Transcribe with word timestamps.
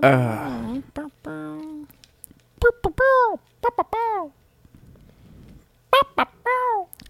Uh, 0.00 0.80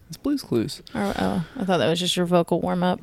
it's 0.09 0.17
Blue's 0.23 0.43
Clues. 0.43 0.83
Oh, 0.95 1.13
oh, 1.19 1.47
I 1.57 1.65
thought 1.65 1.79
that 1.79 1.89
was 1.89 2.01
just 2.01 2.17
your 2.17 2.27
vocal 2.27 2.61
warm 2.61 2.83
up. 2.83 3.01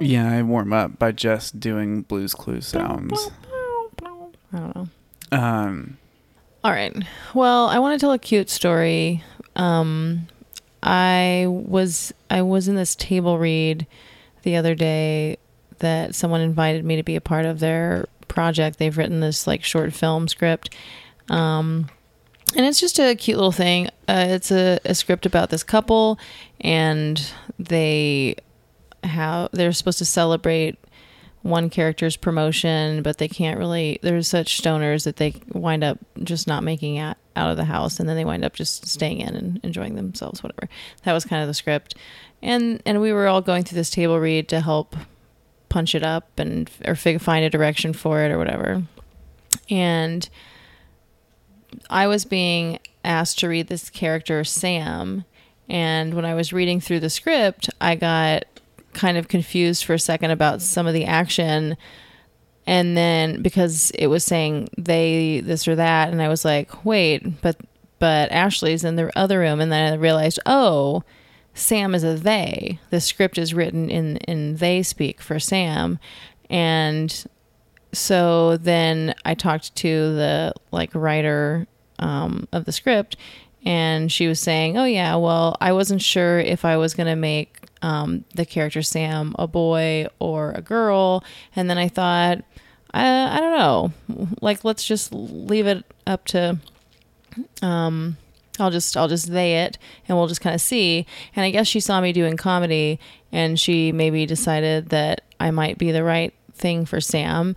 Yeah, 0.00 0.32
I 0.32 0.42
warm 0.42 0.72
up 0.72 0.98
by 0.98 1.12
just 1.12 1.60
doing 1.60 2.02
Blues 2.02 2.34
Clues 2.34 2.66
sounds. 2.66 3.30
I 4.52 4.58
don't 4.58 4.74
know. 4.74 4.88
Um, 5.30 5.98
All 6.64 6.72
right. 6.72 6.94
Well, 7.34 7.68
I 7.68 7.78
want 7.78 7.98
to 7.98 8.02
tell 8.04 8.12
a 8.12 8.18
cute 8.18 8.50
story. 8.50 9.22
Um, 9.56 10.26
I 10.82 11.46
was 11.48 12.12
I 12.30 12.42
was 12.42 12.68
in 12.68 12.74
this 12.74 12.94
table 12.96 13.38
read 13.38 13.86
the 14.42 14.56
other 14.56 14.74
day 14.74 15.36
that 15.78 16.14
someone 16.14 16.40
invited 16.40 16.84
me 16.84 16.96
to 16.96 17.02
be 17.02 17.16
a 17.16 17.20
part 17.20 17.44
of 17.46 17.60
their 17.60 18.06
project. 18.32 18.78
They've 18.78 18.96
written 18.96 19.20
this 19.20 19.46
like 19.46 19.62
short 19.62 19.92
film 19.92 20.28
script. 20.28 20.74
Um, 21.28 21.88
and 22.56 22.66
it's 22.66 22.80
just 22.80 22.98
a 22.98 23.14
cute 23.14 23.36
little 23.36 23.52
thing. 23.52 23.88
Uh, 24.08 24.26
it's 24.28 24.50
a, 24.50 24.78
a 24.84 24.94
script 24.94 25.26
about 25.26 25.50
this 25.50 25.62
couple, 25.62 26.18
and 26.60 27.32
they 27.58 28.36
how 29.04 29.48
they're 29.52 29.72
supposed 29.72 29.98
to 29.98 30.04
celebrate 30.04 30.78
one 31.42 31.70
character's 31.70 32.16
promotion, 32.16 33.02
but 33.02 33.18
they 33.18 33.28
can't 33.28 33.58
really. 33.58 33.98
They're 34.02 34.22
such 34.22 34.60
stoners 34.60 35.04
that 35.04 35.16
they 35.16 35.34
wind 35.52 35.82
up 35.82 35.98
just 36.22 36.46
not 36.46 36.62
making 36.62 36.96
it 36.96 37.16
out 37.36 37.50
of 37.50 37.56
the 37.56 37.64
house, 37.64 37.98
and 37.98 38.08
then 38.08 38.16
they 38.16 38.24
wind 38.24 38.44
up 38.44 38.54
just 38.54 38.86
staying 38.86 39.20
in 39.20 39.34
and 39.34 39.60
enjoying 39.62 39.94
themselves. 39.94 40.42
Whatever. 40.42 40.68
That 41.04 41.12
was 41.12 41.24
kind 41.24 41.42
of 41.42 41.48
the 41.48 41.54
script, 41.54 41.94
and 42.42 42.82
and 42.84 43.00
we 43.00 43.12
were 43.12 43.28
all 43.28 43.40
going 43.40 43.64
through 43.64 43.76
this 43.76 43.90
table 43.90 44.18
read 44.18 44.48
to 44.48 44.60
help 44.60 44.94
punch 45.72 45.94
it 45.94 46.02
up 46.02 46.38
and 46.38 46.70
or 46.84 46.94
find 46.94 47.46
a 47.46 47.50
direction 47.50 47.94
for 47.94 48.20
it 48.20 48.30
or 48.30 48.36
whatever. 48.36 48.82
And 49.70 50.28
I 51.88 52.06
was 52.06 52.26
being 52.26 52.78
asked 53.02 53.38
to 53.38 53.48
read 53.48 53.68
this 53.68 53.88
character 53.88 54.44
Sam, 54.44 55.24
and 55.70 56.12
when 56.12 56.26
I 56.26 56.34
was 56.34 56.52
reading 56.52 56.78
through 56.78 57.00
the 57.00 57.08
script, 57.08 57.70
I 57.80 57.94
got 57.94 58.44
kind 58.92 59.16
of 59.16 59.28
confused 59.28 59.84
for 59.86 59.94
a 59.94 59.98
second 59.98 60.30
about 60.30 60.60
some 60.60 60.86
of 60.86 60.92
the 60.92 61.06
action 61.06 61.78
and 62.66 62.94
then 62.94 63.40
because 63.40 63.90
it 63.92 64.08
was 64.08 64.22
saying 64.22 64.68
they 64.76 65.40
this 65.40 65.66
or 65.66 65.74
that 65.76 66.10
and 66.10 66.20
I 66.20 66.28
was 66.28 66.44
like, 66.44 66.84
"Wait, 66.84 67.40
but 67.40 67.56
but 67.98 68.30
Ashley's 68.30 68.84
in 68.84 68.96
the 68.96 69.10
other 69.18 69.38
room." 69.38 69.58
And 69.60 69.72
then 69.72 69.94
I 69.94 69.96
realized, 69.96 70.38
"Oh, 70.44 71.02
Sam 71.54 71.94
is 71.94 72.04
a 72.04 72.14
they. 72.14 72.78
The 72.90 73.00
script 73.00 73.38
is 73.38 73.54
written 73.54 73.90
in 73.90 74.16
in 74.18 74.56
they 74.56 74.82
speak 74.82 75.20
for 75.20 75.38
Sam." 75.38 75.98
And 76.48 77.24
so 77.92 78.56
then 78.56 79.14
I 79.24 79.34
talked 79.34 79.74
to 79.76 79.88
the 80.14 80.54
like 80.70 80.94
writer 80.94 81.66
um, 81.98 82.48
of 82.52 82.64
the 82.64 82.72
script, 82.72 83.16
and 83.64 84.10
she 84.10 84.26
was 84.26 84.40
saying, 84.40 84.78
"Oh 84.78 84.84
yeah, 84.84 85.16
well, 85.16 85.56
I 85.60 85.72
wasn't 85.72 86.02
sure 86.02 86.38
if 86.38 86.64
I 86.64 86.76
was 86.76 86.94
gonna 86.94 87.16
make 87.16 87.66
um, 87.82 88.24
the 88.34 88.46
character 88.46 88.82
Sam 88.82 89.34
a 89.38 89.46
boy 89.46 90.06
or 90.18 90.52
a 90.52 90.62
girl, 90.62 91.22
and 91.54 91.68
then 91.68 91.78
I 91.78 91.88
thought, 91.88 92.38
I, 92.94 93.36
I 93.36 93.40
don't 93.40 93.58
know, 93.58 94.28
like 94.40 94.64
let's 94.64 94.84
just 94.84 95.12
leave 95.12 95.66
it 95.66 95.84
up 96.06 96.24
to." 96.26 96.58
Um, 97.62 98.18
I'll 98.62 98.70
just 98.70 98.96
I'll 98.96 99.08
just 99.08 99.32
they 99.32 99.62
it 99.62 99.78
and 100.08 100.16
we'll 100.16 100.28
just 100.28 100.40
kind 100.40 100.54
of 100.54 100.60
see. 100.60 101.06
And 101.36 101.44
I 101.44 101.50
guess 101.50 101.66
she 101.66 101.80
saw 101.80 102.00
me 102.00 102.12
doing 102.12 102.36
comedy 102.36 102.98
and 103.30 103.58
she 103.58 103.92
maybe 103.92 104.26
decided 104.26 104.90
that 104.90 105.22
I 105.40 105.50
might 105.50 105.78
be 105.78 105.92
the 105.92 106.04
right 106.04 106.32
thing 106.54 106.86
for 106.86 107.00
Sam. 107.00 107.56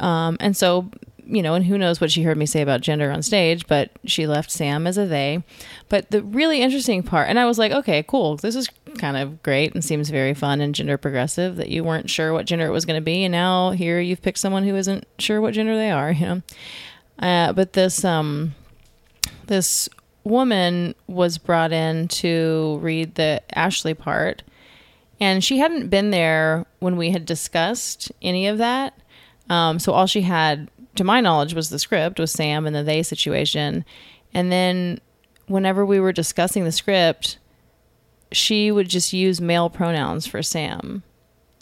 Um, 0.00 0.36
and 0.40 0.56
so 0.56 0.90
you 1.26 1.42
know, 1.42 1.54
and 1.54 1.64
who 1.64 1.78
knows 1.78 2.00
what 2.00 2.10
she 2.10 2.22
heard 2.22 2.36
me 2.36 2.46
say 2.46 2.60
about 2.60 2.80
gender 2.80 3.10
on 3.10 3.22
stage, 3.22 3.66
but 3.66 3.90
she 4.04 4.26
left 4.26 4.50
Sam 4.50 4.86
as 4.86 4.98
a 4.98 5.06
they. 5.06 5.42
But 5.88 6.10
the 6.10 6.22
really 6.22 6.60
interesting 6.60 7.02
part, 7.02 7.28
and 7.28 7.38
I 7.38 7.46
was 7.46 7.58
like, 7.58 7.72
okay, 7.72 8.02
cool. 8.02 8.36
This 8.36 8.54
is 8.54 8.68
kind 8.98 9.16
of 9.16 9.42
great 9.42 9.74
and 9.74 9.84
seems 9.84 10.10
very 10.10 10.34
fun 10.34 10.60
and 10.60 10.74
gender 10.74 10.98
progressive 10.98 11.56
that 11.56 11.68
you 11.68 11.82
weren't 11.82 12.10
sure 12.10 12.32
what 12.32 12.46
gender 12.46 12.66
it 12.66 12.70
was 12.70 12.84
going 12.84 13.00
to 13.00 13.04
be. 13.04 13.24
And 13.24 13.32
now 13.32 13.70
here 13.70 14.00
you've 14.00 14.22
picked 14.22 14.38
someone 14.38 14.64
who 14.64 14.76
isn't 14.76 15.06
sure 15.18 15.40
what 15.40 15.54
gender 15.54 15.76
they 15.76 15.90
are, 15.90 16.12
you 16.12 16.26
know? 16.26 16.42
Uh, 17.18 17.52
but 17.52 17.72
this, 17.72 18.04
um, 18.04 18.54
this 19.46 19.88
woman 20.24 20.94
was 21.06 21.38
brought 21.38 21.72
in 21.72 22.08
to 22.08 22.78
read 22.80 23.14
the 23.14 23.42
Ashley 23.56 23.94
part, 23.94 24.42
and 25.20 25.44
she 25.44 25.58
hadn't 25.58 25.88
been 25.88 26.10
there 26.10 26.66
when 26.80 26.96
we 26.96 27.10
had 27.10 27.24
discussed 27.24 28.10
any 28.20 28.46
of 28.46 28.58
that. 28.58 28.98
Um, 29.48 29.78
so 29.78 29.92
all 29.92 30.06
she 30.06 30.22
had, 30.22 30.70
to 30.96 31.04
my 31.04 31.20
knowledge, 31.20 31.54
was 31.54 31.70
the 31.70 31.78
script, 31.78 32.18
with 32.18 32.30
Sam 32.30 32.66
and 32.66 32.74
the 32.74 32.82
they 32.82 33.02
situation. 33.02 33.84
And 34.32 34.50
then 34.50 35.00
whenever 35.46 35.84
we 35.84 36.00
were 36.00 36.12
discussing 36.12 36.64
the 36.64 36.72
script, 36.72 37.38
she 38.32 38.72
would 38.72 38.88
just 38.88 39.12
use 39.12 39.40
male 39.40 39.70
pronouns 39.70 40.26
for 40.26 40.42
Sam. 40.42 41.02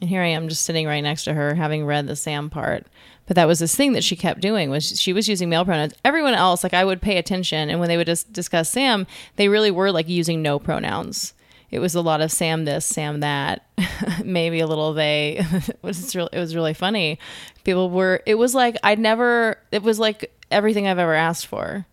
And 0.00 0.08
here 0.08 0.22
I 0.22 0.28
am 0.28 0.48
just 0.48 0.64
sitting 0.64 0.86
right 0.86 1.00
next 1.00 1.24
to 1.24 1.34
her 1.34 1.54
having 1.54 1.84
read 1.84 2.06
the 2.06 2.16
Sam 2.16 2.50
part. 2.50 2.86
But 3.26 3.36
that 3.36 3.46
was 3.46 3.60
this 3.60 3.74
thing 3.74 3.92
that 3.92 4.04
she 4.04 4.16
kept 4.16 4.40
doing 4.40 4.68
was 4.68 5.00
she 5.00 5.12
was 5.12 5.28
using 5.28 5.48
male 5.48 5.64
pronouns. 5.64 5.94
Everyone 6.04 6.34
else, 6.34 6.64
like 6.64 6.74
I 6.74 6.84
would 6.84 7.00
pay 7.00 7.18
attention 7.18 7.70
and 7.70 7.78
when 7.78 7.88
they 7.88 7.96
would 7.96 8.06
just 8.06 8.32
discuss 8.32 8.68
Sam, 8.68 9.06
they 9.36 9.48
really 9.48 9.70
were 9.70 9.92
like 9.92 10.08
using 10.08 10.42
no 10.42 10.58
pronouns. 10.58 11.34
It 11.72 11.78
was 11.78 11.94
a 11.94 12.02
lot 12.02 12.20
of 12.20 12.30
Sam 12.30 12.66
this, 12.66 12.84
Sam 12.84 13.20
that, 13.20 13.66
maybe 14.24 14.60
a 14.60 14.66
little 14.66 14.92
they. 14.92 15.38
it 15.52 15.78
was 15.82 16.14
really, 16.14 16.28
it 16.32 16.38
was 16.38 16.54
really 16.54 16.74
funny. 16.74 17.18
People 17.64 17.88
were. 17.88 18.22
It 18.26 18.34
was 18.34 18.54
like 18.54 18.76
I'd 18.82 18.98
never. 18.98 19.58
It 19.72 19.82
was 19.82 19.98
like 19.98 20.30
everything 20.50 20.86
I've 20.86 20.98
ever 20.98 21.14
asked 21.14 21.46
for. 21.46 21.86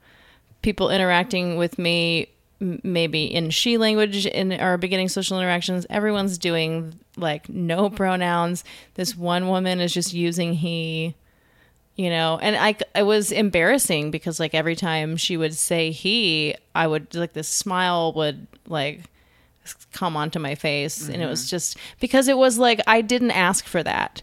People 0.61 0.89
interacting 0.89 1.55
with 1.55 1.79
me, 1.79 2.27
maybe 2.59 3.23
in 3.23 3.51
she 3.51 3.77
language 3.77 4.25
in 4.25 4.51
our 4.51 4.77
beginning 4.77 5.07
social 5.07 5.39
interactions. 5.39 5.85
Everyone's 5.89 6.37
doing 6.37 6.99
like 7.15 7.47
no 7.47 7.89
pronouns. 7.89 8.65
This 8.95 9.15
one 9.15 9.47
woman 9.47 9.79
is 9.79 9.93
just 9.93 10.13
using 10.13 10.55
he 10.55 11.15
you 11.99 12.09
know? 12.09 12.39
And 12.41 12.55
i 12.55 12.75
it 12.95 13.03
was 13.03 13.33
embarrassing 13.33 14.09
because 14.09 14.39
like 14.39 14.55
every 14.55 14.77
time 14.77 15.17
she 15.17 15.35
would 15.35 15.53
say 15.53 15.91
he 15.91 16.55
i 16.73 16.87
would 16.87 17.13
like 17.13 17.33
this 17.33 17.49
smile 17.49 18.13
would 18.13 18.47
like 18.67 19.01
come 19.91 20.15
onto 20.15 20.39
my 20.39 20.55
face. 20.55 21.09
And 21.09 21.21
it 21.21 21.27
was 21.27 21.41
mm-hmm. 21.41 21.49
just 21.49 21.77
because 21.99 22.29
it 22.29 22.37
was 22.37 22.57
like 22.57 22.79
i 22.87 23.01
didn't 23.01 23.31
ask 23.31 23.65
for 23.65 23.83
that. 23.83 24.21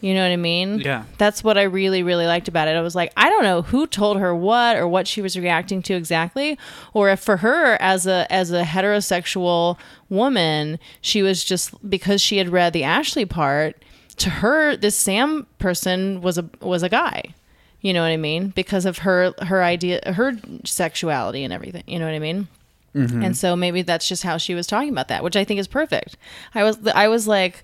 You 0.00 0.14
know 0.14 0.22
what 0.22 0.30
i 0.30 0.36
mean? 0.36 0.78
Yeah. 0.78 1.02
that's 1.18 1.42
what 1.42 1.58
i 1.58 1.62
really 1.62 2.04
really 2.04 2.26
liked 2.26 2.46
about 2.46 2.68
it. 2.68 2.76
I 2.76 2.80
was 2.80 2.94
like 2.94 3.12
i 3.16 3.28
don't 3.28 3.42
know 3.42 3.62
who 3.62 3.88
told 3.88 4.18
her 4.18 4.32
what 4.32 4.76
or 4.76 4.86
what 4.86 5.08
she 5.08 5.20
was 5.20 5.36
reacting 5.36 5.82
to 5.82 5.94
exactly 5.94 6.56
or 6.94 7.10
if 7.10 7.18
for 7.18 7.38
her 7.38 7.76
as 7.82 8.06
a 8.06 8.32
as 8.32 8.52
a 8.52 8.62
heterosexual 8.62 9.78
woman 10.08 10.78
she 11.00 11.22
was 11.22 11.42
just 11.42 11.74
because 11.90 12.22
she 12.22 12.36
had 12.36 12.50
read 12.50 12.72
the 12.72 12.84
ashley 12.84 13.26
part 13.26 13.82
to 14.18 14.30
her 14.30 14.76
this 14.76 14.96
sam 14.96 15.46
person 15.58 16.20
was 16.20 16.38
a 16.38 16.48
was 16.60 16.82
a 16.82 16.88
guy. 16.88 17.34
You 17.80 17.92
know 17.92 18.02
what 18.02 18.10
i 18.10 18.16
mean? 18.16 18.48
Because 18.48 18.86
of 18.86 18.98
her 18.98 19.32
her 19.42 19.62
idea 19.62 20.00
her 20.06 20.32
sexuality 20.64 21.44
and 21.44 21.52
everything. 21.52 21.84
You 21.86 21.98
know 21.98 22.06
what 22.06 22.14
i 22.14 22.18
mean? 22.18 22.48
Mm-hmm. 22.94 23.22
And 23.22 23.36
so 23.36 23.54
maybe 23.54 23.82
that's 23.82 24.08
just 24.08 24.22
how 24.22 24.38
she 24.38 24.54
was 24.54 24.66
talking 24.66 24.88
about 24.88 25.08
that 25.08 25.22
which 25.22 25.36
i 25.36 25.44
think 25.44 25.60
is 25.60 25.68
perfect. 25.68 26.16
I 26.54 26.64
was 26.64 26.78
i 26.88 27.08
was 27.08 27.28
like 27.28 27.62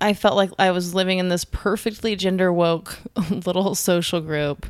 i 0.00 0.12
felt 0.12 0.36
like 0.36 0.50
i 0.58 0.70
was 0.72 0.94
living 0.94 1.18
in 1.18 1.28
this 1.28 1.44
perfectly 1.44 2.16
gender 2.16 2.52
woke 2.52 2.98
little 3.30 3.74
social 3.74 4.20
group. 4.20 4.66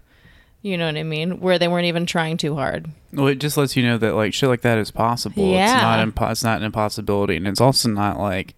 You 0.61 0.79
know 0.79 0.87
what 0.87 0.97
i 0.97 1.03
mean? 1.03 1.41
Where 1.41 1.59
they 1.59 1.69
weren't 1.69 1.87
even 1.87 2.07
trying 2.07 2.37
too 2.37 2.55
hard. 2.55 2.91
Well, 3.13 3.29
it 3.29 3.37
just 3.37 3.57
lets 3.57 3.77
you 3.77 3.83
know 3.83 3.99
that 3.99 4.15
like 4.15 4.35
shit 4.35 4.49
like 4.49 4.63
that 4.63 4.79
is 4.79 4.91
possible. 4.91 5.51
Yeah. 5.51 5.75
It's 5.75 5.83
not 5.83 6.09
impo- 6.09 6.31
It's 6.31 6.45
not 6.45 6.59
an 6.59 6.65
impossibility, 6.65 7.37
and 7.37 7.47
it's 7.47 7.61
also 7.61 7.89
not 7.89 8.19
like 8.19 8.55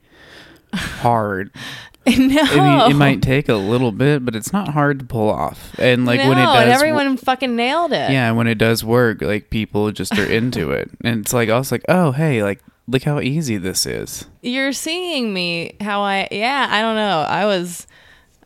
hard. 0.75 1.51
no 2.06 2.43
I 2.43 2.87
mean, 2.87 2.91
it 2.91 2.94
might 2.94 3.22
take 3.22 3.49
a 3.49 3.55
little 3.55 3.93
bit, 3.93 4.25
but 4.25 4.37
it's 4.37 4.53
not 4.53 4.69
hard 4.69 4.98
to 5.01 5.04
pull 5.04 5.28
off. 5.28 5.78
And 5.78 6.07
like 6.07 6.21
no, 6.21 6.28
when 6.28 6.39
it 6.39 6.45
does, 6.45 6.75
everyone 6.75 7.16
fucking 7.16 7.57
nailed 7.57 7.92
it 7.92 8.10
yeah, 8.10 8.31
when 8.33 8.47
it 8.47 8.57
does 8.57 8.84
work, 8.84 9.22
like 9.22 9.51
people 9.51 9.91
just 9.92 10.16
are 10.19 10.31
into 10.31 10.71
it, 10.72 10.91
and 11.03 11.21
it's 11.21 11.33
like 11.33 11.48
I 11.48 11.59
was 11.59 11.72
like, 11.72 11.84
oh 11.89 12.13
hey, 12.13 12.42
like 12.42 12.60
look 12.89 13.03
how 13.03 13.21
easy 13.21 13.57
this 13.57 13.84
is. 13.86 14.27
you're 14.42 14.72
seeing 14.72 15.34
me 15.34 15.77
how 15.81 16.03
I 16.03 16.28
yeah, 16.31 16.69
I 16.71 16.81
don't 16.81 16.97
know. 16.97 17.21
I 17.28 17.45
was 17.47 17.86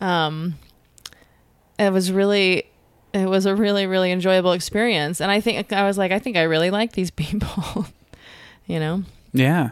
um 0.00 0.54
it 1.78 1.92
was 1.92 2.10
really 2.10 2.64
it 3.12 3.26
was 3.26 3.44
a 3.44 3.54
really 3.54 3.86
really 3.86 4.12
enjoyable 4.12 4.52
experience 4.52 5.20
and 5.20 5.30
I 5.30 5.40
think 5.40 5.72
I 5.72 5.84
was 5.84 5.98
like 5.98 6.12
I 6.12 6.18
think 6.18 6.36
I 6.36 6.42
really 6.42 6.70
like 6.70 6.92
these 6.92 7.10
people. 7.10 7.86
you 8.66 8.78
know. 8.78 9.02
Yeah, 9.32 9.70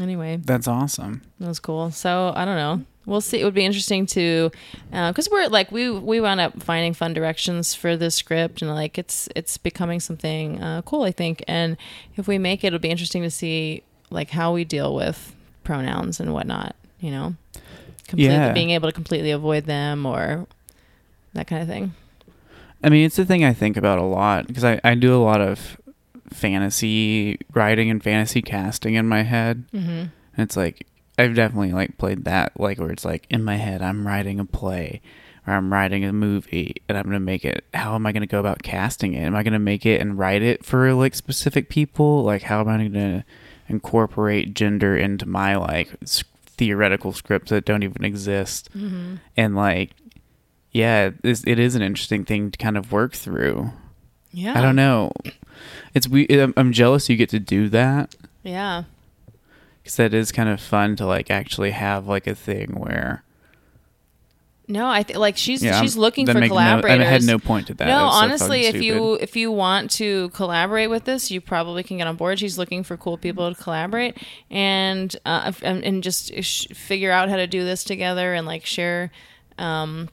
Anyway, 0.00 0.36
that's 0.44 0.66
awesome. 0.68 1.22
that 1.38 1.48
was 1.48 1.60
cool. 1.60 1.90
So, 1.90 2.32
I 2.34 2.44
don't 2.44 2.56
know. 2.56 2.84
We'll 3.06 3.20
see. 3.22 3.40
It 3.40 3.44
would 3.44 3.54
be 3.54 3.64
interesting 3.64 4.06
to, 4.06 4.50
because 4.90 5.28
we're 5.30 5.48
like 5.48 5.72
we 5.72 5.90
we 5.90 6.20
wound 6.20 6.38
up 6.40 6.62
finding 6.62 6.92
fun 6.92 7.12
directions 7.14 7.74
for 7.74 7.96
this 7.96 8.14
script, 8.14 8.60
and 8.62 8.70
like 8.72 8.98
it's 8.98 9.28
it's 9.34 9.56
becoming 9.56 10.00
something 10.00 10.62
uh, 10.62 10.82
cool, 10.82 11.02
I 11.04 11.10
think. 11.10 11.42
And 11.48 11.76
if 12.16 12.28
we 12.28 12.38
make 12.38 12.62
it, 12.62 12.68
it'll 12.68 12.78
be 12.78 12.90
interesting 12.90 13.22
to 13.22 13.30
see 13.30 13.82
like 14.10 14.30
how 14.30 14.52
we 14.52 14.64
deal 14.64 14.94
with 14.94 15.34
pronouns 15.64 16.20
and 16.20 16.32
whatnot. 16.34 16.76
You 17.00 17.10
know, 17.10 17.34
completely 18.06 18.34
Yeah. 18.34 18.52
being 18.52 18.70
able 18.70 18.88
to 18.88 18.92
completely 18.92 19.30
avoid 19.30 19.64
them, 19.64 20.04
or 20.06 20.46
that 21.32 21.46
kind 21.46 21.62
of 21.62 21.68
thing. 21.68 21.94
I 22.84 22.90
mean, 22.90 23.06
it's 23.06 23.16
the 23.16 23.24
thing 23.26 23.44
I 23.44 23.54
think 23.54 23.76
about 23.78 23.98
a 23.98 24.02
lot 24.04 24.46
because 24.46 24.62
I, 24.64 24.78
I 24.84 24.94
do 24.94 25.14
a 25.14 25.24
lot 25.24 25.40
of 25.40 25.79
fantasy 26.30 27.38
writing 27.54 27.90
and 27.90 28.02
fantasy 28.02 28.42
casting 28.42 28.94
in 28.94 29.06
my 29.06 29.22
head. 29.22 29.64
Mm-hmm. 29.72 29.90
And 29.90 30.10
it's 30.36 30.56
like 30.56 30.86
I've 31.18 31.34
definitely 31.34 31.72
like 31.72 31.98
played 31.98 32.24
that 32.24 32.58
like 32.58 32.78
where 32.78 32.90
it's 32.90 33.04
like 33.04 33.26
in 33.30 33.44
my 33.44 33.56
head 33.56 33.82
I'm 33.82 34.06
writing 34.06 34.40
a 34.40 34.44
play 34.44 35.00
or 35.46 35.54
I'm 35.54 35.72
writing 35.72 36.04
a 36.04 36.12
movie 36.12 36.76
and 36.88 36.96
I'm 36.96 37.04
gonna 37.04 37.20
make 37.20 37.44
it. 37.44 37.64
How 37.74 37.94
am 37.94 38.06
I 38.06 38.12
gonna 38.12 38.26
go 38.26 38.40
about 38.40 38.62
casting 38.62 39.14
it? 39.14 39.24
Am 39.24 39.34
I 39.34 39.42
gonna 39.42 39.58
make 39.58 39.84
it 39.84 40.00
and 40.00 40.18
write 40.18 40.42
it 40.42 40.64
for 40.64 40.92
like 40.94 41.14
specific 41.14 41.68
people? 41.68 42.22
Like 42.22 42.42
how 42.42 42.60
am 42.60 42.68
I 42.68 42.76
gonna 42.88 43.24
incorporate 43.68 44.54
gender 44.54 44.96
into 44.96 45.26
my 45.26 45.56
like 45.56 45.90
s- 46.02 46.24
theoretical 46.46 47.12
scripts 47.12 47.50
that 47.50 47.64
don't 47.64 47.82
even 47.82 48.04
exist? 48.04 48.70
Mm-hmm. 48.76 49.16
And 49.36 49.56
like 49.56 49.90
yeah, 50.72 51.10
it's, 51.24 51.42
it 51.46 51.58
is 51.58 51.74
an 51.74 51.82
interesting 51.82 52.24
thing 52.24 52.50
to 52.52 52.58
kind 52.58 52.76
of 52.76 52.92
work 52.92 53.14
through. 53.14 53.72
Yeah. 54.32 54.58
I 54.58 54.62
don't 54.62 54.76
know. 54.76 55.12
It's 55.94 56.08
we. 56.08 56.26
I'm- 56.28 56.72
jealous 56.72 57.08
you 57.08 57.16
get 57.16 57.28
to 57.30 57.40
do 57.40 57.68
that 57.70 58.14
Yeah. 58.42 58.84
because 59.82 59.96
that 59.96 60.14
is 60.14 60.30
kind 60.32 60.48
of 60.48 60.60
fun 60.60 60.96
to 60.96 61.06
like 61.06 61.30
actually 61.30 61.72
have 61.72 62.06
like 62.06 62.26
a 62.26 62.34
thing 62.34 62.74
where 62.78 63.22
No, 64.68 64.88
I 64.88 65.02
think 65.02 65.18
like 65.18 65.36
she's 65.36 65.62
yeah 65.64 65.80
she's 65.80 65.96
looking 65.96 66.26
that 66.26 66.32
for 66.34 66.38
make 66.40 66.50
no- 66.50 66.54
collaborators. 66.54 67.00
I 67.06 67.10
had 67.10 67.22
no 67.24 67.38
point 67.40 67.66
to 67.66 67.74
that. 67.74 67.86
No, 67.88 67.98
so 67.98 68.04
honestly, 68.16 68.66
if 68.66 68.76
you 68.76 68.92
stupid. 68.94 69.22
if 69.24 69.36
you 69.36 69.50
want 69.50 69.90
to 69.92 70.28
collaborate 70.30 70.90
with 70.90 71.04
this, 71.06 71.30
you 71.30 71.40
probably 71.40 71.82
can 71.82 71.98
get 71.98 72.06
on 72.06 72.14
board. 72.16 72.38
She's 72.38 72.56
looking 72.56 72.84
for 72.84 72.96
cool 72.96 73.18
people 73.18 73.52
to 73.52 73.60
collaborate 73.60 74.16
and 74.48 75.14
uh, 75.26 75.50
and, 75.62 75.82
and 75.84 76.02
just 76.04 76.32
sh- 76.42 76.68
figure 76.72 77.10
out 77.10 77.28
how 77.28 77.36
to 77.36 77.48
do 77.48 77.64
this 77.64 77.82
together 77.82 78.32
and 78.32 78.46
like 78.46 78.64
share 78.64 79.10
um, 79.58 80.08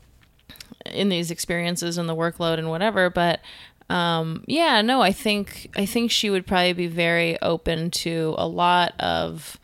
in 0.87 1.09
these 1.09 1.29
experiences 1.29 1.99
and 1.99 2.09
the 2.09 2.15
workload 2.15 2.57
and 2.57 2.67
whatever. 2.69 3.11
But 3.11 3.41
um, 3.89 4.43
yeah, 4.47 4.81
no, 4.81 5.01
I 5.01 5.11
think 5.11 5.69
I 5.75 5.85
think 5.85 6.11
she 6.11 6.29
would 6.29 6.45
probably 6.45 6.73
be 6.73 6.87
very 6.87 7.41
open 7.41 7.91
to 7.91 8.35
a 8.37 8.47
lot 8.47 8.93
of 8.99 9.57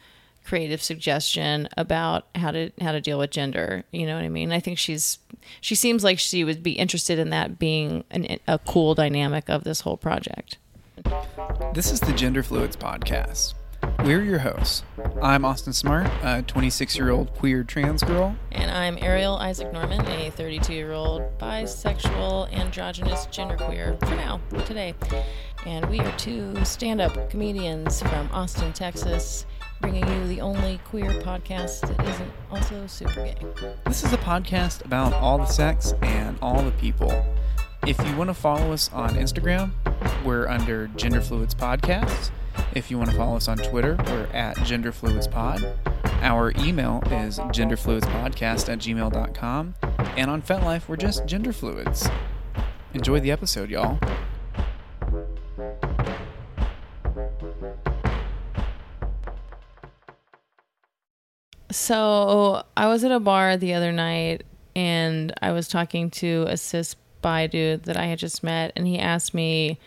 creative 0.45 0.81
suggestion 0.81 1.67
about 1.77 2.27
how 2.35 2.51
to 2.51 2.71
how 2.81 2.91
to 2.91 3.01
deal 3.01 3.19
with 3.19 3.31
gender. 3.31 3.83
You 3.91 4.05
know 4.05 4.15
what 4.15 4.23
I 4.23 4.29
mean? 4.29 4.51
I 4.51 4.59
think 4.59 4.77
she's 4.77 5.19
she 5.61 5.75
seems 5.75 6.03
like 6.03 6.19
she 6.19 6.43
would 6.43 6.63
be 6.63 6.73
interested 6.73 7.19
in 7.19 7.31
that 7.31 7.59
being 7.59 8.03
an, 8.11 8.39
a 8.47 8.59
cool 8.59 8.95
dynamic 8.95 9.49
of 9.49 9.63
this 9.63 9.81
whole 9.81 9.97
project. 9.97 10.57
This 11.73 11.91
is 11.91 11.99
the 11.99 12.13
Gender 12.13 12.43
Fluids 12.43 12.77
Podcast. 12.77 13.55
We're 13.99 14.23
your 14.23 14.39
hosts. 14.39 14.83
I'm 15.21 15.45
Austin 15.45 15.71
Smart, 15.73 16.09
a 16.21 16.41
26 16.41 16.97
year 16.97 17.09
old 17.09 17.33
queer 17.35 17.63
trans 17.63 18.03
girl. 18.03 18.35
And 18.51 18.69
I'm 18.69 18.97
Ariel 19.01 19.35
Isaac 19.35 19.71
Norman, 19.71 20.05
a 20.07 20.29
32 20.31 20.73
year 20.73 20.91
old 20.91 21.21
bisexual, 21.39 22.51
androgynous, 22.53 23.27
genderqueer 23.27 23.97
for 23.99 24.15
now, 24.15 24.41
today. 24.65 24.93
And 25.65 25.89
we 25.89 25.99
are 26.01 26.17
two 26.17 26.63
stand 26.65 26.99
up 26.99 27.29
comedians 27.29 28.01
from 28.01 28.29
Austin, 28.33 28.73
Texas, 28.73 29.45
bringing 29.79 30.07
you 30.07 30.27
the 30.27 30.41
only 30.41 30.79
queer 30.85 31.09
podcast 31.21 31.81
that 31.81 32.07
isn't 32.07 32.31
also 32.51 32.85
super 32.87 33.23
gay. 33.23 33.37
This 33.85 34.03
is 34.03 34.11
a 34.11 34.17
podcast 34.17 34.83
about 34.83 35.13
all 35.13 35.37
the 35.37 35.45
sex 35.45 35.93
and 36.01 36.37
all 36.41 36.61
the 36.61 36.71
people. 36.71 37.09
If 37.85 37.99
you 38.07 38.15
want 38.15 38.29
to 38.29 38.33
follow 38.33 38.71
us 38.71 38.89
on 38.93 39.09
Instagram, 39.15 39.71
we're 40.23 40.47
under 40.47 40.87
Gender 40.95 41.19
Fluids 41.19 41.53
Podcast. 41.53 42.31
If 42.73 42.89
you 42.89 42.97
want 42.97 43.09
to 43.09 43.17
follow 43.17 43.35
us 43.35 43.49
on 43.49 43.57
Twitter, 43.57 43.97
we're 44.07 44.27
at 44.27 44.55
Gender 44.63 44.93
Fluids 44.93 45.27
Pod. 45.27 45.65
Our 46.21 46.53
email 46.59 47.03
is 47.07 47.39
genderfluidspodcast 47.39 48.71
at 48.71 48.79
gmail.com. 48.79 49.75
And 50.15 50.31
on 50.31 50.41
FetLife, 50.41 50.87
we're 50.87 50.95
just 50.95 51.25
Gender 51.25 51.51
Fluids. 51.51 52.07
Enjoy 52.93 53.19
the 53.19 53.31
episode, 53.31 53.69
y'all. 53.69 53.99
So 61.69 62.63
I 62.77 62.87
was 62.87 63.03
at 63.03 63.11
a 63.11 63.19
bar 63.19 63.57
the 63.57 63.73
other 63.73 63.91
night 63.91 64.43
and 64.73 65.33
I 65.41 65.51
was 65.51 65.67
talking 65.67 66.09
to 66.11 66.45
a 66.47 66.55
cis 66.55 66.95
bi 67.23 67.47
dude 67.47 67.83
that 67.85 67.97
I 67.97 68.05
had 68.05 68.19
just 68.19 68.43
met, 68.43 68.71
and 68.75 68.85
he 68.85 68.99
asked 68.99 69.33
me 69.33 69.79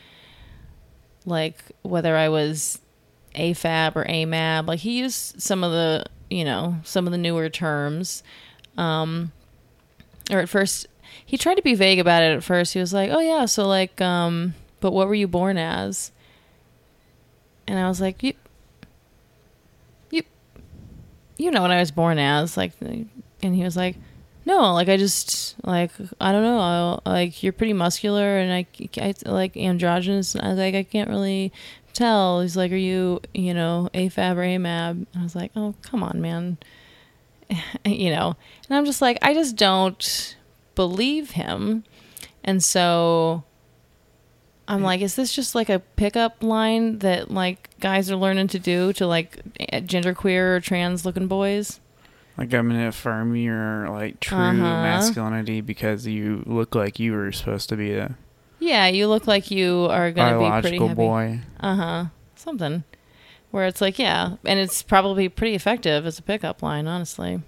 like 1.25 1.57
whether 1.83 2.17
I 2.17 2.29
was 2.29 2.81
AFAB 3.37 3.95
or 3.95 4.05
AMAB. 4.05 4.67
Like 4.67 4.81
he 4.81 4.99
used 4.99 5.41
some 5.41 5.63
of 5.63 5.71
the 5.71 6.07
you 6.29 6.45
know 6.45 6.79
some 6.83 7.07
of 7.07 7.13
the 7.13 7.19
newer 7.19 7.49
terms. 7.49 8.25
Um, 8.77 9.31
or 10.31 10.41
at 10.41 10.49
first 10.49 10.87
he 11.25 11.39
tried 11.39 11.55
to 11.55 11.63
be 11.63 11.75
vague 11.75 11.99
about 11.99 12.23
it. 12.23 12.37
At 12.37 12.45
first 12.45 12.75
he 12.75 12.81
was 12.81 12.93
like, 12.93 13.11
"Oh 13.11 13.21
yeah, 13.21 13.45
so 13.47 13.67
like, 13.67 14.01
um, 14.01 14.55
but 14.81 14.93
what 14.93 15.09
were 15.09 15.15
you 15.15 15.29
born 15.29 15.57
as?" 15.59 16.11
And 17.69 17.79
I 17.79 17.89
was 17.89 18.01
like, 18.01 18.23
"You." 18.23 18.35
You 20.11 20.23
you 21.37 21.51
know 21.51 21.63
what 21.63 21.71
I 21.71 21.81
was 21.81 21.91
born 21.91 22.19
as, 22.19 22.57
like, 22.57 22.73
and 22.81 23.55
he 23.55 23.63
was 23.63 23.77
like, 23.77 23.97
no, 24.47 24.73
like 24.75 24.89
I 24.89 24.97
just 24.97 25.57
like 25.65 25.91
I 26.21 26.31
don't 26.31 26.43
know, 26.43 27.01
I, 27.05 27.11
like 27.11 27.43
you're 27.43 27.53
pretty 27.53 27.73
muscular 27.73 28.39
and 28.39 28.53
I, 28.53 28.67
I 28.97 29.15
like 29.27 29.57
androgynous. 29.57 30.37
And 30.37 30.47
I 30.47 30.53
like 30.53 30.77
I 30.77 30.85
can't 30.85 31.11
really 31.11 31.53
tell. 31.93 32.41
He's 32.41 32.57
like, 32.57 32.71
are 32.71 32.77
you 32.77 33.21
you 33.35 33.53
know 33.53 33.91
AFAB 33.93 34.37
or 34.37 34.43
AMAB? 34.43 34.91
And 34.91 35.07
I 35.19 35.23
was 35.25 35.35
like, 35.35 35.51
oh 35.57 35.75
come 35.83 36.05
on, 36.05 36.21
man, 36.21 36.59
you 37.85 38.11
know. 38.11 38.37
And 38.69 38.79
I'm 38.79 38.87
just 38.87 39.03
like 39.03 39.19
I 39.21 39.35
just 39.35 39.57
don't 39.57 40.37
believe 40.77 41.33
him, 41.33 41.83
and 42.45 42.63
so 42.63 43.43
I'm 44.69 44.83
like, 44.83 45.01
is 45.01 45.17
this 45.17 45.33
just 45.33 45.57
like 45.57 45.69
a 45.69 45.81
pickup 45.81 46.45
line 46.45 47.01
that 47.01 47.33
like 47.33 47.71
guys 47.81 48.13
are 48.13 48.17
learning 48.17 48.47
to 48.49 48.61
do 48.61 48.93
to 48.93 49.09
like 49.09 49.43
genderqueer 49.59 50.57
or 50.57 50.61
trans 50.61 51.05
looking 51.05 51.27
boys? 51.27 51.81
Like 52.39 52.53
I'm 52.53 52.69
gonna 52.69 52.89
affirm 52.89 53.35
your 53.37 53.89
like 53.89 54.21
true 54.21 54.37
Uh-huh. 54.39 54.57
masculinity 54.59 55.61
because 55.63 56.07
you 56.07 56.43
look 56.47 56.75
like 56.75 56.99
you 56.99 57.13
were 57.13 57.33
supposed 57.33 57.69
to 57.71 57.77
be 57.77 57.95
a 57.95 58.17
Yeah, 58.59 58.87
you 58.89 59.09
look 59.09 59.27
like 59.27 59.51
you 59.51 59.87
are 59.91 60.11
gonna 60.13 60.39
be 60.39 60.61
pretty 60.69 60.79
boy. 60.95 61.41
Uh 61.61 61.75
huh. 61.77 62.05
Something 62.35 62.85
where 63.51 63.67
it's 63.67 63.81
like, 63.81 63.99
yeah, 63.99 64.37
and 64.45 64.59
it's 64.59 64.83
probably 64.83 65.29
pretty 65.31 65.55
effective 65.55 66.05
as 66.05 66.19
a 66.19 66.23
pickup 66.23 66.63
line, 66.63 66.87
honestly. 66.87 67.41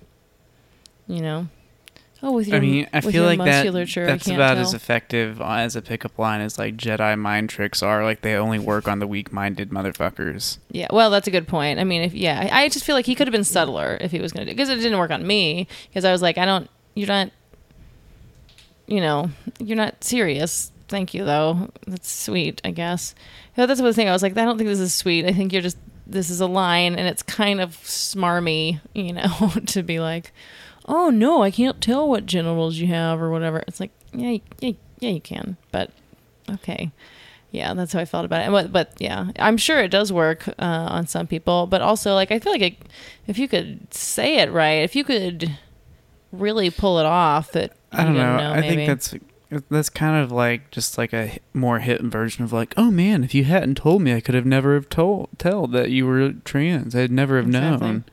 You 1.07 1.21
know. 1.23 1.49
Oh, 2.21 2.33
with 2.33 2.49
your 2.49 2.57
I 2.57 2.61
mean, 2.61 2.89
I 2.93 3.01
feel 3.01 3.25
like 3.25 3.39
that, 3.39 3.73
that's 3.73 4.27
about 4.27 4.55
tell. 4.55 4.63
as 4.63 4.75
effective 4.75 5.41
uh, 5.41 5.55
as 5.55 5.77
a 5.77 5.83
pickup 5.83 6.19
line 6.19 6.41
as 6.41 6.59
like 6.59 6.77
Jedi 6.77 7.17
mind 7.17 7.49
tricks 7.49 7.81
are. 7.81 8.03
Like 8.03 8.23
they 8.23 8.35
only 8.35 8.59
work 8.59 8.89
on 8.89 8.99
the 8.99 9.07
weak-minded 9.07 9.71
motherfuckers. 9.71 10.59
Yeah, 10.71 10.89
well, 10.91 11.11
that's 11.11 11.29
a 11.29 11.31
good 11.31 11.47
point. 11.47 11.79
I 11.79 11.85
mean, 11.85 12.03
if 12.03 12.15
yeah, 12.15 12.49
I, 12.53 12.65
I 12.65 12.69
just 12.71 12.85
feel 12.85 12.97
like 12.97 13.07
he 13.07 13.15
could 13.15 13.29
have 13.29 13.33
been 13.33 13.45
subtler 13.45 13.97
if 14.01 14.11
he 14.11 14.19
was 14.19 14.33
going 14.33 14.47
to 14.47 14.53
do 14.53 14.57
because 14.57 14.69
it 14.69 14.77
didn't 14.77 14.99
work 14.99 15.13
on 15.13 15.25
me 15.25 15.69
because 15.89 16.05
I 16.05 16.11
was 16.11 16.21
like, 16.21 16.39
I 16.39 16.45
don't, 16.45 16.69
you're 16.95 17.07
not, 17.07 17.31
you 18.89 19.01
know, 19.01 19.31
you're 19.61 19.77
not 19.77 20.03
serious. 20.03 20.73
Thank 20.89 21.15
you 21.15 21.25
though. 21.25 21.71
That's 21.87 22.11
sweet, 22.11 22.61
I 22.65 22.73
guess. 22.73 23.15
Yeah, 23.57 23.67
that's 23.67 23.81
the 23.81 23.95
thing. 23.95 24.09
I 24.09 24.13
was 24.13 24.23
like, 24.23 24.37
I 24.37 24.45
don't 24.45 24.59
think 24.59 24.69
this 24.69 24.81
is 24.81 24.93
sweet. 24.93 25.25
I 25.25 25.33
think 25.33 25.53
you're 25.53 25.63
just 25.63 25.79
this 26.05 26.31
is 26.31 26.41
a 26.41 26.47
line 26.47 26.97
and 26.97 27.07
it's 27.07 27.23
kind 27.23 27.61
of 27.61 27.77
smarmy, 27.77 28.81
you 28.95 29.13
know, 29.13 29.53
to 29.67 29.83
be 29.85 30.01
like, 30.01 30.33
oh 30.89 31.11
no, 31.11 31.43
I 31.43 31.51
can't 31.51 31.81
tell 31.81 32.09
what 32.09 32.27
genitals 32.27 32.79
you 32.79 32.89
have 32.89 33.21
or 33.21 33.31
whatever. 33.31 33.63
It's 33.69 33.79
like, 33.79 33.93
yeah, 34.13 34.39
yeah, 34.59 34.73
yeah, 34.99 35.11
you 35.11 35.21
can, 35.21 35.57
but 35.71 35.91
okay. 36.51 36.91
Yeah, 37.51 37.73
that's 37.73 37.95
how 37.95 38.01
I 38.01 38.05
felt 38.05 38.27
about 38.27 38.47
it. 38.47 38.51
But, 38.51 38.73
but 38.73 38.93
yeah, 38.99 39.31
I'm 39.39 39.57
sure 39.57 39.81
it 39.81 39.91
does 39.91 40.13
work 40.13 40.49
uh, 40.49 40.53
on 40.59 41.07
some 41.07 41.27
people. 41.27 41.67
But 41.67 41.81
also, 41.81 42.15
like, 42.15 42.31
I 42.31 42.39
feel 42.39 42.53
like 42.53 42.61
it, 42.61 42.77
if 43.27 43.39
you 43.39 43.49
could 43.49 43.93
say 43.95 44.39
it 44.39 44.53
right, 44.53 44.83
if 44.83 44.95
you 44.95 45.03
could 45.03 45.57
really 46.31 46.71
pull 46.71 46.99
it 46.99 47.07
off, 47.07 47.53
that 47.53 47.73
I 47.93 48.05
don't 48.05 48.15
know. 48.15 48.37
know 48.37 48.53
I 48.53 48.61
think 48.61 48.87
that's 48.87 49.15
that's 49.71 49.89
kind 49.89 50.23
of 50.23 50.31
like 50.31 50.71
just 50.71 50.99
like 50.99 51.15
a 51.15 51.39
more 51.55 51.79
hit 51.79 52.03
version 52.03 52.45
of 52.45 52.53
like, 52.53 52.75
oh 52.77 52.91
man, 52.91 53.25
if 53.25 53.35
you 53.35 53.45
hadn't 53.45 53.77
told 53.77 54.03
me, 54.03 54.13
I 54.13 54.21
could 54.21 54.35
have 54.35 54.45
never 54.45 54.75
have 54.75 54.91
told 54.91 55.31
tell 55.39 55.67
that 55.69 55.91
you 55.91 56.05
were 56.07 56.33
trans. 56.45 56.95
I'd 56.95 57.11
never 57.11 57.37
have 57.37 57.47
Exactly. 57.47 57.87
known. 57.87 58.05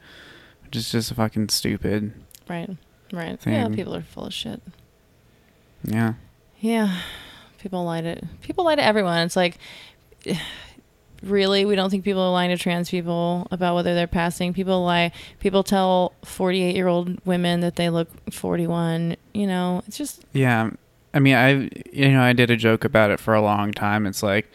Which 0.63 0.77
is 0.77 0.91
just 0.91 1.13
fucking 1.13 1.49
stupid. 1.49 2.13
Right, 2.49 2.69
right. 3.11 3.39
Yeah, 3.45 3.69
people 3.69 3.95
are 3.95 4.01
full 4.01 4.25
of 4.25 4.33
shit. 4.33 4.61
Yeah. 5.83 6.13
Yeah, 6.59 7.01
people 7.59 7.83
lie 7.85 8.01
to 8.01 8.21
people 8.41 8.65
lie 8.65 8.75
to 8.75 8.83
everyone. 8.83 9.19
It's 9.19 9.35
like, 9.35 9.57
really, 11.23 11.65
we 11.65 11.75
don't 11.75 11.89
think 11.89 12.03
people 12.03 12.21
are 12.21 12.31
lying 12.31 12.49
to 12.49 12.57
trans 12.57 12.89
people 12.89 13.47
about 13.51 13.75
whether 13.75 13.93
they're 13.93 14.07
passing. 14.07 14.53
People 14.53 14.83
lie. 14.83 15.11
People 15.39 15.63
tell 15.63 16.13
forty-eight-year-old 16.23 17.25
women 17.25 17.61
that 17.61 17.75
they 17.75 17.89
look 17.89 18.09
forty-one. 18.31 19.15
You 19.33 19.47
know, 19.47 19.83
it's 19.87 19.97
just 19.97 20.23
Yeah. 20.33 20.71
I 21.13 21.19
mean, 21.19 21.35
I 21.35 21.69
you 21.93 22.09
know, 22.11 22.21
I 22.21 22.33
did 22.33 22.51
a 22.51 22.57
joke 22.57 22.83
about 22.83 23.11
it 23.11 23.19
for 23.19 23.33
a 23.33 23.41
long 23.41 23.71
time. 23.71 24.05
It's 24.05 24.21
like 24.23 24.51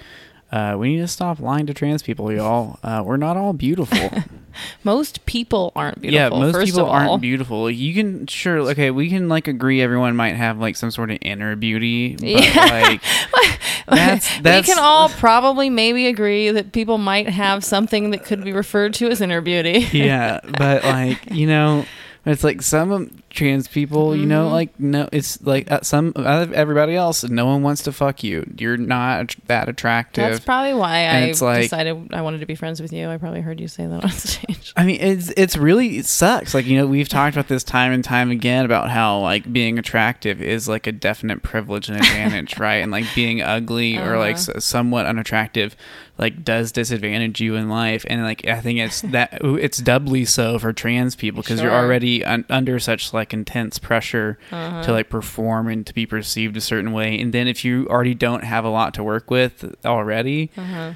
uh, 0.52 0.76
we 0.78 0.94
need 0.94 1.00
to 1.00 1.08
stop 1.08 1.38
lying 1.40 1.66
to 1.66 1.74
trans 1.74 2.02
people, 2.02 2.32
y'all. 2.32 2.78
Uh, 2.82 3.02
we're 3.04 3.16
not 3.16 3.36
all 3.36 3.52
beautiful. 3.52 4.10
Most 4.84 5.24
people 5.26 5.70
aren't 5.76 6.00
beautiful. 6.00 6.38
yeah, 6.38 6.52
most 6.52 6.66
people 6.66 6.84
aren't 6.86 7.22
beautiful. 7.22 7.70
You 7.70 7.94
can 7.94 8.26
sure 8.26 8.58
okay, 8.70 8.90
we 8.90 9.08
can 9.08 9.28
like 9.28 9.46
agree 9.46 9.80
everyone 9.80 10.16
might 10.16 10.34
have 10.34 10.58
like 10.58 10.74
some 10.74 10.90
sort 10.90 11.12
of 11.12 11.18
inner 11.22 11.54
beauty, 11.54 12.16
but 12.16 12.24
Yeah. 12.28 12.64
like 12.90 13.02
that's 13.86 14.40
that's 14.40 14.66
we 14.68 14.74
can 14.74 14.82
all 14.82 15.08
probably 15.08 15.70
maybe 15.70 16.08
agree 16.08 16.50
that 16.50 16.72
people 16.72 16.98
might 16.98 17.28
have 17.28 17.62
something 17.64 18.10
that 18.10 18.24
could 18.24 18.42
be 18.42 18.52
referred 18.52 18.92
to 18.94 19.08
as 19.08 19.20
inner 19.20 19.40
beauty. 19.40 19.86
yeah, 19.92 20.40
but 20.58 20.82
like 20.84 21.30
you 21.30 21.46
know, 21.46 21.86
it's 22.30 22.44
like 22.44 22.62
some 22.62 23.22
trans 23.30 23.68
people, 23.68 24.14
you 24.16 24.26
know, 24.26 24.48
Mhm. 24.48 24.52
like 24.52 24.80
no, 24.80 25.08
it's 25.12 25.40
like 25.42 25.70
uh, 25.70 25.80
some 25.82 26.12
out 26.16 26.42
of 26.42 26.52
everybody 26.52 26.94
else, 26.96 27.22
no 27.24 27.46
one 27.46 27.62
wants 27.62 27.82
to 27.84 27.92
fuck 27.92 28.22
you. 28.24 28.44
You're 28.58 28.76
not 28.76 29.20
att- 29.20 29.36
that 29.46 29.68
attractive. 29.68 30.30
That's 30.30 30.44
probably 30.44 30.74
why 30.74 30.98
And 30.98 31.24
I 31.24 31.28
it's 31.28 31.40
like- 31.40 31.62
decided 31.62 32.08
I 32.12 32.22
wanted 32.22 32.40
to 32.40 32.46
be 32.46 32.54
friends 32.54 32.82
with 32.82 32.92
you. 32.92 33.08
I 33.08 33.16
probably 33.18 33.40
heard 33.40 33.60
you 33.60 33.68
say 33.68 33.86
that 33.86 34.04
on 34.04 34.10
stage. 34.28 34.72
I 34.76 34.84
mean, 34.84 35.00
it's 35.00 35.30
it's 35.36 35.56
really 35.56 35.98
it 35.98 36.06
sucks. 36.06 36.54
Like 36.54 36.66
you 36.66 36.76
know, 36.76 36.86
we've 36.86 37.08
talked 37.08 37.36
about 37.36 37.48
this 37.48 37.64
time 37.64 37.92
and 37.92 38.02
time 38.04 38.30
again 38.30 38.64
about 38.64 38.90
how 38.90 39.20
like 39.20 39.52
being 39.52 39.78
attractive 39.78 40.42
is 40.42 40.68
like 40.68 40.86
a 40.86 40.92
definite 40.92 41.42
privilege 41.42 41.88
and 41.88 41.98
advantage, 41.98 42.58
right? 42.58 42.76
And 42.76 42.90
like 42.92 43.04
being 43.14 43.40
ugly 43.42 43.96
or 43.96 44.18
like 44.18 44.36
Uh-huh. 44.36 44.52
s- 44.56 44.64
somewhat 44.64 45.06
unattractive, 45.06 45.76
like 46.20 46.44
does 46.44 46.70
disadvantage 46.70 47.40
you 47.40 47.56
in 47.56 47.68
life. 47.68 48.04
And 48.06 48.22
like 48.22 48.46
I 48.46 48.60
think 48.60 48.78
it's 48.78 49.00
that 49.00 49.38
it's 49.42 49.78
doubly 49.78 50.24
so 50.26 50.58
for 50.58 50.72
trans 50.72 51.16
people 51.16 51.42
because 51.42 51.60
you're 51.62 51.72
already 51.74 52.22
un- 52.24 52.44
under 52.50 52.78
such 52.78 53.12
like 53.12 53.32
intense 53.32 53.78
pressure 53.78 54.38
Uh-huh. 54.52 54.82
to 54.84 54.92
like 54.92 55.08
perform 55.08 55.66
and 55.68 55.84
to 55.86 55.94
be 55.94 56.04
perceived 56.06 56.56
a 56.56 56.60
certain 56.60 56.92
way. 56.92 57.18
And 57.18 57.32
then 57.32 57.48
if 57.48 57.64
you 57.64 57.88
already 57.88 58.14
don't 58.14 58.44
have 58.44 58.64
a 58.64 58.68
lot 58.70 58.92
to 58.94 59.02
work 59.02 59.30
with 59.30 59.74
already, 59.84 60.50
Uh-huh. 60.56 60.92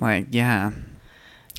like 0.00 0.26
yeah 0.30 0.72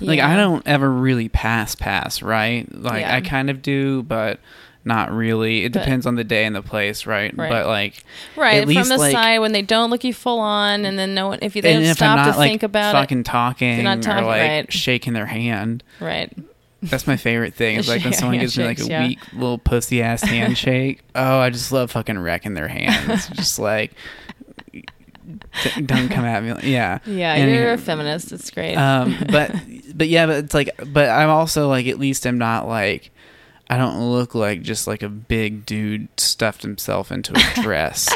like 0.01 0.17
Yeah. 0.17 0.29
I 0.29 0.35
don't 0.35 0.65
ever 0.67 0.91
really 0.91 1.29
pass 1.29 1.73
pass, 1.75 2.21
right? 2.21 2.67
Like 2.73 3.01
Yeah. 3.01 3.15
I 3.15 3.21
kind 3.21 3.49
of 3.49 3.61
do, 3.61 4.03
but 4.03 4.39
not 4.85 5.11
really. 5.11 5.65
It 5.65 5.73
But- 5.73 5.79
depends 5.79 6.05
on 6.05 6.15
the 6.15 6.23
day 6.23 6.45
and 6.45 6.55
the 6.55 6.61
place, 6.61 7.05
right? 7.05 7.35
Right. 7.35 7.49
But 7.49 7.65
like 7.67 8.03
right 8.35 8.61
at 8.61 8.67
least, 8.67 8.81
from 8.81 8.89
the 8.89 8.97
like- 8.97 9.11
side 9.11 9.39
when 9.39 9.51
they 9.51 9.61
don't 9.63 9.89
look 9.89 10.03
you 10.03 10.13
full 10.13 10.39
on, 10.39 10.85
and 10.85 10.97
then 10.97 11.13
no 11.13 11.27
one 11.29 11.39
if 11.41 11.55
you 11.55 11.61
they 11.61 11.73
don't 11.73 11.95
stop 11.95 12.17
not 12.17 12.33
to 12.33 12.37
like 12.37 12.49
think 12.51 12.63
about 12.63 12.93
fucking 12.93 13.23
talking, 13.23 13.83
not 13.83 14.01
talking, 14.01 14.23
or 14.23 14.27
like 14.27 14.41
right. 14.41 14.73
shaking 14.73 15.13
their 15.13 15.25
hand. 15.25 15.83
Right. 15.99 16.31
that's 16.83 17.07
my 17.07 17.17
favorite 17.17 17.55
thing. 17.55 17.77
Is 17.77 17.87
like 17.89 18.03
when 18.03 18.13
someone 18.13 18.37
gives 18.39 18.57
me 18.57 18.63
like 18.63 18.79
a 18.79 18.85
yeah. 18.85 19.07
weak 19.07 19.19
little 19.33 19.57
pussy 19.57 20.03
ass 20.03 20.21
handshake. 20.21 21.01
oh, 21.15 21.39
I 21.39 21.49
just 21.49 21.71
love 21.71 21.89
fucking 21.91 22.19
wrecking 22.19 22.53
their 22.53 22.67
hands. 22.67 23.27
just 23.33 23.57
like 23.57 23.91
don't 25.85 26.09
come 26.09 26.25
at 26.25 26.43
me. 26.43 26.69
Yeah. 26.69 26.99
Yeah, 27.05 27.33
And- 27.33 27.51
you're 27.51 27.73
a 27.73 27.77
feminist. 27.77 28.31
It's 28.31 28.51
great. 28.51 28.75
um 28.75 29.17
but 29.31 29.51
but 29.95 30.07
yeah 30.09 30.25
but 30.27 30.43
it's 30.43 30.53
like 30.53 30.69
but 30.91 31.09
i'm 31.09 31.29
also 31.29 31.69
like 31.69 31.87
at 31.87 31.97
least 31.97 32.27
i'm 32.27 32.37
not 32.37 32.67
like 32.67 33.11
i 33.69 33.77
don't 33.77 33.99
look 34.11 34.35
like 34.35 34.61
just 34.61 34.85
like 34.87 35.01
a 35.01 35.09
big 35.09 35.65
dude 35.65 36.07
stuffed 36.19 36.61
himself 36.61 37.11
into 37.11 37.33
a 37.35 37.61
dress 37.63 38.07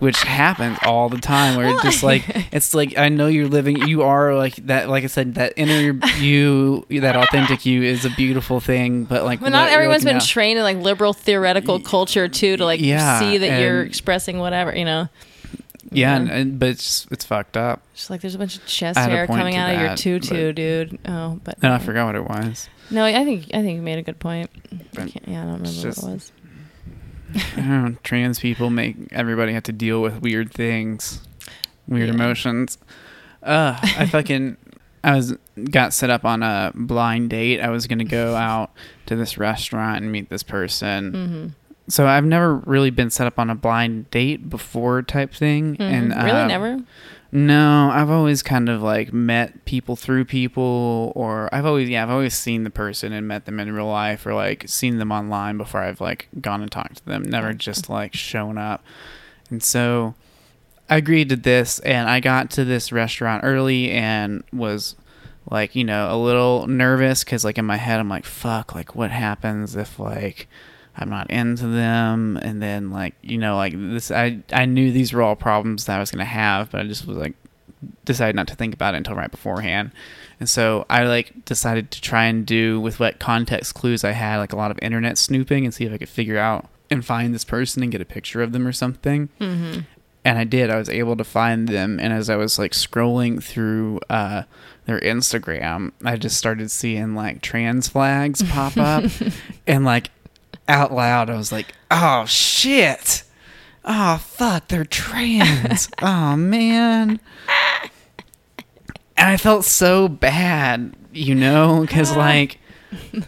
which 0.00 0.20
happens 0.22 0.76
all 0.84 1.08
the 1.08 1.18
time 1.18 1.56
where 1.56 1.68
it's 1.68 1.82
just 1.82 2.02
like 2.02 2.22
it's 2.52 2.74
like 2.74 2.96
i 2.98 3.08
know 3.08 3.26
you're 3.26 3.48
living 3.48 3.88
you 3.88 4.02
are 4.02 4.34
like 4.34 4.54
that 4.56 4.88
like 4.88 5.04
i 5.04 5.06
said 5.06 5.34
that 5.36 5.52
inner 5.56 5.98
you 6.18 6.84
that 6.90 7.16
authentic 7.16 7.64
you 7.64 7.82
is 7.82 8.04
a 8.04 8.10
beautiful 8.10 8.60
thing 8.60 9.04
but 9.04 9.24
like 9.24 9.40
but 9.40 9.48
not 9.50 9.68
everyone's 9.70 10.04
been 10.04 10.16
at- 10.16 10.22
trained 10.24 10.58
in 10.58 10.64
like 10.64 10.76
liberal 10.76 11.12
theoretical 11.12 11.80
culture 11.80 12.28
too 12.28 12.56
to 12.56 12.64
like 12.64 12.80
Yeah, 12.80 13.18
see 13.18 13.38
that 13.38 13.60
you're 13.60 13.82
expressing 13.82 14.38
whatever 14.38 14.76
you 14.76 14.84
know. 14.84 15.08
yeah 15.90 16.16
and, 16.16 16.30
and 16.30 16.58
but 16.58 16.68
it's 16.68 17.06
it's 17.10 17.24
fucked 17.24 17.56
up 17.56 17.80
Just 17.94 18.10
like 18.10 18.20
there's 18.20 18.34
a 18.34 18.38
bunch 18.38 18.56
of 18.56 18.66
chest 18.66 18.98
I 18.98 19.02
had 19.02 19.10
a 19.10 19.14
hair 19.14 19.26
coming 19.26 19.56
out 19.56 19.72
of 19.74 19.80
your 19.80 19.88
that, 19.90 19.98
tutu, 19.98 20.48
but- 20.48 20.54
dude. 20.54 20.98
Oh, 21.06 21.40
but 21.42 21.62
no 21.62 21.72
i 21.72 21.78
forgot 21.78 22.06
what 22.06 22.14
it 22.14 22.24
was 22.28 22.68
No, 22.90 23.04
I 23.04 23.24
think 23.24 23.46
I 23.54 23.62
think 23.62 23.76
you 23.76 23.82
made 23.82 23.98
a 23.98 24.02
good 24.02 24.18
point. 24.18 24.50
I 25.02 25.08
can't- 25.08 25.28
yeah, 25.28 25.42
I 25.42 25.44
don't 25.44 25.52
remember 25.62 25.68
it's 25.88 26.02
what 26.02 26.08
it 26.10 26.12
was. 26.14 26.32
Know, 27.56 27.94
trans 28.02 28.38
people 28.40 28.70
make 28.70 28.96
everybody 29.12 29.52
have 29.52 29.64
to 29.64 29.72
deal 29.72 30.00
with 30.00 30.22
weird 30.22 30.50
things, 30.52 31.20
weird 31.86 32.08
Yeah. 32.08 32.14
emotions. 32.14 32.78
Uh, 33.42 33.78
I 33.82 34.06
fucking 34.10 34.56
I 35.04 35.14
was 35.14 35.36
got 35.70 35.92
set 35.92 36.08
up 36.10 36.24
on 36.24 36.42
a 36.42 36.72
blind 36.74 37.30
date. 37.30 37.60
I 37.60 37.68
was 37.68 37.86
gonna 37.86 38.04
go 38.04 38.34
out 38.34 38.70
to 39.06 39.14
this 39.16 39.36
restaurant 39.36 40.02
and 40.02 40.10
meet 40.10 40.30
this 40.30 40.42
person. 40.42 41.12
Mm-hmm. 41.12 41.46
So 41.88 42.06
I've 42.06 42.24
never 42.24 42.56
really 42.56 42.90
been 42.90 43.10
set 43.10 43.26
up 43.26 43.38
on 43.38 43.48
a 43.50 43.54
blind 43.54 44.10
date 44.10 44.48
before, 44.50 45.02
type 45.02 45.32
thing. 45.32 45.76
And 45.80 46.12
Mm-hmm. 46.12 46.24
really 46.24 46.40
uh, 46.40 46.46
never. 46.46 46.80
No, 47.30 47.90
I've 47.92 48.08
always 48.10 48.42
kind 48.42 48.68
of 48.70 48.82
like 48.82 49.12
met 49.12 49.64
people 49.66 49.96
through 49.96 50.24
people, 50.24 51.12
or 51.14 51.52
I've 51.54 51.66
always 51.66 51.88
yeah, 51.88 52.02
I've 52.02 52.10
always 52.10 52.34
seen 52.34 52.64
the 52.64 52.70
person 52.70 53.12
and 53.12 53.28
met 53.28 53.44
them 53.44 53.60
in 53.60 53.72
real 53.72 53.86
life, 53.86 54.24
or 54.24 54.34
like 54.34 54.66
seen 54.66 54.98
them 54.98 55.12
online 55.12 55.58
before 55.58 55.82
I've 55.82 56.00
like 56.00 56.28
gone 56.40 56.62
and 56.62 56.70
talked 56.70 56.96
to 56.96 57.04
them. 57.04 57.22
Never 57.22 57.52
just 57.52 57.90
like 57.90 58.14
shown 58.14 58.56
up. 58.56 58.82
And 59.50 59.62
so 59.62 60.14
I 60.88 60.96
agreed 60.96 61.28
to 61.28 61.36
this, 61.36 61.80
and 61.80 62.08
I 62.08 62.20
got 62.20 62.50
to 62.52 62.64
this 62.64 62.92
restaurant 62.92 63.44
early 63.44 63.90
and 63.90 64.42
was 64.50 64.96
like, 65.50 65.74
you 65.74 65.84
know, 65.84 66.14
a 66.14 66.16
little 66.16 66.66
nervous 66.66 67.24
because 67.24 67.44
like 67.44 67.58
in 67.58 67.66
my 67.66 67.76
head 67.76 68.00
I'm 68.00 68.08
like, 68.08 68.24
fuck, 68.24 68.74
like 68.74 68.94
what 68.94 69.10
happens 69.10 69.76
if 69.76 69.98
like 69.98 70.48
I'm 70.98 71.10
not 71.10 71.30
into 71.30 71.66
them, 71.66 72.36
and 72.42 72.60
then 72.60 72.90
like 72.90 73.14
you 73.22 73.38
know 73.38 73.56
like 73.56 73.74
this 73.74 74.10
I 74.10 74.40
I 74.52 74.66
knew 74.66 74.92
these 74.92 75.12
were 75.12 75.22
all 75.22 75.36
problems 75.36 75.86
that 75.86 75.96
I 75.96 76.00
was 76.00 76.10
gonna 76.10 76.24
have, 76.24 76.70
but 76.70 76.80
I 76.80 76.84
just 76.84 77.06
was 77.06 77.16
like 77.16 77.34
decided 78.04 78.34
not 78.34 78.48
to 78.48 78.54
think 78.54 78.74
about 78.74 78.94
it 78.94 78.98
until 78.98 79.14
right 79.14 79.30
beforehand. 79.30 79.92
And 80.40 80.48
so 80.48 80.86
I 80.88 81.04
like 81.04 81.44
decided 81.44 81.90
to 81.92 82.00
try 82.00 82.24
and 82.24 82.46
do 82.46 82.80
with 82.80 83.00
what 83.00 83.18
context 83.18 83.74
clues 83.74 84.04
I 84.04 84.12
had, 84.12 84.38
like 84.38 84.52
a 84.52 84.56
lot 84.56 84.70
of 84.70 84.78
internet 84.82 85.18
snooping 85.18 85.64
and 85.64 85.74
see 85.74 85.84
if 85.84 85.92
I 85.92 85.98
could 85.98 86.08
figure 86.08 86.38
out 86.38 86.66
and 86.90 87.04
find 87.04 87.34
this 87.34 87.44
person 87.44 87.82
and 87.82 87.92
get 87.92 88.00
a 88.00 88.06
picture 88.06 88.42
of 88.42 88.52
them 88.52 88.66
or 88.66 88.72
something. 88.72 89.28
Mm-hmm. 89.40 89.80
And 90.24 90.38
I 90.38 90.44
did. 90.44 90.70
I 90.70 90.76
was 90.76 90.88
able 90.88 91.16
to 91.16 91.24
find 91.24 91.68
them 91.68 91.98
and 92.00 92.12
as 92.12 92.28
I 92.28 92.36
was 92.36 92.58
like 92.58 92.72
scrolling 92.72 93.42
through 93.42 94.00
uh 94.10 94.42
their 94.86 95.00
Instagram, 95.00 95.92
I 96.02 96.16
just 96.16 96.38
started 96.38 96.70
seeing 96.70 97.14
like 97.14 97.42
trans 97.42 97.88
flags 97.88 98.42
pop 98.42 98.76
up 98.76 99.04
and 99.66 99.84
like 99.84 100.10
out 100.68 100.92
loud 100.92 101.30
I 101.30 101.36
was 101.36 101.50
like, 101.52 101.72
"Oh 101.90 102.24
shit." 102.26 103.24
Oh 103.90 104.18
fuck, 104.18 104.68
they're 104.68 104.84
trans. 104.84 105.88
oh 106.02 106.36
man. 106.36 107.20
And 109.16 109.28
I 109.30 109.36
felt 109.36 109.64
so 109.64 110.08
bad, 110.08 110.94
you 111.12 111.34
know, 111.34 111.80
because 111.80 112.14
like, 112.14 112.58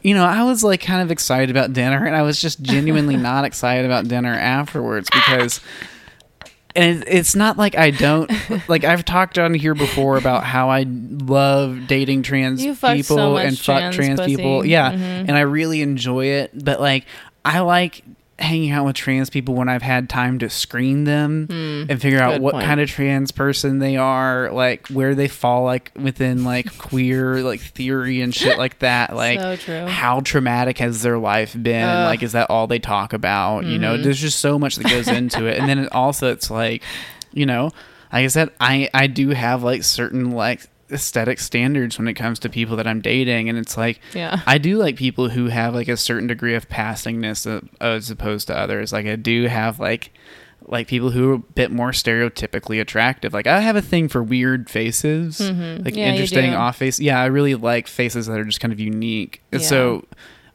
you 0.03 0.15
know, 0.15 0.25
I 0.25 0.45
was 0.45 0.63
like 0.63 0.81
kind 0.83 1.03
of 1.03 1.11
excited 1.11 1.51
about 1.51 1.73
dinner, 1.73 2.05
and 2.07 2.15
I 2.15 2.23
was 2.23 2.41
just 2.41 2.63
genuinely 2.63 3.17
not 3.31 3.45
excited 3.45 3.85
about 3.87 4.07
dinner 4.09 4.35
afterwards 4.35 5.09
because. 5.13 5.61
And 6.77 7.03
it's 7.09 7.35
not 7.35 7.57
like 7.59 7.77
I 7.77 7.91
don't 7.91 8.31
like 8.69 8.85
I've 8.85 9.05
talked 9.05 9.41
on 9.41 9.55
here 9.55 9.75
before 9.75 10.17
about 10.17 10.45
how 10.45 10.71
I 10.71 10.85
love 10.89 11.89
dating 11.89 12.23
trans 12.23 12.63
so 12.63 12.95
people 12.95 13.33
much 13.33 13.45
and 13.45 13.59
fuck 13.59 13.93
trans 13.93 14.21
people. 14.21 14.65
Yeah. 14.65 14.93
Mhm. 14.93 14.99
And 15.01 15.33
I 15.33 15.41
really 15.41 15.83
enjoy 15.83 16.27
it, 16.27 16.53
but 16.55 16.81
like 16.81 17.07
I 17.45 17.61
like 17.61 18.03
hanging 18.39 18.71
out 18.71 18.87
with 18.87 18.97
trans 18.97 19.29
people 19.29 19.55
when 19.55 19.69
I've 19.69 19.83
had 19.83 20.09
time 20.09 20.39
to 20.39 20.49
screen 20.49 21.05
them 21.05 21.47
and 21.51 22.01
figure 22.01 22.21
out. 22.23 22.41
What 22.41 22.53
point. 22.55 22.65
kind 22.65 22.81
of 22.81 22.89
trans 22.89 23.33
person 23.33 23.81
they 23.81 23.99
are, 23.99 24.51
like 24.51 24.87
where 24.89 25.15
they 25.15 25.29
fall 25.29 25.65
like 25.65 25.93
within 25.95 26.43
like 26.45 26.79
queer 26.79 27.43
like 27.43 27.61
theory 27.61 28.23
and 28.23 28.35
shit 28.35 28.57
like 28.57 28.79
that. 28.79 29.15
Like 29.15 29.61
So 29.61 29.87
how 29.87 30.21
traumatic 30.21 30.79
has 30.79 31.03
their 31.03 31.19
life 31.19 31.53
been? 31.53 31.75
and, 31.83 31.91
Ugh. 31.91 32.07
like 32.07 32.23
is 32.23 32.33
that 32.33 32.49
all 32.49 32.67
they 32.67 32.79
talk 32.79 33.13
about? 33.13 33.65
You 33.67 33.79
know, 33.79 33.99
Mhm. 33.99 34.05
there's 34.05 34.21
just 34.21 34.39
so 34.39 34.59
much 34.59 34.77
that 34.77 34.89
goes 34.89 35.09
into 35.09 35.45
it. 35.47 35.59
And 35.59 35.69
then 35.69 35.79
it 35.79 35.93
also 35.93 36.33
it's 36.33 36.51
like, 36.51 36.83
you 37.33 37.45
know, 37.45 37.65
like 38.13 38.25
I 38.25 38.29
said, 38.29 38.51
I 38.59 38.89
I 38.95 39.07
do 39.07 39.29
have 39.31 39.63
like 39.63 39.83
certain 39.85 40.31
like 40.31 40.63
aesthetic 40.93 41.39
standards 41.41 41.99
when 41.99 42.09
it 42.09 42.15
comes 42.15 42.39
to 42.41 42.49
people 42.49 42.77
that 42.77 42.87
I'm 42.87 43.01
dating 43.01 43.49
and 43.49 43.57
it's 43.59 43.77
like 43.77 44.01
Yeah. 44.15 44.41
I 44.47 44.59
do 44.59 44.77
like 44.79 44.97
people 44.97 45.29
who 45.31 45.47
have 45.47 45.75
like 45.75 45.89
a 45.89 45.97
certain 45.97 46.27
degree 46.27 46.55
of 46.55 46.69
passingness 46.69 47.47
uh, 47.51 47.61
as 47.81 48.11
opposed 48.11 48.47
to 48.49 48.57
others. 48.57 48.93
Like 48.93 49.07
I 49.07 49.17
do 49.17 49.47
have 49.47 49.79
like 49.81 50.13
like 50.67 50.87
people 50.89 51.11
who 51.11 51.31
are 51.31 51.35
a 51.35 51.39
bit 51.39 51.71
more 51.73 51.91
stereotypically 51.91 52.81
attractive. 52.81 53.33
Like 53.33 53.47
I 53.47 53.61
have 53.61 53.77
a 53.77 53.83
thing 53.83 54.09
for 54.09 54.23
weird 54.23 54.69
faces, 54.71 55.39
Mhm. 55.41 55.85
like 55.85 55.97
Yeah, 55.97 56.07
interesting 56.13 56.55
off 56.55 56.77
face. 56.77 57.01
Yeah, 57.01 57.21
I 57.21 57.27
really 57.27 57.55
like 57.55 57.87
faces 57.89 58.27
that 58.27 58.39
are 58.39 58.45
just 58.45 58.61
kind 58.61 58.73
of 58.73 58.79
unique. 58.79 59.43
And 59.53 59.63
Yeah. 59.63 59.67
So, 59.67 60.05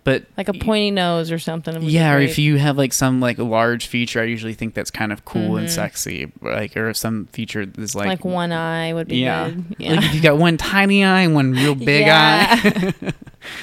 but 0.06 0.24
Like 0.38 0.48
a 0.48 0.54
pointy 0.54 0.92
nose 0.92 1.30
or 1.32 1.38
something. 1.40 1.82
yeah, 1.84 2.14
or 2.14 2.20
if 2.22 2.40
you 2.40 2.56
have 2.58 2.78
like 2.78 2.94
some 2.94 3.20
like 3.20 3.38
large 3.38 3.88
feature, 3.88 4.22
I 4.22 4.26
usually 4.26 4.54
think 4.54 4.74
that's 4.74 4.90
kind 4.92 5.12
of 5.12 5.26
cool 5.26 5.58
and 5.58 5.68
Mhm. 5.68 5.72
sexy. 5.72 6.32
Like 6.42 6.78
or 6.78 6.88
if 6.90 6.96
some 6.98 7.26
feature 7.34 7.66
that's 7.66 7.94
like, 7.96 8.08
like, 8.08 8.24
one 8.26 8.54
eye 8.54 8.94
would 8.94 9.10
be 9.10 9.18
yeah, 9.18 9.50
good. 9.50 9.66
like 9.80 10.04
if 10.06 10.16
you 10.16 10.22
got 10.22 10.38
one 10.38 10.56
tiny 10.56 11.04
eye 11.04 11.22
and 11.24 11.36
one 11.36 11.52
real 11.52 11.76
big 11.76 12.06
Yeah. 12.06 12.48
eye. 12.64 12.94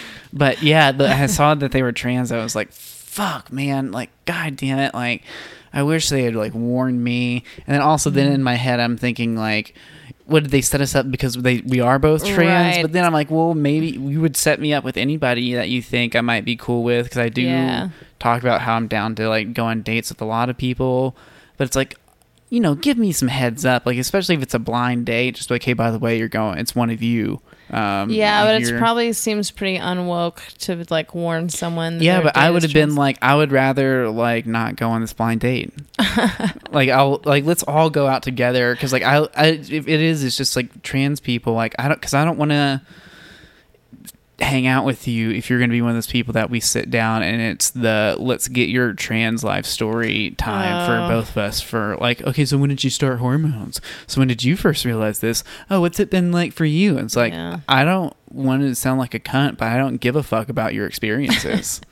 but 0.32 0.62
yeah, 0.62 0.92
the, 0.92 1.08
I 1.08 1.26
saw 1.26 1.54
that 1.54 1.72
they 1.72 1.82
were 1.82 1.92
trans. 1.92 2.32
I 2.32 2.42
was 2.42 2.54
like, 2.54 2.72
fuck, 2.72 3.52
man, 3.52 3.92
like 3.92 4.10
god 4.24 4.56
damn 4.56 4.78
it, 4.78 4.94
like 4.94 5.22
I 5.72 5.82
wish 5.84 6.08
they 6.08 6.24
had 6.24 6.34
like 6.34 6.54
warned 6.54 7.02
me. 7.02 7.44
And 7.66 7.74
then 7.74 7.80
also 7.82 8.10
then 8.10 8.26
Mm-hmm. 8.26 8.34
in 8.34 8.42
my 8.42 8.54
head 8.56 8.80
I'm 8.80 8.96
thinking 8.96 9.36
like 9.36 9.74
what 10.26 10.44
did 10.44 10.52
they 10.52 10.60
set 10.60 10.80
us 10.80 10.94
up 10.94 11.10
because 11.10 11.34
they 11.34 11.60
we 11.66 11.80
are 11.80 11.98
both 11.98 12.24
trans? 12.24 12.76
Right. 12.76 12.82
But 12.82 12.92
then 12.92 13.04
I'm 13.04 13.12
like, 13.12 13.30
well, 13.30 13.54
maybe 13.54 13.88
you 13.88 14.20
would 14.20 14.36
set 14.36 14.60
me 14.60 14.72
up 14.72 14.84
with 14.84 14.96
anybody 14.96 15.54
that 15.54 15.68
you 15.68 15.82
think 15.82 16.14
I 16.16 16.20
might 16.20 16.44
be 16.44 16.56
cool 16.56 16.82
with 16.82 17.06
because 17.06 17.18
I 17.18 17.28
do 17.28 17.42
Yeah. 17.42 17.88
talk 18.18 18.40
about 18.42 18.60
how 18.62 18.74
I'm 18.74 18.88
down 18.88 19.14
to 19.16 19.28
like 19.28 19.52
go 19.52 19.64
on 19.66 19.82
dates 19.82 20.10
with 20.10 20.20
a 20.20 20.24
lot 20.24 20.48
of 20.48 20.56
people. 20.56 21.16
But 21.56 21.64
it's 21.66 21.76
like, 21.76 21.96
you 22.50 22.60
know, 22.60 22.74
give 22.74 22.98
me 22.98 23.12
some 23.12 23.28
heads 23.28 23.64
up, 23.64 23.84
like 23.86 23.98
especially 23.98 24.34
if 24.36 24.42
it's 24.42 24.54
a 24.54 24.58
blind 24.58 25.06
date. 25.06 25.34
Just 25.36 25.50
like, 25.50 25.62
hey, 25.62 25.72
by 25.72 25.90
the 25.90 25.98
way, 25.98 26.18
you're 26.18 26.28
going. 26.28 26.58
It's 26.58 26.74
one 26.74 26.90
of 26.90 27.02
you. 27.02 27.40
Um, 27.72 28.10
Yeah, 28.10 28.44
but 28.44 28.56
it's 28.60 28.68
you're- 28.68 28.78
probably 28.78 29.12
seems 29.14 29.50
pretty 29.50 29.78
unwoke 29.78 30.40
to 30.58 30.84
like 30.90 31.14
warn 31.14 31.48
someone. 31.48 32.02
Yeah, 32.02 32.20
but 32.20 32.36
I 32.36 32.50
would 32.50 32.62
have 32.62 32.72
been 32.72 32.94
like, 32.94 33.16
I 33.22 33.34
would 33.34 33.50
rather 33.50 34.10
like 34.10 34.46
not 34.46 34.76
go 34.76 34.90
on 34.90 35.00
this 35.00 35.12
blind 35.14 35.40
date. 35.40 35.72
like 36.70 36.90
I'll 36.90 37.20
like 37.24 37.44
let's 37.44 37.62
all 37.62 37.88
go 37.90 38.06
out 38.06 38.22
together 38.22 38.74
because 38.74 38.92
like 38.92 39.02
I, 39.02 39.26
I 39.36 39.46
if 39.46 39.88
it 39.88 40.00
is 40.00 40.22
it's 40.22 40.36
just 40.36 40.54
like 40.56 40.82
trans 40.82 41.20
people 41.20 41.54
like 41.54 41.74
I 41.78 41.88
don't 41.88 41.98
because 42.00 42.14
I 42.14 42.24
don't 42.24 42.38
want 42.38 42.50
to 42.50 42.82
hang 44.40 44.66
out 44.66 44.84
with 44.84 45.06
you 45.06 45.30
if 45.30 45.48
you're 45.48 45.58
going 45.58 45.70
to 45.70 45.74
be 45.74 45.82
one 45.82 45.90
of 45.90 45.96
those 45.96 46.06
people 46.08 46.32
that 46.32 46.50
we 46.50 46.58
sit 46.58 46.90
down 46.90 47.22
and 47.22 47.40
it's 47.40 47.70
the 47.70 48.16
let's 48.18 48.48
get 48.48 48.68
your 48.68 48.92
trans 48.92 49.44
life 49.44 49.64
story 49.64 50.34
time 50.36 50.82
Oh. 50.82 50.86
for 50.86 51.14
both 51.14 51.30
of 51.30 51.36
us 51.38 51.60
for 51.60 51.96
like 52.00 52.22
okay 52.22 52.44
so 52.44 52.58
when 52.58 52.68
did 52.70 52.82
you 52.82 52.90
start 52.90 53.18
hormones 53.20 53.80
so 54.06 54.20
when 54.20 54.26
did 54.28 54.42
you 54.42 54.56
first 54.56 54.84
realize 54.84 55.20
this 55.20 55.44
oh 55.70 55.80
what's 55.80 56.00
it 56.00 56.10
been 56.10 56.32
like 56.32 56.52
for 56.52 56.64
you 56.64 56.96
and 56.96 57.04
it's 57.06 57.14
like 57.16 57.32
Yeah. 57.32 57.60
I 57.68 57.84
don't 57.84 58.14
want 58.30 58.62
to 58.62 58.74
sound 58.74 58.98
like 58.98 59.14
a 59.14 59.20
cunt 59.20 59.58
but 59.58 59.68
I 59.68 59.76
don't 59.76 59.98
give 59.98 60.16
a 60.16 60.22
fuck 60.24 60.48
about 60.48 60.74
your 60.74 60.86
experiences 60.86 61.80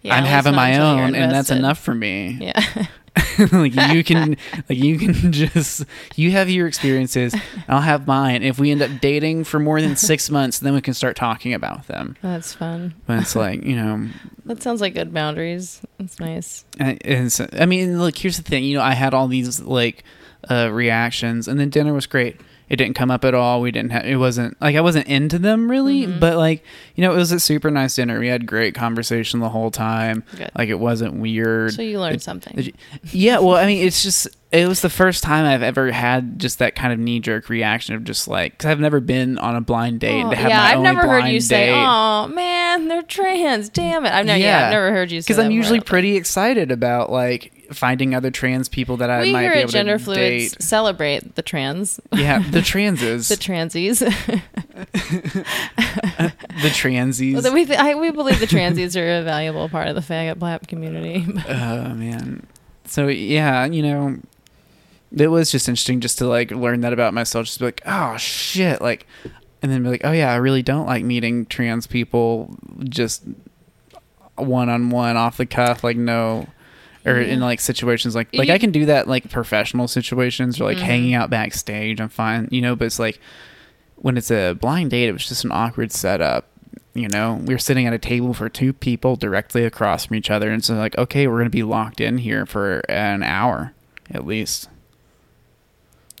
Yeah, 0.00 0.14
I'm 0.16 0.24
having 0.24 0.54
my 0.54 0.78
own, 0.78 1.14
and 1.14 1.30
that's 1.30 1.50
enough 1.50 1.78
for 1.78 1.94
me. 1.94 2.38
Yeah. 2.40 2.86
like 3.52 3.74
you 3.94 4.04
can, 4.04 4.36
like 4.68 4.78
you 4.78 4.98
can 4.98 5.12
just 5.32 5.84
you 6.16 6.30
have 6.32 6.50
your 6.50 6.66
experiences, 6.66 7.34
I'll 7.68 7.80
have 7.80 8.06
mine. 8.06 8.42
If 8.42 8.58
we 8.58 8.70
end 8.70 8.82
up 8.82 8.90
dating 9.00 9.44
for 9.44 9.58
more 9.58 9.80
than 9.80 9.96
six 9.96 10.28
months, 10.36 10.58
then 10.58 10.74
we 10.74 10.80
can 10.80 10.94
start 10.94 11.16
talking 11.16 11.54
about 11.54 11.86
them. 11.86 12.16
That's 12.22 12.52
fun. 12.54 12.94
But 13.06 13.20
it's 13.20 13.34
like 13.36 13.64
you 13.64 13.76
know, 13.76 14.08
That 14.44 14.62
sounds 14.62 14.80
like 14.80 14.94
good 14.94 15.12
boundaries. 15.14 15.80
That's 15.98 16.20
nice. 16.20 16.64
I- 16.78 16.98
it's, 17.04 17.40
I 17.40 17.66
mean, 17.66 17.98
look, 17.98 18.16
here's 18.18 18.36
the 18.36 18.42
thing. 18.42 18.64
You 18.64 18.76
know, 18.78 18.82
I 18.84 18.92
had 18.94 19.14
all 19.14 19.28
these 19.28 19.60
like 19.60 20.04
uh, 20.50 20.70
reactions, 20.72 21.48
and 21.48 21.58
then 21.58 21.70
dinner 21.70 21.92
was 21.94 22.06
great. 22.06 22.40
It 22.68 22.76
didn't 22.76 22.94
come 22.96 23.12
up 23.12 23.24
at 23.24 23.32
all. 23.32 23.60
We 23.60 23.70
didn't 23.70 23.92
have. 23.92 24.04
It 24.06 24.16
wasn't 24.16 24.60
like 24.60 24.74
I 24.74 24.80
wasn't 24.80 25.06
into 25.06 25.38
them 25.38 25.70
really, 25.70 26.06
Mm-hmm. 26.06 26.18
but 26.18 26.36
like 26.36 26.64
you 26.96 27.02
know, 27.02 27.12
it 27.12 27.16
was 27.16 27.30
a 27.32 27.38
super 27.38 27.70
nice 27.70 27.94
dinner. 27.94 28.18
We 28.18 28.28
had 28.28 28.44
great 28.46 28.74
conversation 28.74 29.38
the 29.40 29.50
whole 29.50 29.70
time. 29.70 30.24
Good. 30.36 30.50
Like 30.58 30.68
it 30.68 30.80
wasn't 30.80 31.14
weird. 31.14 31.74
So 31.74 31.82
you 31.82 32.00
learned 32.00 32.16
It- 32.16 32.22
something. 32.22 32.58
it- 32.58 32.74
yeah, 33.12 33.38
well, 33.38 33.54
I 33.56 33.66
mean, 33.66 33.86
it's 33.86 34.02
just 34.02 34.26
it 34.52 34.66
was 34.66 34.80
the 34.80 34.88
first 34.90 35.22
time 35.22 35.44
I've 35.44 35.62
ever 35.62 35.90
had 35.92 36.38
just 36.40 36.58
that 36.60 36.74
kind 36.74 36.92
of 36.92 36.98
knee 36.98 37.20
jerk 37.20 37.48
reaction 37.48 37.94
of 37.94 38.02
just 38.04 38.26
like 38.26 38.52
because 38.52 38.66
I've 38.70 38.80
never 38.80 38.98
been 39.00 39.38
on 39.38 39.54
a 39.54 39.60
blind 39.60 40.00
date. 40.00 40.24
Oh, 40.24 40.30
to 40.30 40.36
have 40.36 40.48
yeah, 40.48 40.56
my 40.58 40.64
I've 40.70 40.76
only 40.78 40.88
never 40.92 41.00
heard 41.08 41.18
you 41.18 41.22
blind 41.38 41.42
say, 41.44 41.72
"Oh 41.72 42.26
man, 42.28 42.88
they're 42.88 43.02
trans." 43.02 43.68
Damn 43.68 44.04
it! 44.06 44.12
I've 44.12 44.26
never, 44.26 44.38
yeah, 44.40 44.66
I've 44.66 44.72
never 44.72 44.90
heard 44.92 45.12
you 45.12 45.20
say 45.20 45.26
because 45.26 45.38
I'm 45.44 45.50
usually 45.52 45.80
pretty 45.80 46.16
excited 46.16 46.70
about 46.72 47.10
like 47.12 47.52
finding 47.72 48.14
other 48.14 48.30
trans 48.30 48.68
people 48.68 48.96
that 48.98 49.10
I 49.10 49.22
We 49.22 49.32
might 49.32 49.42
here 49.42 49.52
be 49.52 49.56
at 49.58 49.62
able 49.62 49.72
Gender 49.72 49.98
to 49.98 50.04
Fluids 50.04 50.52
date. 50.52 50.62
celebrate 50.62 51.34
the 51.34 51.42
trans, 51.42 52.00
Yeah, 52.12 52.38
the 52.50 52.62
transes, 52.62 53.28
the 53.28 53.36
transies. 53.36 53.98
the, 54.96 56.70
transies. 56.70 56.72
transies. 56.72 57.42
Well, 57.42 57.52
we 57.54 57.64
th- 57.64 57.78
I, 57.78 57.94
we 57.94 58.10
believe 58.10 58.40
the 58.40 58.46
transies 58.46 59.00
are 59.00 59.20
a 59.20 59.22
valuable 59.22 59.68
part 59.68 59.88
of 59.88 59.94
the 59.94 60.00
faggot 60.00 60.36
blap 60.36 60.68
community. 60.68 61.26
Oh 61.48 61.94
man. 61.94 62.46
So 62.84 63.08
yeah, 63.08 63.64
you 63.66 63.82
know, 63.82 64.18
it 65.16 65.28
was 65.28 65.50
just 65.50 65.68
interesting 65.68 66.00
just 66.00 66.18
to 66.18 66.26
like 66.26 66.50
learn 66.50 66.80
that 66.82 66.92
about 66.92 67.14
myself. 67.14 67.46
Just 67.46 67.58
be 67.58 67.64
like, 67.66 67.82
oh 67.86 68.16
shit, 68.16 68.80
like, 68.80 69.06
and 69.62 69.70
then 69.72 69.82
be 69.82 69.88
like, 69.90 70.02
oh 70.04 70.12
yeah, 70.12 70.32
I 70.32 70.36
really 70.36 70.62
don't 70.62 70.86
like 70.86 71.04
meeting 71.04 71.46
trans 71.46 71.86
people 71.86 72.54
just 72.84 73.24
one 74.36 74.68
on 74.68 74.90
one 74.90 75.16
off 75.16 75.36
the 75.36 75.46
cuff, 75.46 75.82
like 75.84 75.96
no. 75.96 76.46
Or 77.06 77.18
in 77.20 77.40
like 77.40 77.60
situations 77.60 78.14
like 78.14 78.34
like 78.34 78.50
I 78.50 78.58
can 78.58 78.72
do 78.72 78.86
that 78.86 79.06
like 79.08 79.30
professional 79.30 79.86
situations 79.88 80.60
or 80.60 80.64
like 80.64 80.78
Mhm. 80.78 80.82
hanging 80.82 81.14
out 81.14 81.30
backstage. 81.30 82.00
I'm 82.00 82.08
fine, 82.08 82.48
you 82.50 82.60
know. 82.60 82.74
But 82.74 82.86
it's 82.86 82.98
like 82.98 83.20
when 83.96 84.16
it's 84.16 84.30
a 84.30 84.54
blind 84.54 84.90
date, 84.90 85.08
it 85.08 85.12
was 85.12 85.26
just 85.26 85.44
an 85.44 85.52
awkward 85.52 85.92
setup. 85.92 86.48
You 86.94 87.08
know, 87.08 87.34
we 87.44 87.54
were 87.54 87.58
sitting 87.58 87.86
at 87.86 87.92
a 87.92 87.98
table 87.98 88.32
for 88.34 88.48
two 88.48 88.72
people 88.72 89.16
directly 89.16 89.64
across 89.64 90.06
from 90.06 90.16
each 90.16 90.30
other, 90.30 90.50
and 90.50 90.64
so 90.64 90.74
like, 90.74 90.96
okay, 90.98 91.26
we're 91.26 91.38
gonna 91.38 91.50
be 91.50 91.62
locked 91.62 92.00
in 92.00 92.18
here 92.18 92.44
for 92.46 92.78
an 92.88 93.22
hour 93.22 93.72
at 94.10 94.26
least. 94.26 94.68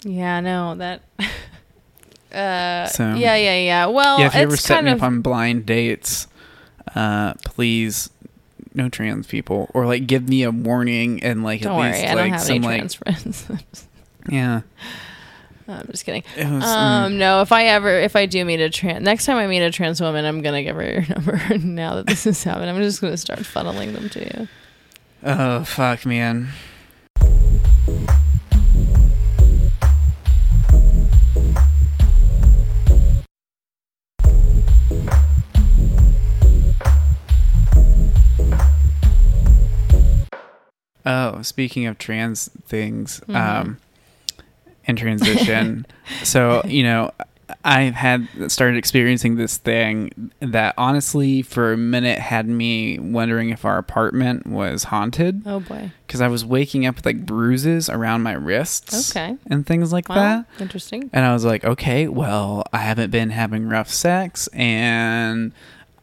yeah, 0.04 0.40
no, 0.40 0.74
that. 0.76 1.02
Uh, 2.32 2.86
So- 2.88 3.14
yeah, 3.14 3.34
yeah, 3.36 3.56
yeah. 3.58 3.86
Well, 3.86 4.18
yeah, 4.20 4.26
if 4.26 4.34
you 4.34 4.40
it's 4.40 4.42
ever 4.42 4.56
set 4.56 4.74
kind 4.74 4.86
me 4.86 4.92
of 4.92 4.98
up 4.98 5.04
on 5.06 5.20
blind 5.22 5.64
dates, 5.64 6.26
uh, 6.94 7.32
please, 7.44 8.10
no 8.76 8.88
trans 8.88 9.26
people, 9.26 9.70
or 9.74 9.86
like 9.86 10.06
give 10.06 10.28
me 10.28 10.42
a 10.42 10.50
warning 10.50 11.22
and 11.22 11.42
like 11.42 11.62
don't 11.62 11.72
at 11.72 11.78
worry. 11.78 11.92
least 11.92 12.04
I 12.04 12.08
don't 12.08 12.16
like 12.16 12.32
have 12.32 12.40
some 12.42 12.56
any 12.56 12.66
like 12.66 12.76
trans 12.78 12.94
friends. 12.94 13.48
yeah. 14.28 14.60
I'm 15.68 15.88
just 15.90 16.04
kidding. 16.04 16.22
Was, 16.36 16.44
mm. 16.44 16.62
Um, 16.62 17.18
no, 17.18 17.40
if 17.42 17.50
I 17.50 17.64
ever, 17.64 17.98
if 17.98 18.14
I 18.14 18.26
do 18.26 18.44
meet 18.44 18.60
a 18.60 18.70
trans, 18.70 19.04
next 19.04 19.26
time 19.26 19.36
I 19.36 19.48
meet 19.48 19.62
a 19.62 19.70
trans 19.72 20.00
woman, 20.00 20.24
I'm 20.24 20.40
gonna 20.40 20.62
give 20.62 20.76
her 20.76 20.88
your 20.88 21.06
number. 21.08 21.58
now 21.58 21.96
that 21.96 22.06
this 22.06 22.24
has 22.24 22.42
happened, 22.44 22.70
I'm 22.70 22.80
just 22.80 23.00
gonna 23.00 23.16
start 23.16 23.40
funneling 23.40 23.92
them 23.92 24.08
to 24.10 24.24
you. 24.24 24.48
oh 25.24 25.64
fuck, 25.64 26.06
man. 26.06 26.50
Speaking 41.46 41.86
of 41.86 41.98
trans 41.98 42.50
things, 42.66 43.20
Mhm. 43.28 43.34
um, 43.36 43.78
and 44.86 44.96
transition. 44.98 45.86
so, 46.22 46.62
you 46.66 46.82
know, 46.82 47.10
I've 47.64 47.94
had 47.94 48.26
started 48.50 48.76
experiencing 48.76 49.36
this 49.36 49.56
thing 49.56 50.32
that 50.40 50.74
honestly, 50.76 51.42
for 51.42 51.72
a 51.72 51.76
minute, 51.76 52.18
had 52.18 52.48
me 52.48 52.98
wondering 52.98 53.50
if 53.50 53.64
our 53.64 53.78
apartment 53.78 54.48
was 54.48 54.84
haunted 54.84 55.42
Oh 55.46 55.60
boy. 55.60 55.92
because 56.06 56.20
I 56.20 56.26
was 56.26 56.44
waking 56.44 56.86
up 56.86 56.96
with 56.96 57.06
like 57.06 57.24
bruises 57.24 57.88
around 57.88 58.22
my 58.22 58.32
wrists 58.32 59.10
Okay. 59.16 59.36
and 59.46 59.64
things 59.64 59.92
like 59.92 60.08
Well, 60.08 60.18
that. 60.18 60.46
interesting. 60.60 61.08
And 61.12 61.24
I 61.24 61.32
was 61.32 61.44
like, 61.44 61.64
okay, 61.64 62.08
well, 62.08 62.64
I 62.72 62.78
haven't 62.78 63.10
been 63.10 63.30
having 63.30 63.68
rough 63.68 63.90
sex 63.90 64.48
and 64.48 65.52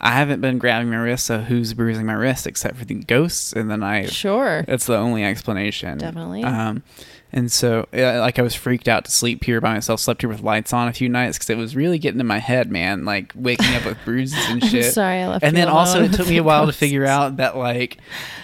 I 0.03 0.11
haven't 0.11 0.41
been 0.41 0.57
grabbing 0.57 0.89
my 0.89 0.97
wrist, 0.97 1.25
so 1.25 1.39
who's 1.39 1.73
bruising 1.73 2.05
my 2.05 2.13
wrist 2.13 2.45
except 2.45 2.75
for 2.75 2.83
the 2.83 2.95
ghosts 2.95 3.53
in 3.53 3.69
the 3.69 3.77
night? 3.77 4.11
Sure. 4.11 4.63
That's 4.63 4.85
the 4.85 4.97
only 4.97 5.23
explanation. 5.23 5.97
Definitely. 5.97 6.43
Um, 6.43 6.83
and 7.31 7.51
so, 7.51 7.87
like, 7.93 8.37
I 8.37 8.41
was 8.43 8.53
freaked 8.53 8.87
out 8.87 9.05
to 9.05 9.11
sleep 9.11 9.43
here 9.45 9.59
by 9.61 9.73
myself. 9.73 10.01
Slept 10.01 10.21
here 10.21 10.29
with 10.29 10.41
lights 10.41 10.71
on 10.73 10.87
a 10.87 10.93
few 10.93 11.07
nights 11.09 11.37
because 11.37 11.49
it 11.49 11.57
was 11.57 11.75
really 11.75 11.97
getting 11.97 12.19
in 12.19 12.27
my 12.27 12.37
head, 12.39 12.69
man. 12.69 13.05
Like 13.05 13.31
waking 13.33 13.73
up 13.73 13.85
with 13.85 13.97
bruises 14.05 14.37
and 14.49 14.61
I'm 14.63 14.69
shit. 14.69 14.93
sorry, 14.93 15.21
I 15.21 15.27
left. 15.29 15.43
and 15.43 15.55
then 15.57 15.67
also, 15.69 16.03
it 16.03 16.13
took 16.13 16.27
me 16.27 16.37
a 16.37 16.43
while 16.43 16.67
to 16.67 16.73
figure 16.73 17.05
out 17.05 17.37
that 17.37 17.57
like 17.57 17.97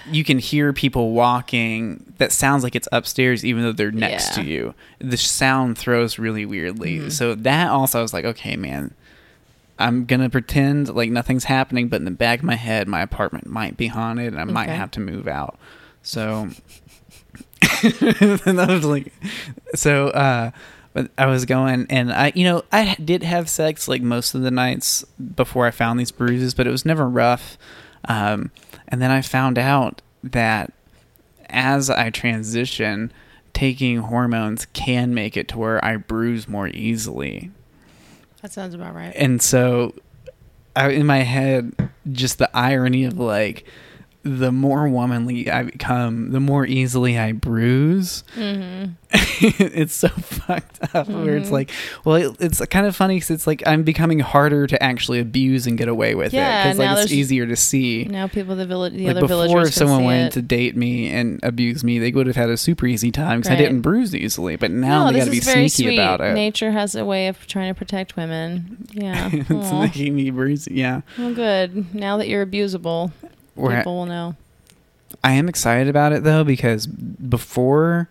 you 0.09 0.23
can 0.23 0.39
hear 0.39 0.73
people 0.73 1.11
walking 1.11 2.13
that 2.17 2.31
sounds 2.31 2.63
like 2.63 2.75
it's 2.75 2.87
upstairs, 2.91 3.45
even 3.45 3.61
though 3.63 3.73
they're 3.73 3.91
next 3.91 4.33
to 4.35 4.43
you. 4.43 4.73
The 4.97 5.17
sound 5.17 5.77
throws 5.77 6.17
really 6.17 6.45
weirdly. 6.45 6.99
Mhm. 6.99 7.11
So 7.11 7.35
that 7.35 7.69
also, 7.69 7.99
I 7.99 8.01
was 8.01 8.13
like, 8.13 8.25
okay, 8.25 8.55
man. 8.55 8.93
I'm 9.79 10.05
gonna 10.05 10.29
pretend 10.29 10.93
like 10.93 11.09
nothing's 11.09 11.45
happening, 11.45 11.87
but 11.87 11.97
in 11.97 12.05
the 12.05 12.11
back 12.11 12.39
of 12.39 12.45
my 12.45 12.55
head, 12.55 12.87
my 12.87 13.01
apartment 13.01 13.47
might 13.47 13.77
be 13.77 13.87
haunted, 13.87 14.33
and 14.33 14.39
I 14.39 14.43
might 14.43 14.69
have 14.69 14.91
to 14.91 14.99
move 14.99 15.27
out. 15.27 15.57
So, 16.03 16.49
and 17.83 18.61
I 18.61 18.73
was 18.73 18.85
like, 18.85 19.13
so 19.75 20.09
uh, 20.09 20.51
but 20.93 21.11
I 21.17 21.27
was 21.27 21.45
going, 21.45 21.87
and 21.89 22.11
I, 22.11 22.31
you 22.35 22.43
know, 22.43 22.63
I 22.71 22.95
did 22.95 23.23
have 23.23 23.49
sex 23.49 23.87
like 23.87 24.01
most 24.01 24.35
of 24.35 24.41
the 24.41 24.51
nights 24.51 25.05
before 25.35 25.65
I 25.65 25.71
found 25.71 25.99
these 25.99 26.11
bruises, 26.11 26.53
but 26.53 26.67
it 26.67 26.71
was 26.71 26.85
never 26.85 27.07
rough. 27.07 27.57
Um, 28.05 28.51
and 28.87 29.01
then 29.01 29.11
I 29.11 29.21
found 29.21 29.57
out 29.57 30.01
that 30.23 30.73
as 31.49 31.89
I 31.89 32.09
transition, 32.09 33.11
taking 33.53 33.97
hormones 33.99 34.65
can 34.73 35.13
make 35.13 35.37
it 35.37 35.47
to 35.49 35.57
where 35.57 35.83
I 35.83 35.97
bruise 35.97 36.47
more 36.47 36.67
easily. 36.67 37.51
That 38.41 38.51
sounds 38.51 38.73
about 38.73 38.95
right. 38.95 39.13
And 39.15 39.41
so, 39.41 39.93
I, 40.75 40.89
in 40.89 41.05
my 41.05 41.19
head, 41.19 41.73
just 42.11 42.37
the 42.37 42.49
irony 42.55 43.03
of 43.05 43.19
like, 43.19 43.65
the 44.23 44.51
more 44.51 44.89
womanly 44.89 45.49
I 45.49 45.63
become, 45.63 46.31
the 46.31 46.41
more 46.41 46.65
easily 46.65 47.17
I 47.17 47.31
bruise. 47.31 48.23
Mm-hmm. 48.35 48.91
it's 49.41 49.95
so 49.95 50.09
fucked 50.09 50.93
up. 50.93 51.07
Where 51.07 51.37
it's 51.37 51.47
Mhm. 51.49 51.51
like, 51.53 51.71
well, 52.03 52.15
it, 52.17 52.35
it's 52.41 52.63
kind 52.67 52.85
of 52.85 52.95
funny 52.95 53.15
because 53.15 53.31
it's 53.31 53.47
like 53.47 53.63
I'm 53.65 53.83
becoming 53.83 54.19
harder 54.19 54.67
to 54.67 54.83
actually 54.83 55.19
abuse 55.19 55.65
and 55.67 55.77
get 55.77 55.87
away 55.87 56.15
with 56.15 56.33
Yeah, 56.33 56.61
it 56.61 56.63
because 56.75 56.79
like 56.79 57.03
it's 57.05 57.11
easier 57.13 57.47
to 57.47 57.55
see. 57.55 58.03
Now 58.03 58.27
people, 58.27 58.55
the 58.57 58.65
village, 58.67 58.93
the 58.93 59.05
like 59.05 59.11
other 59.11 59.21
before, 59.21 59.47
villagers 59.47 59.69
if 59.69 59.73
someone 59.75 60.03
went 60.03 60.27
it. 60.27 60.33
to 60.33 60.41
date 60.41 60.75
me 60.75 61.09
and 61.09 61.39
abuse 61.41 61.83
me, 61.83 61.97
they 61.97 62.11
would 62.11 62.27
have 62.27 62.35
had 62.35 62.49
a 62.49 62.57
super 62.57 62.85
easy 62.87 63.11
time 63.11 63.39
because 63.39 63.51
Right. 63.51 63.59
I 63.59 63.63
didn't 63.63 63.81
bruise 63.81 64.13
easily. 64.13 64.57
But 64.57 64.71
now 64.71 65.05
no, 65.05 65.11
they 65.13 65.19
got 65.19 65.25
to 65.25 65.31
be 65.31 65.39
sneaky 65.39 65.69
sweet. 65.69 65.97
about 65.97 66.19
it. 66.21 66.33
Nature 66.33 66.71
has 66.71 66.93
a 66.93 67.05
way 67.05 67.29
of 67.29 67.47
trying 67.47 67.73
to 67.73 67.77
protect 67.77 68.17
women. 68.17 68.85
Yeah. 68.91 69.29
it's 69.33 69.49
Aw. 69.49 69.81
making 69.81 70.13
me 70.15 70.29
bruise. 70.29 70.67
Yeah, 70.69 71.01
well, 71.17 71.33
good. 71.33 71.95
Now 71.95 72.17
that 72.17 72.27
you're 72.27 72.45
abusable, 72.45 73.11
We're 73.59 73.77
people 73.77 73.95
will 73.97 74.05
know. 74.05 74.35
I 75.23 75.33
am 75.33 75.49
excited 75.49 75.87
about 75.87 76.11
it 76.13 76.23
though 76.23 76.43
because 76.43 76.85
before, 76.87 78.09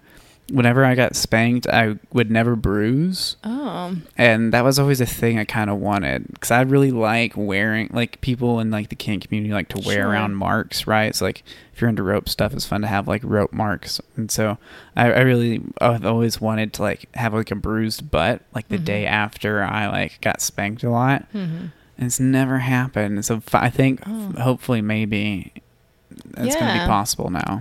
whenever 0.50 0.84
I 0.84 0.94
got 0.94 1.14
spanked, 1.14 1.66
I 1.68 1.96
would 2.12 2.30
never 2.30 2.56
bruise, 2.56 3.36
Oh, 3.44 3.96
and 4.16 4.52
that 4.52 4.64
was 4.64 4.78
always 4.78 5.00
a 5.00 5.06
thing 5.06 5.38
I 5.38 5.44
kind 5.44 5.70
of 5.70 5.78
wanted 5.78 6.26
because 6.32 6.50
I 6.50 6.60
really 6.62 6.90
like 6.90 7.34
wearing 7.36 7.88
like 7.92 8.20
people 8.20 8.58
in 8.60 8.70
like 8.70 8.88
the 8.88 8.96
kink 8.96 9.26
community 9.26 9.52
like 9.52 9.68
to 9.68 9.78
wear 9.86 9.96
Sure. 10.02 10.08
around 10.08 10.34
marks, 10.36 10.86
right? 10.86 11.14
So 11.14 11.24
like 11.24 11.44
if 11.72 11.80
you're 11.80 11.88
into 11.90 12.02
rope 12.02 12.28
stuff, 12.28 12.52
it's 12.52 12.66
fun 12.66 12.80
to 12.82 12.88
have 12.88 13.06
like 13.06 13.22
rope 13.24 13.52
marks, 13.52 14.00
and 14.16 14.30
so 14.30 14.58
I, 14.96 15.12
I 15.12 15.20
really 15.20 15.62
I've 15.80 16.04
always 16.04 16.40
wanted 16.40 16.72
to 16.74 16.82
like 16.82 17.08
have 17.14 17.32
like 17.32 17.50
a 17.52 17.54
bruised 17.56 18.10
butt 18.10 18.42
like 18.54 18.68
the 18.68 18.78
Mhm. 18.78 18.84
day 18.84 19.06
after 19.06 19.62
I 19.62 19.86
like 19.88 20.20
got 20.20 20.40
spanked 20.40 20.82
a 20.82 20.90
lot. 20.90 21.26
hmm 21.32 21.38
And 21.38 21.70
it's 21.98 22.20
never 22.20 22.58
happened. 22.58 23.24
So 23.24 23.42
I 23.52 23.70
think 23.70 24.02
Oh. 24.06 24.32
hopefully 24.40 24.80
maybe 24.82 25.52
it's 26.36 26.54
going 26.56 26.72
to 26.74 26.80
be 26.80 26.86
possible 26.86 27.30
now. 27.30 27.60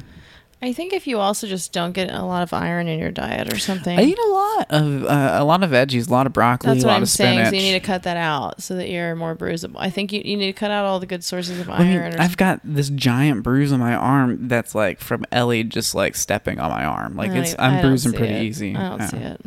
I 0.60 0.74
think 0.74 0.92
if 0.92 1.06
you 1.06 1.20
also 1.20 1.46
just 1.46 1.72
don't 1.72 1.92
get 1.92 2.10
a 2.12 2.24
lot 2.24 2.42
of 2.42 2.52
iron 2.52 2.88
in 2.88 2.98
your 2.98 3.12
diet 3.12 3.54
or 3.54 3.60
something. 3.60 3.98
I 3.98 4.02
eat 4.02 4.18
a 4.18 4.28
lot 4.28 4.66
of 4.72 5.04
uh, 5.06 5.32
a 5.36 5.44
lot 5.44 5.62
of 5.62 5.70
veggies, 5.70 6.08
a 6.10 6.12
lot 6.12 6.26
of 6.26 6.34
broccoli, 6.34 6.74
That's 6.74 6.84
a 6.84 6.88
lot 6.88 6.96
I'm 6.98 7.04
of 7.04 7.10
saying. 7.10 7.36
spinach. 7.38 7.50
So 7.52 7.56
you 7.58 7.62
need 7.62 7.80
to 7.80 7.86
cut 7.86 8.02
that 8.04 8.18
out 8.18 8.64
so 8.64 8.74
that 8.76 8.90
you're 8.90 9.16
more 9.16 9.36
bruisable. 9.36 9.76
I 9.78 9.92
think 9.92 10.12
you, 10.12 10.20
you 10.26 10.36
need 10.36 10.48
to 10.48 10.54
cut 10.60 10.72
out 10.72 10.84
all 10.84 11.00
the 11.00 11.06
good 11.06 11.24
sources 11.24 11.60
of 11.60 11.70
I 11.70 11.84
mean, 11.84 11.98
iron. 12.00 12.16
or 12.16 12.20
I've 12.22 12.38
got 12.38 12.62
this 12.64 12.90
giant 12.90 13.44
bruise 13.44 13.72
on 13.72 13.80
my 13.80 13.94
arm 13.94 14.48
that's 14.48 14.74
like 14.74 15.00
from 15.00 15.26
Ellie 15.32 15.64
just 15.64 15.94
like 15.94 16.16
stepping 16.16 16.60
on 16.60 16.72
my 16.72 16.86
arm. 16.86 17.16
Like 17.16 17.30
I 17.34 17.38
it's 17.38 17.56
I'm 17.60 17.80
bruising 17.82 18.14
pretty 18.14 18.34
it. 18.34 18.42
easy. 18.42 18.76
I 18.76 18.90
don't 18.90 19.00
Yeah. 19.00 19.08
see 19.10 19.18
it. 19.18 19.42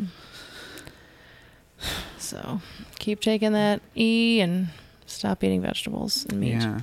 So 2.17 2.61
keep 2.99 3.19
taking 3.19 3.51
that 3.53 3.81
E 3.97 4.39
and 4.39 4.69
stop 5.21 5.43
eating 5.43 5.61
vegetables 5.61 6.25
and 6.29 6.39
meat. 6.39 6.53
Yeah. 6.53 6.79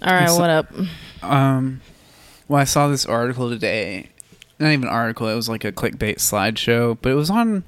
All 0.00 0.14
right, 0.14 0.28
So- 0.28 0.38
what 0.38 0.50
up? 0.50 0.72
Um, 1.22 1.80
well, 2.46 2.60
I 2.60 2.64
saw 2.64 2.86
this 2.86 3.04
article 3.04 3.50
today. 3.50 4.10
Not 4.60 4.68
even 4.68 4.84
an 4.84 4.94
article. 4.94 5.26
It 5.28 5.34
was 5.34 5.48
like 5.48 5.64
a 5.64 5.72
clickbait 5.72 6.16
slideshow, 6.18 6.96
but 7.02 7.10
it 7.10 7.16
was 7.16 7.30
on. 7.30 7.64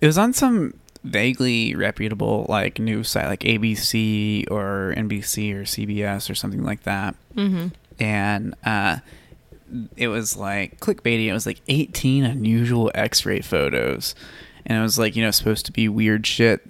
It 0.00 0.06
was 0.06 0.16
on 0.16 0.32
some 0.32 0.74
vaguely 1.04 1.74
reputable 1.74 2.46
like 2.48 2.78
news 2.78 3.08
site, 3.10 3.26
like 3.26 3.40
ABC 3.40 4.50
or 4.50 4.94
NBC 4.96 5.54
or 5.54 5.62
CBS 5.62 6.30
or 6.30 6.34
something 6.34 6.64
like 6.64 6.82
that. 6.84 7.14
Mm-hmm. 7.34 7.68
and 8.00 8.54
uh, 8.64 8.98
it 9.96 10.08
was 10.08 10.36
like 10.36 10.80
clickbaity. 10.80 11.26
It 11.26 11.32
was 11.32 11.46
like 11.46 11.60
18 11.68 12.24
unusual 12.24 12.90
X-ray 12.94 13.40
photos, 13.40 14.14
and 14.66 14.78
it 14.78 14.82
was 14.82 14.98
like 14.98 15.16
you 15.16 15.22
know 15.22 15.30
supposed 15.30 15.66
to 15.66 15.72
be 15.72 15.88
weird 15.88 16.26
shit, 16.26 16.60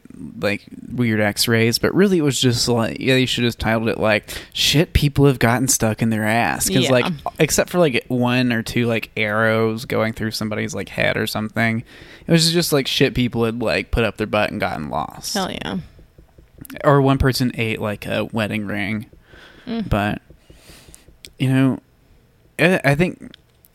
like 0.41 0.67
weird 0.93 1.21
X-rays, 1.21 1.79
but 1.79 1.95
really 1.95 2.19
it 2.19 2.23
was 2.23 2.41
just 2.41 2.69
like 2.69 2.99
yeah, 3.01 3.17
you 3.17 3.27
should 3.27 3.45
have 3.45 3.57
titled 3.59 3.89
it 3.89 3.99
like 3.99 4.31
shit 4.53 4.93
people 4.93 5.27
have 5.27 5.39
gotten 5.39 5.69
stuck 5.69 6.03
in 6.03 6.11
their 6.11 6.25
ass 6.25 6.67
because 6.69 6.85
Yeah. 6.85 6.91
like 6.93 7.13
except 7.39 7.71
for 7.71 7.79
like 7.79 8.05
one 8.09 8.53
or 8.53 8.63
two 8.63 8.87
like 8.87 9.11
arrows 9.17 9.85
going 9.85 10.13
through 10.13 10.31
somebody's 10.33 10.75
like 10.75 10.89
head 10.91 11.17
or 11.17 11.27
something, 11.27 11.85
it 12.27 12.33
was 12.33 12.53
just 12.53 12.73
like 12.73 12.87
shit 12.87 13.15
people 13.15 13.45
had 13.45 13.61
like 13.63 13.91
put 13.91 14.05
up 14.05 14.17
their 14.17 14.27
butt 14.27 14.51
and 14.51 14.61
gotten 14.61 14.89
lost, 14.91 15.35
Hell 15.35 15.51
yeah. 15.51 15.79
or 16.85 17.01
one 17.01 17.19
person 17.19 17.53
ate 17.55 17.81
like 17.81 18.07
a 18.07 18.25
wedding 18.27 18.67
ring 18.67 19.07
Mm. 19.67 19.87
but 19.89 20.23
you 21.39 21.49
know 21.53 21.79
I, 22.59 22.81
I 22.83 22.95
think 22.95 23.33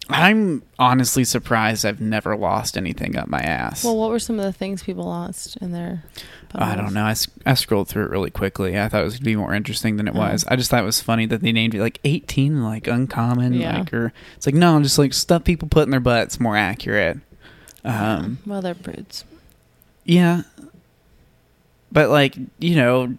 i'm 0.10 0.62
honestly 0.78 1.24
surprised 1.24 1.86
i've 1.86 2.02
never 2.02 2.36
lost 2.36 2.78
anything 2.78 3.16
up 3.18 3.28
my 3.28 3.40
ass 3.40 3.84
Well, 3.86 3.96
what 3.98 4.10
were 4.10 4.20
some 4.20 4.38
of 4.38 4.46
the 4.46 4.52
things 4.54 4.84
people 4.84 5.06
lost 5.06 5.56
in 5.58 5.72
their? 5.72 6.04
i 6.56 6.76
don't 6.76 6.94
know 6.94 7.06
I, 7.06 7.16
I 7.46 7.54
scrolled 7.56 7.88
through 7.88 8.04
it 8.06 8.10
really 8.12 8.30
quickly 8.30 8.78
i 8.80 8.88
thought 8.90 9.02
it 9.02 9.06
was 9.06 9.14
going 9.16 9.20
to 9.24 9.26
be 9.26 9.36
more 9.36 9.54
interesting 9.56 9.96
than 9.98 10.08
it 10.08 10.14
Oh. 10.16 10.20
was 10.20 10.46
i 10.50 10.56
just 10.56 10.70
thought 10.70 10.84
it 10.84 10.86
was 10.86 11.02
funny 11.02 11.26
that 11.28 11.42
they 11.42 11.52
named 11.52 11.74
it 11.74 11.80
like 11.82 12.00
18 12.04 12.64
like 12.64 12.86
uncommon 12.88 13.54
Yeah. 13.54 13.80
like 13.80 13.94
or 13.94 14.14
it's 14.36 14.46
like 14.46 14.54
no 14.56 14.76
I'm 14.76 14.84
just 14.84 15.00
like 15.00 15.14
stuff 15.14 15.44
people 15.46 15.68
put 15.68 15.84
in 15.84 15.90
their 15.90 16.00
butts 16.00 16.40
more 16.40 16.56
accurate 16.58 17.18
um 17.86 18.38
well, 18.46 18.62
they're 18.62 18.76
prudes. 18.76 19.24
yeah 20.06 20.44
but 21.92 22.10
like 22.10 22.36
you 22.60 22.76
know 22.76 23.16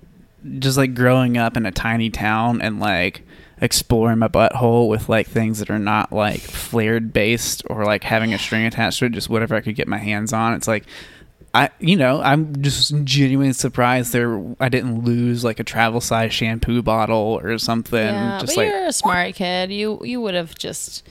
just 0.59 0.77
like 0.77 0.95
growing 0.95 1.37
up 1.39 1.57
in 1.57 1.65
a 1.67 1.73
tiny 1.73 2.11
town 2.11 2.61
and 2.61 2.79
like 2.79 3.23
exploring 3.65 4.19
my 4.19 4.29
butthole 4.29 4.89
with 4.89 5.09
like 5.09 5.27
things 5.27 5.59
that 5.59 5.71
are 5.71 5.79
not 5.79 6.13
like 6.13 6.41
flared 6.41 7.15
based 7.15 7.63
or 7.71 7.87
like 7.87 8.05
having 8.05 8.35
a 8.35 8.39
string 8.39 8.67
attached 8.67 8.99
to 8.99 9.07
it 9.07 9.13
just 9.13 9.31
whatever 9.31 9.55
i 9.55 9.61
could 9.63 9.75
get 9.75 9.89
my 9.89 9.97
hands 9.97 10.35
on 10.35 10.53
it's 10.53 10.69
like 10.69 10.85
i 11.55 11.71
you 11.81 11.97
know 11.97 12.21
i'm 12.21 12.61
just 12.61 12.95
genuinely 13.05 13.55
surprised 13.55 14.13
there 14.13 14.39
i 14.61 14.69
didn't 14.69 15.03
lose 15.03 15.43
like 15.43 15.59
a 15.59 15.65
travel 15.65 15.99
size 15.99 16.35
shampoo 16.35 16.83
bottle 16.83 17.41
or 17.43 17.57
something 17.57 17.99
yeah, 17.99 18.39
just 18.39 18.55
but 18.55 18.61
like 18.61 18.69
you're 18.69 18.87
a 18.87 18.93
smart 18.93 19.35
kid. 19.35 19.73
You 19.73 19.99
you 20.05 20.21
would 20.21 20.35
have 20.35 20.55
just 20.57 21.09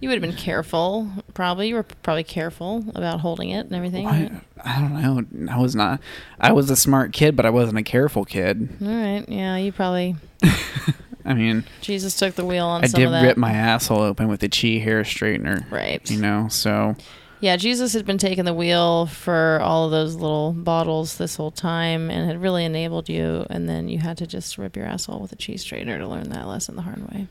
you 0.00 0.08
would 0.08 0.20
have 0.20 0.28
been 0.28 0.36
careful. 0.36 1.08
Probably 1.32 1.68
you 1.68 1.76
were 1.76 1.84
probably 1.84 2.24
careful 2.24 2.84
about 2.96 3.20
holding 3.20 3.50
it 3.50 3.66
and 3.66 3.72
everything. 3.72 4.08
I, 4.08 4.22
right? 4.22 4.32
I 4.64 4.80
don't 4.80 5.32
know 5.32 5.52
i 5.52 5.58
was 5.58 5.76
not 5.76 6.00
i 6.40 6.52
was 6.52 6.70
a 6.70 6.76
smart 6.76 7.12
kid 7.12 7.34
but 7.36 7.44
i 7.46 7.50
wasn't 7.50 7.78
a 7.78 7.82
careful 7.82 8.24
kid 8.24 8.68
All 8.80 8.88
right. 8.88 9.24
Yeah, 9.28 9.56
you 9.56 9.72
probably 9.72 10.16
i 11.24 11.34
mean 11.34 11.64
Jesus 11.80 12.16
took 12.18 12.34
the 12.34 12.44
wheel 12.44 12.66
on 12.66 12.84
i 12.84 12.86
some 12.86 12.98
did 13.00 13.06
of 13.06 13.12
that. 13.12 13.22
rip 13.22 13.36
my 13.36 13.52
asshole 13.52 14.00
open 14.00 14.28
with 14.28 14.42
a 14.42 14.48
chi 14.48 14.78
hair 14.82 15.02
straightener 15.02 15.70
right. 15.70 16.08
you 16.10 16.18
know 16.20 16.48
so 16.48 16.96
Yeah, 17.40 17.56
Jesus 17.56 17.92
had 17.92 18.06
been 18.06 18.18
taking 18.18 18.44
the 18.44 18.54
wheel 18.54 19.06
for 19.06 19.58
all 19.62 19.86
of 19.86 19.90
those 19.90 20.14
little 20.14 20.52
bottles 20.52 21.16
this 21.18 21.34
whole 21.34 21.50
time 21.50 22.08
and 22.08 22.24
had 22.30 22.40
really 22.40 22.64
enabled 22.64 23.08
you, 23.08 23.44
and 23.50 23.68
then 23.68 23.88
you 23.88 23.98
had 23.98 24.16
to 24.18 24.28
just 24.28 24.56
rip 24.58 24.76
your 24.76 24.86
asshole 24.86 25.18
with 25.18 25.32
a 25.32 25.36
cheese 25.36 25.64
straightener 25.64 25.98
to 25.98 26.06
learn 26.06 26.28
that 26.30 26.46
lesson 26.46 26.76
the 26.76 26.82
hard 26.82 27.02
way. 27.12 27.26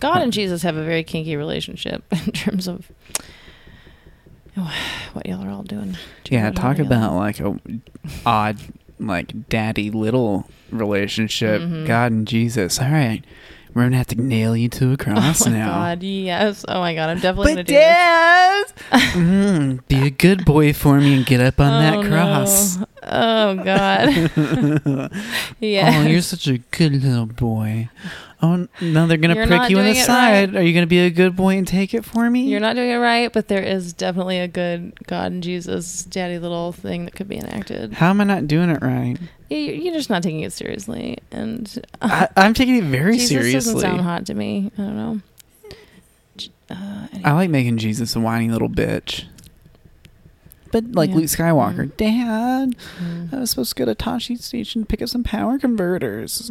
God 0.00 0.20
and 0.20 0.32
Jesus 0.32 0.62
have 0.62 0.74
a 0.76 0.82
very 0.84 1.04
kinky 1.04 1.36
relationship 1.36 2.02
in 2.26 2.32
terms 2.32 2.66
of 2.66 2.90
what 5.12 5.26
y'all 5.26 5.44
are 5.44 5.50
all 5.50 5.62
doing. 5.62 5.96
yeah 6.30 6.50
talk 6.50 6.78
about 6.78 7.14
like 7.14 7.38
a 7.40 7.56
odd 8.24 8.58
like 8.98 9.48
daddy 9.48 9.90
little 9.90 10.48
relationship 10.70 11.60
Mhm. 11.62 11.86
god 11.86 12.12
and 12.12 12.26
jesus 12.26 12.80
all 12.80 12.88
right 12.90 13.24
we're 13.74 13.82
gonna 13.82 13.96
have 13.98 14.06
to 14.06 14.20
nail 14.20 14.56
you 14.56 14.68
to 14.70 14.92
a 14.92 14.96
cross 15.04 15.46
oh 15.46 15.50
my 15.50 15.56
now 15.58 15.66
God, 15.68 16.02
yes. 16.02 16.64
Oh 16.66 16.80
my 16.80 16.94
God, 16.94 17.10
I'm 17.10 17.20
definitely 17.20 17.56
but 17.56 17.56
gonna 17.56 17.64
do 17.64 17.74
this. 17.74 17.82
dad 17.82 18.66
mm, 19.12 19.86
be 19.88 20.06
a 20.06 20.10
good 20.10 20.46
boy 20.46 20.72
for 20.72 20.98
me 20.98 21.14
and 21.14 21.26
get 21.26 21.40
up 21.42 21.60
on 21.60 21.74
Oh, 21.74 21.78
that 21.80 22.02
no. 22.02 22.08
Oh 23.06 23.54
God. 23.56 24.08
yeah. 25.60 26.02
oh 26.04 26.06
you're 26.08 26.20
such 26.22 26.46
a 26.48 26.58
good 26.58 26.92
little 27.04 27.26
boy 27.26 27.88
oh 28.42 28.68
no 28.82 29.06
they're 29.06 29.16
gonna 29.16 29.34
You're 29.34 29.46
prick 29.46 29.58
not 29.60 29.70
you 29.70 29.78
in 29.78 29.84
the 29.86 29.92
doing 29.92 30.02
it 30.02 30.04
side 30.06 30.54
are 30.56 30.62
you 30.62 30.74
gonna 30.74 30.86
be 30.86 30.98
a 30.98 31.10
good 31.10 31.34
boy 31.36 31.56
and 31.56 31.66
take 31.66 31.94
it 31.94 32.04
for 32.04 32.28
me 32.28 32.42
You're 32.42 32.60
not 32.60 32.76
doing 32.76 32.90
it 32.90 32.96
right, 32.96 33.32
but 33.32 33.48
there 33.48 33.62
is 33.62 33.92
definitely 33.94 34.38
a 34.40 34.48
good 34.48 34.92
God 35.06 35.32
and 35.32 35.42
Jesus 35.42 36.04
daddy 36.04 36.38
little 36.38 36.72
thing 36.72 37.04
that 37.06 37.14
could 37.14 37.28
be 37.28 37.36
enacted. 37.38 37.94
how 37.94 38.10
am 38.10 38.20
i 38.20 38.24
not 38.24 38.46
doing 38.46 38.68
it 38.70 38.82
right 38.82 39.16
You- 39.48 39.56
You're 39.56 39.94
just 39.94 40.10
not 40.10 40.22
taking 40.22 40.40
it 40.40 40.52
seriously, 40.52 41.18
and 41.32 41.82
I, 42.02 42.28
i'm 42.36 42.52
taking 42.54 42.76
it 42.76 42.84
very 42.84 43.12
Jesus 43.14 43.28
seriously 43.30 43.52
doesn't 43.74 43.80
sound 43.80 44.00
hot 44.02 44.26
to 44.26 44.34
me. 44.34 44.70
I 44.76 44.82
don't 44.82 44.96
know. 44.96 45.20
Uh, 46.68 47.06
I 47.24 47.32
like 47.32 47.48
making 47.48 47.78
Jesus 47.78 48.16
a 48.16 48.20
whiny 48.20 48.50
little 48.50 48.68
bitch. 48.68 49.24
Like 50.80 51.10
Yeah. 51.10 51.16
Luke 51.16 51.24
Skywalker, 51.26 51.90
Mm. 51.90 51.96
Dad, 51.96 52.76
mm, 53.00 53.32
I 53.34 53.40
was 53.40 53.50
supposed 53.50 53.76
to 53.76 53.84
go 53.84 53.84
to 53.92 53.94
Tosche 53.94 54.38
Station 54.40 54.82
to 54.82 54.86
pick 54.86 55.02
up 55.02 55.08
some 55.08 55.22
power 55.24 55.58
converters. 55.58 56.50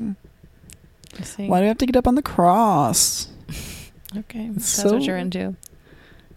See. 1.22 1.48
Why 1.48 1.60
do 1.60 1.66
I 1.66 1.68
have 1.68 1.78
to 1.80 1.86
get 1.86 1.96
up 1.96 2.08
on 2.08 2.16
the 2.16 2.22
cross? 2.22 3.30
Okay, 4.16 4.50
that's 4.54 4.84
what 4.84 5.04
you're 5.04 5.18
into. 5.18 5.56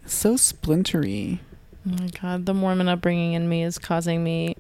So 0.06 0.34
splintery. 0.36 1.40
Oh 1.86 1.92
my 2.02 2.08
God, 2.20 2.46
the 2.46 2.54
Mormon 2.54 2.88
upbringing 2.88 3.32
in 3.34 3.48
me 3.48 3.62
is 3.62 3.78
causing 3.78 4.22
me 4.24 4.56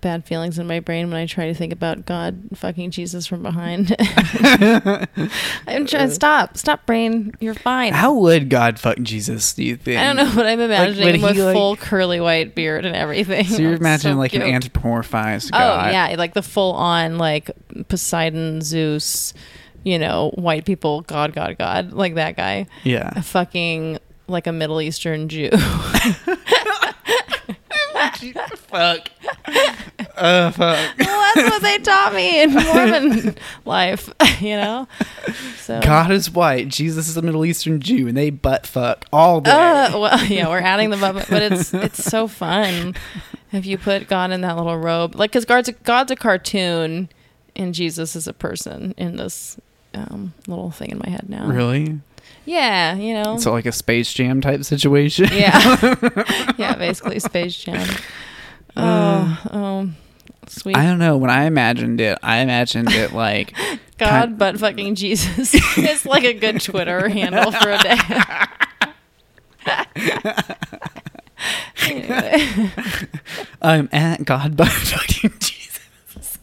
bad 0.00 0.24
feelings 0.24 0.58
in 0.58 0.66
my 0.66 0.80
brain 0.80 1.08
when 1.10 1.16
I 1.18 1.26
try 1.26 1.46
to 1.46 1.54
think 1.54 1.72
about 1.72 2.06
God 2.06 2.40
fucking 2.54 2.90
Jesus 2.90 3.26
from 3.26 3.42
behind. 3.42 3.94
I'm 3.98 5.86
trying 5.86 6.08
to 6.08 6.10
stop, 6.10 6.56
stop, 6.56 6.86
brain. 6.86 7.34
You're 7.40 7.54
fine. 7.54 7.92
How 7.92 8.14
would 8.14 8.48
God 8.50 8.78
fuck 8.78 8.98
Jesus? 8.98 9.52
Do 9.52 9.64
you 9.64 9.76
think? 9.76 9.98
I 10.00 10.04
don't 10.12 10.16
know, 10.16 10.32
but 10.34 10.46
I'm 10.46 10.60
imagining 10.60 11.16
him 11.16 11.22
with 11.22 11.38
like- 11.38 11.54
full 11.54 11.76
curly 11.76 12.20
white 12.20 12.54
beard 12.54 12.84
and 12.84 12.94
everything. 12.96 13.44
So 13.46 13.62
you're 13.62 13.74
imagining 13.74 14.14
so 14.16 14.18
like 14.18 14.34
an 14.34 14.42
cute. 14.42 14.54
anthropomorphized 14.72 15.50
Oh 15.52 15.58
God. 15.58 15.92
yeah, 15.92 16.14
like 16.16 16.34
the 16.34 16.42
full 16.42 16.72
on 16.72 17.18
like 17.18 17.50
Poseidon, 17.88 18.62
Zeus, 18.62 19.34
you 19.84 19.98
know, 19.98 20.30
white 20.34 20.64
people, 20.64 21.02
God, 21.02 21.32
God, 21.34 21.56
God, 21.58 21.92
like 21.92 22.14
that 22.14 22.36
guy. 22.36 22.66
Yeah. 22.84 23.10
A 23.16 23.22
fucking 23.22 23.98
like 24.26 24.46
a 24.46 24.52
Middle 24.52 24.80
Eastern 24.80 25.28
Jew. 25.28 25.50
fuck. 28.56 29.10
Uh, 30.16 30.50
fuck. 30.50 30.98
well, 30.98 31.34
that's 31.34 31.50
what 31.50 31.62
they 31.62 31.78
taught 31.78 32.14
me 32.14 32.42
in 32.42 32.52
Mormon 32.54 33.36
life, 33.64 34.10
you 34.40 34.56
know. 34.56 34.88
So 35.56 35.80
God 35.80 36.10
is 36.10 36.30
white. 36.30 36.68
Jesus 36.68 37.08
is 37.08 37.16
a 37.16 37.22
Middle 37.22 37.44
Eastern 37.44 37.80
Jew, 37.80 38.08
and 38.08 38.16
they 38.16 38.30
butt 38.30 38.66
fuck 38.66 39.04
all 39.12 39.40
day. 39.40 39.50
Uh, 39.50 39.98
well, 39.98 40.24
yeah, 40.24 40.48
we're 40.48 40.58
adding 40.58 40.90
the 40.90 40.96
bubble, 40.96 41.22
but 41.28 41.42
it's 41.42 41.72
it's 41.74 42.04
so 42.04 42.26
fun 42.26 42.94
if 43.52 43.66
you 43.66 43.78
put 43.78 44.08
God 44.08 44.30
in 44.30 44.40
that 44.42 44.56
little 44.56 44.78
robe, 44.78 45.14
like 45.14 45.30
because 45.30 45.44
God's 45.44 45.68
a, 45.68 45.72
God's 45.72 46.10
a 46.10 46.16
cartoon, 46.16 47.08
and 47.56 47.74
Jesus 47.74 48.16
is 48.16 48.26
a 48.26 48.32
person 48.32 48.94
in 48.96 49.16
this 49.16 49.58
um, 49.94 50.34
little 50.46 50.70
thing 50.70 50.90
in 50.90 50.98
my 50.98 51.08
head 51.08 51.28
now. 51.28 51.46
really? 51.46 52.00
Yeah, 52.48 52.94
you 52.94 53.12
know. 53.12 53.36
So 53.36 53.52
like 53.52 53.66
a 53.66 53.72
Space 53.72 54.10
Jam 54.14 54.40
type 54.40 54.64
situation. 54.64 55.28
yeah, 55.32 56.54
yeah, 56.58 56.74
basically 56.76 57.18
Space 57.18 57.54
Jam. 57.54 57.86
Oh, 58.74 59.40
oh, 59.52 59.90
sweet 60.46 60.74
I 60.74 60.84
don't 60.84 60.98
know. 60.98 61.18
When 61.18 61.28
I 61.28 61.44
imagined 61.44 62.00
it, 62.00 62.16
I 62.22 62.38
imagined 62.38 62.90
it 62.90 63.12
like 63.12 63.54
God, 63.98 64.38
but 64.38 64.58
fucking 64.58 64.94
Jesus. 64.94 65.54
it's 65.76 66.06
like 66.06 66.24
a 66.24 66.32
good 66.32 66.62
Twitter 66.62 67.10
handle 67.10 67.52
for 67.52 67.70
a 67.70 67.78
day. 67.78 67.98
Anyway. 71.82 72.70
I'm 73.60 73.90
at 73.92 74.24
God 74.24 74.56
but 74.56 74.68
fucking 74.68 75.34
Jesus. 75.38 76.38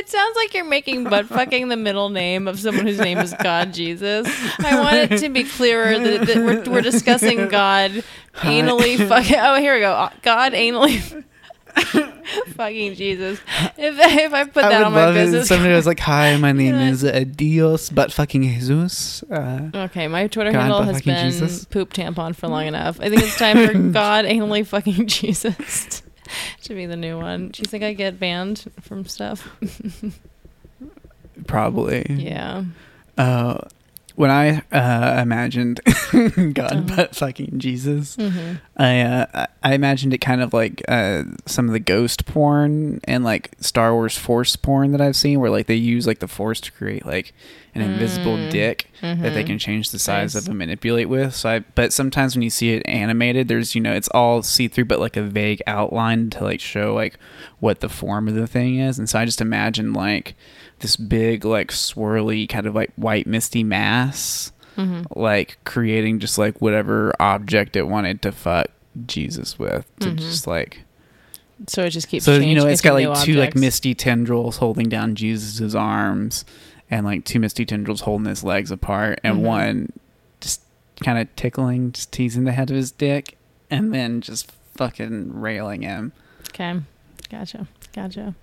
It 0.00 0.08
sounds 0.08 0.34
like 0.34 0.54
you're 0.54 0.64
making 0.64 1.04
butt 1.04 1.26
fucking 1.26 1.68
the 1.68 1.76
middle 1.76 2.08
name 2.08 2.48
of 2.48 2.58
someone 2.58 2.86
whose 2.86 2.98
name 2.98 3.18
is 3.18 3.34
God 3.42 3.74
Jesus. 3.74 4.26
I 4.58 4.80
want 4.80 5.12
it 5.12 5.18
to 5.18 5.28
be 5.28 5.44
clearer 5.44 5.98
that, 5.98 6.26
that 6.26 6.36
we're, 6.38 6.62
we're 6.72 6.80
discussing 6.80 7.48
God 7.48 8.02
anally 8.36 8.96
fucking. 9.06 9.36
Oh, 9.38 9.56
here 9.56 9.74
we 9.74 9.80
go. 9.80 10.08
God 10.22 10.54
anally 10.54 11.22
fucking 12.54 12.94
Jesus. 12.94 13.40
If, 13.76 13.98
if 13.98 14.32
I 14.32 14.44
put 14.44 14.64
I 14.64 14.70
that 14.70 14.84
on 14.84 14.92
my 14.94 15.12
business. 15.12 15.48
somebody 15.48 15.74
was 15.74 15.86
like, 15.86 16.00
"Hi, 16.00 16.34
my 16.38 16.52
name 16.60 16.76
is 16.76 17.04
uh, 17.04 17.24
Dios 17.30 17.90
butt 17.90 18.10
fucking 18.10 18.42
Jesus." 18.42 19.22
Uh, 19.24 19.68
Okay, 19.74 20.08
my 20.08 20.28
Twitter 20.28 20.52
God, 20.52 20.60
handle 20.60 20.82
has 20.82 21.02
been 21.02 21.30
Jesus. 21.30 21.66
poop 21.66 21.92
tampon 21.92 22.34
for 22.34 22.48
long 22.48 22.66
enough. 22.66 22.98
I 23.02 23.10
think 23.10 23.20
it's 23.20 23.36
time 23.36 23.66
for 23.66 23.74
God 23.92 24.24
anally 24.24 24.66
fucking 24.66 25.08
Jesus 25.08 26.02
to 26.62 26.74
be 26.74 26.86
the 26.86 26.96
new 26.96 27.18
one. 27.18 27.48
Do 27.48 27.60
you 27.62 27.68
think 27.68 27.84
I 27.84 27.92
get 27.92 28.18
banned 28.18 28.64
from 28.80 29.04
stuff? 29.06 29.48
probably. 31.46 32.06
Yeah. 32.08 32.64
Uh, 33.16 33.58
when 34.16 34.30
I 34.30 34.62
uh, 34.72 35.20
imagined 35.22 35.80
God 36.52 36.58
Uh-huh. 36.58 36.80
butt 36.82 37.16
fucking 37.16 37.58
Jesus, 37.58 38.16
hmm 38.16 38.54
I 38.76 39.00
uh, 39.00 39.26
I- 39.34 39.46
I 39.62 39.74
imagined 39.74 40.14
it 40.14 40.18
kind 40.18 40.40
of 40.42 40.52
like 40.54 40.82
uh, 40.88 41.24
some 41.46 41.66
of 41.66 41.72
the 41.72 41.80
ghost 41.80 42.24
porn 42.26 43.00
and 43.04 43.24
like 43.24 43.50
Star 43.60 43.92
Wars 43.94 44.16
Force 44.16 44.56
porn 44.56 44.92
that 44.92 45.00
I've 45.00 45.16
seen, 45.16 45.38
where 45.38 45.50
like 45.50 45.66
they 45.66 45.74
use 45.74 46.06
like 46.06 46.18
the 46.20 46.28
Force 46.28 46.60
to 46.62 46.72
create 46.72 47.04
like 47.06 47.34
an 47.74 47.82
invisible 47.82 48.36
Mm. 48.36 48.50
dick 48.50 48.90
that 49.00 49.32
they 49.34 49.42
Mhm. 49.44 49.46
can 49.46 49.58
change 49.58 49.90
the 49.90 49.98
size 49.98 50.34
Nice. 50.34 50.42
of 50.42 50.48
and 50.48 50.58
manipulate 50.58 51.08
with. 51.08 51.34
So 51.34 51.48
I, 51.50 51.58
but 51.60 51.92
sometimes 51.92 52.34
when 52.34 52.42
you 52.42 52.50
see 52.50 52.70
it 52.70 52.82
animated, 52.86 53.48
there's 53.48 53.74
you 53.74 53.80
know 53.80 53.92
it's 53.92 54.08
all 54.08 54.42
see 54.42 54.66
through, 54.68 54.86
but 54.86 54.98
like 55.00 55.16
a 55.16 55.22
vague 55.22 55.62
outline 55.66 56.30
to 56.30 56.44
like 56.44 56.60
show 56.60 56.94
like 56.94 57.18
what 57.60 57.80
the 57.80 57.88
form 57.88 58.26
of 58.28 58.34
the 58.34 58.46
thing 58.46 58.78
is. 58.78 58.98
And 58.98 59.08
so 59.08 59.18
I 59.18 59.24
just 59.24 59.40
imagine 59.40 59.92
like 59.92 60.34
this 60.80 60.96
big 60.96 61.44
like 61.44 61.68
swirly 61.70 62.48
kind 62.48 62.66
of 62.66 62.74
like 62.74 62.90
white 62.96 63.26
misty 63.26 63.62
mass 63.64 64.52
hmm 64.76 65.02
like 65.16 65.58
creating 65.64 66.20
just 66.20 66.38
like 66.38 66.60
whatever 66.62 67.12
object 67.20 67.76
it 67.76 67.86
wanted 67.88 68.22
to 68.22 68.32
fuck 68.32 68.68
Jesus 69.06 69.58
with 69.58 69.84
to 70.00 70.08
Mhm. 70.10 70.18
just 70.18 70.46
like 70.46 70.80
So 71.66 71.82
it 71.84 71.90
just 71.90 72.08
keeps. 72.08 72.24
so 72.24 72.36
you 72.38 72.54
know 72.54 72.66
it's 72.66 72.80
got 72.80 72.94
like 72.94 73.22
two 73.24 73.34
like 73.34 73.54
misty 73.54 73.94
tendrils 73.94 74.56
holding 74.56 74.88
down 74.88 75.14
Jesus's 75.16 75.74
arms 75.74 76.44
and 76.90 77.06
like 77.06 77.24
two 77.24 77.38
misty 77.40 77.64
tendrils 77.64 78.00
holding 78.02 78.26
his 78.26 78.42
legs 78.44 78.70
apart 78.70 79.20
and 79.22 79.38
Mhm. 79.38 79.42
one 79.42 79.92
just 80.40 80.60
kind 81.04 81.18
of 81.18 81.34
tickling 81.36 81.92
just 81.92 82.10
teasing 82.12 82.44
the 82.44 82.52
head 82.52 82.70
of 82.70 82.76
his 82.76 82.90
dick 82.90 83.36
and 83.70 83.94
then 83.94 84.20
just 84.20 84.50
fucking 84.76 85.32
railing 85.40 85.82
him 85.82 86.12
Okay, 86.50 86.80
gotcha, 87.30 87.66
gotcha. 87.94 88.34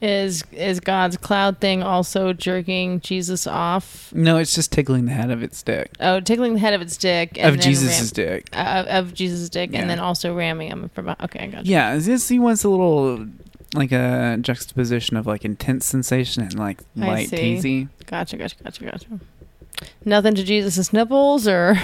Is 0.00 0.44
is 0.52 0.78
God's 0.78 1.16
cloud 1.16 1.58
thing 1.58 1.82
also 1.82 2.32
jerking 2.32 3.00
Jesus 3.00 3.48
off? 3.48 4.12
no 4.14 4.36
it's 4.36 4.54
just 4.54 4.70
tickling 4.70 5.06
the 5.06 5.12
head 5.12 5.32
of 5.32 5.42
its 5.42 5.60
dick 5.60 5.90
Oh, 5.98 6.20
tickling 6.20 6.54
the 6.54 6.60
head 6.60 6.72
of 6.72 6.80
its 6.80 6.96
dick 6.96 7.36
and 7.36 7.56
of 7.56 7.60
Jesus's 7.60 8.16
ram- 8.16 8.26
dick 8.36 8.48
uh, 8.52 8.84
of 8.88 9.12
Jesus' 9.12 9.48
dick, 9.48 9.70
Yeah. 9.72 9.80
and 9.80 9.90
then 9.90 9.98
also 9.98 10.32
ramming 10.36 10.68
him 10.70 10.88
from. 10.94 11.08
Okay, 11.20 11.40
I 11.40 11.46
gotcha. 11.48 11.66
Yeah, 11.68 11.94
it's 12.00 12.28
he 12.28 12.38
wants 12.38 12.62
a 12.62 12.68
little 12.68 13.26
like 13.74 13.92
a 13.92 14.38
juxtaposition 14.40 15.16
of 15.16 15.26
like 15.26 15.44
intense 15.44 15.84
sensation 15.86 16.42
and 16.42 16.58
like 16.58 16.80
I 17.00 17.06
light 17.06 17.28
see. 17.28 17.36
teasy. 17.36 17.88
Gotcha, 18.06 18.36
gotcha, 18.36 18.56
gotcha, 18.62 18.84
gotcha. 18.84 19.06
Nothing 20.04 20.34
to 20.34 20.42
Jesus' 20.42 20.92
nipples, 20.92 21.46
or 21.46 21.76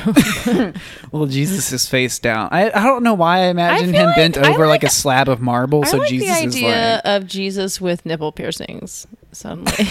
Well, 1.12 1.26
Jesus 1.26 1.70
is 1.70 1.88
face 1.88 2.18
down. 2.18 2.48
I, 2.50 2.66
I 2.70 2.82
don't 2.84 3.04
know 3.04 3.14
why 3.14 3.38
I 3.40 3.46
imagine 3.46 3.92
feel 3.92 4.00
him 4.00 4.06
like- 4.06 4.16
bent 4.16 4.36
over 4.36 4.66
like, 4.66 4.82
like- 4.82 4.84
a 4.84 4.90
slab 4.90 5.28
of 5.28 5.40
marble. 5.40 5.84
I 5.84 5.88
so 5.88 5.98
like 5.98 6.08
Jesus 6.08 6.40
the 6.40 6.44
is 6.46 6.62
like 6.62 7.00
of 7.04 7.26
Jesus 7.28 7.80
with 7.80 8.04
nipple 8.04 8.32
piercings. 8.32 9.06
Suddenly, 9.30 9.72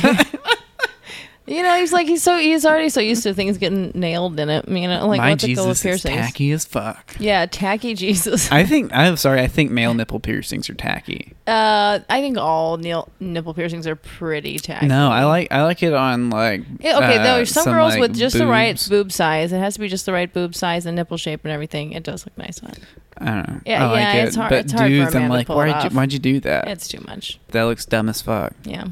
you 1.46 1.62
know, 1.62 1.78
he's 1.78 1.92
like 1.92 2.08
he's 2.08 2.24
so 2.24 2.38
he's 2.38 2.66
already 2.66 2.90
so 2.90 3.00
used 3.02 3.24
to 3.24 3.34
things 3.34 3.58
getting 3.58 3.92
nailed 3.94 4.40
in 4.40 4.50
it. 4.50 4.68
You 4.68 4.88
know, 4.88 5.08
like 5.08 5.18
my 5.20 5.32
what's 5.32 5.44
the 5.44 5.56
goal 5.56 5.66
of 5.66 5.78
Jesus 5.78 5.86
is 5.96 6.02
piercings? 6.04 6.26
tacky 6.28 6.52
as 6.52 6.66
fuck. 6.66 7.16
Yeah, 7.20 7.46
tacky 7.46 7.94
Jesus. 7.96 8.52
I 8.52 8.64
think 8.66 8.94
I'm 8.94 9.18
sorry. 9.18 9.42
I 9.42 9.48
think 9.48 9.72
male 9.72 9.94
nipple 9.94 10.20
piercings 10.20 10.70
are 10.70 10.74
tacky. 10.74 11.34
Uh, 11.46 12.00
I 12.10 12.22
think 12.22 12.38
all 12.38 12.78
nipple 12.78 13.54
piercings 13.54 13.86
are 13.88 13.96
pretty 13.98 14.58
tacky. 14.60 14.88
No, 14.88 15.10
I 15.12 15.26
like 15.26 15.52
I 15.52 15.64
like 15.64 15.84
it 15.84 15.94
on 15.94 16.30
like 16.30 16.62
Yeah, 16.80 16.98
okay, 16.98 17.18
uh, 17.18 17.24
though 17.24 17.44
some, 17.44 17.66
girls 17.66 17.94
like, 17.94 18.00
with 18.00 18.16
just 18.16 18.38
the 18.38 18.48
right 18.48 18.82
boob 18.90 19.12
size. 19.12 19.52
It 19.52 19.60
has 19.60 19.74
to 19.74 19.80
be 19.82 19.90
just 19.90 20.06
the 20.06 20.14
right 20.14 20.32
boob 20.32 20.56
size 20.56 20.86
and 20.86 20.96
nipple 20.96 21.18
shape 21.18 21.42
and 21.44 21.52
everything. 21.52 21.92
It 21.92 22.04
does 22.04 22.26
look 22.26 22.38
nice 22.38 22.62
on. 22.64 22.70
it. 22.72 22.80
I 23.18 23.26
don't 23.26 23.48
know. 23.48 23.62
Yeah, 23.66 23.84
I 23.86 23.92
like 23.92 24.00
yeah, 24.00 24.14
it. 24.14 24.28
it's 24.28 24.36
hard- 24.36 24.50
But 24.50 24.60
it's 24.66 24.72
hard 24.74 24.92
for 24.92 24.96
a 24.98 24.98
man 24.98 25.16
I'm 25.24 25.30
to 25.30 25.34
like, 25.36 25.48
pull 25.48 25.56
why'd 25.58 25.68
you, 25.68 25.74
off. 25.76 25.94
why'd 25.94 26.14
you 26.14 26.20
do 26.20 26.40
that? 26.42 26.68
It's 26.68 26.88
too 26.88 27.00
much. 27.06 27.40
that 27.50 27.64
looks 27.64 27.86
dumb 27.86 28.10
as 28.10 28.22
fuck. 28.22 28.54
Yeah, 28.64 28.86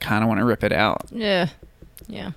Kind 0.00 0.22
of 0.24 0.28
want 0.28 0.40
to 0.40 0.44
rip 0.46 0.64
it 0.64 0.72
out. 0.72 1.06
yeah, 1.10 1.48
yeah. 2.08 2.32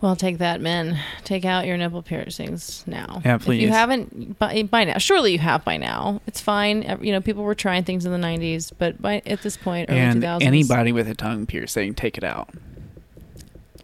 Well, 0.00 0.14
take 0.14 0.38
that, 0.38 0.60
men. 0.60 0.98
Take 1.24 1.44
out 1.44 1.66
your 1.66 1.76
nipple 1.76 2.02
piercings 2.02 2.84
now. 2.86 3.20
Yeah, 3.24 3.38
please. 3.38 3.56
If 3.56 3.62
you 3.62 3.68
haven't 3.70 4.38
by, 4.38 4.62
by 4.62 4.84
now, 4.84 4.98
surely 4.98 5.32
you 5.32 5.38
have 5.40 5.64
by 5.64 5.76
now. 5.76 6.20
It's 6.26 6.40
fine. 6.40 6.98
You 7.02 7.12
know, 7.12 7.20
people 7.20 7.42
were 7.42 7.54
trying 7.54 7.82
things 7.84 8.04
in 8.06 8.12
the 8.12 8.18
'90s, 8.18 8.70
but 8.78 9.00
by 9.02 9.22
at 9.26 9.42
this 9.42 9.56
point, 9.56 9.90
early 9.90 9.98
and 9.98 10.22
2000s, 10.22 10.42
anybody 10.42 10.92
with 10.92 11.08
a 11.08 11.14
tongue 11.14 11.46
piercing, 11.46 11.94
take 11.94 12.16
it 12.16 12.22
out. 12.24 12.48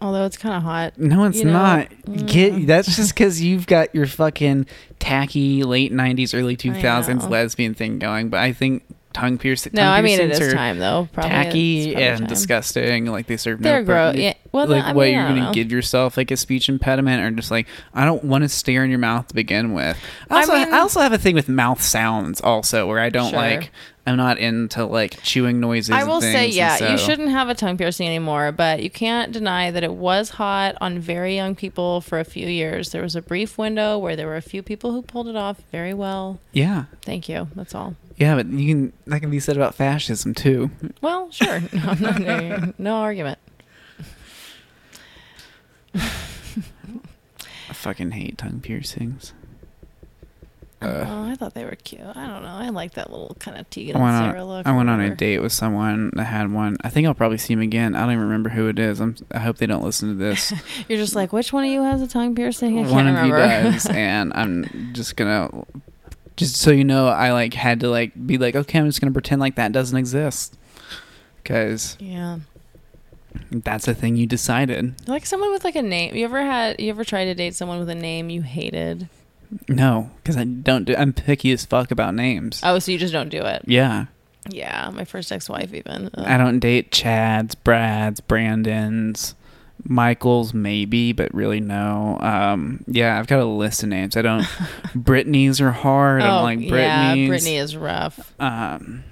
although 0.00 0.24
it's 0.24 0.36
kind 0.36 0.54
of 0.54 0.62
hot. 0.62 0.98
No, 0.98 1.24
it's 1.24 1.38
You 1.38 1.46
know, 1.46 1.52
not. 1.52 1.90
mm. 2.06 2.26
Get 2.28 2.66
that's 2.66 2.94
just 2.96 3.14
because 3.14 3.40
you've 3.42 3.66
got 3.66 3.92
your 3.94 4.06
fucking 4.06 4.66
tacky 5.00 5.64
late 5.64 5.92
'90s, 5.92 6.38
early 6.38 6.56
2000s 6.56 7.28
lesbian 7.28 7.74
thing 7.74 7.98
going. 7.98 8.28
But 8.28 8.40
I 8.40 8.52
think 8.52 8.84
tongue 9.12 9.38
piercing. 9.38 9.72
No, 9.74 9.82
tongue 9.82 9.90
I 9.92 10.02
mean 10.02 10.20
it 10.20 10.30
is 10.30 10.52
time 10.52 10.78
though. 10.78 11.08
Probably 11.12 11.30
tacky 11.30 11.94
and 11.96 12.20
time. 12.20 12.28
disgusting. 12.28 13.06
Like 13.06 13.26
they 13.26 13.36
serve 13.36 13.60
They're 13.62 13.80
no 13.80 13.86
gross. 13.86 14.16
Yeah. 14.16 14.34
Well, 14.52 14.66
like 14.66 14.84
I 14.84 14.92
what 14.92 15.04
mean, 15.06 15.14
you're 15.14 15.26
gonna 15.28 15.52
give 15.52 15.72
yourself 15.72 16.16
like 16.16 16.30
a 16.30 16.36
speech 16.36 16.68
impediment, 16.68 17.22
or 17.22 17.30
just 17.36 17.50
like 17.50 17.66
I 17.94 18.04
don't 18.04 18.24
want 18.24 18.42
to 18.42 18.48
stare 18.48 18.84
in 18.84 18.90
your 18.90 18.98
mouth 18.98 19.28
to 19.28 19.34
begin 19.34 19.72
with. 19.72 19.96
I 20.30 20.34
I 20.36 20.40
also, 20.40 20.52
I, 20.52 20.64
mean- 20.64 20.74
also 20.74 21.00
have 21.00 21.12
a 21.12 21.18
thing 21.18 21.34
with 21.34 21.48
mouth 21.48 21.80
sounds 21.80 22.40
also, 22.40 22.86
where 22.86 23.00
I 23.00 23.08
don't 23.08 23.30
Sure. 23.30 23.38
like. 23.38 23.70
I'm 24.04 24.16
not 24.16 24.38
into 24.38 24.84
like 24.84 25.22
chewing 25.22 25.60
noises. 25.60 25.90
I 25.92 26.02
will 26.02 26.20
say, 26.20 26.48
yeah, 26.48 26.76
and 26.80 26.90
you 26.90 26.98
shouldn't 26.98 27.28
have 27.28 27.48
a 27.48 27.54
tongue 27.54 27.78
piercing 27.78 28.08
anymore, 28.08 28.50
but 28.50 28.82
you 28.82 28.90
can't 28.90 29.30
deny 29.30 29.70
that 29.70 29.84
it 29.84 29.92
was 29.92 30.30
hot 30.30 30.74
on 30.80 30.98
very 30.98 31.36
young 31.36 31.54
people 31.54 32.00
for 32.00 32.18
a 32.18 32.24
few 32.24 32.48
years. 32.48 32.90
There 32.90 33.02
was 33.02 33.14
a 33.14 33.22
brief 33.22 33.56
window 33.56 33.96
where 33.98 34.16
there 34.16 34.26
were 34.26 34.34
a 34.34 34.42
few 34.42 34.60
people 34.60 34.90
who 34.90 35.02
pulled 35.02 35.28
it 35.28 35.36
off 35.36 35.62
very 35.70 35.94
well. 35.94 36.40
Yeah, 36.50 36.86
Thank 37.02 37.28
you. 37.28 37.46
That's 37.54 37.76
all. 37.76 37.94
Yeah, 38.16 38.36
but 38.36 38.46
you 38.46 38.66
can 38.74 38.92
that 39.06 39.20
can 39.20 39.30
be 39.30 39.40
said 39.40 39.56
about 39.56 39.74
fascism 39.74 40.34
too. 40.34 40.70
Well, 41.00 41.30
sure. 41.30 41.60
No, 41.72 41.94
no, 41.94 42.10
no, 42.18 42.72
no 42.78 42.94
argument. 42.96 43.38
I 45.94 47.74
fucking 47.74 48.12
hate 48.12 48.38
tongue 48.38 48.60
piercings. 48.60 49.32
uh, 50.80 51.04
Oh, 51.08 51.24
I 51.30 51.34
thought 51.36 51.54
they 51.54 51.64
were 51.64 51.74
cute. 51.76 52.00
I 52.02 52.26
don't 52.26 52.42
know. 52.42 52.48
I 52.54 52.68
like 52.68 52.92
that 52.94 53.10
little 53.10 53.36
kind 53.38 53.56
of 53.58 53.68
Tegan 53.70 53.96
I 53.96 53.98
and 53.98 54.02
went 54.04 54.16
Sara 54.34 54.42
on, 54.42 54.48
look. 54.48 54.66
I 54.66 54.72
went 54.76 54.90
on 54.90 55.00
a 55.00 55.14
date 55.14 55.38
with 55.40 55.52
someone 55.52 56.10
that 56.14 56.24
had 56.24 56.52
one. 56.52 56.76
I 56.82 56.90
think 56.90 57.06
I'll 57.06 57.14
probably 57.14 57.38
see 57.38 57.52
him 57.54 57.60
again. 57.60 57.94
I 57.94 58.00
don't 58.00 58.10
even 58.12 58.24
remember 58.24 58.50
who 58.50 58.68
it 58.68 58.78
is. 58.78 59.00
I'm, 59.00 59.16
I 59.32 59.38
hope 59.40 59.56
they 59.58 59.66
don't 59.66 59.84
listen 59.84 60.08
to 60.10 60.14
this. 60.14 60.52
You're 60.88 60.98
just 60.98 61.14
like, 61.14 61.32
which 61.32 61.52
one 61.52 61.64
of 61.64 61.70
you 61.70 61.82
has 61.82 62.02
a 62.02 62.08
tongue 62.08 62.34
piercing? 62.34 62.78
I 62.78 62.82
can't 62.82 62.92
one 62.94 63.06
of 63.08 63.14
remember. 63.16 63.38
you 63.38 63.72
does, 63.72 63.86
and 63.90 64.32
I'm 64.34 64.90
just 64.92 65.16
gonna, 65.16 65.50
just 66.36 66.56
so 66.56 66.70
you 66.70 66.84
know, 66.84 67.08
I 67.08 67.32
like 67.32 67.54
had 67.54 67.80
to 67.80 67.88
like 67.88 68.12
be 68.26 68.38
like, 68.38 68.56
okay, 68.56 68.78
I'm 68.78 68.86
just 68.86 69.00
gonna 69.00 69.12
pretend 69.12 69.40
like 69.40 69.56
that 69.56 69.72
doesn't 69.72 69.96
exist, 69.96 70.56
because 71.42 71.96
yeah. 72.00 72.38
that's 73.50 73.86
a 73.88 73.94
thing 73.94 74.16
you 74.16 74.26
decided. 74.26 74.94
Like 75.08 75.26
someone 75.26 75.52
with 75.52 75.64
like 75.64 75.76
a 75.76 75.82
name. 75.82 76.14
You 76.14 76.24
ever 76.24 76.42
had? 76.42 76.80
You 76.80 76.90
ever 76.90 77.04
tried 77.04 77.26
to 77.26 77.34
date 77.34 77.54
someone 77.54 77.78
with 77.78 77.88
a 77.90 77.94
name 77.94 78.30
you 78.30 78.42
hated? 78.42 79.08
No, 79.68 80.10
because 80.16 80.36
I 80.36 80.44
don't. 80.44 80.84
Do, 80.84 80.96
I'm 80.96 81.12
picky 81.12 81.52
as 81.52 81.66
fuck 81.66 81.90
about 81.90 82.14
names. 82.14 82.60
Oh, 82.64 82.78
so 82.78 82.90
you 82.90 82.98
just 82.98 83.12
don't 83.12 83.28
do 83.28 83.42
it? 83.44 83.62
Yeah, 83.66 84.06
Yeah, 84.48 84.90
my 84.90 85.04
first 85.04 85.30
ex-wife 85.30 85.72
even. 85.72 86.10
Ugh. 86.14 86.24
I 86.26 86.36
don't 86.36 86.58
date 86.58 86.90
Chads, 86.90 87.54
Brads, 87.62 88.20
Brandons, 88.20 89.34
Michaels, 89.84 90.54
maybe, 90.54 91.12
but 91.12 91.32
really 91.34 91.60
no. 91.60 92.16
Um, 92.20 92.84
yeah, 92.86 93.18
I've 93.18 93.26
got 93.26 93.40
a 93.40 93.44
list 93.44 93.82
of 93.82 93.88
names. 93.88 94.16
I 94.16 94.22
don't. 94.22 94.46
Brittany's 94.94 95.60
are 95.60 95.72
hard. 95.72 96.22
I'm 96.22 96.42
like 96.42 96.58
Oh, 96.70 96.76
yeah. 96.76 97.14
Brittany 97.26 97.56
is 97.56 97.76
rough. 97.76 98.32
Um, 98.40 99.02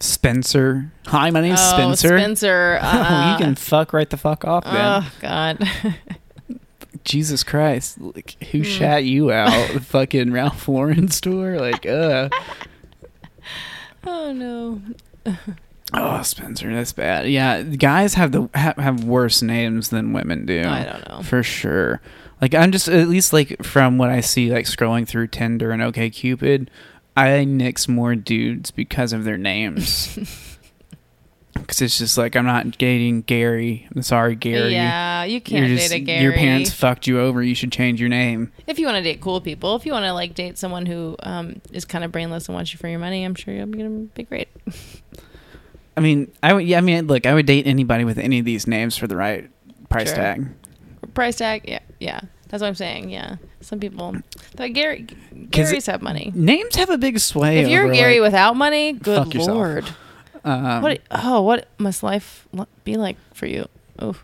Spencer. 0.00 0.92
Hi, 1.06 1.30
my 1.30 1.40
name's 1.40 1.60
oh, 1.62 1.72
Spencer. 1.74 2.18
Spencer. 2.18 2.78
oh, 2.82 2.86
Uh, 2.86 3.32
you 3.38 3.44
can 3.44 3.54
fuck 3.54 3.92
right 3.92 4.08
the 4.10 4.16
fuck 4.16 4.44
off 4.44 4.64
then. 4.64 4.74
Oh 4.74 5.10
God. 5.20 5.68
Jesus 7.04 7.42
Christ. 7.44 8.00
Like, 8.00 8.42
who 8.50 8.58
Hmm. 8.58 8.64
shat 8.64 9.04
you 9.04 9.30
out? 9.30 9.72
the 9.72 9.80
fucking 9.80 10.32
Ralph 10.32 10.66
Lauren 10.68 11.08
store? 11.08 11.58
Like, 11.58 11.86
uh. 11.86 12.28
oh 14.06 14.32
no. 14.32 14.80
Oh, 15.96 16.22
Spencer, 16.22 16.74
that's 16.74 16.92
bad. 16.92 17.28
Yeah, 17.30 17.62
guys 17.62 18.14
have 18.14 18.32
the 18.32 18.48
have, 18.54 18.76
have 18.76 19.04
worse 19.04 19.42
names 19.42 19.90
than 19.90 20.12
women 20.12 20.44
do. 20.44 20.62
I 20.66 20.82
don't 20.84 21.08
know. 21.08 21.22
For 21.22 21.42
sure. 21.42 22.00
Like 22.40 22.54
I'm 22.54 22.72
just 22.72 22.88
at 22.88 23.08
least 23.08 23.32
like 23.32 23.62
from 23.64 23.96
what 23.96 24.10
I 24.10 24.20
see 24.20 24.50
like 24.52 24.66
scrolling 24.66 25.06
through 25.06 25.28
Tinder 25.28 25.70
and 25.70 25.80
OK 25.80 26.10
Cupid, 26.10 26.70
I 27.16 27.44
nix 27.44 27.86
more 27.88 28.14
dudes 28.16 28.70
because 28.70 29.12
of 29.12 29.24
their 29.24 29.38
names. 29.38 30.18
Cuz 31.68 31.80
it's 31.80 31.96
just 31.96 32.18
like 32.18 32.34
I'm 32.34 32.44
not 32.44 32.76
dating 32.76 33.22
Gary. 33.22 33.86
I'm 33.94 34.02
sorry 34.02 34.34
Gary. 34.34 34.72
Yeah, 34.72 35.22
you 35.22 35.40
can't 35.40 35.68
just- 35.68 35.90
date 35.90 35.96
a 35.96 36.00
Gary. 36.00 36.22
Your 36.24 36.32
parents 36.32 36.72
fucked 36.72 37.06
you 37.06 37.20
over. 37.20 37.40
You 37.42 37.54
should 37.54 37.70
change 37.70 38.00
your 38.00 38.08
name. 38.08 38.50
if 38.66 38.78
you 38.80 38.86
want 38.86 38.96
to 38.96 39.02
date 39.02 39.20
cool 39.20 39.40
people, 39.40 39.76
if 39.76 39.86
you 39.86 39.92
want 39.92 40.04
to 40.04 40.12
like 40.12 40.34
date 40.34 40.58
someone 40.58 40.84
who 40.86 41.14
um, 41.22 41.60
is 41.72 41.84
kind 41.84 42.04
of 42.04 42.10
brainless 42.10 42.48
and 42.48 42.56
wants 42.56 42.72
you 42.72 42.78
for 42.78 42.88
your 42.88 42.98
money, 42.98 43.24
I'm 43.24 43.36
sure 43.36 43.54
you're 43.54 43.64
gonna 43.66 43.88
be 43.88 44.24
great. 44.24 44.48
I 45.96 46.00
mean, 46.00 46.30
I 46.42 46.52
would 46.52 46.64
yeah, 46.64 46.78
I 46.78 46.80
mean, 46.80 47.06
look, 47.06 47.26
I 47.26 47.34
would 47.34 47.46
date 47.46 47.66
anybody 47.66 48.04
with 48.04 48.18
any 48.18 48.38
of 48.38 48.44
these 48.44 48.66
names 48.66 48.96
for 48.96 49.06
the 49.06 49.16
right 49.16 49.48
price 49.88 50.08
Sure. 50.08 50.16
tag. 50.16 50.46
Price 51.14 51.36
tag, 51.36 51.62
yeah, 51.66 51.80
yeah. 52.00 52.20
That's 52.48 52.60
what 52.60 52.68
I'm 52.68 52.74
saying. 52.74 53.10
Yeah, 53.10 53.36
some 53.60 53.80
people, 53.80 54.16
that 54.56 54.68
Gary, 54.68 55.06
Garys 55.50 55.86
have 55.86 56.02
money. 56.02 56.32
Names 56.34 56.76
have 56.76 56.90
a 56.90 56.98
big 56.98 57.18
sway. 57.18 57.58
If 57.58 57.68
you're 57.68 57.84
over, 57.84 57.94
Gary 57.94 58.20
like, 58.20 58.28
without 58.28 58.56
money, 58.56 58.92
good 58.92 59.24
fuck 59.24 59.34
yourself. 59.34 59.56
lord. 59.56 59.94
um, 60.44 60.82
what? 60.82 61.00
Oh, 61.10 61.42
what 61.42 61.68
must 61.78 62.02
life 62.02 62.46
be 62.84 62.96
like 62.96 63.16
for 63.32 63.46
you? 63.46 63.66
Oh, 63.98 64.14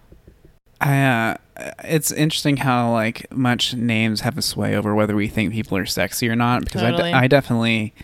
I, 0.80 1.02
uh, 1.02 1.70
it's 1.84 2.10
interesting 2.10 2.58
how 2.58 2.92
like 2.92 3.30
much 3.32 3.74
names 3.74 4.22
have 4.22 4.38
a 4.38 4.42
sway 4.42 4.74
over 4.74 4.94
whether 4.94 5.14
we 5.14 5.28
think 5.28 5.52
people 5.52 5.76
are 5.76 5.86
sexy 5.86 6.28
or 6.28 6.36
not. 6.36 6.64
Because 6.64 6.82
I, 6.82 6.90
Totally. 6.90 7.10
de- 7.10 7.16
I 7.16 7.26
definitely 7.26 7.94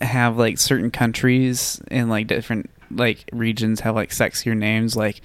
have 0.00 0.36
like 0.36 0.58
certain 0.58 0.90
countries 0.90 1.80
and 1.88 2.10
like 2.10 2.26
different 2.26 2.70
like 2.90 3.28
regions 3.32 3.80
have 3.80 3.94
like 3.94 4.10
sexier 4.10 4.56
names. 4.56 4.96
Like 4.96 5.20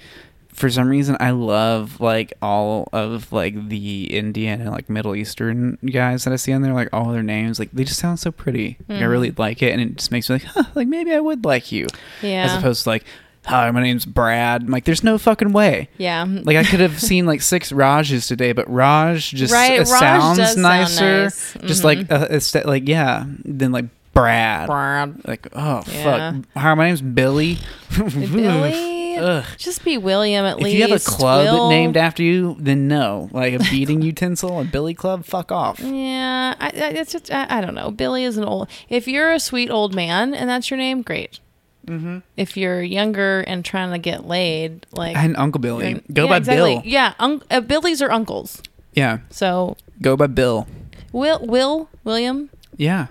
for 0.52 0.68
some 0.68 0.88
reason, 0.88 1.16
I 1.20 1.30
love 1.30 2.00
like 2.00 2.32
all 2.42 2.88
of 2.92 3.32
like 3.32 3.68
the 3.68 4.04
Indian 4.16 4.60
and 4.60 4.70
like 4.70 4.90
Middle 4.90 5.14
Eastern 5.14 5.78
guys 5.92 6.24
that 6.24 6.32
I 6.32 6.36
see 6.36 6.52
on 6.52 6.62
there. 6.62 6.72
Like 6.74 6.88
all 6.92 7.12
their 7.12 7.22
names, 7.22 7.58
like 7.58 7.70
they 7.72 7.84
just 7.84 8.00
sound 8.00 8.18
so 8.18 8.30
pretty. 8.32 8.76
Like, 8.88 9.00
I 9.02 9.04
really 9.04 9.30
like 9.32 9.62
it, 9.62 9.72
and 9.72 9.80
it 9.80 9.96
just 9.96 10.10
makes 10.10 10.28
me 10.28 10.36
like, 10.36 10.44
huh, 10.44 10.64
like 10.74 10.88
maybe 10.88 11.12
I 11.12 11.20
would 11.20 11.44
like 11.44 11.70
you, 11.72 11.86
yeah, 12.22 12.44
as 12.44 12.54
opposed 12.56 12.84
to 12.84 12.90
like. 12.90 13.04
Hi, 13.46 13.70
my 13.70 13.80
name's 13.80 14.04
Brad. 14.04 14.60
I'm 14.64 14.68
like, 14.68 14.84
there's 14.84 15.02
no 15.02 15.16
fucking 15.16 15.52
way. 15.54 15.88
yeah. 15.96 16.26
Like 16.28 16.58
I 16.58 16.62
could 16.62 16.80
have 16.80 17.00
seen 17.00 17.24
like 17.24 17.40
six 17.40 17.72
Rajes 17.72 18.28
today, 18.28 18.52
but 18.52 18.68
Raj 18.70 19.30
just 19.30 19.50
Right, 19.50 19.80
uh, 19.80 19.84
Raj 19.84 19.98
sounds 19.98 20.36
does 20.38 20.52
sound 20.52 20.62
nicer. 20.62 21.22
nice. 21.22 21.56
Just 21.64 21.80
Mhm. 21.80 21.84
like 21.84 22.12
uh, 22.12 22.26
it's 22.28 22.54
like 22.54 22.86
yeah, 22.86 23.24
than 23.46 23.72
like 23.72 23.86
Brad. 24.12 24.66
Brad. 24.66 25.20
Like 25.26 25.48
oh 25.54 25.82
Yeah. 25.86 26.32
fuck. 26.32 26.44
Hi, 26.56 26.74
my 26.74 26.86
name's 26.88 27.02
Billy. 27.02 27.58
Billy. 27.96 29.16
Ugh. 29.18 29.44
Just 29.58 29.84
be 29.84 29.98
William 29.98 30.46
at 30.46 30.56
least. 30.56 30.60
If 30.60 30.64
least. 30.72 30.76
you 30.76 30.82
have 30.88 31.00
a 31.00 31.04
club 31.04 31.44
Will. 31.44 31.68
named 31.68 31.96
after 31.96 32.22
you, 32.22 32.56
then 32.58 32.88
no. 32.88 33.28
Like 33.32 33.52
a 33.54 33.58
beating 33.58 34.00
utensil, 34.10 34.60
a 34.60 34.64
Billy 34.64 34.94
Club, 34.94 35.24
fuck 35.26 35.52
off. 35.52 35.78
Yeah, 35.80 36.54
I, 36.58 36.66
I, 36.66 36.70
it's 36.70 37.12
just 37.12 37.30
I, 37.30 37.58
I 37.58 37.60
don't 37.60 37.74
know. 37.74 37.90
Billy 37.90 38.24
is 38.24 38.36
an 38.38 38.44
old. 38.44 38.68
If 38.88 39.06
you're 39.06 39.32
a 39.32 39.40
sweet 39.40 39.70
old 39.70 39.94
man 39.94 40.32
and 40.32 40.48
that's 40.48 40.70
your 40.70 40.78
name, 40.78 41.02
great. 41.02 41.38
Mm-hmm. 41.86 42.18
If 42.36 42.56
you're 42.56 42.82
younger 42.82 43.40
and 43.40 43.64
trying 43.64 43.90
to 43.92 43.98
get 43.98 44.26
laid, 44.26 44.86
like 44.92 45.16
And 45.16 45.36
Uncle 45.36 45.60
Billy, 45.60 46.02
go 46.12 46.24
yeah, 46.24 46.28
by 46.30 46.36
exactly. 46.38 46.74
Bill. 46.76 46.82
Yeah, 46.84 47.14
un- 47.18 47.42
uh, 47.50 47.60
Billy's 47.60 48.00
are 48.00 48.10
uncles. 48.10 48.62
Yeah, 48.94 49.18
So 49.30 49.76
go 50.00 50.16
by 50.16 50.26
Bill. 50.28 50.66
Will 51.12 51.44
Will 51.46 51.88
William 52.04 52.48
Yeah, 52.76 53.06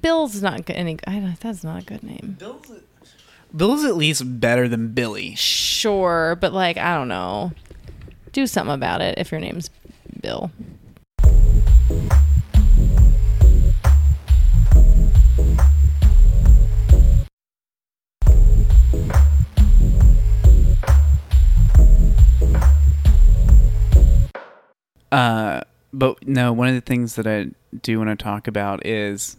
Bill's 0.00 0.42
not 0.42 0.64
good. 0.66 0.76
Any 0.76 0.98
I 1.06 1.20
don't, 1.20 1.38
that's 1.38 1.62
not 1.62 1.82
a 1.82 1.84
good 1.84 2.02
name. 2.02 2.36
Bill's 3.54 3.84
at 3.84 3.96
least 3.96 4.40
better 4.40 4.68
than 4.68 4.88
Billy. 4.88 5.34
Sure, 5.34 6.36
but 6.40 6.52
like 6.52 6.76
I 6.76 6.94
don't 6.94 7.08
know. 7.08 7.52
Do 8.32 8.46
something 8.46 8.74
about 8.74 9.00
it 9.00 9.18
if 9.18 9.30
your 9.30 9.40
name's 9.40 9.70
Bill. 10.20 10.50
Uh, 25.12 25.62
but 25.92 26.26
no, 26.26 26.52
one 26.52 26.68
of 26.68 26.74
the 26.74 26.80
things 26.80 27.14
that 27.14 27.26
I 27.26 27.46
do 27.82 27.98
want 27.98 28.10
to 28.10 28.22
talk 28.22 28.48
about 28.48 28.84
is 28.84 29.36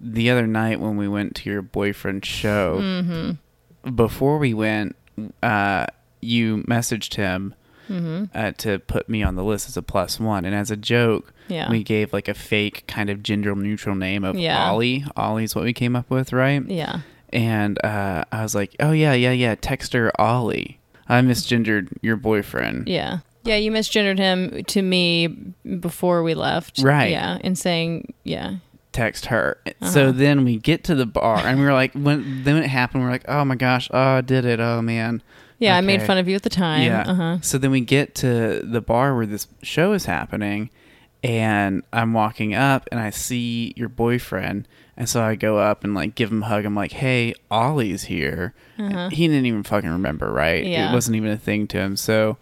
the 0.00 0.30
other 0.30 0.46
night 0.46 0.80
when 0.80 0.96
we 0.96 1.06
went 1.08 1.34
to 1.36 1.50
your 1.50 1.62
boyfriend's 1.62 2.26
show. 2.26 2.78
Mm-hmm. 2.80 3.94
Before 3.94 4.38
we 4.38 4.54
went, 4.54 4.96
uh, 5.42 5.86
you 6.20 6.58
messaged 6.64 7.14
him 7.14 7.54
Mm-hmm. 7.88 8.26
uh, 8.38 8.52
to 8.58 8.78
put 8.78 9.08
me 9.08 9.20
on 9.24 9.34
the 9.34 9.42
list 9.42 9.68
as 9.68 9.76
a 9.76 9.82
plus 9.82 10.20
one, 10.20 10.44
and 10.44 10.54
as 10.54 10.70
a 10.70 10.76
joke, 10.76 11.32
Yeah. 11.48 11.68
we 11.68 11.82
gave 11.82 12.12
like 12.12 12.28
a 12.28 12.34
fake 12.34 12.84
kind 12.86 13.10
of 13.10 13.20
gender 13.20 13.52
neutral 13.56 13.96
name 13.96 14.22
of 14.22 14.36
Yeah. 14.38 14.70
Ollie. 14.70 15.04
Ollie's 15.16 15.56
what 15.56 15.64
we 15.64 15.72
came 15.72 15.96
up 15.96 16.08
with, 16.08 16.32
right? 16.32 16.62
yeah. 16.68 17.00
And 17.32 17.84
uh, 17.84 18.24
I 18.30 18.42
was 18.44 18.54
like, 18.54 18.76
oh 18.78 18.92
yeah, 18.92 19.14
yeah, 19.14 19.32
yeah, 19.32 19.56
text 19.56 19.92
her 19.94 20.12
Ollie. 20.20 20.78
I 21.08 21.20
misgendered 21.22 21.88
your 22.00 22.16
boyfriend. 22.16 22.86
Yeah. 22.88 23.18
Yeah, 23.42 23.56
you 23.56 23.72
misgendered 23.72 24.18
him 24.18 24.62
to 24.64 24.82
me 24.82 25.26
before 25.80 26.22
we 26.22 26.34
left. 26.34 26.78
Right. 26.80 27.10
Yeah, 27.10 27.38
and 27.42 27.58
saying, 27.58 28.14
yeah. 28.22 28.58
Text 28.92 29.26
her. 29.26 29.58
Uh-huh. 29.66 29.90
So 29.90 30.12
then 30.12 30.44
we 30.44 30.56
get 30.56 30.84
to 30.84 30.94
the 30.94 31.06
bar 31.06 31.38
and 31.38 31.58
we 31.58 31.64
were 31.64 31.72
like, 31.72 31.92
when 31.92 32.44
then 32.44 32.56
it 32.56 32.66
happened, 32.66 33.02
we're 33.02 33.10
like, 33.10 33.28
oh 33.28 33.44
my 33.44 33.54
gosh, 33.54 33.88
oh, 33.92 33.98
I 33.98 34.20
did 34.20 34.44
it, 34.44 34.60
oh 34.60 34.82
man. 34.82 35.22
Yeah, 35.58 35.76
I 35.76 35.80
made 35.80 36.02
fun 36.02 36.16
of 36.16 36.26
you 36.26 36.34
at 36.36 36.42
the 36.42 36.50
time. 36.50 36.82
Yeah. 36.82 37.04
Uh-huh. 37.06 37.38
So 37.42 37.58
then 37.58 37.70
we 37.70 37.80
get 37.80 38.14
to 38.16 38.60
the 38.64 38.80
bar 38.80 39.14
where 39.14 39.26
this 39.26 39.46
show 39.62 39.92
is 39.92 40.06
happening, 40.06 40.70
and 41.22 41.82
I'm 41.92 42.12
walking 42.14 42.54
up 42.54 42.88
and 42.90 42.98
I 42.98 43.10
see 43.10 43.74
your 43.76 43.90
boyfriend, 43.90 44.66
and 44.96 45.08
so 45.08 45.22
I 45.22 45.34
go 45.34 45.58
up 45.58 45.84
and 45.84 45.94
like 45.94 46.14
give 46.14 46.32
him 46.32 46.42
a 46.42 46.46
hug. 46.46 46.64
I'm 46.64 46.74
like, 46.74 46.92
hey, 46.92 47.34
Ollie's 47.50 48.04
here. 48.04 48.54
Uh-huh. 48.78 49.10
He 49.10 49.28
didn't 49.28 49.46
even 49.46 49.62
fucking 49.62 49.90
remember, 49.90 50.32
right? 50.32 50.64
Yeah. 50.64 50.90
It 50.90 50.94
wasn't 50.94 51.16
even 51.16 51.30
a 51.30 51.38
thing 51.38 51.66
to 51.68 51.78
him. 51.78 51.96
So. 51.96 52.38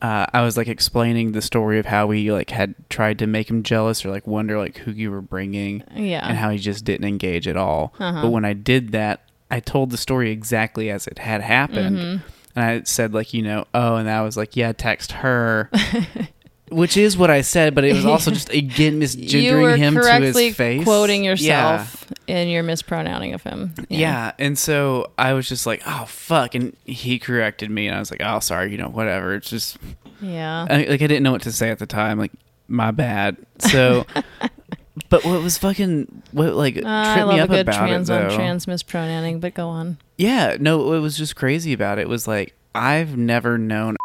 Uh, 0.00 0.26
I 0.32 0.42
was 0.42 0.56
like 0.56 0.68
explaining 0.68 1.32
the 1.32 1.42
story 1.42 1.78
of 1.80 1.86
how 1.86 2.06
we 2.06 2.30
like 2.30 2.50
had 2.50 2.74
tried 2.88 3.18
to 3.18 3.26
make 3.26 3.50
him 3.50 3.62
jealous 3.64 4.04
or 4.04 4.10
like 4.10 4.26
wonder 4.28 4.56
like 4.58 4.78
who 4.78 4.92
you 4.92 5.10
were 5.10 5.20
bringing 5.20 5.82
Yeah. 5.94 6.26
and 6.28 6.38
how 6.38 6.50
he 6.50 6.58
just 6.58 6.84
didn't 6.84 7.06
engage 7.06 7.48
at 7.48 7.56
all. 7.56 7.92
Uh-huh. 7.98 8.22
But 8.22 8.30
when 8.30 8.44
I 8.44 8.52
did 8.52 8.92
that, 8.92 9.22
I 9.50 9.58
told 9.60 9.90
the 9.90 9.96
story 9.96 10.30
exactly 10.30 10.88
as 10.90 11.06
it 11.08 11.18
had 11.18 11.40
happened. 11.40 11.96
Mm-hmm. 11.98 12.26
And 12.56 12.64
I 12.64 12.82
said, 12.84 13.12
like, 13.14 13.34
you 13.34 13.42
know, 13.42 13.66
oh, 13.74 13.96
and 13.96 14.08
I 14.10 14.22
was 14.22 14.36
like, 14.36 14.56
yeah, 14.56 14.72
text 14.72 15.12
her. 15.12 15.70
Which 16.70 16.96
is 16.96 17.16
what 17.16 17.30
I 17.30 17.40
said, 17.40 17.74
but 17.74 17.84
it 17.84 17.94
was 17.94 18.04
also 18.04 18.30
just 18.30 18.50
again 18.50 19.00
misgendering 19.00 19.78
him 19.78 19.94
to 19.94 20.20
his 20.20 20.56
face. 20.56 20.84
quoting 20.84 21.24
Yeah. 21.24 21.30
yourself 21.30 22.12
and 22.26 22.50
you're 22.50 22.62
mispronouncing 22.62 23.34
of 23.34 23.42
him. 23.42 23.74
Yeah. 23.88 24.32
and 24.38 24.58
so 24.58 25.10
I 25.18 25.32
was 25.32 25.48
just 25.48 25.66
like, 25.66 25.82
"Oh 25.86 26.04
fuck!" 26.06 26.54
And 26.54 26.76
he 26.84 27.18
corrected 27.18 27.70
me, 27.70 27.86
and 27.86 27.96
I 27.96 27.98
was 27.98 28.10
like, 28.10 28.20
"Oh, 28.24 28.40
sorry, 28.40 28.70
you 28.70 28.78
know, 28.78 28.88
whatever." 28.88 29.34
It's 29.34 29.48
just 29.50 29.78
Yeah. 30.20 30.66
I, 30.68 30.76
like 30.84 31.02
I 31.02 31.06
didn't 31.06 31.22
know 31.22 31.32
what 31.32 31.42
to 31.42 31.52
say 31.52 31.70
at 31.70 31.78
the 31.78 31.86
time. 31.86 32.18
Like 32.18 32.32
My 32.68 32.90
bad. 32.90 33.36
So, 33.58 34.04
but 35.08 35.24
what 35.24 35.42
was 35.42 35.56
fucking 35.58 36.22
what 36.32 36.54
like 36.54 36.76
Uh, 36.76 36.82
I 36.84 37.14
tripped 37.14 37.26
love 37.28 37.34
me 37.34 37.40
a 37.40 37.44
up 37.44 37.50
good 37.50 37.60
about 37.60 37.78
trans 37.78 38.10
it 38.10 38.12
though? 38.12 38.34
trans 38.36 38.66
mispronouncing, 38.66 39.40
but 39.40 39.54
go 39.54 39.68
on. 39.68 39.98
Yeah, 40.18 40.56
no, 40.60 40.92
it 40.94 40.98
was 41.00 41.16
just 41.16 41.34
crazy 41.36 41.72
about 41.72 41.98
it 41.98 42.08
was 42.08 42.26
like 42.28 42.54
I've 42.74 43.16
never 43.16 43.56
known 43.58 43.96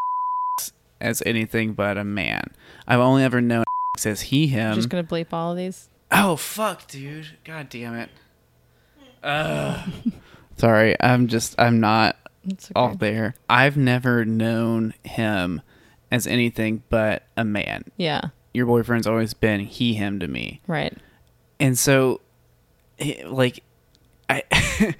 as 1.03 1.21
anything 1.25 1.73
but 1.73 1.97
a 1.97 2.03
man. 2.03 2.45
I've 2.87 2.99
only 2.99 3.23
ever 3.23 3.41
known 3.41 3.65
as 4.03 4.21
he 4.21 4.47
him. 4.47 4.71
I'm 4.71 4.75
just 4.75 4.89
gonna 4.89 5.03
bleep 5.03 5.27
all 5.31 5.51
of 5.51 5.57
these. 5.57 5.89
Oh 6.11 6.35
fuck, 6.35 6.87
dude! 6.87 7.37
God 7.43 7.69
damn 7.69 7.93
it. 7.95 8.09
Uh, 9.21 9.85
sorry, 10.57 10.95
I'm 10.99 11.27
just 11.27 11.55
I'm 11.59 11.79
not 11.79 12.17
okay. 12.51 12.71
off 12.75 12.99
there. 12.99 13.35
I've 13.49 13.77
never 13.77 14.25
known 14.25 14.93
him 15.03 15.61
as 16.11 16.25
anything 16.25 16.83
but 16.89 17.23
a 17.37 17.43
man. 17.43 17.83
Yeah, 17.97 18.21
Your 18.53 18.65
boyfriend's 18.65 19.07
always 19.07 19.33
been 19.33 19.59
he 19.61 19.93
him 19.93 20.19
to 20.19 20.27
me, 20.27 20.61
right. 20.67 20.97
and 21.59 21.77
so, 21.77 22.21
it, 22.97 23.27
like, 23.27 23.63
I 24.29 24.43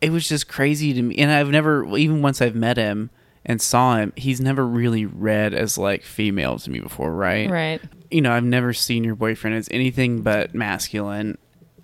it 0.00 0.10
was 0.10 0.28
just 0.28 0.48
crazy 0.48 0.92
to 0.92 1.02
me. 1.02 1.16
And 1.16 1.30
I've 1.30 1.50
never 1.50 1.96
even 1.96 2.22
once 2.22 2.40
I've 2.40 2.54
met 2.54 2.76
him 2.76 3.10
and 3.46 3.62
saw 3.62 3.96
him, 3.96 4.12
he's 4.16 4.40
never 4.40 4.66
really 4.66 5.06
read 5.06 5.54
as 5.54 5.78
like 5.78 6.02
female 6.02 6.58
to 6.58 6.70
me 6.70 6.80
before, 6.80 7.12
right? 7.14 7.48
Right. 7.48 7.80
you 8.10 8.20
know, 8.20 8.32
I've 8.32 8.44
never 8.44 8.72
seen 8.72 9.04
your 9.04 9.14
boyfriend 9.14 9.56
as 9.56 9.68
anything 9.70 10.20
but 10.22 10.54
masculine. 10.54 11.38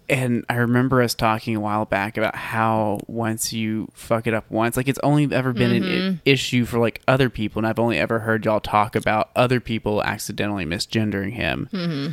And 0.09 0.45
I 0.51 0.57
remember 0.57 1.01
us 1.01 1.15
talking 1.15 1.55
a 1.57 1.61
while 1.61 1.85
back 1.87 2.19
about 2.19 2.35
how 2.35 2.99
once 3.07 3.53
you 3.53 3.89
fuck 3.95 4.27
it 4.27 4.35
up 4.35 4.51
once, 4.51 4.77
like 4.77 4.89
it's 4.89 4.99
only 5.03 5.33
ever 5.33 5.53
been 5.53 5.71
an 5.71 5.83
Mm-hmm. 5.83 6.15
I- 6.17 6.21
issue 6.31 6.65
for 6.67 6.79
like 6.81 7.01
other 7.09 7.31
people. 7.31 7.61
And 7.61 7.67
I've 7.67 7.79
only 7.79 7.97
ever 7.99 8.19
heard 8.19 8.45
y'all 8.45 8.61
talk 8.61 8.95
about 8.97 9.31
other 9.37 9.59
people 9.61 10.03
accidentally 10.03 10.67
misgendering 10.67 11.33
him. 11.33 11.69
Mm-hmm. 11.73 12.13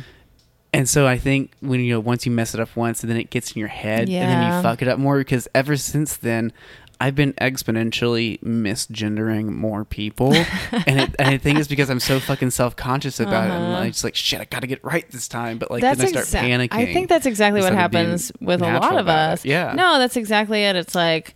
And 0.72 0.88
so 0.88 1.06
I 1.08 1.18
think 1.18 1.52
when 1.60 1.80
you 1.80 1.94
know, 1.94 2.00
once 2.00 2.24
you 2.24 2.30
mess 2.32 2.54
it 2.54 2.60
up 2.60 2.74
once 2.76 3.02
and 3.02 3.10
then 3.10 3.18
it 3.18 3.28
gets 3.30 3.52
in 3.52 3.58
your 3.58 3.68
head 3.68 4.02
and 4.08 4.08
then 4.12 4.46
you 4.56 4.62
fuck 4.62 4.80
it 4.80 4.88
up 4.88 5.00
more 5.00 5.18
because 5.18 5.48
ever 5.52 5.76
since 5.76 6.16
then, 6.16 6.52
I've 7.00 7.14
been 7.14 7.32
exponentially 7.34 8.38
misgendering 8.42 9.46
more 9.46 9.84
people, 9.84 10.34
and, 10.34 11.00
it, 11.00 11.14
and 11.18 11.28
I 11.28 11.38
think 11.38 11.58
it's 11.58 11.68
because 11.68 11.88
I'm 11.90 12.00
so 12.00 12.20
fucking 12.20 12.50
self 12.50 12.76
conscious 12.76 13.18
about 13.20 13.48
it. 13.48 13.52
I'm 13.52 13.62
Uh-huh. 13.62 13.72
like, 13.80 13.92
just 13.92 14.04
like 14.04 14.14
shit, 14.14 14.40
I 14.40 14.44
got 14.44 14.60
to 14.60 14.66
get 14.66 14.84
right 14.84 15.10
this 15.10 15.26
time. 15.28 15.58
But 15.58 15.70
like 15.70 15.80
that's 15.82 15.98
then 15.98 16.08
I 16.08 16.10
start 16.10 16.24
exact- 16.26 16.46
panicking. 16.46 16.68
I 16.88 16.92
think 16.92 17.08
that's 17.08 17.26
exactly 17.26 17.60
what 17.60 17.72
instead 17.72 17.84
of 17.86 17.90
being 17.90 18.04
happens 18.06 18.32
with 18.40 18.62
a 18.62 18.66
lot 18.66 18.96
of 18.98 19.08
us. 19.08 19.44
it. 19.44 19.48
Yeah. 19.48 19.72
No, 19.74 19.98
that's 19.98 20.16
exactly 20.16 20.62
it. 20.64 20.76
It's 20.76 20.94
like 20.94 21.34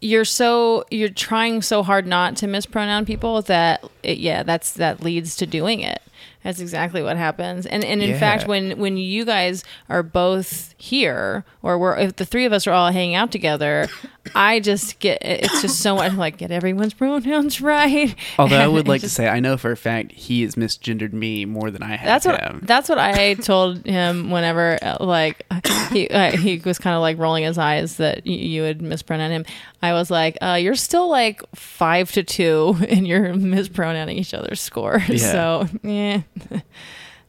you're 0.00 0.24
so 0.24 0.84
you're 0.90 1.08
trying 1.10 1.62
so 1.62 1.82
hard 1.82 2.06
not 2.06 2.36
to 2.36 2.46
mispronoun 2.46 3.04
people 3.04 3.42
that 3.42 3.84
it, 4.02 4.18
yeah, 4.18 4.42
that's 4.42 4.72
that 4.72 5.02
leads 5.02 5.36
to 5.36 5.46
doing 5.46 5.80
it. 5.80 6.00
That's 6.42 6.58
exactly 6.58 7.02
what 7.04 7.16
happens. 7.16 7.66
And 7.66 7.84
and 7.84 8.02
in 8.02 8.10
Yeah. 8.10 8.18
fact, 8.18 8.48
when 8.48 8.78
when 8.78 8.96
you 8.96 9.24
guys 9.24 9.62
are 9.88 10.02
both 10.02 10.74
here, 10.76 11.44
or 11.62 11.78
we're 11.78 11.96
if 11.98 12.16
the 12.16 12.24
three 12.24 12.44
of 12.46 12.52
us 12.52 12.66
are 12.66 12.72
all 12.72 12.90
hanging 12.90 13.14
out 13.14 13.30
together, 13.30 13.88
I 14.34 14.60
just 14.60 15.00
get 15.00 15.18
it's 15.20 15.62
just 15.62 15.80
so 15.80 15.96
much 15.96 16.12
like 16.14 16.36
get 16.36 16.50
everyone's 16.52 16.94
pronouns 16.94 17.60
right. 17.60 18.14
Although 18.38 18.58
I 18.58 18.68
would 18.68 18.86
like 18.92 19.00
to 19.00 19.08
say, 19.08 19.28
I 19.28 19.40
know 19.40 19.56
for 19.56 19.72
a 19.72 19.76
fact 19.76 20.12
he 20.12 20.42
has 20.42 20.54
misgendered 20.54 21.12
me 21.12 21.44
more 21.44 21.70
than 21.72 21.82
I 21.82 21.96
have 21.96 22.06
that's 22.06 22.26
what 22.26 22.40
him. 22.40 22.60
that's 22.64 22.88
what 22.88 22.98
I 22.98 23.34
told 23.42 23.84
him 23.84 24.30
whenever 24.30 24.78
uh, 24.80 24.98
like 25.00 25.44
he 25.90 26.08
uh, 26.08 26.36
he 26.36 26.58
was 26.58 26.78
kind 26.78 26.94
of 26.94 27.02
like 27.02 27.18
rolling 27.18 27.42
his 27.44 27.58
eyes 27.58 27.96
that 27.96 28.22
y- 28.24 28.32
you 28.32 28.62
would 28.62 28.80
mispronoun 28.80 29.30
him. 29.32 29.44
I 29.82 29.92
was 29.92 30.08
like, 30.10 30.38
uh, 30.40 30.56
"You're 30.60 30.76
still 30.76 31.10
like 31.10 31.42
five 31.56 32.12
to 32.12 32.22
two, 32.22 32.76
and 32.88 33.06
you're 33.06 33.34
mispronouncing 33.34 34.18
each 34.18 34.34
other's 34.34 34.60
score." 34.60 35.02
Yeah. 35.08 35.16
So 35.32 35.66
yeah, 35.82 36.22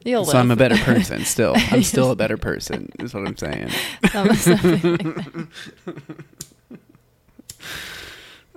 you'll 0.05 0.25
so 0.25 0.37
I'm 0.37 0.51
a 0.51 0.55
better 0.55 0.77
person 0.77 1.25
still. 1.25 1.53
I'm 1.55 1.81
still 1.81 2.11
a 2.11 2.15
better 2.15 2.37
person, 2.37 2.91
is 2.99 3.13
what 3.15 3.25
I'm 3.27 3.35
saying. 3.37 3.71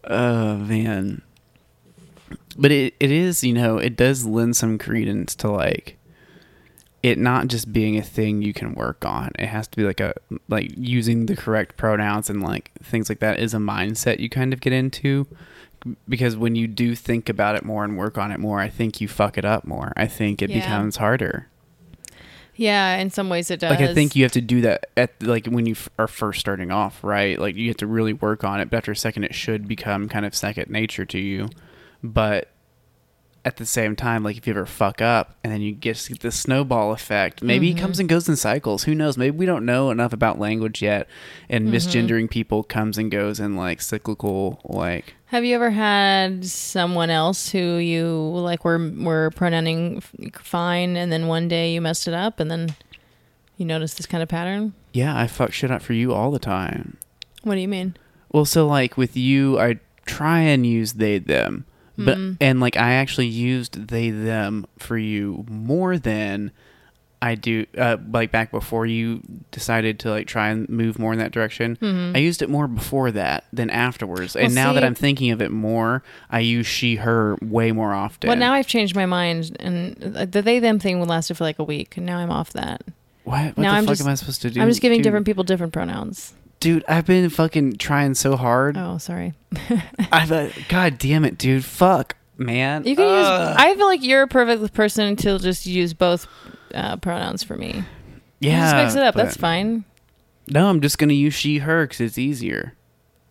Oh 0.06 0.56
man. 0.56 1.22
But 2.58 2.72
it, 2.72 2.94
it 3.00 3.10
is, 3.10 3.44
you 3.44 3.52
know, 3.52 3.76
it 3.78 3.96
does 3.96 4.24
lend 4.24 4.56
some 4.56 4.78
credence 4.78 5.34
to 5.36 5.50
like 5.50 5.98
it 7.02 7.18
not 7.18 7.46
just 7.48 7.72
being 7.72 7.96
a 7.96 8.02
thing 8.02 8.42
you 8.42 8.52
can 8.52 8.74
work 8.74 9.04
on. 9.04 9.30
It 9.38 9.46
has 9.46 9.68
to 9.68 9.76
be 9.76 9.84
like 9.84 10.00
a 10.00 10.14
like 10.48 10.72
using 10.76 11.26
the 11.26 11.36
correct 11.36 11.76
pronouns 11.76 12.30
and 12.30 12.42
like 12.42 12.70
things 12.82 13.08
like 13.08 13.20
that 13.20 13.38
is 13.38 13.52
a 13.54 13.58
mindset 13.58 14.18
you 14.20 14.28
kind 14.28 14.52
of 14.52 14.60
get 14.60 14.72
into 14.72 15.26
because 16.08 16.36
when 16.36 16.56
you 16.56 16.66
do 16.66 16.94
think 16.96 17.28
about 17.28 17.54
it 17.54 17.64
more 17.64 17.84
and 17.84 17.96
work 17.98 18.16
on 18.18 18.32
it 18.32 18.40
more, 18.40 18.58
I 18.60 18.68
think 18.70 19.00
you 19.00 19.06
fuck 19.06 19.36
it 19.38 19.44
up 19.44 19.64
more. 19.66 19.92
I 19.96 20.06
think 20.06 20.40
it 20.42 20.50
Yeah. 20.50 20.60
becomes 20.60 20.96
harder. 20.96 21.48
Yeah, 22.56 22.96
in 22.96 23.10
some 23.10 23.28
ways 23.28 23.50
it 23.50 23.60
does. 23.60 23.70
Like 23.70 23.80
I 23.80 23.94
think 23.94 24.16
you 24.16 24.24
have 24.24 24.32
to 24.32 24.40
do 24.40 24.62
that 24.62 24.86
at 24.96 25.22
like 25.22 25.46
when 25.46 25.66
you 25.66 25.72
f- 25.72 25.88
are 25.98 26.08
first 26.08 26.40
starting 26.40 26.70
off, 26.70 27.02
right? 27.04 27.38
Like 27.38 27.54
you 27.56 27.68
have 27.68 27.76
to 27.78 27.86
really 27.86 28.12
work 28.12 28.44
on 28.44 28.60
it. 28.60 28.70
But 28.70 28.78
after 28.78 28.92
a 28.92 28.96
second, 28.96 29.24
it 29.24 29.34
should 29.34 29.68
become 29.68 30.08
kind 30.08 30.24
of 30.26 30.34
second 30.34 30.70
nature 30.70 31.04
to 31.06 31.18
you. 31.18 31.48
But 32.02 32.48
at 33.46 33.56
the 33.56 33.64
same 33.64 33.94
time, 33.94 34.22
like 34.24 34.36
if 34.36 34.46
you 34.46 34.52
ever 34.52 34.66
fuck 34.66 35.00
up 35.00 35.36
and 35.44 35.52
then 35.52 35.62
you 35.62 35.72
get 35.72 35.96
the 36.20 36.32
snowball 36.32 36.92
effect, 36.92 37.42
maybe 37.42 37.68
Mm-hmm. 37.70 37.78
it 37.78 37.80
comes 37.80 37.98
and 38.00 38.08
goes 38.08 38.28
in 38.28 38.34
cycles. 38.36 38.82
Who 38.84 38.94
knows? 38.94 39.16
Maybe 39.16 39.36
we 39.36 39.46
don't 39.46 39.64
know 39.64 39.90
enough 39.90 40.12
about 40.12 40.38
language 40.40 40.82
yet, 40.82 41.06
and 41.48 41.68
Mm-hmm. 41.68 41.74
misgendering 41.76 42.28
people 42.28 42.62
comes 42.64 42.98
and 42.98 43.10
goes 43.10 43.38
in 43.40 43.54
like 43.56 43.80
cyclical 43.80 44.60
like. 44.64 45.14
Have 45.26 45.44
you 45.44 45.54
ever 45.54 45.70
had 45.70 46.44
someone 46.44 47.08
else 47.08 47.48
who 47.50 47.76
you 47.76 48.08
like 48.34 48.64
were 48.64 48.90
were 48.98 49.30
pronouncing 49.30 50.00
fine, 50.34 50.96
and 50.96 51.10
then 51.12 51.26
one 51.28 51.46
day 51.48 51.72
you 51.72 51.80
messed 51.80 52.06
it 52.08 52.14
up, 52.14 52.40
and 52.40 52.50
then 52.50 52.74
you 53.56 53.64
noticed 53.64 53.96
this 53.96 54.06
kind 54.06 54.22
of 54.22 54.28
pattern? 54.28 54.74
Yeah, 54.92 55.16
I 55.16 55.26
fuck 55.28 55.52
shit 55.52 55.70
up 55.70 55.82
for 55.82 55.92
you 55.92 56.12
all 56.12 56.30
the 56.30 56.38
time. 56.38 56.96
What 57.42 57.54
do 57.54 57.60
you 57.60 57.68
mean? 57.68 57.96
Well, 58.32 58.44
so 58.44 58.66
like 58.66 58.96
with 58.96 59.16
you, 59.16 59.58
I 59.58 59.78
try 60.04 60.40
and 60.40 60.66
use 60.66 60.94
they 60.94 61.18
them, 61.18 61.64
but 61.96 62.18
Mm. 62.18 62.36
and 62.40 62.60
like 62.60 62.76
I 62.76 62.92
actually 62.94 63.26
used 63.28 63.88
they 63.88 64.10
them 64.10 64.66
for 64.78 64.96
you 64.98 65.44
more 65.48 65.98
than 65.98 66.50
I 67.22 67.34
do. 67.34 67.64
Uh, 67.76 67.96
like 68.12 68.30
back 68.30 68.50
before 68.50 68.84
you 68.84 69.22
decided 69.50 69.98
to 70.00 70.10
like 70.10 70.26
try 70.26 70.48
and 70.50 70.68
move 70.68 70.98
more 70.98 71.12
in 71.14 71.18
that 71.18 71.32
direction, 71.32 71.78
I 72.14 72.18
used 72.18 72.42
it 72.42 72.50
more 72.50 72.68
before 72.68 73.10
that 73.12 73.44
than 73.52 73.70
afterwards. 73.70 74.36
and 74.36 74.48
Mm-hmm. 74.48 74.54
Well, 74.56 74.66
now 74.66 74.72
that 74.74 74.84
I'm 74.84 74.94
thinking 74.94 75.30
of 75.30 75.40
it 75.40 75.50
more, 75.50 76.02
I 76.30 76.40
use 76.40 76.66
she 76.66 76.96
her 76.96 77.36
way 77.40 77.72
more 77.72 77.94
often. 77.94 78.28
Well, 78.28 78.36
now 78.36 78.52
I've 78.52 78.66
changed 78.66 78.94
my 78.94 79.06
mind, 79.06 79.56
and 79.58 79.94
the 79.96 80.42
they 80.42 80.58
them 80.58 80.78
thing 80.78 81.00
lasted 81.06 81.36
for 81.38 81.44
like 81.44 81.58
a 81.58 81.64
week, 81.64 81.96
and 81.96 82.04
now 82.04 82.18
I'm 82.18 82.30
off 82.30 82.52
that. 82.52 82.82
what, 83.24 83.56
what 83.56 83.58
now 83.58 83.72
the 83.72 83.78
I'm 83.78 83.84
fuck 83.86 83.92
just- 83.92 84.02
am 84.02 84.08
I 84.08 84.14
supposed 84.14 84.42
to 84.42 84.50
do? 84.50 84.60
I'm 84.60 84.68
just 84.68 84.82
giving 84.82 84.98
Dude, 84.98 85.04
different 85.04 85.26
people 85.26 85.42
different 85.42 85.72
pronouns. 85.72 86.34
Dude, 86.60 86.84
I've 86.88 87.06
been 87.06 87.28
fucking 87.28 87.76
trying 87.76 88.14
so 88.14 88.36
hard. 88.36 88.76
Oh, 88.76 88.98
sorry. 88.98 89.34
I've 90.12 90.32
uh, 90.32 90.48
God 90.68 90.98
damn 90.98 91.24
it, 91.24 91.36
dude. 91.38 91.64
Fuck, 91.64 92.16
man. 92.38 92.84
You 92.84 92.96
can 92.96 93.04
Ugh. 93.04 93.48
use. 93.50 93.56
I 93.58 93.74
feel 93.76 93.86
like 93.86 94.02
you're 94.02 94.22
a 94.22 94.28
perfect 94.28 94.72
person 94.74 95.16
to 95.16 95.38
just 95.38 95.66
use 95.66 95.92
both 95.92 96.26
uh, 96.74 96.96
pronouns 96.96 97.42
for 97.42 97.56
me. 97.56 97.84
yeah, 98.40 98.72
just 98.72 98.76
mix 98.76 98.94
it 98.94 99.02
up. 99.02 99.14
That's 99.14 99.36
fine. 99.36 99.84
No, 100.48 100.68
I'm 100.68 100.80
just 100.80 100.98
gonna 100.98 101.12
use 101.12 101.34
she 101.34 101.58
her 101.58 101.84
because 101.84 102.00
it's 102.00 102.18
easier. 102.18 102.74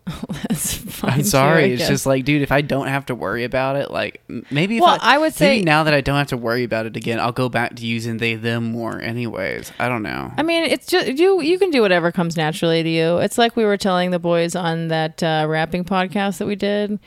That's 0.47 0.75
fine. 0.75 1.11
I'm 1.13 1.23
sorry. 1.23 1.63
I 1.63 1.67
it's 1.67 1.87
just 1.87 2.05
like, 2.05 2.25
dude, 2.25 2.43
if 2.43 2.51
I 2.51 2.61
don't 2.61 2.87
have 2.87 3.07
to 3.07 3.15
worry 3.15 3.43
about 3.43 3.75
it, 3.75 3.89
like 3.89 4.21
maybe 4.51 4.77
if 4.77 4.81
Well, 4.81 4.99
I, 5.01 5.15
I 5.15 5.17
would 5.17 5.33
say- 5.33 5.49
maybe 5.55 5.65
now 5.65 5.83
that 5.83 5.93
I 5.93 6.01
don't 6.01 6.17
have 6.17 6.27
to 6.27 6.37
worry 6.37 6.63
about 6.63 6.85
it 6.85 6.95
again, 6.95 7.19
I'll 7.19 7.31
go 7.31 7.49
back 7.49 7.75
to 7.77 7.85
using 7.85 8.17
they 8.17 8.35
them 8.35 8.65
more. 8.65 8.99
Anyways, 9.01 9.71
I 9.79 9.89
don't 9.89 10.03
know. 10.03 10.31
I 10.37 10.43
mean, 10.43 10.63
it's 10.63 10.85
just 10.87 11.07
you. 11.17 11.41
You 11.41 11.57
can 11.57 11.71
do 11.71 11.81
whatever 11.81 12.11
comes 12.11 12.37
naturally 12.37 12.83
to 12.83 12.89
you. 12.89 13.17
It's 13.17 13.37
like 13.37 13.55
we 13.55 13.65
were 13.65 13.77
telling 13.77 14.11
the 14.11 14.19
boys 14.19 14.55
on 14.55 14.89
that 14.89 15.23
uh, 15.23 15.45
rapping 15.49 15.83
podcast 15.83 16.37
that 16.37 16.45
we 16.45 16.55
did. 16.55 16.99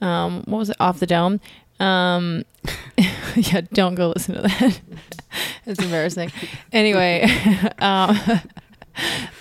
Um, 0.00 0.44
what 0.46 0.58
was 0.58 0.70
it? 0.70 0.76
Off 0.78 1.00
the 1.00 1.06
dome. 1.06 1.40
Um, 1.80 2.44
yeah, 3.36 3.62
don't 3.72 3.96
go 3.96 4.10
listen 4.10 4.36
to 4.36 4.42
that. 4.42 4.80
it's 5.66 5.82
embarrassing. 5.82 6.30
Anyway, 6.72 7.22
um, 7.80 8.18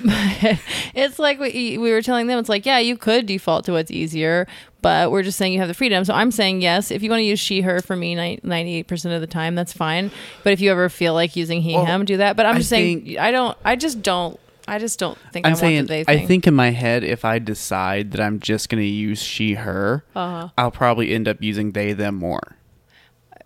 but 0.04 0.60
it's 0.94 1.20
like 1.20 1.40
we, 1.40 1.78
we 1.78 1.92
were 1.92 2.02
telling 2.02 2.28
them. 2.28 2.40
It's 2.40 2.50
like, 2.50 2.66
yeah, 2.66 2.80
you 2.80 2.98
could 2.98 3.26
default 3.26 3.66
to 3.66 3.72
what's 3.72 3.92
easier, 3.92 4.48
but 4.82 5.12
we're 5.12 5.24
just 5.24 5.38
saying 5.38 5.54
you 5.54 5.60
have 5.60 5.68
the 5.68 5.74
freedom. 5.74 6.06
So 6.06 6.14
I'm 6.14 6.32
saying 6.32 6.62
yes. 6.62 6.92
If 6.92 7.02
you 7.04 7.10
want 7.10 7.22
to 7.22 7.26
use 7.26 7.40
she, 7.40 7.62
her 7.62 7.82
for 7.82 7.96
me, 7.96 8.16
ninety 8.16 8.76
eight 8.76 8.88
percent 8.88 9.14
of 9.14 9.22
the 9.22 9.28
time, 9.28 9.56
that's 9.56 9.74
fine. 9.74 10.12
But 10.44 10.54
if 10.54 10.62
you 10.62 10.72
ever 10.72 10.90
feel 10.90 11.14
like 11.14 11.36
using 11.36 11.62
he, 11.62 11.76
Well, 11.76 11.86
him, 11.86 12.06
do 12.06 12.18
that. 12.18 12.36
But 12.36 12.46
I'm 12.46 12.56
I 12.56 12.58
just 12.60 12.70
saying, 12.70 13.18
I 13.20 13.32
don't. 13.32 13.58
I 13.64 13.76
just 13.76 14.02
don't. 14.02 14.40
I 14.68 14.80
just 14.80 14.98
don't 14.98 15.18
think 15.32 15.46
I 15.46 15.50
I'm 15.50 15.54
want 15.54 15.88
saying, 15.90 16.06
I 16.08 16.26
think 16.26 16.48
in 16.48 16.56
my 16.56 16.72
head, 16.72 17.04
if 17.04 17.24
I 17.24 17.38
decide 17.38 18.12
that 18.12 18.22
I'm 18.22 18.40
just 18.40 18.68
gonna 18.70 18.82
use 18.82 19.22
she 19.22 19.54
her, 19.54 20.04
Uh-huh. 20.16 20.50
I'll 20.58 20.72
probably 20.72 21.14
end 21.14 21.28
up 21.28 21.42
using 21.42 21.72
they 21.72 21.94
them 21.94 22.16
more. 22.16 22.58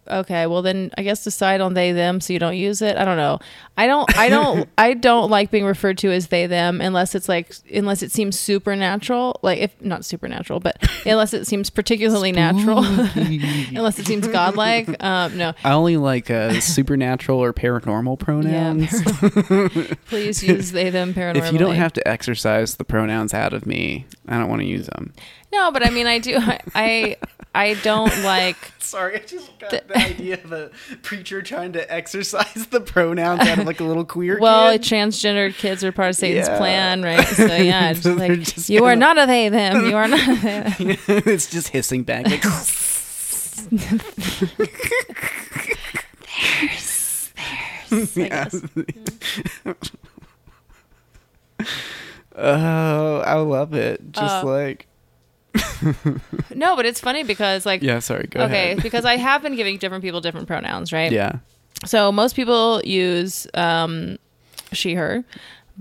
Okay, 0.10 0.47
well 0.47 0.62
then 0.62 0.91
I 0.97 1.03
guess 1.03 1.24
decide 1.24 1.62
on 1.62 1.74
they 1.74 1.91
them 1.91 2.22
so 2.22 2.34
you 2.34 2.39
don't 2.39 2.55
use 2.57 2.82
it. 2.82 2.97
I 2.97 3.05
don't 3.05 3.18
know. 3.18 3.39
I 3.78 3.88
don't 3.88 4.18
I 4.18 4.30
don't 4.30 4.70
I 4.78 4.93
don't 4.93 5.30
like 5.30 5.51
being 5.51 5.66
referred 5.66 5.97
to 5.99 6.12
as 6.12 6.28
they 6.28 6.47
them 6.47 6.82
unless 6.82 7.16
it's 7.16 7.30
like 7.30 7.53
unless 7.74 8.01
it 8.01 8.12
seems 8.12 8.39
supernatural, 8.39 9.39
like 9.41 9.60
if 9.60 9.80
not 9.82 10.05
supernatural, 10.05 10.60
but 10.60 10.78
unless 11.05 11.34
it 11.34 11.47
seems 11.47 11.70
particularly 11.70 12.32
natural. 12.32 12.80
unless 12.84 13.99
it 13.99 14.05
seems 14.05 14.28
godlike. 14.28 15.01
Um 15.03 15.38
no. 15.38 15.53
I 15.64 15.72
only 15.72 15.97
like 15.97 16.30
uh, 16.30 16.60
supernatural 16.60 17.39
or 17.39 17.53
paranormal 17.53 18.20
pronouns. 18.20 18.91
Yeah. 18.91 19.95
Please 20.07 20.43
use 20.43 20.72
they 20.72 20.89
them 20.89 21.14
paranormal. 21.14 21.38
if 21.38 21.51
you 21.53 21.60
don't 21.60 21.76
have 21.76 21.93
to 21.93 22.07
exercise 22.07 22.76
the 22.76 22.84
pronouns 22.84 23.34
out 23.34 23.53
of 23.53 23.66
me, 23.66 24.05
I 24.28 24.38
don't 24.38 24.49
want 24.49 24.62
to 24.62 24.68
use 24.68 24.88
them. 24.88 25.14
No, 25.51 25.72
but 25.72 25.86
I 25.86 25.89
mean 25.89 26.07
I 26.07 26.20
do 26.20 26.38
I 26.38 26.60
I, 26.76 27.18
I 27.56 27.74
don't 27.76 28.16
like 28.24 28.58
Sorry, 28.80 29.16
I 29.16 29.20
just 29.20 29.58
got 29.60 29.72
The- 29.72 29.84
the 29.88 29.97
idea 29.97 30.36
of 30.36 30.52
a 30.52 30.70
preacher 31.02 31.41
trying 31.41 31.74
to 31.74 31.91
exercise 31.93 32.68
the 32.68 32.80
pronouns 32.82 33.41
out 33.41 33.60
of 33.60 33.66
like 33.66 33.80
a 33.80 33.84
little 33.84 34.06
queer 34.16 34.39
Well, 34.39 34.72
kid. 34.74 34.82
transgendered 34.84 35.56
kids 35.56 35.84
are 35.84 35.91
part 35.91 36.10
of 36.10 36.16
Satan's 36.16 36.47
Yeah. 36.47 36.58
plan, 36.58 37.02
right? 37.04 37.26
So 37.26 37.45
yeah, 37.56 37.91
it's 37.91 38.02
So 38.04 38.14
like 38.14 38.39
just 38.41 38.70
you 38.70 38.86
are 38.86 38.91
gonna- 38.95 39.00
not 39.14 39.18
a 39.24 39.26
they 39.26 39.50
them. 39.50 39.86
You 39.86 39.95
are 39.95 40.08
not 40.08 40.28
a 40.28 40.36
they 40.36 40.97
it's 41.32 41.50
just 41.50 41.70
hissing 41.70 42.04
back. 42.04 42.26
Like, 42.28 42.43
yeah. 48.16 48.47
oh, 52.36 53.18
I 53.26 53.36
love 53.36 53.74
it. 53.74 54.12
Just 54.12 54.43
Uh, 54.43 54.47
like 54.47 54.88
No, 56.56 56.76
but 56.76 56.86
it's 56.86 57.00
funny 57.00 57.24
because 57.24 57.66
like 57.66 57.82
yeah. 57.82 58.00
Sorry, 58.00 58.28
go 58.28 58.39
ahead. 58.39 58.52
okay, 58.52 58.72
ahead. 58.72 58.84
because 58.84 59.06
I 59.06 59.18
have 59.18 59.41
been 59.41 59.56
giving 59.56 59.78
different 59.78 60.04
people 60.04 60.22
different 60.22 60.47
pronouns, 60.47 60.91
right? 60.91 61.12
yeah, 61.12 61.39
So 61.86 62.12
most 62.12 62.36
people 62.36 62.82
use 62.84 63.47
um 63.54 64.18
she 64.72 64.93
her. 64.95 65.24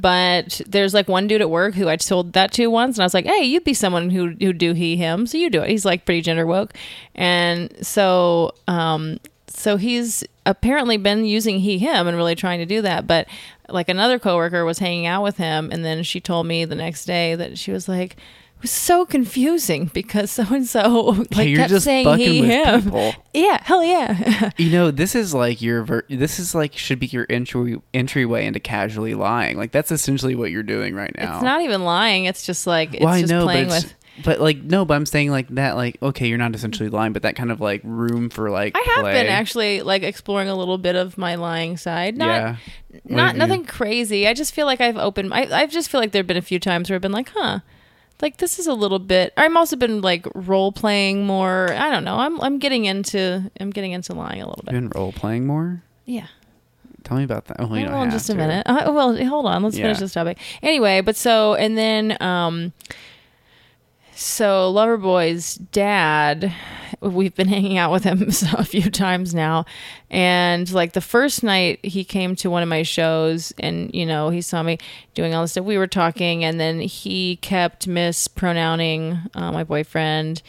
But 0.00 0.60
there's 0.68 0.94
like 0.94 1.08
one 1.08 1.26
dude 1.26 1.40
at 1.40 1.50
work 1.50 1.74
who 1.74 1.88
I 1.88 1.96
told 1.96 2.32
that 2.34 2.52
to 2.52 2.68
once, 2.68 2.96
and 2.96 3.02
I 3.02 3.06
was 3.06 3.14
like, 3.14 3.26
"Hey, 3.26 3.42
you'd 3.42 3.64
be 3.64 3.74
someone 3.74 4.10
who 4.10 4.28
who 4.40 4.52
do 4.52 4.72
he 4.72 4.96
him, 4.96 5.26
so 5.26 5.36
you 5.36 5.50
do 5.50 5.62
it." 5.62 5.70
He's 5.70 5.84
like 5.84 6.04
pretty 6.04 6.20
gender 6.20 6.46
woke, 6.46 6.72
and 7.16 7.74
so 7.84 8.54
um, 8.68 9.18
so 9.48 9.76
he's 9.76 10.22
apparently 10.46 10.98
been 10.98 11.24
using 11.24 11.58
he 11.58 11.78
him 11.78 12.06
and 12.06 12.16
really 12.16 12.36
trying 12.36 12.60
to 12.60 12.66
do 12.66 12.80
that. 12.82 13.08
But 13.08 13.26
like 13.68 13.88
another 13.88 14.20
coworker 14.20 14.64
was 14.64 14.78
hanging 14.78 15.06
out 15.06 15.24
with 15.24 15.36
him, 15.36 15.70
and 15.72 15.84
then 15.84 16.04
she 16.04 16.20
told 16.20 16.46
me 16.46 16.64
the 16.64 16.76
next 16.76 17.04
day 17.04 17.34
that 17.34 17.58
she 17.58 17.72
was 17.72 17.88
like, 17.88 18.12
"It 18.12 18.18
was 18.60 18.70
so 18.70 19.04
confusing 19.06 19.90
because 19.92 20.30
so 20.30 20.44
and 20.50 20.66
so 20.66 20.98
like 21.10 21.34
hey, 21.34 21.48
you're 21.48 21.58
kept 21.60 21.70
just 21.70 21.84
saying 21.84 22.04
fucking 22.04 22.32
he 22.32 22.40
with 22.40 22.50
him." 22.50 22.82
people. 22.82 23.14
Yeah, 23.34 23.62
hell 23.62 23.84
yeah. 23.84 24.50
You 24.56 24.70
know, 24.70 24.90
this 24.90 25.14
is 25.14 25.32
like 25.32 25.62
your 25.62 25.84
ver- 25.84 26.04
this 26.08 26.38
is 26.40 26.54
like 26.54 26.76
should 26.76 26.98
be 26.98 27.06
your 27.06 27.26
entry 27.30 27.80
entryway 27.94 28.46
into 28.46 28.58
casually 28.58 29.14
lying. 29.14 29.56
Like 29.56 29.70
that's 29.70 29.92
essentially 29.92 30.34
what 30.34 30.50
you're 30.50 30.62
doing 30.64 30.94
right 30.94 31.14
now. 31.16 31.34
It's 31.36 31.44
not 31.44 31.62
even 31.62 31.84
lying. 31.84 32.24
It's 32.24 32.44
just 32.44 32.66
like 32.66 32.94
it's 32.94 33.04
well, 33.04 33.14
I 33.14 33.20
just 33.20 33.32
know, 33.32 33.44
playing 33.44 33.68
with. 33.68 33.94
but 34.24 34.40
like 34.40 34.60
no, 34.64 34.84
but 34.84 34.94
I'm 34.94 35.06
saying 35.06 35.30
like 35.30 35.46
that. 35.50 35.76
Like 35.76 35.98
okay, 36.02 36.26
you're 36.26 36.36
not 36.38 36.52
essentially 36.56 36.88
lying, 36.88 37.12
but 37.12 37.22
that 37.22 37.36
kind 37.36 37.52
of 37.52 37.60
like 37.60 37.80
room 37.84 38.28
for 38.28 38.50
like 38.50 38.74
I 38.76 38.82
have 38.96 39.04
play. 39.04 39.12
been 39.12 39.26
actually 39.28 39.82
like 39.82 40.02
exploring 40.02 40.48
a 40.48 40.56
little 40.56 40.78
bit 40.78 40.96
of 40.96 41.16
my 41.16 41.36
lying 41.36 41.76
side. 41.76 42.16
Not 42.16 42.26
yeah. 42.26 42.56
Not 43.04 43.26
have 43.26 43.34
you- 43.36 43.38
nothing 43.38 43.64
crazy. 43.66 44.26
I 44.26 44.34
just 44.34 44.52
feel 44.52 44.66
like 44.66 44.80
I've 44.80 44.96
opened. 44.96 45.32
I 45.32 45.42
I 45.62 45.66
just 45.66 45.90
feel 45.90 46.00
like 46.00 46.10
there've 46.10 46.26
been 46.26 46.36
a 46.36 46.42
few 46.42 46.58
times 46.58 46.90
where 46.90 46.96
I've 46.96 47.02
been 47.02 47.12
like, 47.12 47.30
huh. 47.36 47.60
Like 48.20 48.38
this 48.38 48.58
is 48.58 48.66
a 48.66 48.74
little 48.74 48.98
bit. 48.98 49.32
I'm 49.36 49.56
also 49.56 49.76
been 49.76 50.00
like 50.00 50.26
role 50.34 50.72
playing 50.72 51.24
more. 51.24 51.72
I 51.72 51.90
don't 51.90 52.04
know. 52.04 52.16
I'm 52.16 52.40
I'm 52.40 52.58
getting 52.58 52.84
into 52.84 53.50
I'm 53.60 53.70
getting 53.70 53.92
into 53.92 54.12
lying 54.12 54.42
a 54.42 54.48
little 54.48 54.62
bit. 54.64 54.72
Been 54.72 54.88
role 54.90 55.12
playing 55.12 55.46
more. 55.46 55.82
Yeah. 56.04 56.26
Tell 57.04 57.16
me 57.16 57.24
about 57.24 57.46
that. 57.46 57.56
Oh, 57.60 57.74
you 57.74 57.86
well, 57.86 58.10
just 58.10 58.28
a 58.28 58.32
to. 58.32 58.38
minute. 58.38 58.66
Uh, 58.66 58.84
well, 58.92 59.16
hold 59.26 59.46
on. 59.46 59.62
Let's 59.62 59.76
finish 59.76 59.98
this 59.98 60.12
topic. 60.12 60.38
Anyway, 60.62 61.00
but 61.00 61.16
so 61.16 61.54
and 61.54 61.78
then 61.78 62.20
um 62.20 62.72
so 64.18 64.74
Loverboy's 64.74 65.54
dad, 65.54 66.52
we've 67.00 67.36
been 67.36 67.46
hanging 67.56 67.78
out 67.78 67.92
with 67.92 68.02
him 68.02 68.22
a 68.58 68.64
few 68.64 68.90
times 68.90 69.32
now, 69.32 69.64
and 70.10 70.70
like 70.72 70.92
the 70.92 71.00
first 71.00 71.44
night 71.44 71.84
he 71.84 72.02
came 72.02 72.34
to 72.36 72.50
one 72.50 72.64
of 72.64 72.68
my 72.68 72.82
shows, 72.82 73.52
and 73.60 73.94
you 73.94 74.04
know 74.04 74.30
he 74.30 74.40
saw 74.40 74.62
me 74.62 74.78
doing 75.14 75.34
all 75.34 75.42
this 75.42 75.52
stuff. 75.52 75.64
We 75.64 75.78
were 75.78 75.86
talking, 75.86 76.42
and 76.42 76.58
then 76.58 76.80
he 76.80 77.36
kept 77.36 77.86
mispronouncing 77.86 79.20
uh, 79.34 79.52
my 79.52 79.62
boyfriend, 79.62 80.42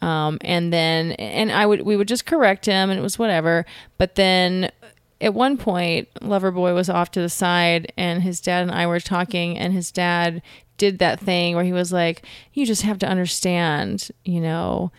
um, 0.00 0.38
and 0.40 0.72
then 0.72 1.12
and 1.12 1.52
I 1.52 1.64
would 1.64 1.82
we 1.82 1.96
would 1.96 2.08
just 2.08 2.26
correct 2.26 2.66
him, 2.66 2.90
and 2.90 2.98
it 2.98 3.02
was 3.02 3.20
whatever. 3.20 3.64
But 3.98 4.16
then 4.16 4.68
at 5.20 5.32
one 5.32 5.56
point, 5.56 6.12
Loverboy 6.14 6.74
was 6.74 6.90
off 6.90 7.12
to 7.12 7.20
the 7.20 7.28
side, 7.28 7.92
and 7.96 8.24
his 8.24 8.40
dad 8.40 8.62
and 8.62 8.72
I 8.72 8.88
were 8.88 8.98
talking, 8.98 9.56
and 9.56 9.72
his 9.72 9.92
dad 9.92 10.42
did 10.82 10.98
that 10.98 11.20
thing 11.20 11.54
where 11.54 11.62
he 11.64 11.72
was 11.72 11.92
like, 11.92 12.26
"You 12.54 12.66
just 12.66 12.82
have 12.82 12.98
to 12.98 13.06
understand, 13.06 14.10
you 14.24 14.40
know." 14.40 14.90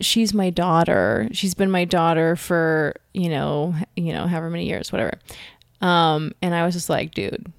She's 0.00 0.34
my 0.34 0.50
daughter. 0.50 1.28
She's 1.32 1.54
been 1.54 1.70
my 1.70 1.84
daughter 1.84 2.36
for, 2.36 2.96
you 3.14 3.28
know, 3.28 3.74
you 3.96 4.12
know, 4.12 4.26
however 4.26 4.50
many 4.50 4.66
years, 4.66 4.92
whatever. 4.92 5.18
Um, 5.80 6.32
and 6.42 6.54
I 6.54 6.64
was 6.66 6.74
just 6.74 6.90
like, 6.90 7.14
dude, 7.14 7.50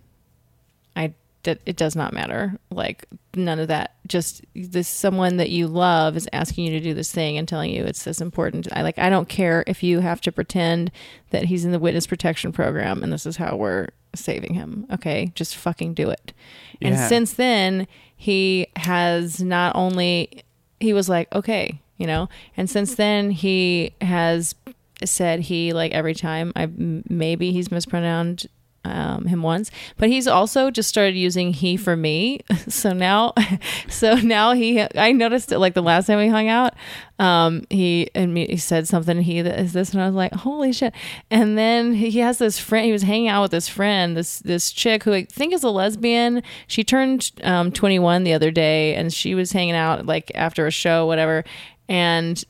I 0.95 1.13
that 1.43 1.59
it 1.65 1.77
does 1.77 1.95
not 1.95 2.13
matter. 2.13 2.57
Like 2.69 3.05
none 3.35 3.59
of 3.59 3.67
that. 3.69 3.95
Just 4.07 4.45
this 4.55 4.87
someone 4.87 5.37
that 5.37 5.49
you 5.49 5.67
love 5.67 6.17
is 6.17 6.27
asking 6.33 6.65
you 6.65 6.71
to 6.71 6.79
do 6.79 6.93
this 6.93 7.11
thing 7.11 7.37
and 7.37 7.47
telling 7.47 7.71
you 7.71 7.83
it's 7.83 8.03
this 8.03 8.21
important. 8.21 8.67
I 8.71 8.81
like 8.81 8.99
I 8.99 9.09
don't 9.09 9.29
care 9.29 9.63
if 9.67 9.83
you 9.83 9.99
have 10.01 10.21
to 10.21 10.31
pretend 10.31 10.91
that 11.29 11.45
he's 11.45 11.65
in 11.65 11.71
the 11.71 11.79
witness 11.79 12.07
protection 12.07 12.51
program 12.51 13.03
and 13.03 13.11
this 13.11 13.25
is 13.25 13.37
how 13.37 13.55
we're 13.55 13.89
saving 14.15 14.53
him. 14.53 14.85
Okay? 14.91 15.31
Just 15.35 15.55
fucking 15.55 15.93
do 15.93 16.09
it. 16.09 16.33
And 16.81 16.97
since 16.97 17.33
then, 17.33 17.87
he 18.15 18.67
has 18.75 19.41
not 19.41 19.75
only 19.75 20.43
he 20.79 20.93
was 20.93 21.09
like, 21.09 21.33
"Okay, 21.33 21.81
you 21.97 22.05
know." 22.05 22.29
And 22.55 22.69
since 22.69 22.95
then, 22.95 23.31
he 23.31 23.93
has 24.01 24.53
said 25.05 25.41
he 25.41 25.73
like 25.73 25.91
every 25.91 26.15
time 26.15 26.51
I 26.55 26.69
maybe 26.75 27.51
he's 27.51 27.71
mispronounced 27.71 28.47
um, 28.87 29.25
him 29.25 29.41
once, 29.41 29.71
but 29.97 30.09
he's 30.09 30.27
also 30.27 30.71
just 30.71 30.89
started 30.89 31.15
using 31.15 31.53
he 31.53 31.77
for 31.77 31.95
me. 31.95 32.41
So 32.67 32.91
now, 32.91 33.33
so 33.89 34.15
now 34.15 34.51
he, 34.53 34.85
I 34.95 35.11
noticed 35.11 35.51
it 35.51 35.59
like 35.59 35.73
the 35.73 35.81
last 35.81 36.07
time 36.07 36.19
we 36.19 36.27
hung 36.27 36.49
out, 36.49 36.73
um, 37.17 37.65
he 37.69 38.09
and 38.13 38.33
me, 38.33 38.45
he 38.45 38.57
said 38.57 38.87
something. 38.87 39.21
He 39.21 39.39
is 39.39 39.73
this, 39.73 39.93
and 39.93 40.01
I 40.01 40.05
was 40.05 40.15
like, 40.15 40.33
holy 40.33 40.73
shit! 40.73 40.93
And 41.31 41.57
then 41.57 41.93
he 41.93 42.19
has 42.19 42.37
this 42.37 42.59
friend. 42.59 42.85
He 42.85 42.91
was 42.91 43.03
hanging 43.03 43.29
out 43.29 43.41
with 43.43 43.51
this 43.51 43.67
friend, 43.67 44.15
this 44.15 44.39
this 44.39 44.71
chick 44.71 45.03
who 45.03 45.13
I 45.13 45.23
think 45.23 45.53
is 45.53 45.63
a 45.63 45.69
lesbian. 45.69 46.43
She 46.67 46.83
turned 46.83 47.31
um, 47.43 47.71
21 47.71 48.23
the 48.23 48.33
other 48.33 48.51
day, 48.51 48.95
and 48.95 49.13
she 49.13 49.33
was 49.33 49.51
hanging 49.51 49.75
out 49.75 50.05
like 50.05 50.31
after 50.35 50.67
a 50.67 50.71
show, 50.71 51.05
whatever. 51.05 51.43
And 51.89 52.43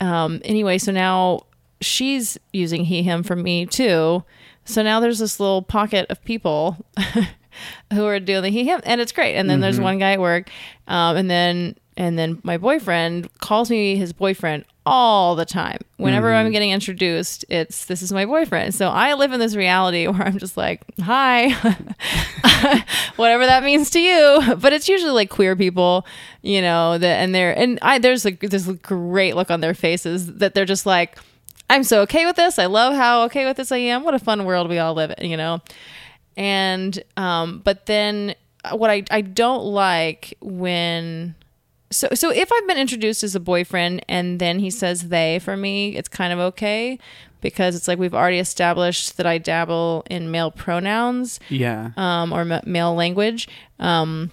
um, 0.00 0.40
anyway, 0.44 0.78
so 0.78 0.92
now 0.92 1.46
she's 1.80 2.38
using 2.52 2.84
he 2.84 3.02
him 3.02 3.22
for 3.22 3.36
me 3.36 3.66
too. 3.66 4.24
So 4.68 4.82
now 4.82 5.00
there's 5.00 5.18
this 5.18 5.40
little 5.40 5.62
pocket 5.62 6.06
of 6.10 6.22
people 6.24 6.76
who 7.92 8.04
are 8.04 8.20
doing 8.20 8.42
the 8.42 8.50
he 8.50 8.64
him, 8.64 8.80
and 8.84 9.00
it's 9.00 9.12
great. 9.12 9.36
And 9.36 9.48
then 9.48 9.60
there's 9.60 9.80
one 9.80 9.98
guy 9.98 10.12
at 10.12 10.20
work, 10.20 10.50
um, 10.86 11.16
and 11.16 11.30
then 11.30 11.74
and 11.96 12.18
then 12.18 12.38
my 12.44 12.58
boyfriend 12.58 13.28
calls 13.40 13.70
me 13.70 13.96
his 13.96 14.12
boyfriend 14.12 14.64
all 14.86 15.34
the 15.34 15.44
time. 15.44 15.78
Whenever 15.96 16.32
I'm 16.32 16.52
getting 16.52 16.70
introduced, 16.70 17.44
it's 17.48 17.86
this 17.86 18.02
is 18.02 18.12
my 18.12 18.24
boyfriend. 18.24 18.74
So 18.74 18.88
I 18.88 19.14
live 19.14 19.32
in 19.32 19.40
this 19.40 19.56
reality 19.56 20.06
where 20.06 20.22
I'm 20.22 20.38
just 20.38 20.56
like, 20.56 20.82
hi, 21.00 21.50
whatever 23.16 23.46
that 23.46 23.64
means 23.64 23.90
to 23.90 24.00
you. 24.00 24.54
But 24.56 24.72
it's 24.72 24.88
usually 24.88 25.10
like 25.10 25.28
queer 25.28 25.56
people, 25.56 26.06
you 26.42 26.62
know, 26.62 26.98
that 26.98 27.16
and 27.22 27.34
they're 27.34 27.56
and 27.58 27.78
I 27.82 27.98
there's 27.98 28.24
a 28.24 28.30
there's 28.30 28.68
a 28.68 28.74
great 28.74 29.34
look 29.34 29.50
on 29.50 29.60
their 29.60 29.74
faces 29.74 30.36
that 30.36 30.54
they're 30.54 30.64
just 30.64 30.86
like, 30.86 31.18
I'm 31.70 31.84
so 31.84 32.00
okay 32.02 32.24
with 32.26 32.36
this. 32.36 32.58
I 32.58 32.66
love 32.66 32.94
how 32.94 33.24
okay 33.24 33.44
with 33.44 33.56
this 33.56 33.70
I 33.72 33.76
am. 33.78 34.02
What 34.04 34.14
a 34.14 34.18
fun 34.18 34.44
world 34.44 34.68
we 34.68 34.78
all 34.78 34.94
live 34.94 35.12
in, 35.18 35.30
you 35.30 35.36
know. 35.36 35.60
And 36.36 37.02
um, 37.16 37.60
but 37.64 37.86
then 37.86 38.34
what 38.72 38.90
I 38.90 39.02
I 39.10 39.20
don't 39.20 39.64
like 39.64 40.34
when 40.40 41.34
so 41.90 42.08
so 42.14 42.30
if 42.30 42.50
I've 42.52 42.66
been 42.66 42.78
introduced 42.78 43.22
as 43.22 43.34
a 43.34 43.40
boyfriend 43.40 44.04
and 44.08 44.38
then 44.40 44.58
he 44.60 44.70
says 44.70 45.08
they 45.08 45.38
for 45.40 45.56
me, 45.56 45.96
it's 45.96 46.08
kind 46.08 46.32
of 46.32 46.38
okay 46.38 46.98
because 47.40 47.76
it's 47.76 47.86
like 47.86 47.98
we've 47.98 48.14
already 48.14 48.38
established 48.38 49.16
that 49.16 49.26
I 49.26 49.38
dabble 49.38 50.04
in 50.10 50.30
male 50.30 50.50
pronouns 50.50 51.38
Yeah. 51.48 51.90
um, 51.96 52.32
or 52.32 52.44
ma- 52.44 52.60
male 52.66 52.94
language. 52.94 53.48
Um, 53.78 54.30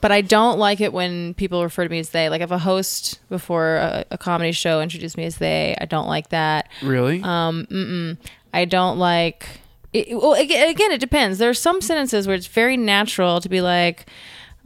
but 0.00 0.12
I 0.12 0.20
don't 0.20 0.58
like 0.58 0.80
it 0.80 0.92
when 0.92 1.34
people 1.34 1.62
refer 1.62 1.84
to 1.84 1.90
me 1.90 1.98
as 1.98 2.10
they. 2.10 2.28
Like 2.28 2.40
if 2.40 2.50
a 2.50 2.58
host 2.58 3.20
before 3.28 3.76
a, 3.76 4.04
a 4.10 4.18
comedy 4.18 4.52
show 4.52 4.80
introduced 4.80 5.16
me 5.16 5.24
as 5.24 5.38
they, 5.38 5.76
I 5.80 5.84
don't 5.84 6.06
like 6.06 6.28
that. 6.30 6.68
really? 6.82 7.22
Um, 7.22 8.18
I 8.52 8.64
don't 8.64 8.98
like. 8.98 9.46
It, 9.92 10.08
well, 10.10 10.34
again, 10.34 10.68
again, 10.68 10.92
it 10.92 11.00
depends. 11.00 11.38
There 11.38 11.48
are 11.48 11.54
some 11.54 11.80
sentences 11.80 12.26
where 12.26 12.36
it's 12.36 12.46
very 12.46 12.76
natural 12.76 13.40
to 13.40 13.48
be 13.48 13.60
like, 13.60 14.06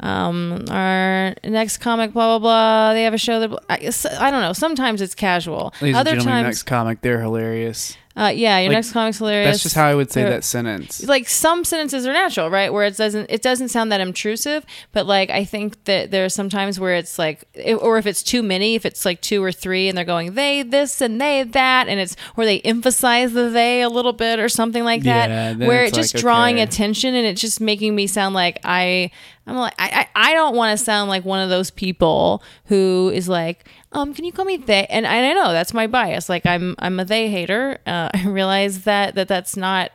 um, 0.00 0.64
our 0.68 1.34
next 1.44 1.78
comic, 1.78 2.12
blah 2.12 2.38
blah 2.38 2.40
blah. 2.40 2.92
They 2.92 3.04
have 3.04 3.14
a 3.14 3.18
show 3.18 3.38
that 3.40 3.58
I, 3.68 3.92
I 4.26 4.30
don't 4.30 4.40
know. 4.42 4.52
Sometimes 4.52 5.00
it's 5.00 5.14
casual. 5.14 5.72
Ladies 5.80 5.96
Other 5.96 6.12
and 6.12 6.20
gentlemen, 6.20 6.44
times, 6.44 6.56
next 6.56 6.62
comic, 6.64 7.00
they're 7.02 7.20
hilarious. 7.20 7.96
Uh, 8.16 8.32
yeah, 8.34 8.58
your 8.58 8.68
like, 8.68 8.76
next 8.76 8.92
comic's 8.92 9.18
hilarious. 9.18 9.50
That's 9.52 9.62
just 9.62 9.74
how 9.74 9.86
I 9.86 9.94
would 9.94 10.10
say 10.10 10.22
They're- 10.22 10.30
that 10.32 10.44
sentence. 10.44 11.02
like 11.04 11.28
some 11.28 11.64
sentences 11.64 12.06
are 12.06 12.12
natural, 12.12 12.50
right? 12.50 12.72
Where 12.72 12.84
it 12.84 12.96
doesn't 12.96 13.30
it 13.30 13.42
doesn't 13.42 13.68
sound 13.68 13.90
that 13.92 14.00
intrusive, 14.00 14.64
but 14.92 15.06
like 15.06 15.30
I 15.30 15.44
think 15.44 15.84
that 15.84 16.10
there 16.10 16.24
are 16.24 16.28
some 16.28 16.48
times 16.50 16.78
where 16.78 16.94
it's 16.94 17.18
like, 17.18 17.44
or 17.80 17.98
if 17.98 18.06
it's 18.06 18.22
too 18.22 18.42
many, 18.42 18.74
if 18.74 18.84
it's 18.84 19.04
like 19.04 19.20
two 19.20 19.42
or 19.42 19.52
three, 19.52 19.88
and 19.88 19.96
they're 19.96 20.04
going 20.04 20.34
they 20.34 20.62
this 20.62 21.00
and 21.00 21.20
they 21.20 21.42
that, 21.42 21.88
and 21.88 21.98
it's 22.00 22.16
where 22.34 22.46
they 22.46 22.60
emphasize 22.60 23.32
the 23.32 23.48
they 23.48 23.82
a 23.82 23.88
little 23.88 24.12
bit 24.12 24.38
or 24.38 24.48
something 24.48 24.84
like 24.84 25.02
that, 25.04 25.30
Yeah, 25.30 25.52
then 25.54 25.68
where 25.68 25.82
it's 25.84 25.96
it's 25.96 25.98
just 26.12 26.14
like, 26.14 26.20
drawing 26.22 26.54
okay. 26.56 26.62
attention 26.64 27.14
and 27.14 27.26
it's 27.26 27.40
just 27.40 27.60
making 27.60 27.94
me 27.94 28.06
sound 28.06 28.34
like 28.34 28.58
I. 28.64 29.10
I'm 29.44 29.56
like 29.56 29.74
I, 29.76 30.06
I, 30.14 30.30
I 30.30 30.34
don't 30.34 30.54
want 30.54 30.78
to 30.78 30.84
sound 30.84 31.10
like 31.10 31.24
one 31.24 31.40
of 31.40 31.50
those 31.50 31.72
people 31.72 32.44
who 32.66 33.10
is 33.12 33.28
like 33.28 33.66
um 33.92 34.14
can 34.14 34.24
you 34.24 34.32
call 34.32 34.44
me 34.44 34.56
they 34.56 34.86
and 34.86 35.06
I 35.06 35.32
know 35.32 35.52
that's 35.52 35.74
my 35.74 35.86
bias 35.86 36.28
like 36.28 36.44
I'm 36.46 36.74
I'm 36.78 36.98
a 37.00 37.04
they 37.04 37.30
hater 37.30 37.78
uh, 37.86 38.10
I 38.14 38.26
realize 38.26 38.82
that 38.84 39.14
that 39.14 39.28
that's 39.28 39.56
not 39.56 39.92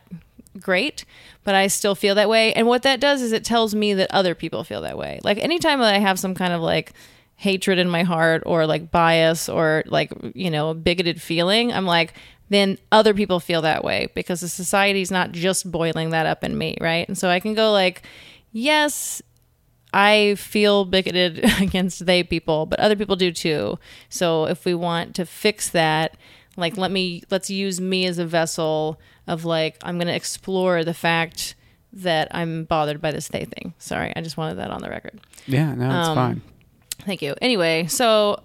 great, 0.60 1.06
but 1.44 1.56
I 1.56 1.68
still 1.68 1.96
feel 1.96 2.16
that 2.16 2.30
way. 2.30 2.54
And 2.54 2.68
what 2.68 2.84
that 2.84 3.00
does 3.00 3.22
is 3.22 3.32
it 3.32 3.44
tells 3.44 3.76
me 3.76 3.94
that 3.94 4.12
other 4.12 4.36
people 4.36 4.64
feel 4.64 4.82
that 4.82 4.98
way. 4.98 5.20
Like 5.24 5.38
anytime 5.38 5.80
that 5.80 5.94
I 5.94 6.00
have 6.00 6.20
some 6.20 6.36
kind 6.36 6.54
of 6.54 6.62
like 6.62 6.94
hatred 7.36 7.78
in 7.78 7.90
my 7.90 8.04
heart 8.04 8.44
or 8.46 8.66
like 8.66 8.92
bias 8.92 9.48
or 9.48 9.84
like, 9.86 10.12
you 10.34 10.50
know, 10.50 10.74
bigoted 10.74 11.22
feeling, 11.22 11.72
I'm 11.72 11.86
like, 11.86 12.14
then 12.50 12.78
other 12.92 13.14
people 13.14 13.40
feel 13.40 13.62
that 13.64 13.84
way 13.84 14.10
because 14.16 14.42
the 14.42 14.50
society's 14.50 15.12
not 15.12 15.32
just 15.32 15.70
boiling 15.70 16.12
that 16.12 16.26
up 16.26 16.44
in 16.44 16.58
me, 16.58 16.78
right? 16.80 17.08
And 17.08 17.18
so 17.18 17.30
I 17.30 17.40
can 17.40 17.54
go 17.54 17.72
like, 17.72 18.04
yes, 18.52 19.22
I 19.98 20.36
feel 20.36 20.86
bigoted 20.86 21.44
against 21.60 22.06
they 22.06 22.22
people, 22.22 22.68
but 22.68 22.80
other 22.80 22.96
people 22.96 23.16
do 23.16 23.32
too. 23.32 23.80
So 24.10 24.46
if 24.46 24.64
we 24.64 24.76
want 24.76 25.16
to 25.16 25.26
fix 25.26 25.70
that, 25.70 26.16
like 26.56 26.78
let 26.78 26.92
me 26.92 27.24
let's 27.32 27.50
use 27.50 27.82
me 27.82 28.06
as 28.06 28.20
a 28.20 28.26
vessel 28.26 29.00
of 29.26 29.44
like 29.44 29.78
I'm 29.82 29.98
going 29.98 30.08
to 30.08 30.16
explore 30.16 30.84
the 30.84 30.94
fact 30.94 31.56
that 31.94 32.28
I'm 32.30 32.66
bothered 32.66 33.02
by 33.02 33.12
this 33.12 33.30
they 33.30 33.46
thing. 33.46 33.74
Sorry, 33.80 34.14
I 34.16 34.22
just 34.22 34.38
wanted 34.38 34.60
that 34.60 34.70
on 34.70 34.84
the 34.84 34.90
record. 34.90 35.20
yeah, 35.48 35.74
no, 35.74 35.86
it's 35.86 36.10
um, 36.10 36.16
fine. 36.16 36.42
Thank 37.00 37.24
you. 37.24 37.34
Anyway, 37.42 37.88
so 37.88 38.44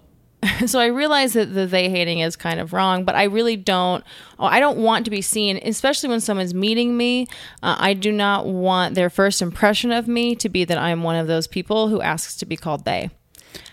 so 0.65 0.79
I 0.79 0.87
realize 0.87 1.33
that 1.33 1.53
the 1.53 1.65
they 1.65 1.89
hating 1.89 2.19
is 2.19 2.35
kind 2.35 2.59
of 2.59 2.73
wrong, 2.73 3.05
but 3.05 3.15
I 3.15 3.23
really 3.23 3.55
don't. 3.55 4.03
Oh, 4.39 4.45
I 4.45 4.59
don't 4.59 4.77
want 4.77 5.05
to 5.05 5.11
be 5.11 5.21
seen, 5.21 5.59
especially 5.63 6.09
when 6.09 6.19
someone's 6.19 6.53
meeting 6.53 6.97
me. 6.97 7.27
Uh, 7.61 7.75
I 7.79 7.93
do 7.93 8.11
not 8.11 8.45
want 8.45 8.95
their 8.95 9.09
first 9.09 9.41
impression 9.41 9.91
of 9.91 10.07
me 10.07 10.35
to 10.35 10.49
be 10.49 10.65
that 10.65 10.77
I'm 10.77 11.03
one 11.03 11.15
of 11.15 11.27
those 11.27 11.47
people 11.47 11.87
who 11.87 12.01
asks 12.01 12.35
to 12.37 12.45
be 12.45 12.57
called 12.57 12.85
they. 12.85 13.09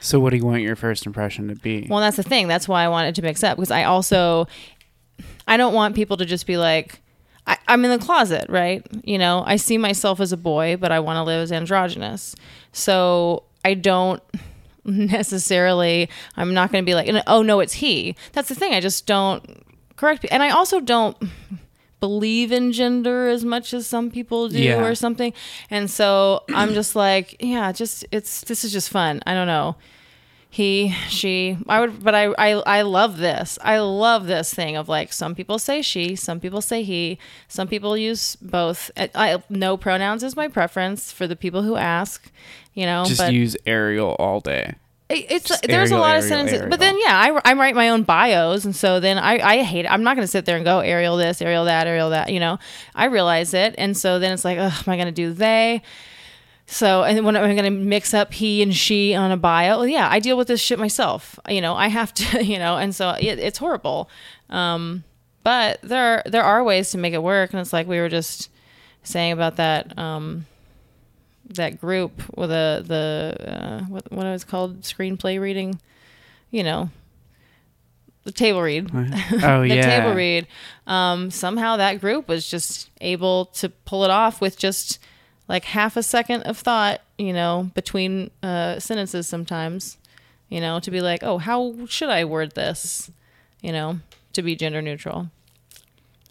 So, 0.01 0.21
what 0.21 0.31
do 0.31 0.37
you 0.37 0.45
want 0.45 0.62
your 0.62 0.77
first 0.77 1.07
impression 1.07 1.49
to 1.49 1.55
be? 1.55 1.87
Well, 1.89 2.01
that's 2.01 2.16
the 2.16 2.23
thing. 2.23 2.49
That's 2.49 2.68
why 2.68 2.85
I 2.85 2.89
wanted 2.89 3.14
to 3.16 3.23
mix 3.23 3.43
up 3.43 3.57
because 3.57 3.71
I 3.71 3.85
also 3.85 4.47
I 5.47 5.57
don't 5.57 5.75
want 5.75 5.95
people 5.95 6.16
to 6.18 6.27
just 6.27 6.47
be 6.47 6.57
like 6.57 7.01
I, 7.47 7.59
I'm 7.66 7.85
in 7.85 7.91
the 7.91 8.05
closet, 8.05 8.47
right? 8.49 8.87
You 9.05 9.18
know, 9.18 9.43
I 9.47 9.57
see 9.57 9.79
myself 9.79 10.21
as 10.21 10.33
a 10.33 10.37
boy, 10.37 10.77
but 10.77 10.93
I 10.93 11.01
want 11.01 11.16
to 11.16 11.23
live 11.23 11.43
as 11.43 11.53
androgynous. 11.53 12.37
So 12.73 13.45
I 13.64 13.75
don't 13.75 14.23
necessarily. 14.85 16.09
I'm 16.37 16.55
not 16.55 16.72
going 16.72 16.85
to 16.85 16.87
be 16.87 16.95
like, 16.95 17.11
oh 17.26 17.43
no, 17.43 17.61
it's 17.61 17.74
he. 17.74 18.16
That's 18.33 18.49
the 18.49 18.55
thing. 18.55 18.74
I 18.74 18.81
just 18.81 19.07
don't 19.07 19.62
correct. 19.97 20.26
And 20.31 20.43
I 20.43 20.51
also 20.51 20.81
don't 20.81 21.16
believe 22.01 22.51
in 22.51 22.72
gender 22.72 23.28
as 23.28 23.45
much 23.45 23.74
as 23.74 23.87
some 23.87 24.11
people 24.11 24.49
do 24.49 24.59
Yeah. 24.59 24.83
or 24.83 24.95
something. 24.95 25.33
And 25.70 25.91
so 25.91 26.45
I'm 26.55 26.72
just 26.72 26.97
like, 26.97 27.37
yeah, 27.41 27.72
just 27.72 28.07
it's 28.11 28.41
this 28.43 28.64
is 28.64 28.72
just 28.72 28.89
fun. 28.89 29.20
I 29.26 29.35
don't 29.35 29.47
know 29.47 29.76
he 30.53 30.90
she 31.09 31.57
i 31.68 31.80
would 31.80 32.03
but 32.03 32.12
I, 32.12 32.24
I 32.36 32.51
i 32.66 32.82
love 32.82 33.18
this 33.18 33.57
i 33.62 33.78
love 33.78 34.26
this 34.26 34.53
thing 34.53 34.76
of 34.76 34.88
like 34.88 35.12
some 35.12 35.36
people 35.36 35.61
say 35.61 35.80
she 35.80 36.16
some 36.16 36.40
people 36.40 36.61
say 36.61 36.82
he 36.82 37.18
some 37.46 37.68
people 37.68 37.96
use 37.96 38.34
both 38.36 38.90
i, 38.96 39.09
I 39.14 39.42
no 39.48 39.76
pronouns 39.76 40.24
is 40.24 40.34
my 40.34 40.48
preference 40.48 41.12
for 41.12 41.28
the 41.28 41.36
people 41.36 41.62
who 41.62 41.76
ask 41.76 42.30
you 42.74 42.84
know 42.84 43.05
Just 43.05 43.20
but 43.20 43.32
use 43.32 43.57
Ariel 43.64 44.16
all 44.18 44.40
day. 44.40 44.74
it's 45.09 45.46
just 45.48 45.62
there's 45.62 45.92
a 45.92 45.94
Ariel, 45.94 46.01
lot 46.09 46.16
of 46.16 46.24
sentences 46.24 46.59
Ariel. 46.59 46.70
but 46.70 46.80
then 46.80 46.98
yeah 46.98 47.16
I, 47.16 47.51
I 47.51 47.55
write 47.55 47.76
my 47.76 47.90
own 47.90 48.03
bios 48.03 48.64
and 48.64 48.74
so 48.74 48.98
then 48.98 49.18
i 49.18 49.38
i 49.38 49.62
hate 49.62 49.84
it 49.84 49.88
i'm 49.92 50.03
not 50.03 50.16
going 50.16 50.24
to 50.24 50.30
sit 50.30 50.46
there 50.46 50.57
and 50.57 50.64
go 50.64 50.80
ariel 50.80 51.16
this 51.16 51.40
ariel 51.40 51.66
that 51.66 51.86
ariel 51.86 52.11
that 52.11 52.32
you 52.32 52.40
know 52.40 52.59
i 52.96 53.05
realize 53.05 53.55
it 53.55 53.76
and 53.78 53.96
so 53.96 54.18
then 54.18 54.32
it's 54.32 54.44
like 54.44 54.59
oh, 54.59 54.62
am 54.62 54.92
i 54.92 54.96
going 54.96 55.07
to 55.07 55.12
do 55.12 55.32
they 55.32 55.80
so, 56.71 57.03
and 57.03 57.25
when 57.25 57.37
I'm 57.37 57.57
going 57.57 57.64
to 57.64 57.71
mix 57.71 58.14
up 58.14 58.33
he 58.33 58.62
and 58.62 58.75
she 58.75 59.12
on 59.12 59.33
a 59.33 59.37
bio, 59.37 59.79
well, 59.79 59.89
yeah, 59.89 60.09
I 60.09 60.21
deal 60.21 60.37
with 60.37 60.47
this 60.47 60.61
shit 60.61 60.79
myself. 60.79 61.37
You 61.49 61.61
know, 61.61 61.75
I 61.75 61.89
have 61.89 62.14
to, 62.14 62.45
you 62.45 62.59
know, 62.59 62.77
and 62.77 62.95
so 62.95 63.11
it, 63.11 63.41
it's 63.41 63.59
horrible. 63.59 64.09
Um, 64.49 65.03
but 65.43 65.81
there, 65.83 66.23
there 66.27 66.45
are 66.45 66.62
ways 66.62 66.91
to 66.93 66.99
make 66.99 67.12
it 67.12 67.23
work, 67.25 67.53
and 67.53 67.61
it's 67.61 67.73
like 67.73 67.89
we 67.89 67.99
were 67.99 68.09
just 68.09 68.51
saying 69.03 69.33
about 69.33 69.57
that, 69.57 69.99
um, 69.99 70.47
that 71.49 71.81
group 71.81 72.23
with 72.37 72.51
the 72.51 72.85
the 72.87 73.53
uh, 73.53 73.81
what 73.87 74.12
what 74.12 74.25
it 74.25 74.31
was 74.31 74.45
called 74.45 74.83
screenplay 74.83 75.41
reading, 75.41 75.81
you 76.53 76.62
know, 76.62 76.91
the 78.23 78.31
table 78.31 78.62
read 78.62 78.91
Oh 78.95 78.97
yeah. 79.03 79.59
the 79.61 79.66
yeah. 79.75 80.01
table 80.01 80.14
read. 80.14 80.47
Um, 80.87 81.33
somehow 81.33 81.79
that 81.79 82.01
group 82.01 82.29
was 82.29 82.49
just 82.49 82.91
able 83.01 83.47
to 83.47 83.68
pull 83.71 84.05
it 84.05 84.11
off 84.11 84.41
with 84.41 84.57
just 84.57 85.01
like 85.51 85.64
half 85.64 85.96
a 85.96 86.03
second 86.05 86.42
of 86.42 86.57
thought, 86.57 87.01
you 87.18 87.32
know, 87.32 87.72
between 87.74 88.30
uh, 88.40 88.78
sentences 88.78 89.26
sometimes, 89.26 89.98
you 90.48 90.61
know, 90.61 90.78
to 90.78 90.92
be 90.92 91.01
like, 91.01 91.24
oh, 91.24 91.38
how 91.38 91.74
should 91.86 92.09
I 92.09 92.24
word 92.24 92.55
this, 92.55 93.11
you 93.61 93.72
know, 93.72 93.98
to 94.32 94.42
be 94.42 94.55
gender 94.55 94.80
neutral. 94.80 95.28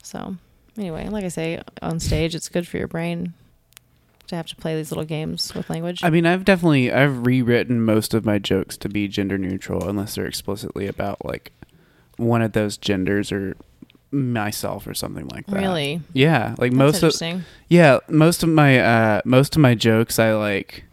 So, 0.01 0.38
anyway, 0.78 1.09
like 1.09 1.26
I 1.26 1.28
say, 1.28 1.61
on 1.82 1.99
stage, 1.99 2.34
it's 2.34 2.47
good 2.47 2.65
for 2.65 2.78
your 2.78 2.88
brain 2.88 3.34
to 4.28 4.38
have 4.38 4.47
to 4.47 4.55
play 4.55 4.78
these 4.78 4.89
little 4.89 5.03
games 5.03 5.53
with 5.53 5.70
language. 5.70 6.01
I 6.01 6.09
mean, 6.09 6.26
I've 6.26 6.45
definitely 6.45 6.89
I've 6.89 7.26
rewritten 7.26 7.84
most 7.84 8.13
of 8.13 8.24
my 8.26 8.39
jokes 8.39 8.78
to 8.78 8.88
be 8.88 9.09
gender 9.09 9.38
neutral, 9.38 9.89
unless 9.89 10.15
they're 10.15 10.28
explicitly 10.28 10.88
about 10.88 11.26
like 11.26 11.51
one 12.15 12.41
of 12.41 12.53
those 12.53 12.78
genders 12.78 13.34
or 13.34 13.57
myself 14.12 14.88
or 14.88 14.93
something 14.93 15.28
like 15.28 15.45
that. 15.47 15.60
really, 15.60 16.01
Yeah, 16.14 16.55
like 16.57 16.72
That's 16.72 17.01
most 17.01 17.03
of 17.03 17.12
yeah 17.68 17.99
most 18.07 18.43
of 18.43 18.49
my 18.49 18.80
uh 18.80 19.22
most 19.26 19.55
of 19.55 19.62
my 19.62 19.76
jokes 19.76 20.18
I 20.20 20.34
like 20.34 20.86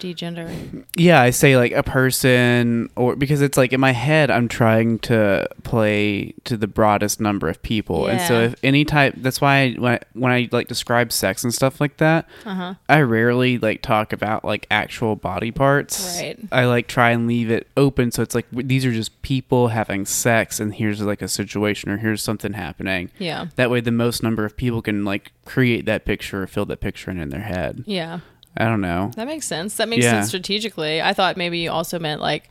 you 0.00 0.14
degender. 0.14 0.84
yeah 0.96 1.20
I 1.20 1.30
say 1.30 1.56
like 1.56 1.72
a 1.72 1.82
person 1.82 2.88
or 2.96 3.16
because 3.16 3.42
it's 3.42 3.56
like 3.56 3.72
in 3.72 3.80
my 3.80 3.92
head 3.92 4.30
I'm 4.30 4.48
trying 4.48 4.98
to 5.00 5.48
play 5.62 6.34
to 6.44 6.56
the 6.56 6.66
broadest 6.66 7.20
number 7.20 7.48
of 7.48 7.62
people 7.62 8.06
and 8.06 8.20
so 8.20 8.40
if 8.42 8.54
any 8.62 8.84
type 8.84 9.14
that's 9.18 9.40
why 9.40 9.56
I, 9.60 9.72
when 9.74 9.92
I, 9.92 10.00
when 10.14 10.32
I 10.32 10.48
like 10.52 10.68
describe 10.68 11.12
sex 11.12 11.44
and 11.44 11.52
stuff 11.54 11.80
like 11.80 11.96
that 11.98 12.28
Uh 12.44 12.54
huh. 12.54 12.74
I 12.88 13.00
rarely 13.00 13.58
like 13.58 13.82
talk 13.82 14.12
about 14.12 14.44
like 14.44 14.66
actual 14.70 15.16
body 15.16 15.50
parts. 15.50 16.18
Right. 16.20 16.38
I 16.50 16.64
like 16.66 16.86
try 16.88 17.10
and 17.10 17.26
leave 17.26 17.50
it 17.50 17.68
open 17.76 18.10
so 18.10 18.22
it's 18.22 18.34
like 18.34 18.46
these 18.50 18.84
are 18.84 18.92
just 18.92 19.22
people 19.22 19.68
having 19.68 20.04
sex 20.06 20.60
and 20.60 20.74
here's 20.74 21.00
like 21.00 21.22
a 21.22 21.28
situation 21.28 21.90
or 21.90 21.98
here's 21.98 22.22
something 22.22 22.52
happening. 22.54 23.10
Yeah. 23.18 23.46
That 23.56 23.70
way 23.70 23.80
the 23.80 23.90
most 23.92 24.22
number 24.22 24.44
of 24.44 24.56
people 24.56 24.82
can 24.82 25.04
like 25.04 25.32
create 25.44 25.86
that 25.86 26.04
picture 26.04 26.42
or 26.42 26.46
fill 26.46 26.64
that 26.66 26.80
picture 26.80 27.10
in 27.10 27.18
in 27.20 27.30
their 27.30 27.40
head. 27.42 27.84
Yeah. 27.86 28.20
I 28.56 28.64
don't 28.64 28.80
know. 28.80 29.10
That 29.16 29.26
makes 29.26 29.46
sense. 29.46 29.76
That 29.76 29.88
makes 29.88 30.04
Yeah. 30.04 30.12
sense 30.12 30.28
strategically. 30.28 31.00
I 31.00 31.12
thought 31.14 31.36
maybe 31.36 31.58
you 31.58 31.70
also 31.70 31.98
meant 31.98 32.20
like 32.20 32.50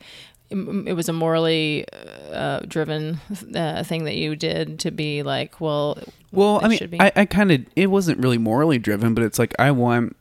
it 0.50 0.94
was 0.94 1.08
a 1.08 1.12
morally 1.14 1.86
uh, 2.30 2.60
driven 2.68 3.20
uh, 3.54 3.82
thing 3.84 4.04
that 4.04 4.16
you 4.16 4.36
did 4.36 4.78
to 4.80 4.90
be 4.90 5.22
like, 5.22 5.60
well, 5.62 5.96
Well, 6.30 6.60
I 6.62 6.68
mean, 6.68 6.78
should 6.78 6.90
be. 6.90 7.00
I, 7.00 7.10
I 7.16 7.24
kind 7.24 7.50
of 7.50 7.64
it 7.74 7.86
wasn't 7.86 8.18
really 8.18 8.36
morally 8.38 8.78
driven, 8.78 9.14
but 9.14 9.24
it's 9.24 9.38
like 9.38 9.54
I 9.58 9.70
want, 9.70 10.14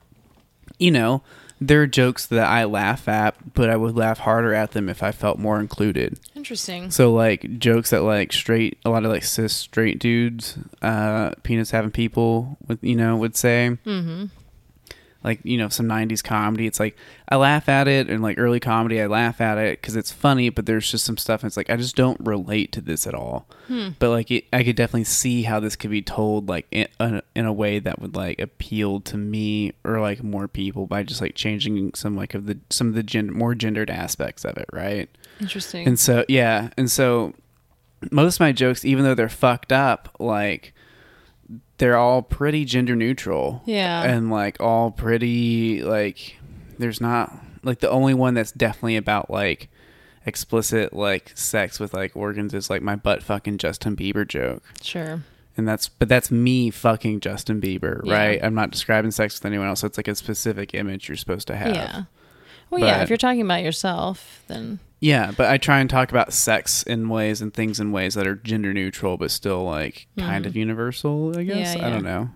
you 0.80 0.90
know, 0.92 1.22
there 1.60 1.82
are 1.82 1.88
jokes 1.88 2.26
that 2.28 2.46
I 2.48 2.64
laugh 2.64 3.08
at, 3.10 3.54
but 3.54 3.70
I 3.70 3.76
would 3.76 3.96
laugh 3.96 4.20
harder 4.20 4.54
at 4.54 4.72
them 4.72 4.88
if 4.90 5.04
I 5.04 5.12
felt 5.12 5.38
more 5.38 5.60
included. 5.60 6.18
interesting. 6.36 6.92
So 6.92 7.12
like 7.14 7.60
jokes 7.60 7.90
that 7.90 8.02
like 8.04 8.32
straight 8.32 8.78
a 8.86 8.90
lot 8.90 9.04
of 9.04 9.12
like 9.12 9.24
cis 9.24 9.54
straight 9.56 10.00
dudes, 10.00 10.58
uh, 10.82 11.32
penis 11.44 11.72
having 11.72 11.92
people 11.92 12.58
with 12.68 12.82
you 12.84 12.96
know 12.96 13.18
would 13.18 13.36
say 13.36 13.78
Mm-hmm. 13.86 14.26
Like 15.24 15.40
you 15.44 15.58
know 15.58 15.70
some 15.70 15.86
90s 15.88 16.24
comedy 16.24 16.66
it's 16.66 16.80
like 16.80 16.96
i 17.30 17.36
laugh 17.36 17.70
at 17.70 17.88
it 17.88 18.10
and 18.10 18.24
like 18.24 18.40
early 18.40 18.60
comedy 18.60 19.02
i 19.02 19.06
laugh 19.06 19.40
at 19.42 19.58
it 19.58 19.80
because 19.80 19.96
it's 19.96 20.12
funny 20.12 20.50
but 20.50 20.66
there's 20.66 20.90
just 20.90 21.06
some 21.06 21.18
stuff 21.18 21.42
and 21.44 21.48
it's 21.50 21.58
like 21.58 21.70
i 21.70 21.76
just 21.76 21.96
don't 21.96 22.20
relate 22.22 22.72
to 22.72 22.82
this 22.82 23.06
at 23.08 23.14
all 23.14 23.48
Hmm. 23.68 23.90
but 24.00 24.10
like 24.10 24.30
it, 24.32 24.46
i 24.52 24.64
could 24.64 24.76
definitely 24.76 25.04
see 25.06 25.44
how 25.44 25.60
this 25.60 25.76
could 25.76 25.92
be 25.92 26.02
told 26.02 26.50
like 26.50 26.66
in, 26.72 26.88
uh, 27.00 27.22
in 27.36 27.46
a 27.46 27.54
way 27.54 27.80
that 27.80 28.02
would 28.02 28.16
like 28.16 28.42
appeal 28.42 29.00
to 29.02 29.18
me 29.18 29.74
or 29.86 30.02
like 30.02 30.24
more 30.24 30.48
people 30.48 30.88
by 30.88 31.04
just 31.04 31.22
like 31.22 31.36
changing 31.36 31.94
some 31.94 32.16
like 32.18 32.34
of 32.34 32.48
the 32.48 32.58
some 32.70 32.88
of 32.90 32.96
the 32.96 33.04
gen- 33.04 33.32
more 33.32 33.56
gendered 33.56 33.90
aspects 33.90 34.44
of 34.44 34.58
it 34.58 34.66
right 34.74 35.10
Interesting. 35.40 35.88
and 35.88 35.98
so 36.00 36.26
yeah, 36.28 36.70
and 36.78 36.90
so 36.92 37.34
most 38.12 38.36
of 38.36 38.40
my 38.42 38.52
jokes, 38.52 38.84
even 38.84 39.04
though 39.04 39.14
they're 39.16 39.30
fucked 39.30 39.72
up, 39.72 40.10
like 40.20 40.74
they're 41.82 41.98
all 41.98 42.22
pretty 42.22 42.64
gender 42.64 42.96
neutral. 42.96 43.64
Yeah. 43.66 44.04
And 44.04 44.30
like 44.30 44.62
all 44.62 44.92
pretty 44.92 45.82
like 45.82 46.38
there's 46.78 47.02
not 47.02 47.34
like 47.64 47.80
the 47.80 47.90
only 47.90 48.14
one 48.14 48.36
that's 48.36 48.52
definitely 48.52 48.98
about 48.98 49.32
like 49.32 49.68
explicit 50.24 50.94
like 50.94 51.32
sex 51.34 51.80
with 51.80 51.92
like 51.96 52.16
organs 52.16 52.54
is 52.54 52.70
like 52.70 52.84
my 52.84 52.96
butt 52.96 53.24
fucking 53.24 53.58
Justin 53.58 53.96
Bieber 53.96 54.28
joke. 54.28 54.62
Sure. 54.84 55.24
And 55.58 55.68
that's 55.68 55.90
but 55.90 56.08
that's 56.08 56.30
me 56.30 56.70
fucking 56.70 57.20
Justin 57.20 57.60
Bieber, 57.60 58.02
Yeah. 58.06 58.14
right? 58.14 58.44
I'm 58.44 58.54
not 58.54 58.70
describing 58.70 59.10
sex 59.10 59.40
with 59.40 59.48
anyone 59.48 59.66
else. 59.68 59.80
So 59.80 59.88
it's 59.88 59.98
like 59.98 60.08
a 60.08 60.14
specific 60.14 60.76
image 60.76 61.10
you're 61.10 61.16
supposed 61.18 61.48
to 61.48 61.56
have. 61.56 61.74
Yeah. 61.76 62.04
Well, 62.70 62.80
yeah. 62.82 63.02
If 63.02 63.10
you're 63.10 63.18
talking 63.18 63.42
about 63.42 63.64
yourself, 63.64 64.44
then 64.48 64.78
Yeah, 65.02 65.32
but 65.36 65.50
I 65.50 65.58
try 65.58 65.80
and 65.80 65.90
talk 65.90 66.12
about 66.12 66.32
sex 66.32 66.84
in 66.84 67.10
ways 67.10 67.42
and 67.42 67.54
things 67.54 67.80
in 67.80 67.92
ways 67.92 68.14
that 68.14 68.28
are 68.28 68.36
gender 68.36 68.72
neutral 68.74 69.18
but 69.18 69.32
still 69.32 69.64
like 69.66 70.08
kind 70.18 70.46
of 70.46 70.56
universal, 70.56 71.38
I 71.38 71.44
guess. 71.44 71.70
Mm-hmm. 71.72 71.80
Yeah, 71.80 71.88
I 71.88 71.90
don't 71.90 72.04
know. 72.04 72.30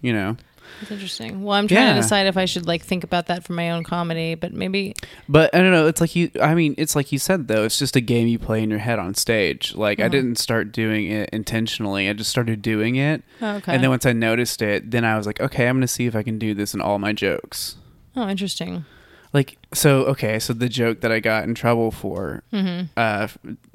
You 0.00 0.12
know. 0.12 0.36
it's 0.80 0.90
interesting. 0.92 1.42
Well, 1.42 1.56
I'm 1.58 1.66
trying 1.68 1.82
Yeah. 1.88 1.94
to 1.94 2.00
decide 2.00 2.26
if 2.28 2.36
I 2.36 2.44
should 2.44 2.66
like 2.66 2.82
think 2.82 3.02
about 3.04 3.26
that 3.26 3.42
for 3.44 3.52
my 3.54 3.70
own 3.70 3.82
comedy, 3.84 4.36
but 4.36 4.52
maybe 4.52 4.94
But 5.28 5.52
I 5.54 5.58
don't 5.58 5.72
know. 5.72 5.88
It's 5.88 6.00
like 6.00 6.14
you. 6.14 6.30
I 6.40 6.54
mean, 6.54 6.76
it's 6.78 6.94
like 6.94 7.10
you 7.10 7.18
said 7.18 7.48
though. 7.48 7.64
It's 7.64 7.78
just 7.78 7.96
a 7.96 8.00
game 8.00 8.28
you 8.28 8.38
play 8.38 8.62
in 8.62 8.70
your 8.70 8.78
head 8.78 9.00
on 9.00 9.14
stage. 9.14 9.74
Like 9.74 9.98
Uh-huh. 9.98 10.06
I 10.06 10.08
didn't 10.08 10.36
start 10.38 10.70
doing 10.70 11.06
it 11.10 11.28
intentionally. 11.32 12.08
I 12.08 12.12
just 12.12 12.30
started 12.30 12.62
doing 12.62 12.94
it, 12.96 13.22
oh, 13.40 13.56
okay. 13.56 13.74
and 13.74 13.82
then 13.82 13.90
once 13.90 14.06
I 14.06 14.12
noticed 14.12 14.62
it, 14.62 14.92
then 14.92 15.04
I 15.04 15.16
was 15.16 15.26
like, 15.26 15.40
okay, 15.40 15.66
I'm 15.68 15.76
gonna 15.76 15.88
see 15.88 16.06
if 16.06 16.14
I 16.14 16.22
can 16.22 16.38
do 16.38 16.54
this 16.54 16.72
in 16.72 16.80
all 16.80 17.00
my 17.00 17.12
jokes. 17.12 17.76
oh, 18.14 18.28
interesting. 18.28 18.84
Like 19.32 19.56
so. 19.72 20.04
Okay, 20.04 20.38
so 20.38 20.52
the 20.52 20.68
joke 20.68 21.00
that 21.00 21.10
I 21.10 21.20
got 21.20 21.44
in 21.44 21.54
trouble 21.54 21.90
for. 21.90 22.42
Mm-hmm. 22.52 22.86
Uh, 22.96 23.28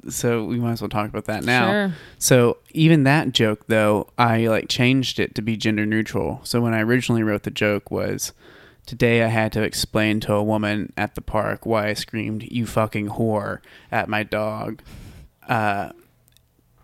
so 0.09 0.45
we 0.45 0.59
might 0.59 0.73
as 0.73 0.81
well 0.81 0.89
talk 0.89 1.09
about 1.09 1.25
that 1.25 1.43
now. 1.43 1.71
Sure. 1.71 1.93
So 2.19 2.57
even 2.71 3.03
that 3.03 3.33
joke 3.33 3.65
though, 3.67 4.09
I 4.17 4.47
like 4.47 4.69
changed 4.69 5.19
it 5.19 5.33
to 5.35 5.41
be 5.41 5.57
gender 5.57 5.85
neutral. 5.85 6.41
So 6.43 6.61
when 6.61 6.73
I 6.73 6.81
originally 6.81 7.23
wrote 7.23 7.43
the 7.43 7.51
joke 7.51 7.89
was 7.89 8.33
today 8.85 9.23
I 9.23 9.27
had 9.27 9.51
to 9.53 9.63
explain 9.63 10.19
to 10.21 10.33
a 10.33 10.43
woman 10.43 10.93
at 10.95 11.15
the 11.15 11.21
park 11.21 11.65
why 11.65 11.87
I 11.87 11.93
screamed 11.93 12.43
you 12.43 12.65
fucking 12.65 13.09
whore 13.09 13.59
at 13.91 14.07
my 14.07 14.23
dog. 14.23 14.81
Uh 15.47 15.91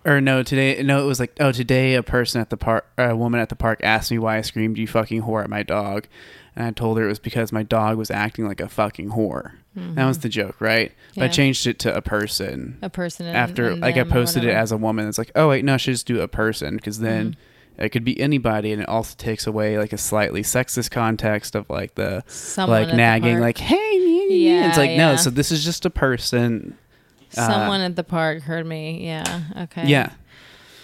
or 0.06 0.20
no, 0.20 0.44
today 0.44 0.82
no, 0.84 1.02
it 1.02 1.06
was 1.06 1.20
like 1.20 1.38
oh 1.40 1.52
today 1.52 1.94
a 1.96 2.04
person 2.04 2.42
at 2.42 2.50
the 2.50 2.58
park 2.58 2.88
a 2.98 3.16
woman 3.16 3.40
at 3.40 3.50
the 3.50 3.56
park 3.56 3.80
asked 3.84 4.12
me 4.12 4.18
why 4.18 4.38
I 4.38 4.42
screamed 4.42 4.78
you 4.78 4.88
fucking 4.88 5.22
whore 5.22 5.44
at 5.44 5.50
my 5.50 5.64
dog. 5.64 6.08
And 6.56 6.68
I 6.68 6.72
told 6.72 6.98
her 6.98 7.06
it 7.06 7.08
was 7.10 7.20
because 7.20 7.52
my 7.52 7.64
dog 7.64 7.98
was 7.98 8.12
acting 8.12 8.48
like 8.48 8.62
a 8.62 8.70
fucking 8.70 9.10
whore. 9.10 9.54
That 9.76 10.06
was 10.06 10.20
the 10.20 10.30
joke, 10.30 10.62
right? 10.62 10.92
But 11.16 11.24
I 11.24 11.28
changed 11.30 11.66
it 11.66 11.80
to 11.80 11.96
a 11.96 12.02
person 12.02 12.78
A 12.84 12.92
person 12.92 13.26
and, 13.26 13.36
after 13.36 13.72
and 13.72 13.82
like 13.82 13.98
I 13.98 14.04
posted 14.04 14.44
it 14.44 14.52
as 14.54 14.72
a 14.72 14.78
woman. 14.78 15.08
It's 15.08 15.18
like, 15.18 15.32
oh 15.36 15.50
wait, 15.50 15.66
no, 15.66 15.74
I 15.74 15.78
should 15.78 15.96
just 15.96 16.06
do 16.06 16.22
a 16.22 16.28
person 16.28 16.76
because 16.76 17.00
then 17.00 17.32
Mm-hmm. 17.32 17.86
it 17.86 17.90
could 17.90 18.04
be 18.04 18.20
anybody, 18.22 18.72
and 18.72 18.84
it 18.84 18.88
also 18.88 19.16
takes 19.18 19.48
away 19.48 19.80
like 19.80 19.92
a 19.94 19.98
slightly 19.98 20.44
sexist 20.44 20.92
context 20.92 21.56
of 21.56 21.68
like 21.72 21.96
the 21.96 22.24
Someone 22.28 22.84
like 22.86 22.96
nagging, 22.96 23.32
park. 23.38 23.42
like 23.42 23.58
hey, 23.58 23.76
yeah, 23.98 24.24
yeah. 24.30 24.62
Yeah, 24.62 24.70
it's 24.70 24.78
like 24.78 24.92
no. 24.92 25.16
So 25.16 25.32
this 25.32 25.52
is 25.52 25.66
just 25.66 25.86
a 25.88 25.90
person. 25.90 26.78
uh, 27.36 27.48
someone 27.48 27.82
at 27.82 27.96
the 27.96 28.04
park 28.04 28.44
heard 28.44 28.68
me. 28.68 29.04
Yeah. 29.04 29.42
Okay. 29.64 29.88
Yeah. 29.88 30.12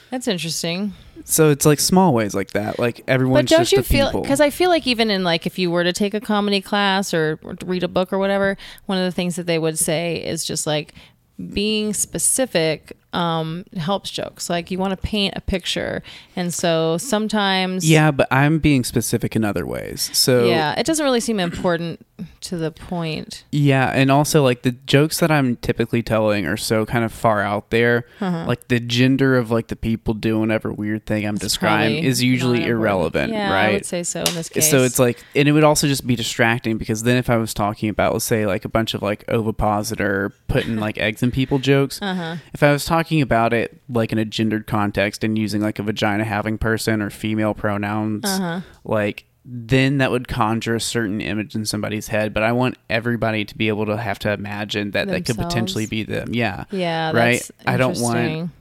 That's 0.09 0.27
interesting. 0.27 0.93
So 1.23 1.51
it's 1.51 1.65
like 1.65 1.79
small 1.79 2.13
ways 2.13 2.33
like 2.33 2.51
that. 2.51 2.79
Like 2.79 3.03
everyone. 3.07 3.43
But 3.43 3.49
don't 3.49 3.59
just 3.59 3.71
you 3.71 3.83
feel 3.83 4.21
because 4.21 4.41
I 4.41 4.49
feel 4.49 4.69
like 4.69 4.87
even 4.87 5.11
in 5.11 5.23
like 5.23 5.45
if 5.45 5.59
you 5.59 5.69
were 5.69 5.83
to 5.83 5.93
take 5.93 6.13
a 6.13 6.21
comedy 6.21 6.61
class 6.61 7.13
or, 7.13 7.39
or 7.43 7.55
read 7.65 7.83
a 7.83 7.87
book 7.87 8.11
or 8.11 8.17
whatever, 8.17 8.57
one 8.87 8.97
of 8.97 9.03
the 9.03 9.11
things 9.11 9.35
that 9.35 9.45
they 9.45 9.59
would 9.59 9.77
say 9.77 10.23
is 10.23 10.43
just 10.43 10.65
like 10.65 10.93
being 11.53 11.93
specific 11.93 12.97
um, 13.13 13.65
helps 13.75 14.09
jokes. 14.11 14.49
Like 14.49 14.71
you 14.71 14.77
want 14.77 14.91
to 14.91 14.97
paint 14.97 15.33
a 15.35 15.41
picture, 15.41 16.03
and 16.35 16.53
so 16.53 16.97
sometimes 16.97 17.89
yeah, 17.89 18.11
but 18.11 18.27
I'm 18.31 18.59
being 18.59 18.83
specific 18.83 19.35
in 19.35 19.43
other 19.43 19.65
ways. 19.65 20.09
So 20.13 20.45
yeah, 20.45 20.77
it 20.77 20.85
doesn't 20.85 21.03
really 21.03 21.19
seem 21.19 21.39
important 21.39 22.05
to 22.41 22.57
the 22.57 22.71
point. 22.71 23.45
Yeah, 23.51 23.91
and 23.93 24.11
also 24.11 24.43
like 24.43 24.61
the 24.61 24.71
jokes 24.71 25.19
that 25.19 25.31
I'm 25.31 25.55
typically 25.57 26.03
telling 26.03 26.45
are 26.45 26.57
so 26.57 26.85
kind 26.85 27.03
of 27.03 27.11
far 27.11 27.41
out 27.41 27.69
there. 27.69 28.05
Uh-huh. 28.19 28.45
Like 28.47 28.67
the 28.67 28.79
gender 28.79 29.37
of 29.37 29.51
like 29.51 29.67
the 29.67 29.75
people 29.75 30.13
doing 30.13 30.41
whatever 30.41 30.71
weird 30.71 31.05
thing 31.05 31.25
I'm 31.25 31.35
It's 31.35 31.43
describing 31.43 32.03
is 32.03 32.21
usually 32.21 32.65
irrelevant, 32.65 33.33
Yeah, 33.33 33.53
I 33.53 33.71
would 33.73 33.85
say 33.85 34.03
so 34.03 34.21
in 34.21 34.35
this 34.35 34.49
case. 34.49 34.69
So 34.69 34.83
it's 34.83 34.99
like, 34.99 35.23
and 35.35 35.47
it 35.47 35.51
would 35.51 35.63
also 35.63 35.87
just 35.87 36.05
be 36.05 36.15
distracting 36.15 36.77
because 36.77 37.03
then 37.03 37.17
if 37.17 37.29
I 37.29 37.37
was 37.37 37.53
talking 37.53 37.89
about, 37.89 38.13
let's 38.13 38.25
say, 38.25 38.45
like 38.45 38.65
a 38.65 38.69
bunch 38.69 38.93
of 38.93 39.01
like 39.01 39.23
ovipositor 39.29 40.33
putting 40.47 40.77
like 40.77 40.97
eggs 40.97 41.23
in 41.23 41.31
people 41.31 41.59
jokes, 41.59 41.99
uh-huh. 42.01 42.37
if 42.53 42.63
I 42.63 42.71
was 42.71 42.85
talking 42.85 42.98
about 43.21 43.53
it 43.53 43.81
like 43.89 44.11
in 44.11 44.17
a 44.17 44.25
gendered 44.25 44.67
context 44.67 45.23
and 45.23 45.37
using 45.37 45.61
like 45.61 45.79
a 45.79 45.83
vagina 45.83 46.23
having 46.23 46.57
person 46.57 47.01
or 47.01 47.09
female 47.09 47.53
pronouns, 47.53 48.25
Uh-huh. 48.25 48.61
like 48.83 49.25
then 49.45 49.97
that 49.97 50.11
would 50.11 50.27
conjure 50.27 50.75
a 50.75 50.81
certain 50.81 51.21
image 51.21 51.55
in 51.55 51.65
somebody's 51.65 52.09
head. 52.09 52.33
But 52.33 52.43
I 52.43 52.51
want 52.51 52.77
everybody 52.89 53.45
to 53.45 53.57
be 53.57 53.67
able 53.69 53.85
to 53.87 53.97
have 53.97 54.19
to 54.19 54.31
imagine 54.31 54.91
that 54.91 55.07
that 55.07 55.25
could 55.25 55.37
potentially 55.37 55.85
be 55.87 56.03
them. 56.03 56.33
Yeah. 56.33 56.65
Yeah, 56.71 57.11
Right? 57.13 57.49
I 57.65 57.77
don't 57.77 57.99
want- 57.99 58.51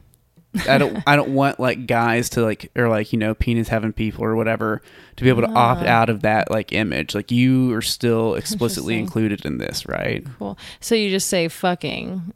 I 0.67 0.79
don't 0.79 0.97
I 1.07 1.15
don't 1.15 1.35
want 1.35 1.61
like 1.61 1.87
guys 1.87 2.31
to 2.31 2.43
like 2.43 2.71
or 2.75 2.89
like 2.89 3.13
you 3.13 3.19
know 3.19 3.35
penis 3.35 3.69
having 3.69 3.93
people 3.93 4.25
or 4.25 4.35
whatever 4.35 4.81
to 5.17 5.23
be 5.23 5.29
able 5.29 5.43
to 5.43 5.51
opt 5.51 5.83
Ah. 5.85 6.01
out 6.01 6.09
of 6.09 6.23
that 6.23 6.51
like 6.51 6.73
image 6.73 7.15
like 7.15 7.31
you 7.31 7.71
are 7.75 7.83
still 7.83 8.35
explicitly 8.35 8.99
included 8.99 9.45
in 9.45 9.59
this 9.59 9.87
right 9.87 10.27
Cool. 10.39 10.59
So 10.81 10.95
you 10.95 11.11
just 11.11 11.29
say 11.29 11.49
fucking. 11.49 12.33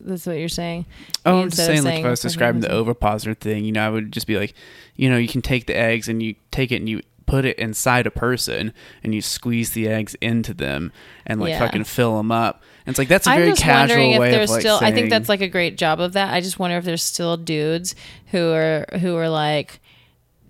That's 0.00 0.26
what 0.26 0.38
you're 0.38 0.48
saying. 0.48 0.86
oh 1.26 1.42
i'm 1.42 1.50
just 1.50 1.64
saying 1.66 1.82
like 1.84 2.00
if 2.00 2.04
i 2.06 2.10
was 2.10 2.20
describing 2.20 2.60
the 2.60 2.72
ovipositor 2.72 3.34
thing 3.34 3.64
you 3.64 3.72
know 3.72 3.86
i 3.86 3.90
would 3.90 4.10
just 4.12 4.26
be 4.26 4.36
like 4.38 4.54
you 4.96 5.08
know 5.10 5.16
you 5.16 5.28
can 5.28 5.42
take 5.42 5.66
the 5.66 5.76
eggs 5.76 6.08
and 6.08 6.22
you 6.22 6.34
take 6.50 6.72
it 6.72 6.76
and 6.76 6.88
you 6.88 7.00
put 7.26 7.44
it 7.44 7.56
inside 7.58 8.06
a 8.06 8.10
person 8.10 8.72
and 9.04 9.14
you 9.14 9.22
squeeze 9.22 9.70
the 9.70 9.88
eggs 9.88 10.14
into 10.20 10.52
them 10.52 10.92
and 11.24 11.40
like 11.40 11.50
Yeah. 11.50 11.60
fucking 11.60 11.84
fill 11.84 12.16
them 12.16 12.32
up 12.32 12.62
and 12.84 12.92
it's 12.92 12.98
like 12.98 13.08
that's 13.08 13.26
a 13.26 13.30
I'm 13.30 13.38
very 13.38 13.50
just 13.52 13.62
casual 13.62 13.96
wondering 13.96 14.10
if 14.12 14.20
way 14.20 14.30
there's 14.32 14.50
of 14.50 14.54
like 14.54 14.60
still. 14.60 14.78
I 14.82 14.90
think 14.90 15.08
that's 15.08 15.28
like 15.28 15.40
a 15.40 15.46
great 15.48 15.78
job 15.78 16.00
of 16.00 16.14
that. 16.14 16.34
I 16.34 16.40
just 16.40 16.58
wonder 16.58 16.76
if 16.78 16.84
there's 16.84 17.02
still 17.02 17.36
dudes 17.36 17.94
who 18.32 18.50
are 18.50 18.86
who 19.00 19.14
are 19.16 19.28
like 19.28 19.80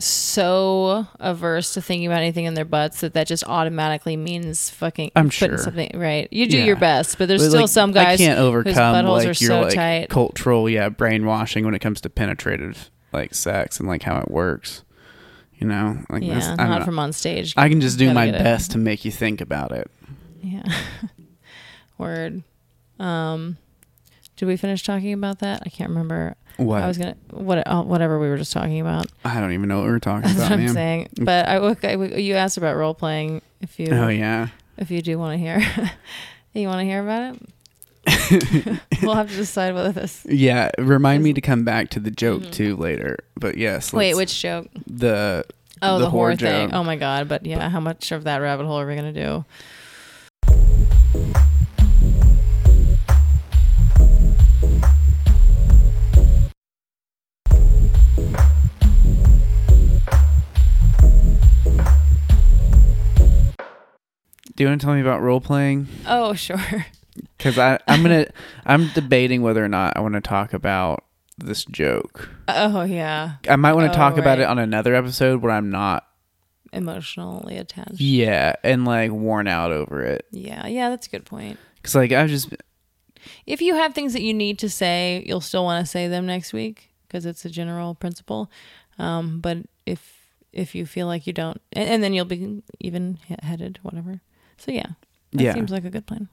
so 0.05 1.07
averse 1.21 1.75
to 1.75 1.83
thinking 1.83 2.07
about 2.07 2.19
anything 2.21 2.45
in 2.45 2.55
their 2.55 2.65
butts 2.65 3.01
that 3.01 3.15
that 3.15 3.27
just 3.27 3.45
automatically 3.47 4.17
means 4.17 4.71
fucking. 4.71 5.11
I'm 5.17 5.27
putting 5.29 5.51
sure. 5.51 5.59
something 5.59 5.91
right. 5.95 6.29
You 6.31 6.47
do 6.47 6.59
Yeah. 6.59 6.65
your 6.65 6.77
best, 6.77 7.19
but 7.19 7.29
there's 7.29 7.43
But, 7.43 7.49
still 7.51 7.61
like, 7.63 7.71
some 7.71 7.93
guys 7.93 8.21
I 8.21 8.25
can't 8.25 8.39
overcome 8.39 9.07
like 9.07 9.23
are 9.23 9.25
your 9.27 9.35
so 9.35 9.61
like 9.63 9.75
tight. 9.75 10.09
cultural 10.11 10.69
yeah 10.69 10.89
brainwashing 10.89 11.65
when 11.65 11.75
it 11.75 11.81
comes 11.81 12.01
to 12.03 12.11
penetrative 12.11 12.91
like 13.13 13.35
sex 13.35 13.79
and 13.79 13.89
like 13.89 14.03
how 14.03 14.19
it 14.19 14.31
works. 14.31 14.85
You 15.59 15.69
know, 15.69 16.03
like 16.11 16.25
yeah, 16.25 16.55
not 16.57 16.69
not- 16.69 16.85
from 16.85 16.99
on 16.99 17.13
stage. 17.13 17.55
I 17.57 17.69
can 17.69 17.81
just 17.81 17.99
do 17.99 18.13
my 18.13 18.27
get 18.27 18.35
it. 18.37 18.43
best 18.43 18.73
to 18.73 18.79
make 18.79 19.05
you 19.05 19.13
think 19.13 19.41
about 19.41 19.71
it. 19.73 19.91
Yeah. 20.43 20.63
Word. 21.99 22.43
Um, 22.99 23.59
did 24.37 24.47
we 24.47 24.57
finish 24.57 24.83
talking 24.83 25.13
about 25.13 25.39
that? 25.39 25.63
I 25.65 25.69
can't 25.69 25.91
remember. 25.91 26.35
What 26.57 26.83
I 26.83 26.87
was 26.89 26.99
gonna 26.99 27.17
what 27.31 27.63
oh, 27.67 27.83
whatever 27.83 28.19
we 28.19 28.29
were 28.29 28.37
just 28.37 28.53
talking 28.53 28.81
about. 28.81 29.07
I 29.25 29.41
don't 29.41 29.53
even 29.53 29.69
know 29.69 29.79
what 29.79 29.85
we 29.87 29.91
were 29.93 30.01
talking 30.01 30.23
That's 30.29 30.35
about, 30.37 30.51
what 30.51 30.59
I'm 30.59 30.65
man. 30.67 30.75
saying. 30.75 31.09
But 31.21 31.49
I, 31.49 31.57
I- 31.57 32.17
you 32.19 32.35
asked 32.35 32.57
about 32.57 32.77
role 32.77 32.95
playing. 32.95 33.43
If 33.61 33.79
you 33.81 33.89
Oh 33.91 34.09
yeah. 34.09 34.49
if 34.77 34.91
you 34.91 35.01
do 35.03 35.19
want 35.19 35.35
to 35.35 35.39
hear, 35.39 35.59
you 36.53 36.69
want 36.69 36.81
to 36.81 36.85
hear 36.85 37.03
about 37.03 37.35
it. 37.37 37.43
we'll 39.03 39.15
have 39.15 39.31
to 39.31 39.37
decide 39.37 39.75
whether 39.75 39.93
this. 39.93 40.27
Yeah, 40.29 40.71
remind 40.79 41.23
me 41.23 41.33
to 41.35 41.41
come 41.41 41.65
back 41.65 41.89
to 41.91 42.01
the 42.01 42.11
joke 42.11 42.51
too 42.51 42.75
later. 42.77 43.19
But 43.37 43.57
yes, 43.57 43.89
Mm-hmm. 43.89 43.97
Wait, 43.99 44.15
which 44.17 44.41
joke? 44.41 44.69
the 44.87 45.45
Oh, 45.85 45.99
the, 45.99 46.11
horror, 46.11 46.37
thing. 46.37 46.69
joke. 46.69 46.71
Oh 46.75 46.85
my 46.85 46.95
god! 46.97 47.29
But 47.29 47.45
yeah, 47.47 47.69
how 47.69 47.81
much 47.81 48.13
of 48.13 48.25
that 48.25 48.39
rabbit 48.39 48.67
hole 48.67 48.79
are 48.81 48.87
we 48.87 48.95
gonna 48.97 49.13
do? 49.13 49.45
Do 64.57 64.65
you 64.65 64.69
want 64.69 64.81
to 64.81 64.85
tell 64.87 64.95
me 64.95 65.01
about 65.01 65.23
role 65.23 65.41
playing? 65.41 65.89
Oh 66.07 66.35
sure. 66.35 66.87
Because 67.39 67.59
I 67.59 67.79
I'm 67.89 68.03
gonna 68.03 68.27
I'm 68.67 68.89
debating 68.95 69.43
whether 69.43 69.65
or 69.65 69.69
not 69.69 69.97
I 69.97 70.01
want 70.01 70.15
to 70.15 70.21
talk 70.21 70.53
about 70.53 71.05
this 71.39 71.65
joke. 71.65 72.29
Oh 72.49 72.83
yeah, 72.83 73.35
I 73.49 73.57
might 73.57 73.73
want 73.73 73.87
to 73.93 73.99
Oh, 73.99 74.01
talk 74.01 74.17
about 74.19 74.39
it 74.39 74.45
on 74.45 74.59
another 74.59 74.95
episode 74.95 75.43
where 75.43 75.53
I'm 75.53 75.71
not 75.71 76.07
emotionally 76.73 77.59
attached. 77.59 78.01
yeah 78.01 78.55
and 78.65 78.85
like 78.87 79.11
worn 79.11 79.47
out 79.47 79.73
over 79.73 80.03
it. 80.03 80.27
Yeah, 80.31 80.67
yeah, 80.67 80.89
that's 80.91 81.07
a 81.07 81.11
good 81.11 81.25
point. 81.25 81.59
Because 81.77 81.95
like 81.95 82.13
I've 82.13 82.29
just 82.31 82.49
If 83.47 83.61
you 83.61 83.75
have 83.75 83.95
things 83.95 84.13
that 84.15 84.23
you 84.23 84.33
need 84.35 84.59
to 84.61 84.69
say, 84.71 85.23
you'll 85.27 85.41
still 85.41 85.65
want 85.65 85.85
to 85.85 85.91
say 85.91 86.09
them 86.09 86.27
next 86.27 86.53
week 86.53 86.91
because 87.09 87.27
it's 87.27 87.45
a 87.45 87.51
general 87.51 87.95
principle. 87.95 88.51
Um, 88.99 89.41
but 89.41 89.59
if 89.87 90.19
if 90.53 90.75
you 90.75 90.85
feel 90.87 91.07
like 91.07 91.27
you 91.27 91.33
don't, 91.33 91.61
and, 91.73 91.89
and 91.89 92.03
then 92.03 92.13
you'll 92.15 92.25
be 92.27 92.63
even 92.81 93.19
headed, 93.43 93.79
whatever. 93.83 94.21
So 94.59 94.71
yeah, 94.73 94.87
that 95.33 95.43
Yeah. 95.43 95.55
seems 95.55 95.71
like 95.71 95.85
a 95.85 95.91
good 95.91 96.07
plan. 96.07 96.29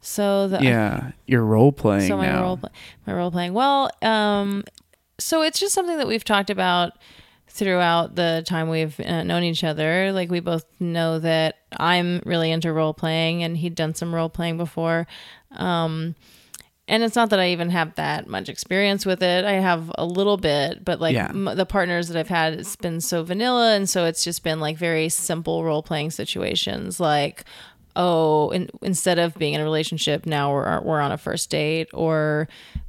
So 0.00 0.48
the 0.48 0.62
yeah 0.62 1.12
you're 1.26 1.44
role 1.44 1.72
playing 1.72 2.08
so 2.08 2.16
my 2.18 2.26
now. 2.26 2.42
role 2.42 2.56
pla- 2.58 2.68
my 3.06 3.14
role 3.14 3.30
playing. 3.30 3.54
Well, 3.54 3.90
um, 4.02 4.64
so 5.18 5.42
it's 5.42 5.58
just 5.58 5.74
something 5.74 5.96
that 5.96 6.06
we've 6.06 6.24
talked 6.24 6.50
about 6.50 6.92
throughout 7.48 8.14
the 8.16 8.42
time 8.46 8.68
we've 8.68 8.98
uh, 9.00 9.22
known 9.22 9.44
each 9.44 9.64
other. 9.64 10.12
Like 10.12 10.30
we 10.30 10.40
both 10.40 10.66
know 10.78 11.18
that 11.20 11.56
I'm 11.78 12.20
really 12.26 12.50
into 12.50 12.72
role 12.72 12.92
playing, 12.92 13.42
and 13.42 13.56
he'd 13.56 13.74
done 13.74 13.94
some 13.94 14.14
role 14.14 14.28
playing 14.28 14.58
before. 14.58 15.06
Um, 15.52 16.16
and 16.88 17.02
it's 17.02 17.16
not 17.16 17.30
that 17.30 17.40
I 17.40 17.50
even 17.50 17.70
have 17.70 17.94
that 17.94 18.26
much 18.28 18.48
experience 18.48 19.06
with 19.06 19.22
it. 19.22 19.44
I 19.44 19.52
have 19.52 19.90
a 19.96 20.04
little 20.04 20.36
bit, 20.36 20.84
but 20.84 21.00
like 21.00 21.14
Yeah. 21.14 21.28
m- 21.30 21.50
the 21.54 21.66
partners 21.66 22.08
that 22.08 22.18
I've 22.18 22.28
had, 22.28 22.54
it's 22.54 22.76
been 22.76 23.00
so 23.00 23.22
vanilla, 23.22 23.74
and 23.74 23.88
so 23.88 24.04
it's 24.04 24.22
just 24.24 24.42
been 24.44 24.60
like 24.60 24.76
very 24.76 25.08
simple 25.08 25.64
role 25.64 25.82
playing 25.82 26.10
situations, 26.12 27.00
like. 27.00 27.44
Oh, 27.96 28.50
in, 28.50 28.70
instead 28.82 29.20
of 29.20 29.36
being 29.36 29.54
in 29.54 29.60
a 29.60 29.62
relationship, 29.62 30.26
now 30.26 30.52
we're 30.52 30.80
we're 30.80 31.00
on 31.00 31.12
a 31.12 31.16
first 31.16 31.48
date, 31.48 31.86
or 31.94 32.48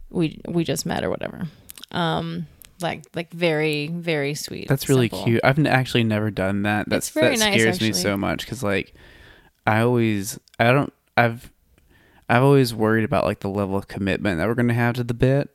we 0.10 0.42
we 0.48 0.64
just 0.64 0.84
met, 0.84 1.04
or 1.04 1.12
whatever. 1.12 1.46
Um, 1.92 2.48
like 2.82 3.04
like 3.14 3.32
very 3.32 3.86
very 3.90 4.34
sweet. 4.34 4.68
That's 4.68 4.90
really 4.90 5.10
simple. 5.10 5.26
cute. 5.26 5.42
I've 5.44 5.60
n- 5.60 5.68
actually 5.68 6.06
never 6.06 6.32
done 6.32 6.64
that. 6.64 6.90
That's 6.90 7.12
that 7.12 7.38
nice, 7.38 7.54
scares 7.54 7.82
me 7.82 7.94
so 7.94 8.18
much 8.18 8.40
because 8.46 8.64
like 8.64 8.96
I 9.68 9.82
always 9.82 10.40
I 10.60 10.72
don't 10.72 10.92
I've 11.16 11.52
I've 12.30 12.44
always 12.44 12.74
worried 12.74 13.04
about 13.04 13.26
like 13.26 13.40
the 13.40 13.50
level 13.50 13.78
of 13.78 13.88
commitment 13.88 14.40
that 14.40 14.48
we're 14.48 14.56
gonna 14.56 14.74
have 14.74 14.96
to 14.96 15.04
the 15.04 15.14
bit. 15.14 15.50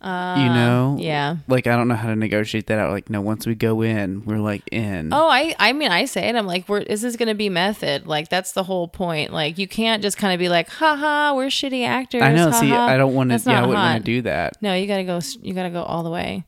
Uh, 0.00 0.36
you 0.38 0.44
know, 0.46 0.96
yeah. 1.00 1.36
Like 1.48 1.66
I 1.66 1.76
don't 1.76 1.88
know 1.88 1.94
how 1.94 2.08
to 2.08 2.16
negotiate 2.16 2.66
that 2.66 2.78
out. 2.78 2.90
Like 2.90 3.08
no, 3.08 3.22
once 3.22 3.46
we 3.46 3.54
go 3.54 3.80
in, 3.80 4.24
we're 4.26 4.38
like 4.38 4.62
in. 4.70 5.14
Oh, 5.14 5.28
I 5.28 5.54
I 5.58 5.72
mean 5.72 5.90
I 5.90 6.04
say 6.04 6.28
it. 6.28 6.36
I'm 6.36 6.46
like, 6.46 6.68
we're 6.68 6.80
is 6.80 7.00
this 7.00 7.16
gonna 7.16 7.34
be 7.34 7.48
method? 7.48 8.06
Like 8.06 8.28
that's 8.28 8.52
the 8.52 8.64
whole 8.64 8.86
point. 8.86 9.32
Like 9.32 9.56
you 9.56 9.66
can't 9.66 10.02
just 10.02 10.18
kind 10.18 10.34
of 10.34 10.38
be 10.38 10.50
like, 10.50 10.68
haha, 10.68 11.34
we're 11.34 11.46
shitty 11.46 11.86
actors. 11.86 12.22
I 12.22 12.34
know. 12.34 12.50
See. 12.50 12.70
I 12.70 12.98
don't 12.98 13.14
want 13.14 13.30
to. 13.30 13.50
Yeah, 13.50 13.62
I 13.62 13.66
wouldn't 13.66 13.82
want 13.82 14.04
to 14.04 14.12
do 14.12 14.22
that. 14.22 14.60
No, 14.60 14.74
you 14.74 14.86
gotta 14.86 15.04
go. 15.04 15.20
You 15.40 15.54
gotta 15.54 15.70
go 15.70 15.82
all 15.82 16.02
the 16.02 16.10
way. 16.10 16.44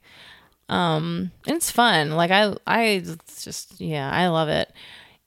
Um, 0.69 1.31
it's 1.47 1.71
fun. 1.71 2.11
Like 2.11 2.31
I, 2.31 2.55
I 2.67 2.83
it's 2.83 3.45
just 3.45 3.81
yeah, 3.81 4.11
I 4.11 4.27
love 4.29 4.49
it. 4.49 4.71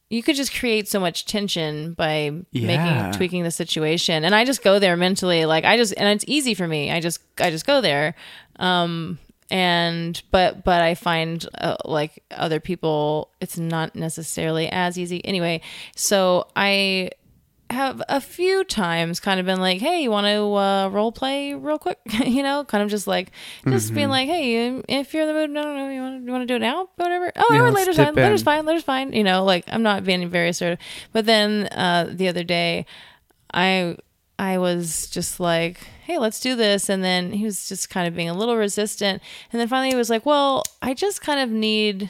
You 0.09 0.23
could 0.23 0.35
just 0.35 0.53
create 0.57 0.87
so 0.87 0.99
much 0.99 1.25
tension 1.25 1.93
by 1.93 2.31
Yeah. 2.51 2.67
making 2.67 3.11
tweaking 3.17 3.43
the 3.43 3.51
situation, 3.51 4.23
and 4.25 4.33
I 4.33 4.43
just 4.43 4.63
go 4.63 4.79
there 4.79 4.97
mentally. 4.97 5.45
Like 5.45 5.65
I 5.65 5.77
just, 5.77 5.93
and 5.97 6.07
it's 6.09 6.25
easy 6.27 6.53
for 6.55 6.67
me. 6.67 6.91
I 6.91 6.99
just, 6.99 7.19
I 7.39 7.51
just 7.51 7.65
go 7.67 7.79
there. 7.81 8.15
Um, 8.57 9.19
and 9.51 10.21
but 10.31 10.63
but 10.63 10.81
I 10.81 10.93
find 10.95 11.43
uh, 11.57 11.75
like 11.85 12.23
other 12.31 12.59
people, 12.59 13.29
it's 13.41 13.57
not 13.57 13.95
necessarily 13.95 14.67
as 14.69 14.97
easy. 14.97 15.23
Anyway, 15.25 15.61
so 15.95 16.47
I 16.55 17.09
have 17.69 18.01
a 18.09 18.19
few 18.19 18.63
times 18.63 19.19
kind 19.19 19.39
of 19.39 19.45
been 19.45 19.59
like, 19.59 19.79
hey, 19.79 20.01
you 20.01 20.09
want 20.11 20.25
to 20.25 20.53
uh, 20.55 20.89
role 20.89 21.11
play 21.11 21.53
real 21.53 21.77
quick? 21.77 21.99
you 22.25 22.41
know, 22.43 22.63
kind 22.63 22.83
of 22.83 22.89
just 22.89 23.05
like, 23.07 23.31
just 23.67 23.87
Mm-hmm. 23.87 23.95
being 23.95 24.09
like, 24.09 24.27
hey, 24.27 24.81
if 24.87 25.13
you're 25.13 25.23
in 25.23 25.27
the 25.27 25.33
mood, 25.33 25.49
no, 25.51 25.61
no, 25.63 25.75
no, 25.75 25.89
you 25.89 26.01
want 26.01 26.19
to, 26.21 26.25
you 26.25 26.31
want 26.31 26.41
to 26.41 26.45
do 26.47 26.55
it 26.55 26.59
now? 26.59 26.89
Whatever. 26.95 27.31
Oh, 27.35 27.47
Yeah, 27.53 27.61
or 27.61 27.71
later's 27.71 27.97
fine. 27.97 28.15
Later's 28.15 28.43
fine. 28.43 28.65
Later's 28.65 28.83
fine. 28.83 29.13
You 29.13 29.23
know, 29.23 29.43
like 29.43 29.65
I'm 29.67 29.83
not 29.83 30.03
being 30.03 30.27
very 30.29 30.49
assertive. 30.49 30.79
But 31.13 31.25
then 31.25 31.67
uh, 31.71 32.09
the 32.11 32.27
other 32.27 32.43
day, 32.43 32.85
I 33.53 33.97
I 34.39 34.57
was 34.57 35.07
just 35.09 35.39
like, 35.39 35.77
hey, 36.05 36.17
let's 36.17 36.39
do 36.39 36.55
this. 36.55 36.89
And 36.89 37.03
then 37.03 37.33
he 37.33 37.43
was 37.45 37.67
just 37.67 37.89
kind 37.89 38.07
of 38.07 38.15
being 38.15 38.29
a 38.29 38.33
little 38.33 38.55
resistant. 38.55 39.21
And 39.51 39.59
then 39.59 39.67
finally 39.67 39.89
he 39.89 39.95
was 39.95 40.09
like, 40.09 40.25
well, 40.25 40.63
I 40.81 40.93
just 40.93 41.21
kind 41.21 41.39
of 41.39 41.49
need 41.49 42.09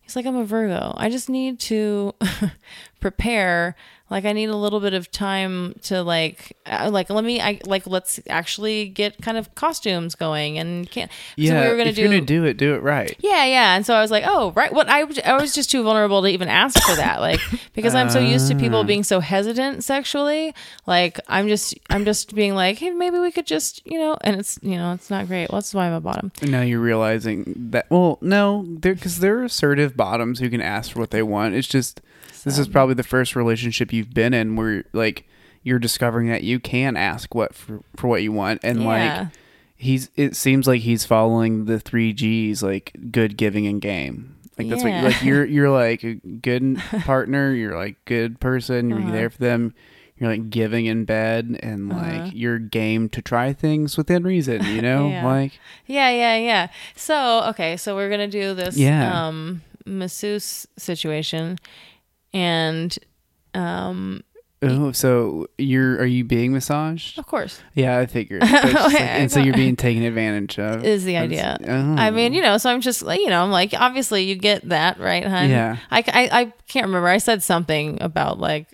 He's 0.00 0.16
like, 0.16 0.24
I'm 0.24 0.36
a 0.36 0.44
Virgo. 0.44 0.94
I 0.96 1.10
just 1.10 1.28
need 1.28 1.60
to 1.60 2.14
prepare. 3.00 3.76
Like, 4.10 4.24
I 4.24 4.32
need 4.32 4.48
a 4.48 4.56
little 4.56 4.80
bit 4.80 4.94
of 4.94 5.10
time 5.10 5.74
to 5.82 6.02
like, 6.02 6.56
uh, 6.66 6.88
like, 6.90 7.10
let 7.10 7.24
me, 7.24 7.40
I 7.40 7.60
like, 7.66 7.86
let's 7.86 8.20
actually 8.28 8.88
get 8.88 9.20
kind 9.20 9.36
of 9.36 9.54
costumes 9.54 10.14
going 10.14 10.58
and 10.58 10.90
can't. 10.90 11.10
Yeah, 11.36 11.52
so 11.52 11.62
we 11.62 11.68
were 11.68 11.76
gonna 11.76 11.90
if 11.90 11.96
do. 11.96 12.02
you're 12.02 12.10
gonna 12.10 12.20
do 12.22 12.44
it, 12.44 12.56
do 12.56 12.74
it 12.74 12.82
right. 12.82 13.14
yeah, 13.20 13.44
yeah. 13.44 13.76
And 13.76 13.84
so 13.84 13.94
I 13.94 14.00
was 14.00 14.10
like, 14.10 14.24
oh, 14.26 14.52
right. 14.52 14.72
What 14.72 14.88
I, 14.88 15.00
I 15.24 15.40
was 15.40 15.54
just 15.54 15.70
too 15.70 15.82
vulnerable 15.82 16.22
to 16.22 16.28
even 16.28 16.48
ask 16.48 16.80
for 16.82 16.96
that. 16.96 17.20
Like, 17.20 17.40
because 17.74 17.94
I'm 17.94 18.10
so 18.10 18.18
used 18.18 18.48
to 18.48 18.56
people 18.56 18.84
being 18.84 19.04
so 19.04 19.20
hesitant 19.20 19.84
sexually. 19.84 20.54
Like, 20.86 21.20
I'm 21.28 21.48
just, 21.48 21.74
I'm 21.90 22.04
just 22.04 22.34
being 22.34 22.54
like, 22.54 22.78
hey, 22.78 22.90
maybe 22.90 23.18
we 23.18 23.30
could 23.30 23.46
just, 23.46 23.86
you 23.86 23.98
know, 23.98 24.16
and 24.22 24.36
it's, 24.36 24.58
you 24.62 24.76
know, 24.76 24.92
it's 24.92 25.10
not 25.10 25.26
great. 25.26 25.50
Well, 25.50 25.60
that's 25.60 25.74
why 25.74 25.86
I'm 25.86 25.92
a 25.92 26.00
bottom. 26.00 26.32
Now 26.42 26.62
you're 26.62 26.80
realizing 26.80 27.52
that. 27.70 27.90
Well, 27.90 28.18
no, 28.20 28.64
there 28.68 28.94
because 28.94 29.18
there 29.18 29.38
are 29.38 29.44
assertive 29.44 29.96
bottoms 29.96 30.40
who 30.40 30.48
can 30.50 30.60
ask 30.60 30.92
for 30.92 31.00
what 31.00 31.10
they 31.10 31.22
want. 31.22 31.54
It's 31.54 31.68
just 31.68 32.00
this 32.44 32.58
is 32.58 32.68
probably 32.68 32.94
the 32.94 33.02
first 33.02 33.36
relationship 33.36 33.92
you've 33.98 34.14
been 34.14 34.32
in 34.34 34.56
where 34.56 34.84
like 34.92 35.26
you're 35.62 35.78
discovering 35.78 36.28
that 36.28 36.42
you 36.44 36.58
can 36.60 36.96
ask 36.96 37.34
what 37.34 37.54
for, 37.54 37.82
for 37.96 38.06
what 38.08 38.22
you 38.22 38.32
want, 38.32 38.60
and 38.62 38.80
Yeah. 38.82 38.86
like 38.86 39.28
he's. 39.76 40.10
It 40.16 40.34
seems 40.36 40.66
like 40.66 40.80
he's 40.82 41.04
following 41.04 41.66
the 41.66 41.78
three 41.78 42.12
G's, 42.12 42.62
like 42.62 42.92
good, 43.10 43.36
giving, 43.36 43.66
and 43.66 43.80
game. 43.80 44.36
Like 44.58 44.68
that's 44.70 44.82
Yeah. 44.84 45.02
what 45.02 45.12
like 45.12 45.22
you're 45.22 45.44
you're 45.44 45.70
like 45.70 46.02
a 46.04 46.14
good 46.14 46.78
partner. 47.04 47.52
You're 47.52 47.76
like 47.76 47.96
good 48.06 48.40
person. 48.40 48.88
You're 48.90 49.00
Uh-huh. 49.00 49.10
there 49.12 49.30
for 49.30 49.38
them. 49.38 49.74
You're 50.16 50.30
like 50.30 50.50
giving 50.50 50.86
in 50.86 51.04
bed 51.04 51.60
and 51.62 51.92
Uh-huh. 51.92 52.22
like 52.24 52.32
you're 52.34 52.58
game 52.58 53.08
to 53.10 53.22
try 53.22 53.52
things 53.52 53.96
within 53.96 54.24
reason. 54.24 54.64
You 54.64 54.82
know, 54.88 55.10
Yeah. 55.10 55.24
like 55.26 55.52
Yeah, 55.86 56.10
yeah, 56.10 56.36
yeah. 56.36 56.68
So, 56.96 57.42
okay, 57.50 57.76
so 57.76 57.94
we're 57.94 58.10
gonna 58.10 58.26
do 58.26 58.54
this 58.54 58.76
Yeah. 58.76 59.26
um 59.28 59.62
masseuse 59.86 60.66
situation, 60.76 61.56
and 62.34 62.98
um, 63.58 64.22
Oh, 64.60 64.90
so 64.90 65.46
you're 65.56 65.98
are 66.00 66.04
you 66.06 66.24
being 66.24 66.52
massaged? 66.52 67.16
of 67.16 67.26
course, 67.28 67.60
Yeah, 67.74 67.96
I 67.98 68.06
figured. 68.06 68.42
It's 68.44 68.74
like- 68.74 69.00
and 69.00 69.30
so 69.30 69.38
you're 69.38 69.54
being 69.54 69.76
taken 69.76 70.02
advantage 70.02 70.58
of. 70.58 70.84
is 70.94 71.04
the 71.04 71.16
idea. 71.16 71.56
oh. 71.64 71.94
I 71.96 72.10
mean, 72.10 72.32
you 72.34 72.42
know, 72.42 72.58
so 72.58 72.68
I'm 72.70 72.80
just 72.80 73.02
like, 73.02 73.20
you 73.20 73.28
know, 73.28 73.40
I'm 73.44 73.52
like, 73.52 73.72
obviously 73.72 74.24
you 74.24 74.34
get 74.34 74.68
that, 74.70 74.98
right, 74.98 75.24
hon? 75.24 75.48
Yeah. 75.48 75.76
I, 75.92 75.98
I, 76.08 76.40
I 76.40 76.44
can't 76.66 76.86
remember. 76.86 77.06
I 77.06 77.18
said 77.18 77.42
something 77.44 77.98
about 78.02 78.40
like, 78.40 78.66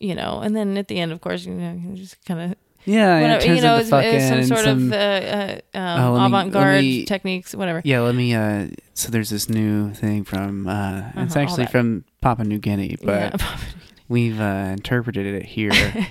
you 0.00 0.16
know, 0.16 0.40
and 0.40 0.56
then 0.56 0.76
at 0.76 0.88
the 0.88 0.98
end, 0.98 1.12
of 1.12 1.20
course, 1.20 1.44
you 1.46 1.54
know, 1.54 1.72
you 1.72 1.94
just 1.96 2.16
kind 2.24 2.40
of 2.52 2.58
yeah, 2.84 3.20
whatever, 3.20 3.54
you 3.54 3.60
know, 3.60 3.76
it's, 3.76 3.90
fucking 3.90 4.14
it's 4.14 4.28
some 4.28 4.44
sort 4.44 4.60
some- 4.64 4.86
of 4.88 4.92
uh, 4.92 4.96
uh, 4.96 5.78
um, 5.78 6.00
Oh, 6.16 6.26
avant-garde 6.26 6.80
me- 6.82 7.04
techniques, 7.04 7.54
whatever. 7.54 7.80
Yeah, 7.84 8.00
let 8.00 8.14
me. 8.16 8.34
uh 8.34 8.68
So 8.94 9.10
there's 9.10 9.30
this 9.30 9.48
new 9.48 9.92
thing 9.94 10.24
from. 10.24 10.66
uh 10.66 11.02
It's 11.14 11.36
Uh-huh, 11.36 11.40
all 11.40 11.42
actually 11.42 11.66
from 11.66 12.04
Papua 12.22 12.44
New 12.48 12.58
Guinea, 12.58 12.96
but 13.02 13.34
yeah. 13.40 13.58
We've 14.08 14.40
uh 14.40 14.72
interpreted 14.72 15.26
it 15.26 15.44
here. 15.44 15.72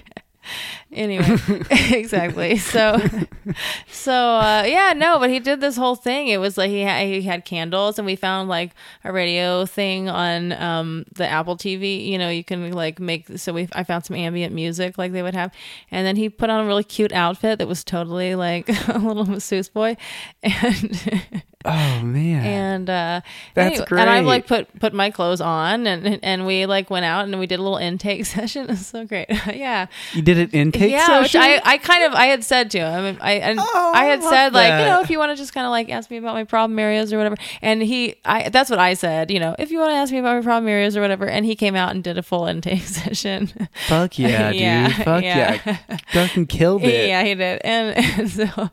anyway 0.91 1.37
exactly. 1.91 2.57
So 2.57 3.01
so 3.87 4.13
uh 4.13 4.63
yeah 4.65 4.93
no 4.95 5.19
but 5.19 5.29
he 5.29 5.39
did 5.39 5.61
this 5.61 5.75
whole 5.75 5.95
thing. 5.95 6.27
It 6.27 6.37
was 6.37 6.57
like 6.57 6.69
he 6.69 6.81
had, 6.81 7.05
he 7.07 7.21
had 7.21 7.45
candles 7.45 7.99
and 7.99 8.05
we 8.05 8.15
found 8.15 8.49
like 8.49 8.71
a 9.03 9.11
radio 9.11 9.65
thing 9.65 10.09
on 10.09 10.53
um 10.53 11.05
the 11.15 11.27
apple 11.27 11.57
tv 11.57 12.05
you 12.05 12.17
know 12.17 12.29
you 12.29 12.43
can 12.43 12.71
like 12.71 12.99
make 12.99 13.37
so 13.37 13.53
we 13.53 13.67
i 13.73 13.83
found 13.83 14.05
some 14.05 14.15
ambient 14.15 14.53
music 14.53 14.97
like 14.97 15.11
they 15.11 15.21
would 15.21 15.35
have. 15.35 15.51
And 15.91 16.05
then 16.05 16.15
he 16.15 16.29
put 16.29 16.49
on 16.49 16.63
a 16.63 16.67
really 16.67 16.83
cute 16.83 17.11
outfit 17.11 17.59
that 17.59 17.67
was 17.67 17.83
totally 17.83 18.35
like 18.35 18.69
a 18.87 18.97
little 18.97 19.25
masseuse 19.25 19.69
boy. 19.69 19.97
And 20.43 21.43
oh 21.65 21.99
man, 22.03 22.45
and 22.45 22.89
uh 22.89 23.21
That's 23.55 23.79
anyway, 23.79 24.01
and 24.01 24.09
i 24.09 24.19
great. 24.19 24.27
like 24.27 24.47
put 24.47 24.79
put 24.79 24.93
my 24.93 25.09
clothes 25.11 25.41
on 25.41 25.87
and 25.87 26.19
and 26.23 26.45
we 26.45 26.65
like 26.65 26.89
went 26.89 27.03
out 27.05 27.25
and 27.25 27.37
we 27.39 27.47
did 27.47 27.59
a 27.59 27.63
little 27.63 27.77
intake 27.77 28.25
session 28.37 28.63
it 28.63 28.69
was 28.69 28.85
so 28.85 29.05
great 29.05 29.27
yeah 29.53 29.87
you 30.13 30.21
did 30.21 30.37
an 30.37 30.49
intake 30.51 30.91
yeah, 30.91 31.21
which. 31.21 31.35
I, 31.35 31.59
I 31.65 31.77
kind 31.77 32.03
of 32.03 32.13
I 32.13 32.27
had 32.27 32.43
said 32.43 32.71
to 32.71 32.79
him. 32.79 33.17
I 33.21 33.33
and 33.33 33.59
Oh, 33.59 33.91
I 33.95 34.01
I 34.01 34.05
had 34.05 34.21
love 34.21 34.29
said 34.31 34.53
like 34.53 34.79
you 34.79 34.85
know 34.85 35.01
if 35.01 35.09
you 35.09 35.17
want 35.19 35.31
to 35.31 35.35
just 35.35 35.53
kind 35.53 35.65
of 35.65 35.71
like 35.71 35.89
ask 35.89 36.09
me 36.11 36.17
about 36.17 36.35
my 36.35 36.43
problem 36.43 36.77
areas 36.79 37.11
or 37.11 37.17
whatever. 37.17 37.35
And 37.61 37.81
he 37.81 38.15
I 38.23 38.49
that's 38.49 38.69
what 38.69 38.79
I 38.79 38.93
said. 38.93 39.31
You 39.31 39.39
know 39.39 39.55
if 39.59 39.71
you 39.71 39.79
want 39.79 39.91
to 39.91 39.95
ask 39.95 40.11
me 40.11 40.19
about 40.19 40.35
my 40.37 40.41
problem 40.43 40.69
areas 40.69 40.95
or 40.95 41.01
whatever. 41.01 41.25
And 41.27 41.45
he 41.45 41.55
came 41.55 41.75
out 41.75 41.91
and 41.91 42.03
did 42.03 42.17
a 42.17 42.23
full 42.23 42.45
intake 42.51 42.83
session. 42.83 43.47
Fuck 43.87 44.19
yeah, 44.19 44.51
dude. 44.51 44.61
Yeah, 44.61 45.03
Fuck 45.03 45.23
yeah. 45.23 45.59
yeah. 45.65 45.97
Fucking 46.13 46.45
killed 46.47 46.83
it. 46.83 47.07
yeah, 47.07 47.23
he 47.23 47.35
did. 47.35 47.61
And, 47.63 47.97
and 48.19 48.29
so 48.29 48.69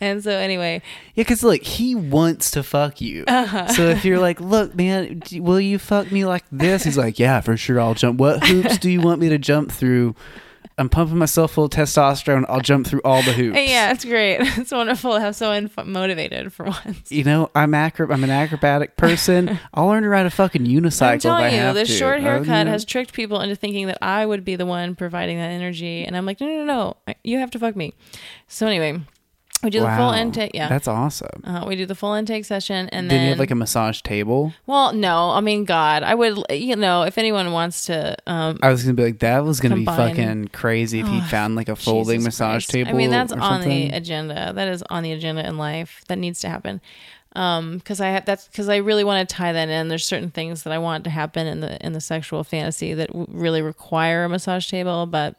and 0.00 0.22
so 0.22 0.30
anyway, 0.32 0.82
Yeah, 1.14 1.22
because 1.22 1.42
look, 1.42 1.62
he 1.62 1.94
wants 2.24 2.50
to 2.52 2.62
fuck 2.62 3.00
you. 3.00 3.24
Uh-huh. 3.26 3.68
So 3.68 3.82
if 3.88 4.04
you're 4.04 4.18
like, 4.18 4.40
look, 4.40 4.74
man, 4.74 5.22
will 5.32 5.60
you 5.60 5.78
fuck 5.78 6.10
me 6.10 6.24
like 6.24 6.44
this? 6.50 6.84
He's 6.84 6.98
like, 6.98 7.18
yeah, 7.18 7.40
for 7.40 7.56
sure. 7.56 7.80
I'll 7.80 7.94
jump. 7.94 8.18
What 8.18 8.44
hoops 8.46 8.78
do 8.78 8.90
you 8.90 9.00
want 9.00 9.20
me 9.20 9.28
to 9.28 9.38
jump 9.38 9.70
through? 9.72 10.14
I'm 10.76 10.88
pumping 10.88 11.18
myself 11.18 11.52
full 11.52 11.66
of 11.66 11.70
testosterone. 11.70 12.46
I'll 12.48 12.60
jump 12.60 12.88
through 12.88 13.02
all 13.04 13.22
the 13.22 13.32
hoops. 13.40 13.56
yeah, 13.56 13.92
it's 13.92 14.04
great. 14.04 14.38
It's 14.58 14.72
wonderful. 14.72 15.20
How 15.20 15.30
so 15.30 15.52
inf- 15.52 15.76
motivated 15.84 16.52
for 16.52 16.64
once. 16.64 17.12
You 17.12 17.22
know, 17.22 17.48
I'm 17.54 17.74
acro- 17.74 18.10
I'm 18.12 18.24
an 18.24 18.30
acrobatic 18.30 18.96
person. 18.96 19.60
I'll 19.74 19.86
learn 19.86 20.02
to 20.02 20.08
ride 20.08 20.26
a 20.26 20.30
fucking 20.30 20.64
unicycle. 20.64 21.06
I'm 21.12 21.18
telling 21.20 21.52
you, 21.54 21.60
have 21.60 21.76
this 21.76 21.88
to. 21.90 21.94
short 21.94 22.18
Oh, 22.18 22.22
haircut 22.22 22.66
has 22.66 22.84
tricked 22.84 23.12
people 23.12 23.40
into 23.40 23.54
thinking 23.54 23.86
that 23.86 23.98
I 24.02 24.26
would 24.26 24.44
be 24.44 24.56
the 24.56 24.66
one 24.66 24.96
providing 24.96 25.36
that 25.36 25.50
energy, 25.50 26.04
and 26.04 26.16
I'm 26.16 26.26
like, 26.26 26.40
no, 26.40 26.46
no, 26.48 26.64
no, 26.64 26.96
no, 27.06 27.14
you 27.22 27.38
have 27.38 27.52
to 27.52 27.58
fuck 27.60 27.76
me. 27.76 27.94
So 28.48 28.66
anyway, 28.66 29.00
we 29.64 29.70
do 29.70 29.80
the 29.80 29.96
full 29.96 30.12
intake. 30.12 30.52
Yeah, 30.54 30.68
That's 30.68 30.86
awesome. 30.86 31.42
uh, 31.44 31.64
we 31.66 31.74
do 31.76 31.86
the 31.86 31.94
full 31.94 32.12
intake 32.14 32.44
session, 32.44 32.88
and 32.90 33.08
Did 33.08 33.16
then 33.16 33.22
you 33.24 33.28
have 33.30 33.38
like 33.38 33.50
a 33.50 33.54
massage 33.54 34.00
table? 34.02 34.52
well, 34.66 34.92
no, 34.92 35.30
I 35.30 35.40
mean, 35.40 35.64
God, 35.64 36.02
I 36.02 36.14
would, 36.14 36.38
you 36.50 36.76
know, 36.76 37.02
if 37.02 37.18
anyone 37.18 37.50
wants 37.52 37.86
to, 37.86 38.16
um, 38.26 38.58
I 38.62 38.70
was 38.70 38.82
gonna 38.84 38.94
be 38.94 39.04
like, 39.04 39.18
that 39.20 39.44
was 39.44 39.58
gonna 39.60 39.76
Combine. 39.76 40.10
be 40.14 40.16
fucking 40.16 40.48
crazy 40.48 41.00
if 41.00 41.08
he 41.08 41.18
Oh, 41.18 41.26
found 41.30 41.56
like 41.56 41.68
a 41.68 41.76
folding 41.76 42.20
Jesus 42.20 42.26
massage 42.38 42.66
Christ. 42.66 42.70
table. 42.70 42.90
I 42.90 42.92
mean, 42.92 43.10
that's 43.10 43.32
on 43.32 43.40
something. 43.40 43.88
the 43.90 43.96
agenda. 43.96 44.52
That 44.54 44.68
is 44.68 44.82
on 44.90 45.02
the 45.02 45.12
agenda 45.12 45.46
in 45.46 45.58
life. 45.58 46.02
That 46.08 46.18
needs 46.18 46.40
to 46.40 46.48
happen. 46.48 46.80
um 47.36 47.78
because 47.78 48.00
i 48.00 48.06
have 48.10 48.24
that's 48.24 48.46
because 48.46 48.68
i 48.68 48.76
really 48.76 49.02
want 49.02 49.28
to 49.28 49.34
tie 49.34 49.52
that 49.52 49.68
in 49.68 49.88
there's 49.88 50.06
certain 50.06 50.30
things 50.30 50.62
that 50.62 50.72
i 50.72 50.78
want 50.78 51.02
to 51.02 51.10
happen 51.10 51.48
in 51.48 51.58
the 51.58 51.84
in 51.84 51.92
the 51.92 52.00
sexual 52.00 52.44
fantasy 52.44 52.94
that 52.94 53.08
w- 53.08 53.26
really 53.28 53.60
require 53.60 54.22
a 54.22 54.28
massage 54.28 54.68
table 54.70 55.04
but 55.04 55.34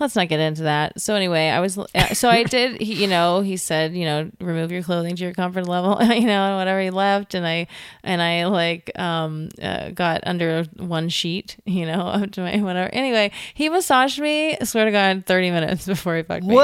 let's 0.00 0.16
not 0.16 0.28
get 0.28 0.40
into 0.40 0.62
that 0.62 1.00
so 1.00 1.14
anyway 1.14 1.48
i 1.48 1.60
was 1.60 1.78
uh, 1.78 2.14
so 2.14 2.28
i 2.28 2.42
did 2.44 2.80
he, 2.80 2.94
you 2.94 3.06
know 3.06 3.40
he 3.40 3.56
said 3.56 3.94
you 3.94 4.04
know 4.04 4.30
remove 4.40 4.70
your 4.72 4.82
clothing 4.82 5.16
to 5.16 5.24
your 5.24 5.34
comfort 5.34 5.66
level 5.66 6.02
you 6.14 6.26
know 6.26 6.44
and 6.46 6.56
whatever 6.56 6.80
he 6.80 6.90
left 6.90 7.34
and 7.34 7.46
i 7.46 7.66
and 8.02 8.22
i 8.22 8.46
like 8.46 8.90
um 8.98 9.48
uh, 9.62 9.90
got 9.90 10.20
under 10.26 10.64
one 10.76 11.08
sheet 11.08 11.56
you 11.64 11.86
know 11.86 12.00
up 12.00 12.30
to 12.30 12.40
my 12.40 12.56
whatever 12.58 12.92
anyway 12.94 13.30
he 13.54 13.68
massaged 13.68 14.20
me 14.20 14.56
I 14.58 14.64
swear 14.64 14.84
to 14.84 14.90
god 14.90 15.24
30 15.26 15.50
minutes 15.50 15.86
before 15.86 16.16
he 16.16 16.22
fucked 16.22 16.44
me 16.44 16.56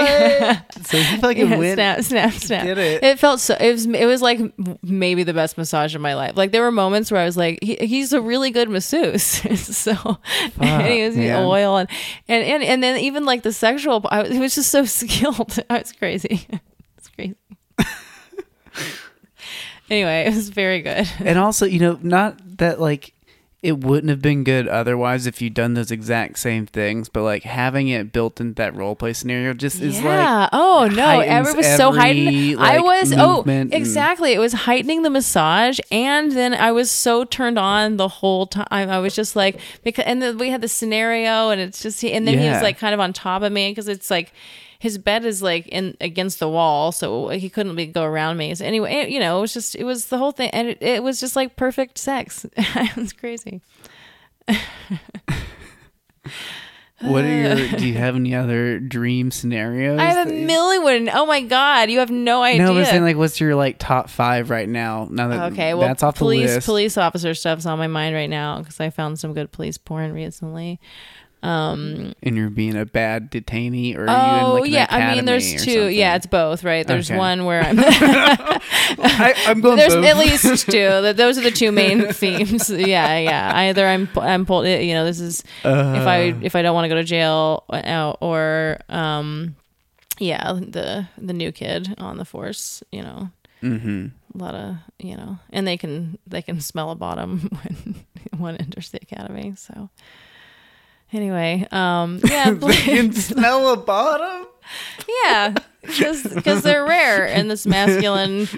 so 0.83 0.99
he 0.99 1.17
fucking 1.19 1.49
yeah, 1.49 1.57
went. 1.57 1.75
snap, 1.75 2.03
snap, 2.03 2.33
snap. 2.33 2.65
Did 2.65 2.79
it. 2.79 3.03
It 3.03 3.19
felt 3.19 3.41
so. 3.41 3.57
It 3.59 3.73
was. 3.73 3.87
It 3.87 4.07
was 4.07 4.23
like 4.23 4.41
maybe 4.83 5.23
the 5.23 5.35
best 5.35 5.57
massage 5.59 5.95
of 5.95 6.01
my 6.01 6.15
life. 6.15 6.37
Like 6.37 6.53
there 6.53 6.63
were 6.63 6.73
moments 6.73 7.11
where 7.11 7.21
I 7.21 7.25
was 7.25 7.37
like, 7.37 7.59
he, 7.63 7.77
he's 7.77 8.13
a 8.13 8.21
really 8.21 8.51
good 8.51 8.69
masseuse. 8.69 9.25
so 9.25 10.19
and 10.59 10.87
he 10.87 11.07
was 11.07 11.17
man. 11.17 11.45
oil 11.45 11.77
and, 11.77 11.89
and 12.29 12.45
and 12.45 12.63
and 12.63 12.83
then 12.83 12.99
even 13.01 13.24
like 13.27 13.43
the 13.43 13.53
sexual. 13.53 14.05
I, 14.11 14.23
was- 14.23 14.33
he 14.33 14.39
was 14.39 14.55
just 14.55 14.71
so 14.71 14.85
skilled. 15.01 15.59
I 15.71 15.79
was 15.79 15.93
crazy. 15.93 16.47
it's 16.99 17.09
crazy. 17.09 17.37
anyway, 19.91 20.25
it 20.27 20.35
was 20.35 20.49
very 20.51 20.81
good. 20.83 21.09
And 21.21 21.39
also, 21.39 21.67
you 21.67 21.79
know, 21.79 21.99
not 22.03 22.39
that 22.59 22.81
like 22.81 23.13
it 23.65 23.83
wouldn't 23.83 24.11
have 24.11 24.21
been 24.21 24.45
good 24.45 24.69
otherwise 24.69 25.27
if 25.27 25.41
you'd 25.41 25.55
done 25.55 25.73
those 25.73 25.91
exact 25.91 26.39
same 26.39 26.67
things, 26.67 27.09
but 27.09 27.23
like 27.23 27.45
having 27.45 27.89
it 27.89 28.13
built 28.13 28.39
into 28.39 28.55
that 28.57 28.77
role 28.77 28.95
play 28.95 29.15
scenario 29.15 29.55
just 29.55 29.81
is 29.81 29.97
like 29.97 30.05
yeah. 30.05 30.51
oh 30.53 30.87
no, 30.93 31.21
every 31.21 31.55
was 31.55 31.67
so 31.75 31.91
heightened. 31.91 32.61
I 32.61 32.79
was 32.81 33.11
oh 33.15 33.37
movement 33.39 33.73
and- 33.73 33.75
exactly. 33.75 34.35
It 34.35 34.39
was 34.39 34.53
heightening 34.53 35.01
the 35.01 35.09
massage, 35.09 35.81
and 35.91 36.33
then 36.33 36.53
I 36.53 36.73
was 36.73 36.91
so 36.91 37.25
turned 37.25 37.59
on 37.59 37.97
the 37.97 38.09
whole 38.09 38.47
time. 38.47 38.67
I 38.71 38.99
was 38.99 39.17
just 39.17 39.35
like 39.35 39.59
because, 39.83 40.05
and 40.05 40.21
then 40.21 40.37
we 40.37 40.51
had 40.51 40.61
the 40.61 40.69
scenario, 40.69 41.49
and 41.49 41.59
it's 41.59 41.83
just 41.83 42.05
and 42.05 42.29
then 42.29 42.39
he 42.39 42.51
was 42.51 42.63
like 42.63 42.79
kind 42.79 42.93
of 42.93 43.01
on 43.01 43.15
top 43.15 43.43
of 43.43 43.51
me 43.51 43.71
because 43.71 43.89
it's 43.89 44.11
like. 44.11 44.31
His 44.85 44.99
bed 44.99 45.25
is 45.25 45.41
like 45.41 45.67
in 45.69 45.97
against 45.99 46.41
the 46.41 46.49
wall, 46.49 46.93
so 46.93 47.29
he 47.29 47.49
couldn't 47.49 47.75
be, 47.75 47.87
go 47.87 48.03
around 48.05 48.37
me. 48.37 48.55
So 48.55 48.67
anyway, 48.67 48.93
it- 48.97 49.09
you 49.09 49.19
know, 49.19 49.39
it 49.39 49.41
was 49.41 49.55
just 49.55 49.75
it 49.75 49.85
was 49.85 50.09
the 50.09 50.19
whole 50.19 50.31
thing, 50.33 50.51
and 50.51 50.69
it, 50.69 50.83
it 50.83 51.03
was 51.03 51.19
just 51.21 51.35
like 51.37 51.57
perfect 51.57 51.97
sex. 51.97 52.45
it 52.57 52.95
was 52.95 53.15
crazy. 53.15 53.63
what 57.01 57.25
are 57.25 57.35
your 57.35 57.79
do 57.79 57.87
you 57.87 57.95
have 57.95 58.15
any 58.15 58.35
other 58.35 58.79
dream 58.79 59.31
scenarios? 59.31 59.99
I 59.99 60.05
have 60.05 60.29
a 60.29 60.33
million. 60.33 61.09
Oh 61.13 61.25
my 61.25 61.41
god, 61.41 61.91
you 61.91 62.01
have 62.01 62.11
no 62.11 62.43
idea. 62.43 62.67
No, 62.67 62.75
but 62.75 62.87
saying 62.87 63.03
like 63.05 63.17
what's 63.17 63.41
your 63.41 63.55
like 63.55 63.79
top 63.79 64.11
five 64.11 64.51
right 64.51 64.69
now? 64.69 65.09
Now 65.11 65.29
that 65.29 65.53
Okay, 65.53 65.73
well, 65.73 65.89
that's 65.89 66.03
off 66.03 66.17
police 66.17 66.51
the 66.51 66.55
list. 66.57 66.67
police 66.67 66.99
officer 66.99 67.33
stuff's 67.33 67.65
on 67.65 67.79
my 67.79 67.87
mind 67.87 68.15
right 68.15 68.29
now 68.29 68.59
because 68.59 68.81
I 68.81 68.91
found 68.91 69.19
some 69.19 69.33
good 69.33 69.51
police 69.51 69.79
porn 69.79 70.13
recently. 70.13 70.79
Um, 71.45 72.15
and 72.23 72.37
you're 72.37 72.49
being 72.49 72.75
a 72.77 72.87
bad 72.87 73.31
detainee 73.31 73.95
or 73.97 74.09
are 74.09 74.31
you 74.33 74.39
in 74.39 74.45
oh 74.45 74.55
like 74.63 74.71
yeah, 74.71 74.87
I 74.89 75.15
mean, 75.15 75.27
there's 75.27 75.51
two. 75.53 75.59
something? 75.59 75.95
Yeah, 75.97 76.17
it's 76.17 76.27
both, 76.27 76.65
right? 76.65 76.87
There's 76.87 77.11
Okay. 77.11 77.19
one 77.19 77.45
where 77.45 77.63
I'm. 77.63 77.79
I, 78.99 79.35
I'm 79.47 79.61
going 79.61 79.77
there's 79.77 79.95
both. 79.95 80.05
at 80.07 80.17
least 80.17 80.67
two. 80.71 80.89
Th- 81.03 81.17
Those 81.17 81.37
are 81.39 81.43
the 81.43 81.51
two 81.51 81.71
main 81.73 82.13
themes. 82.13 82.71
Yeah, 82.71 83.19
yeah. 83.19 83.53
Either 83.55 83.87
I'm 83.87 84.09
I'm 84.17 84.47
pulled. 84.47 84.67
You 84.67 84.95
know, 84.95 85.05
this 85.05 85.21
is 85.21 85.41
if 85.65 85.67
I 86.07 86.31
Uh. 86.31 86.39
if 86.43 86.57
I 86.57 86.63
don't 86.63 86.75
want 86.75 86.87
to 86.87 86.89
go 86.89 86.95
to 86.97 87.05
jail, 87.05 87.65
uh, 87.69 88.15
or 88.21 88.79
um, 88.89 89.57
yeah, 90.19 90.53
the 90.55 91.09
the 91.19 91.33
new 91.35 91.53
kid 91.53 91.95
on 91.99 92.17
the 92.17 92.25
force. 92.25 92.83
You 92.91 93.03
know, 93.03 93.29
mm-hmm. 93.63 94.07
a 94.35 94.43
lot 94.43 94.55
of 94.55 94.77
you 94.99 95.17
know 95.17 95.39
and 95.51 95.67
they 95.67 95.77
can 95.77 96.19
they 96.27 96.41
can 96.43 96.61
smell 96.61 96.91
a 96.91 96.95
bottom 96.95 97.51
when 97.63 98.05
one 98.41 98.57
enters 98.57 98.91
the 98.91 98.99
academy 99.03 99.53
so 99.57 99.91
anyway 101.13 101.67
um 101.71 102.21
yeah 102.25 102.51
they 102.53 102.77
can 102.77 103.13
smell 103.13 103.73
a 103.73 103.77
bottom. 103.77 104.47
yeah 105.25 105.55
because 105.83 106.63
they're 106.63 106.85
rare 106.85 107.27
in 107.27 107.49
this 107.49 107.67
masculine 107.67 108.49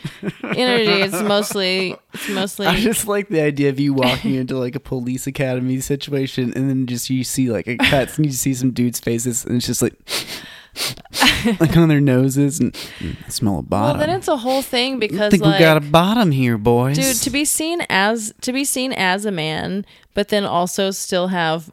energy 0.44 0.92
it's 1.02 1.20
mostly 1.22 1.96
it's 2.14 2.28
mostly 2.28 2.66
I 2.66 2.76
just 2.76 3.08
like 3.08 3.28
the 3.28 3.40
idea 3.40 3.68
of 3.68 3.80
you 3.80 3.94
walking 3.94 4.34
into 4.34 4.56
like 4.56 4.76
a 4.76 4.80
police 4.80 5.26
academy 5.26 5.80
situation 5.80 6.52
and 6.54 6.68
then 6.68 6.86
just 6.86 7.10
you 7.10 7.24
see 7.24 7.50
like 7.50 7.66
a 7.66 7.76
cuts 7.76 8.16
and 8.16 8.26
you 8.26 8.32
see 8.32 8.54
some 8.54 8.70
dudes' 8.70 9.00
faces 9.00 9.44
and 9.44 9.56
it's 9.56 9.66
just 9.66 9.82
like 9.82 9.94
like 11.60 11.76
on 11.76 11.88
their 11.88 12.00
noses 12.00 12.60
and 12.60 12.72
mm, 12.98 13.32
smell 13.32 13.58
a 13.58 13.62
bottom. 13.62 13.98
well 13.98 14.06
then 14.06 14.16
it's 14.16 14.28
a 14.28 14.36
whole 14.36 14.62
thing 14.62 14.98
because 14.98 15.20
I 15.20 15.30
think 15.30 15.42
like 15.42 15.58
we 15.58 15.64
got 15.64 15.76
a 15.76 15.80
bottom 15.80 16.30
here, 16.30 16.58
boys. 16.58 16.96
dude 16.96 17.16
to 17.22 17.30
be 17.30 17.44
seen 17.44 17.82
as 17.88 18.32
to 18.42 18.52
be 18.52 18.64
seen 18.64 18.92
as 18.92 19.24
a 19.24 19.32
man 19.32 19.84
but 20.14 20.28
then 20.28 20.44
also 20.44 20.90
still 20.90 21.28
have 21.28 21.70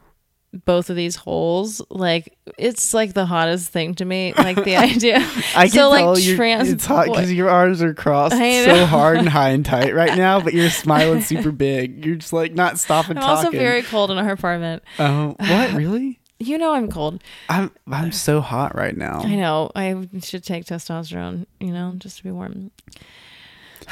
both 0.64 0.90
of 0.90 0.96
these 0.96 1.16
holes 1.16 1.82
like 1.90 2.36
it's 2.58 2.94
like 2.94 3.12
the 3.14 3.26
hottest 3.26 3.70
thing 3.70 3.94
to 3.94 4.04
me 4.04 4.32
like 4.38 4.62
the 4.64 4.76
idea 4.76 5.16
I 5.56 5.66
can 5.66 5.70
so, 5.70 5.90
like, 5.90 6.00
tell 6.00 6.18
you're, 6.18 6.36
trans- 6.36 6.70
it's 6.70 6.86
hot 6.86 7.06
because 7.06 7.32
your 7.32 7.50
arms 7.50 7.82
are 7.82 7.94
crossed 7.94 8.36
so 8.36 8.86
hard 8.86 9.18
and 9.18 9.28
high 9.28 9.50
and 9.50 9.64
tight 9.64 9.94
right 9.94 10.16
now, 10.16 10.40
but 10.40 10.54
you're 10.54 10.70
smiling 10.70 11.22
super 11.22 11.52
big. 11.52 12.04
You're 12.04 12.16
just 12.16 12.32
like 12.32 12.52
not 12.54 12.78
stopping 12.78 13.16
I'm 13.16 13.22
talking. 13.22 13.46
also 13.46 13.50
very 13.50 13.82
cold 13.82 14.10
in 14.10 14.18
our 14.18 14.30
apartment. 14.30 14.82
Oh, 14.98 15.34
what 15.38 15.72
really? 15.74 16.20
You 16.38 16.58
know 16.58 16.74
I'm 16.74 16.90
cold. 16.90 17.22
I'm 17.48 17.70
I'm 17.90 18.12
so 18.12 18.40
hot 18.40 18.74
right 18.74 18.96
now. 18.96 19.20
I 19.24 19.34
know. 19.36 19.70
I 19.74 20.08
should 20.20 20.44
take 20.44 20.64
testosterone, 20.66 21.46
you 21.60 21.72
know, 21.72 21.94
just 21.96 22.18
to 22.18 22.24
be 22.24 22.30
warm. 22.30 22.70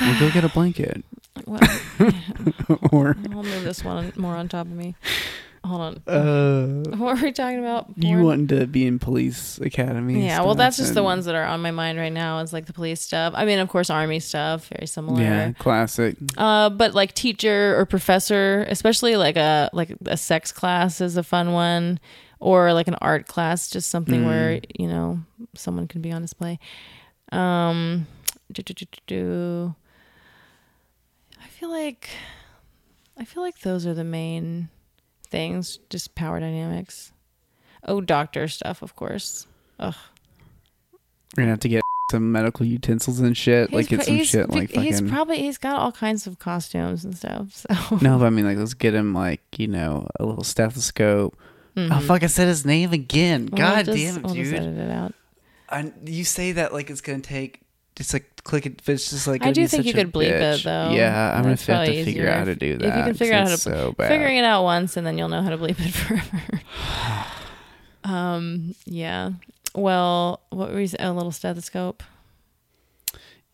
We'll 0.00 0.20
go 0.20 0.30
get 0.30 0.44
a 0.44 0.48
blanket 0.48 1.04
Well, 1.46 1.60
or 2.92 3.16
I'll 3.30 3.42
move 3.42 3.64
this 3.64 3.84
one 3.84 4.12
more 4.16 4.36
on 4.36 4.48
top 4.48 4.66
of 4.66 4.72
me. 4.72 4.94
Hold 5.64 5.80
on. 5.80 6.02
uh. 6.12 6.96
what 6.96 7.16
were 7.16 7.22
we 7.22 7.30
talking 7.32 7.60
about? 7.60 7.86
You 7.96 8.16
Porn? 8.16 8.24
wanting 8.24 8.46
to 8.48 8.66
be 8.66 8.84
in 8.86 8.98
police 8.98 9.58
academy? 9.58 10.24
Yeah, 10.26 10.42
well, 10.42 10.56
that's 10.56 10.76
just 10.76 10.94
the 10.94 11.04
ones 11.04 11.24
that 11.26 11.36
are 11.36 11.44
on 11.44 11.60
my 11.62 11.70
mind 11.70 11.98
right 11.98 12.12
now. 12.12 12.40
Is 12.40 12.52
like 12.52 12.66
the 12.66 12.72
police 12.72 13.00
stuff. 13.00 13.32
I 13.36 13.44
mean, 13.44 13.60
of 13.60 13.68
course, 13.68 13.88
army 13.88 14.18
stuff, 14.18 14.68
very 14.68 14.86
similar. 14.88 15.22
Yeah, 15.22 15.52
classic. 15.52 16.16
Uh, 16.36 16.68
but 16.70 16.94
like 16.94 17.14
teacher 17.14 17.78
or 17.78 17.86
professor, 17.86 18.66
especially 18.68 19.14
like 19.16 19.36
a 19.36 19.70
like 19.72 19.94
a 20.06 20.16
sex 20.16 20.50
class 20.50 21.00
is 21.00 21.16
a 21.16 21.22
fun 21.22 21.52
one, 21.52 22.00
or 22.40 22.72
like 22.72 22.88
an 22.88 22.96
art 23.00 23.28
class, 23.28 23.70
just 23.70 23.88
something 23.88 24.22
Mm. 24.22 24.26
where 24.26 24.60
you 24.76 24.88
know 24.88 25.20
someone 25.54 25.86
can 25.86 26.02
be 26.02 26.10
on 26.10 26.22
display. 26.22 26.58
Um, 27.30 28.08
do, 28.50 28.62
do, 28.62 28.74
do, 28.74 28.86
do. 29.06 29.74
I 31.42 31.46
feel 31.46 31.70
like 31.70 32.08
I 33.16 33.24
feel 33.24 33.42
like 33.44 33.60
those 33.60 33.86
are 33.86 33.94
the 33.94 34.02
main 34.04 34.68
things. 35.32 35.80
Just 35.90 36.14
power 36.14 36.38
dynamics. 36.38 37.12
Oh, 37.84 38.00
doctor 38.00 38.46
stuff, 38.46 38.82
of 38.82 38.94
course. 38.94 39.48
Ugh. 39.80 39.94
We're 41.36 41.42
gonna 41.42 41.50
have 41.52 41.60
to 41.60 41.68
get 41.68 41.82
some 42.12 42.30
medical 42.30 42.64
utensils 42.66 43.18
and 43.20 43.36
shit. 43.36 43.72
like 43.72 43.88
He's 43.88 43.98
get 43.98 44.06
some 44.06 44.22
shit 44.22 44.50
like 44.50 44.70
he's 44.70 45.00
probably 45.00 45.38
he's 45.38 45.58
got 45.58 45.80
all 45.80 45.90
kinds 45.92 46.26
of 46.28 46.38
costumes 46.38 47.04
and 47.04 47.16
stuff. 47.16 47.64
So 47.88 47.96
no, 48.02 48.18
but 48.18 48.26
I 48.26 48.30
mean, 48.30 48.44
like, 48.44 48.58
let's 48.58 48.74
get 48.74 48.94
him 48.94 49.14
like 49.14 49.40
you 49.58 49.66
know 49.66 50.06
a 50.20 50.24
little 50.24 50.44
stethoscope. 50.44 51.36
Oh 51.74 51.80
Mhm. 51.80 52.02
fuck! 52.06 52.22
I 52.22 52.26
said 52.26 52.48
his 52.48 52.66
name 52.66 52.92
again. 52.92 53.48
We'll 53.50 53.56
God 53.58 53.86
just- 53.86 53.96
damn 53.96 54.16
it, 54.18 54.22
we'll 54.24 54.34
dude! 54.34 54.54
edit 54.54 54.76
it 54.78 54.90
out. 54.90 55.14
I, 55.70 55.90
you 56.04 56.22
say 56.24 56.52
that 56.52 56.74
like 56.74 56.90
it's 56.90 57.00
gonna 57.00 57.20
take. 57.20 57.62
Just 57.96 58.12
like 58.14 58.42
click 58.44 58.64
it. 58.66 58.80
It's 58.88 59.10
just 59.10 59.26
like 59.26 59.44
I 59.44 59.52
do 59.52 59.66
think 59.68 59.84
you 59.84 59.92
could 59.92 60.12
bleep 60.12 60.30
it, 60.30 60.64
though. 60.64 60.90
Yeah, 60.92 61.32
I'm 61.34 61.42
gonna 61.42 61.50
have 61.50 61.60
to 61.60 61.66
probably 61.66 62.04
figure 62.04 62.28
out 62.28 62.38
how 62.38 62.44
to 62.44 62.54
do 62.56 62.78
that. 62.78 62.88
If 62.88 62.96
you 62.96 63.02
can 63.04 63.14
figure 63.14 63.34
out 63.34 63.46
how 63.48 63.52
it's 63.52 63.64
to- 63.64 63.70
so 63.70 63.92
bad. 63.92 64.08
Figuring 64.08 64.36
it 64.38 64.44
out 64.44 64.62
once, 64.64 64.96
and 64.96 65.06
then 65.06 65.18
you'll 65.18 65.28
know 65.28 65.42
how 65.42 65.50
to 65.50 65.58
bleep 65.58 65.78
it 65.78 65.90
forever. 65.92 66.60
um. 68.04 68.74
Yeah. 68.86 69.30
Well, 69.74 70.40
what 70.50 70.70
were 70.72 70.80
you? 70.80 70.88
A 70.98 71.12
little 71.12 71.32
stethoscope. 71.32 72.02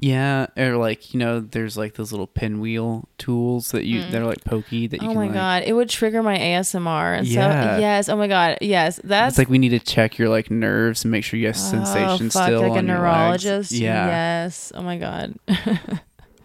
Yeah, 0.00 0.46
or 0.56 0.76
like 0.76 1.12
you 1.12 1.18
know, 1.18 1.40
there's 1.40 1.76
like 1.76 1.94
those 1.94 2.12
little 2.12 2.28
pinwheel 2.28 3.08
tools 3.18 3.72
that 3.72 3.84
you 3.84 4.08
they're 4.10 4.24
like 4.24 4.44
pokey 4.44 4.86
that 4.86 5.02
you 5.02 5.08
Mm. 5.08 5.10
Oh 5.10 5.14
my 5.14 5.24
like. 5.26 5.34
god! 5.34 5.62
It 5.66 5.72
would 5.72 5.88
trigger 5.88 6.22
my 6.22 6.38
ASMR 6.38 7.18
and 7.18 7.26
Yeah. 7.26 7.50
stuff. 7.72 7.80
Yes. 7.80 8.08
Oh 8.08 8.16
my 8.16 8.28
god. 8.28 8.58
Yes. 8.60 9.00
That's 9.02 9.32
It's 9.32 9.38
like 9.38 9.48
we 9.48 9.58
need 9.58 9.70
to 9.70 9.80
check 9.80 10.16
your 10.16 10.28
like 10.28 10.52
nerves 10.52 11.04
and 11.04 11.10
make 11.10 11.24
sure 11.24 11.40
you 11.40 11.46
have 11.46 11.56
oh, 11.56 11.58
sensation 11.58 12.30
fuck, 12.30 12.44
still 12.44 12.60
like 12.62 12.72
a 12.72 12.78
on 12.78 12.86
your 12.86 12.96
legs. 12.98 13.44
neurologist. 13.44 13.72
Yeah, 13.72 14.06
Yes. 14.06 14.70
Oh 14.74 14.82
my 14.82 14.98
god. 14.98 15.34
and 15.48 15.90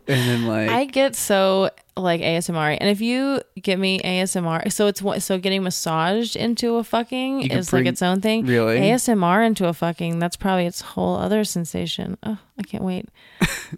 then 0.08 0.47
like 0.47 0.70
I 0.70 0.86
get 0.86 1.16
so 1.16 1.70
like 1.96 2.22
ASMR, 2.22 2.78
and 2.80 2.89
if 2.89 3.02
you 3.02 3.41
get 3.62 3.78
me 3.78 4.00
ASMR, 4.00 4.72
so 4.72 4.88
it's 4.88 5.02
what 5.02 5.22
so 5.22 5.38
getting 5.38 5.62
massaged 5.64 6.36
into 6.36 6.76
a 6.78 6.84
fucking 6.84 7.52
is 7.52 7.72
like 7.72 7.86
its 7.86 8.02
own 8.02 8.20
thing. 8.22 8.46
really 8.46 8.78
ASMR 8.80 9.46
into 9.46 9.68
a 9.68 9.74
fucking 9.74 10.20
that's 10.20 10.36
probably 10.36 10.66
its 10.66 10.82
whole 10.82 11.16
other 11.18 11.44
sensation. 11.44 12.18
Oh, 12.24 12.38
I 12.58 12.64
can't 12.64 12.84
wait. 12.84 13.10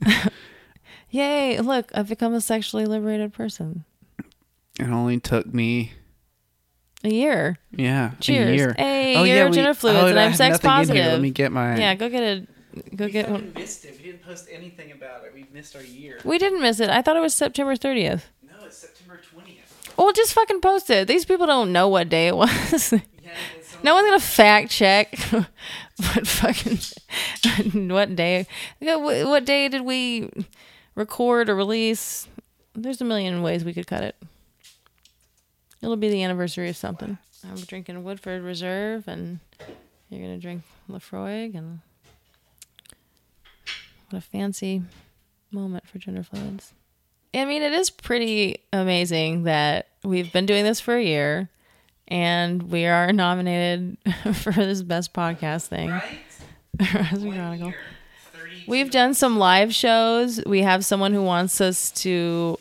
Yay, 1.09 1.59
look, 1.59 1.91
I've 1.93 2.09
become 2.09 2.34
a 2.34 2.41
sexually 2.41 2.86
liberated 2.86 3.34
person. 3.34 3.86
it 4.80 4.89
only 4.89 5.20
took 5.20 5.53
me 5.53 5.93
A 7.03 7.09
year. 7.09 7.57
yeah 7.72 8.11
Cheers. 8.20 8.49
a 8.49 8.55
year. 8.55 8.76
Hey, 8.78 9.16
oh 9.18 9.24
you're 9.24 9.36
yeah, 9.38 9.45
we, 9.45 9.51
gender 9.55 9.74
fluids 9.74 9.99
oh, 9.99 10.07
and 10.07 10.20
I'm 10.20 10.34
sex 10.34 10.61
nothing 10.63 10.70
in 10.70 10.95
here. 10.95 11.03
positive. 11.03 11.11
Let 11.13 11.22
me 11.22 11.30
get 11.32 11.51
my 11.51 11.78
Yeah, 11.78 11.95
go 11.95 12.09
get 12.09 12.24
a 12.24 12.47
Go 12.95 13.07
get 13.07 13.30
one. 13.30 13.53
missed 13.55 13.86
it. 13.86 13.97
We 13.97 14.03
didn't 14.05 14.23
post 14.23 14.47
anything 14.51 14.91
about 14.91 15.23
it. 15.26 15.34
We 15.34 15.45
missed 15.53 15.76
our 15.76 15.84
year. 15.84 16.19
We 16.23 16.38
didn't 16.38 16.61
miss 16.61 16.80
it. 16.80 16.89
I 16.89 17.01
thought 17.01 17.15
it 17.17 17.21
was 17.21 17.34
September 17.34 17.76
30th. 17.76 18.21
No, 18.43 18.65
it's 18.65 18.78
September 18.78 19.19
twentieth. 19.32 19.93
Well, 19.97 20.11
just 20.11 20.34
fucking 20.34 20.61
post 20.61 20.89
it. 20.89 21.07
These 21.07 21.26
people 21.26 21.45
don't 21.47 21.71
know 21.71 21.88
what 21.88 22.09
day 22.09 22.28
it 22.28 22.36
was. 22.36 22.91
no 23.84 23.93
one's 23.95 24.07
gonna 24.07 24.19
fact 24.19 24.71
check 24.71 25.17
what 25.97 26.28
fucking 26.28 26.80
what 27.89 28.15
day. 28.15 28.45
What 28.80 29.01
what 29.28 29.45
day 29.45 29.69
did 29.69 29.82
we 29.82 30.30
record 30.95 31.49
or 31.49 31.55
release? 31.55 32.28
There's 32.73 32.99
a 32.99 33.05
million 33.05 33.41
ways 33.41 33.63
we 33.63 33.73
could 33.73 33.88
cut 33.88 34.03
it. 34.03 34.15
It'll 35.82 35.95
be 35.95 36.09
the 36.09 36.23
anniversary 36.23 36.67
of 36.69 36.76
something. 36.76 37.17
I'm 37.47 37.55
drinking 37.57 38.03
Woodford 38.03 38.41
Reserve, 38.41 39.07
and 39.07 39.39
you're 40.09 40.21
gonna 40.21 40.39
drink 40.39 40.63
Laphroaig, 40.89 41.55
and 41.55 41.80
what 44.09 44.17
a 44.17 44.21
fancy 44.21 44.83
moment 45.51 45.87
for 45.87 45.97
gender 45.97 46.23
fluids. 46.23 46.73
I 47.33 47.45
mean, 47.45 47.61
it 47.61 47.73
is 47.73 47.89
pretty 47.89 48.59
amazing 48.71 49.43
that 49.43 49.87
we've 50.03 50.31
been 50.31 50.45
doing 50.45 50.63
this 50.63 50.79
for 50.79 50.95
a 50.95 51.03
year 51.03 51.49
and 52.07 52.63
we 52.71 52.85
are 52.85 53.11
nominated 53.11 53.97
for 54.33 54.53
this 54.53 54.81
best 54.81 55.13
podcast 55.13 55.67
thing. 55.67 55.89
Right? 55.89 56.19
We've 58.67 58.89
done 58.89 59.13
some 59.13 59.37
live 59.37 59.73
shows. 59.73 60.43
We 60.45 60.61
have 60.61 60.83
someone 60.83 61.13
who 61.13 61.21
wants 61.21 61.61
us 61.61 61.91
to 61.91 62.57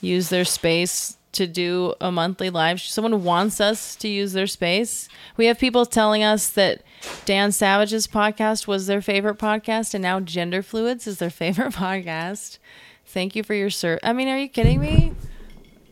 use 0.00 0.28
their 0.28 0.44
space 0.44 1.16
to 1.32 1.46
do 1.46 1.94
a 2.00 2.12
monthly 2.12 2.50
live. 2.50 2.80
Someone 2.80 3.24
wants 3.24 3.60
us 3.60 3.96
to 3.96 4.08
use 4.08 4.32
their 4.32 4.46
space. 4.46 5.08
We 5.36 5.46
have 5.46 5.58
people 5.58 5.86
telling 5.86 6.22
us 6.22 6.50
that 6.50 6.82
Dan 7.24 7.52
Savage's 7.52 8.06
podcast 8.06 8.66
was 8.66 8.86
their 8.86 9.02
favorite 9.02 9.38
podcast, 9.38 9.94
and 9.94 10.02
now 10.02 10.20
Gender 10.20 10.62
Fluids 10.62 11.06
is 11.06 11.18
their 11.18 11.30
favorite 11.42 11.74
podcast. 11.74 12.58
Thank 13.04 13.36
you 13.36 13.42
for 13.42 13.54
your 13.54 13.70
sir. 13.70 13.98
I 14.02 14.12
mean, 14.12 14.28
are 14.28 14.38
you 14.38 14.48
kidding 14.48 14.80
me? 14.80 15.12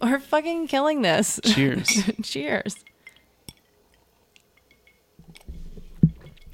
We're 0.03 0.19
fucking 0.19 0.67
killing 0.67 1.03
this. 1.03 1.41
Cheers. 1.45 2.11
Cheers. 2.23 2.77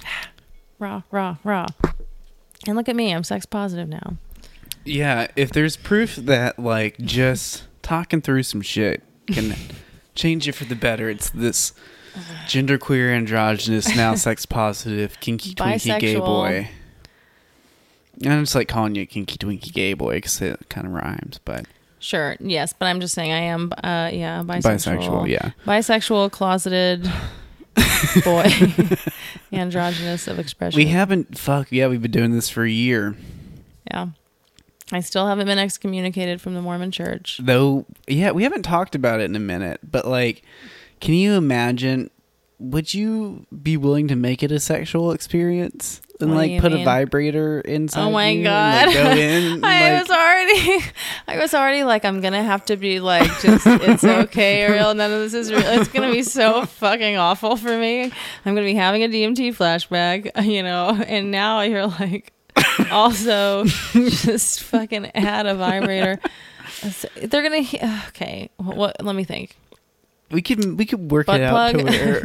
raw, 0.79 1.03
raw, 1.11 1.37
raw. 1.43 1.67
And 2.67 2.77
look 2.77 2.87
at 2.87 2.95
me, 2.95 3.13
I'm 3.13 3.23
sex 3.23 3.45
positive 3.45 3.89
now. 3.89 4.17
Yeah, 4.85 5.27
if 5.35 5.51
there's 5.51 5.77
proof 5.77 6.15
that 6.15 6.57
like 6.59 6.97
just 6.99 7.63
talking 7.81 8.21
through 8.21 8.43
some 8.43 8.61
shit 8.61 9.03
can 9.27 9.55
change 10.15 10.47
you 10.47 10.53
for 10.53 10.65
the 10.65 10.75
better, 10.75 11.09
it's 11.09 11.29
this 11.29 11.73
genderqueer, 12.47 13.13
androgynous, 13.15 13.95
now 13.95 14.15
sex 14.15 14.45
positive, 14.45 15.19
kinky 15.19 15.53
twinky 15.53 15.99
gay 15.99 16.15
Bisexual. 16.15 16.25
boy. 16.25 16.69
And 18.23 18.33
I'm 18.33 18.43
just 18.43 18.55
like 18.55 18.67
calling 18.67 18.95
you 18.95 19.05
kinky 19.07 19.37
twinky 19.37 19.71
gay 19.73 19.93
boy 19.93 20.15
because 20.15 20.41
it 20.41 20.69
kind 20.69 20.85
of 20.87 20.93
rhymes, 20.93 21.39
but 21.43 21.65
Sure, 21.99 22.35
yes, 22.39 22.73
but 22.73 22.87
I'm 22.87 22.99
just 22.99 23.13
saying 23.13 23.31
I 23.31 23.41
am, 23.41 23.71
uh, 23.83 24.09
yeah, 24.11 24.41
bisexual. 24.43 24.97
bisexual, 24.97 25.29
yeah. 25.29 25.51
Bisexual, 25.65 26.31
closeted 26.31 27.03
boy, 28.23 28.51
androgynous 29.53 30.27
of 30.27 30.39
expression. 30.39 30.77
We 30.77 30.87
haven't 30.87 31.37
fuck 31.37 31.71
yeah, 31.71 31.87
we've 31.87 32.01
been 32.01 32.11
doing 32.11 32.31
this 32.31 32.49
for 32.49 32.63
a 32.63 32.69
year. 32.71 33.15
yeah. 33.89 34.07
I 34.93 34.99
still 34.99 35.25
haven't 35.25 35.45
been 35.45 35.57
excommunicated 35.59 36.41
from 36.41 36.53
the 36.53 36.61
Mormon 36.61 36.91
church. 36.91 37.39
Though 37.41 37.85
yeah, 38.07 38.31
we 38.31 38.43
haven't 38.43 38.63
talked 38.63 38.93
about 38.93 39.21
it 39.21 39.25
in 39.25 39.35
a 39.37 39.39
minute, 39.39 39.79
but 39.89 40.05
like 40.05 40.43
can 41.01 41.13
you 41.15 41.33
imagine 41.33 42.09
would 42.61 42.93
you 42.93 43.45
be 43.61 43.75
willing 43.75 44.07
to 44.07 44.15
make 44.15 44.43
it 44.43 44.51
a 44.51 44.59
sexual 44.59 45.11
experience 45.11 45.99
and 46.19 46.29
What 46.29 46.37
like 46.37 46.61
put 46.61 46.71
a 46.73 46.83
vibrator 46.83 47.59
inside? 47.61 48.03
Oh 48.03 48.11
my 48.11 48.29
you 48.29 48.37
and, 48.37 48.43
god! 48.43 48.85
like, 48.85 48.95
go 48.95 49.11
in. 49.19 49.63
I 49.65 49.91
like- 49.91 50.01
was 50.01 50.09
already, 50.11 50.85
I 51.27 51.37
was 51.39 51.53
already 51.55 51.83
like, 51.83 52.05
I'm 52.05 52.21
gonna 52.21 52.43
have 52.43 52.63
to 52.65 52.77
be 52.77 52.99
like, 52.99 53.27
just 53.41 53.65
it's 53.65 54.03
okay, 54.03 54.61
Ariel. 54.61 54.93
None 54.93 55.11
of 55.11 55.19
this 55.19 55.33
is 55.33 55.51
real. 55.51 55.61
It's 55.65 55.89
gonna 55.89 56.11
be 56.11 56.21
so 56.21 56.65
fucking 56.65 57.17
awful 57.17 57.57
for 57.57 57.75
me. 57.75 58.03
I'm 58.03 58.55
gonna 58.55 58.61
be 58.61 58.75
having 58.75 59.03
a 59.03 59.07
DMT 59.07 59.55
flashback, 59.55 60.45
you 60.45 60.61
know. 60.61 60.89
And 61.07 61.31
now 61.31 61.61
you're 61.61 61.87
like, 61.87 62.31
also 62.91 63.65
just 63.93 64.61
fucking 64.61 65.07
add 65.15 65.47
a 65.47 65.55
vibrator. 65.55 66.19
They're 67.15 67.41
gonna 67.41 67.65
okay. 68.09 68.51
What? 68.57 69.03
Let 69.03 69.15
me 69.15 69.23
think. 69.23 69.55
We 70.31 70.41
could 70.41 70.77
we 70.77 70.85
could 70.85 71.11
work 71.11 71.27
Butt 71.27 71.41
it 71.41 71.43
out 71.43 71.71
to 71.73 71.83
where 71.83 72.17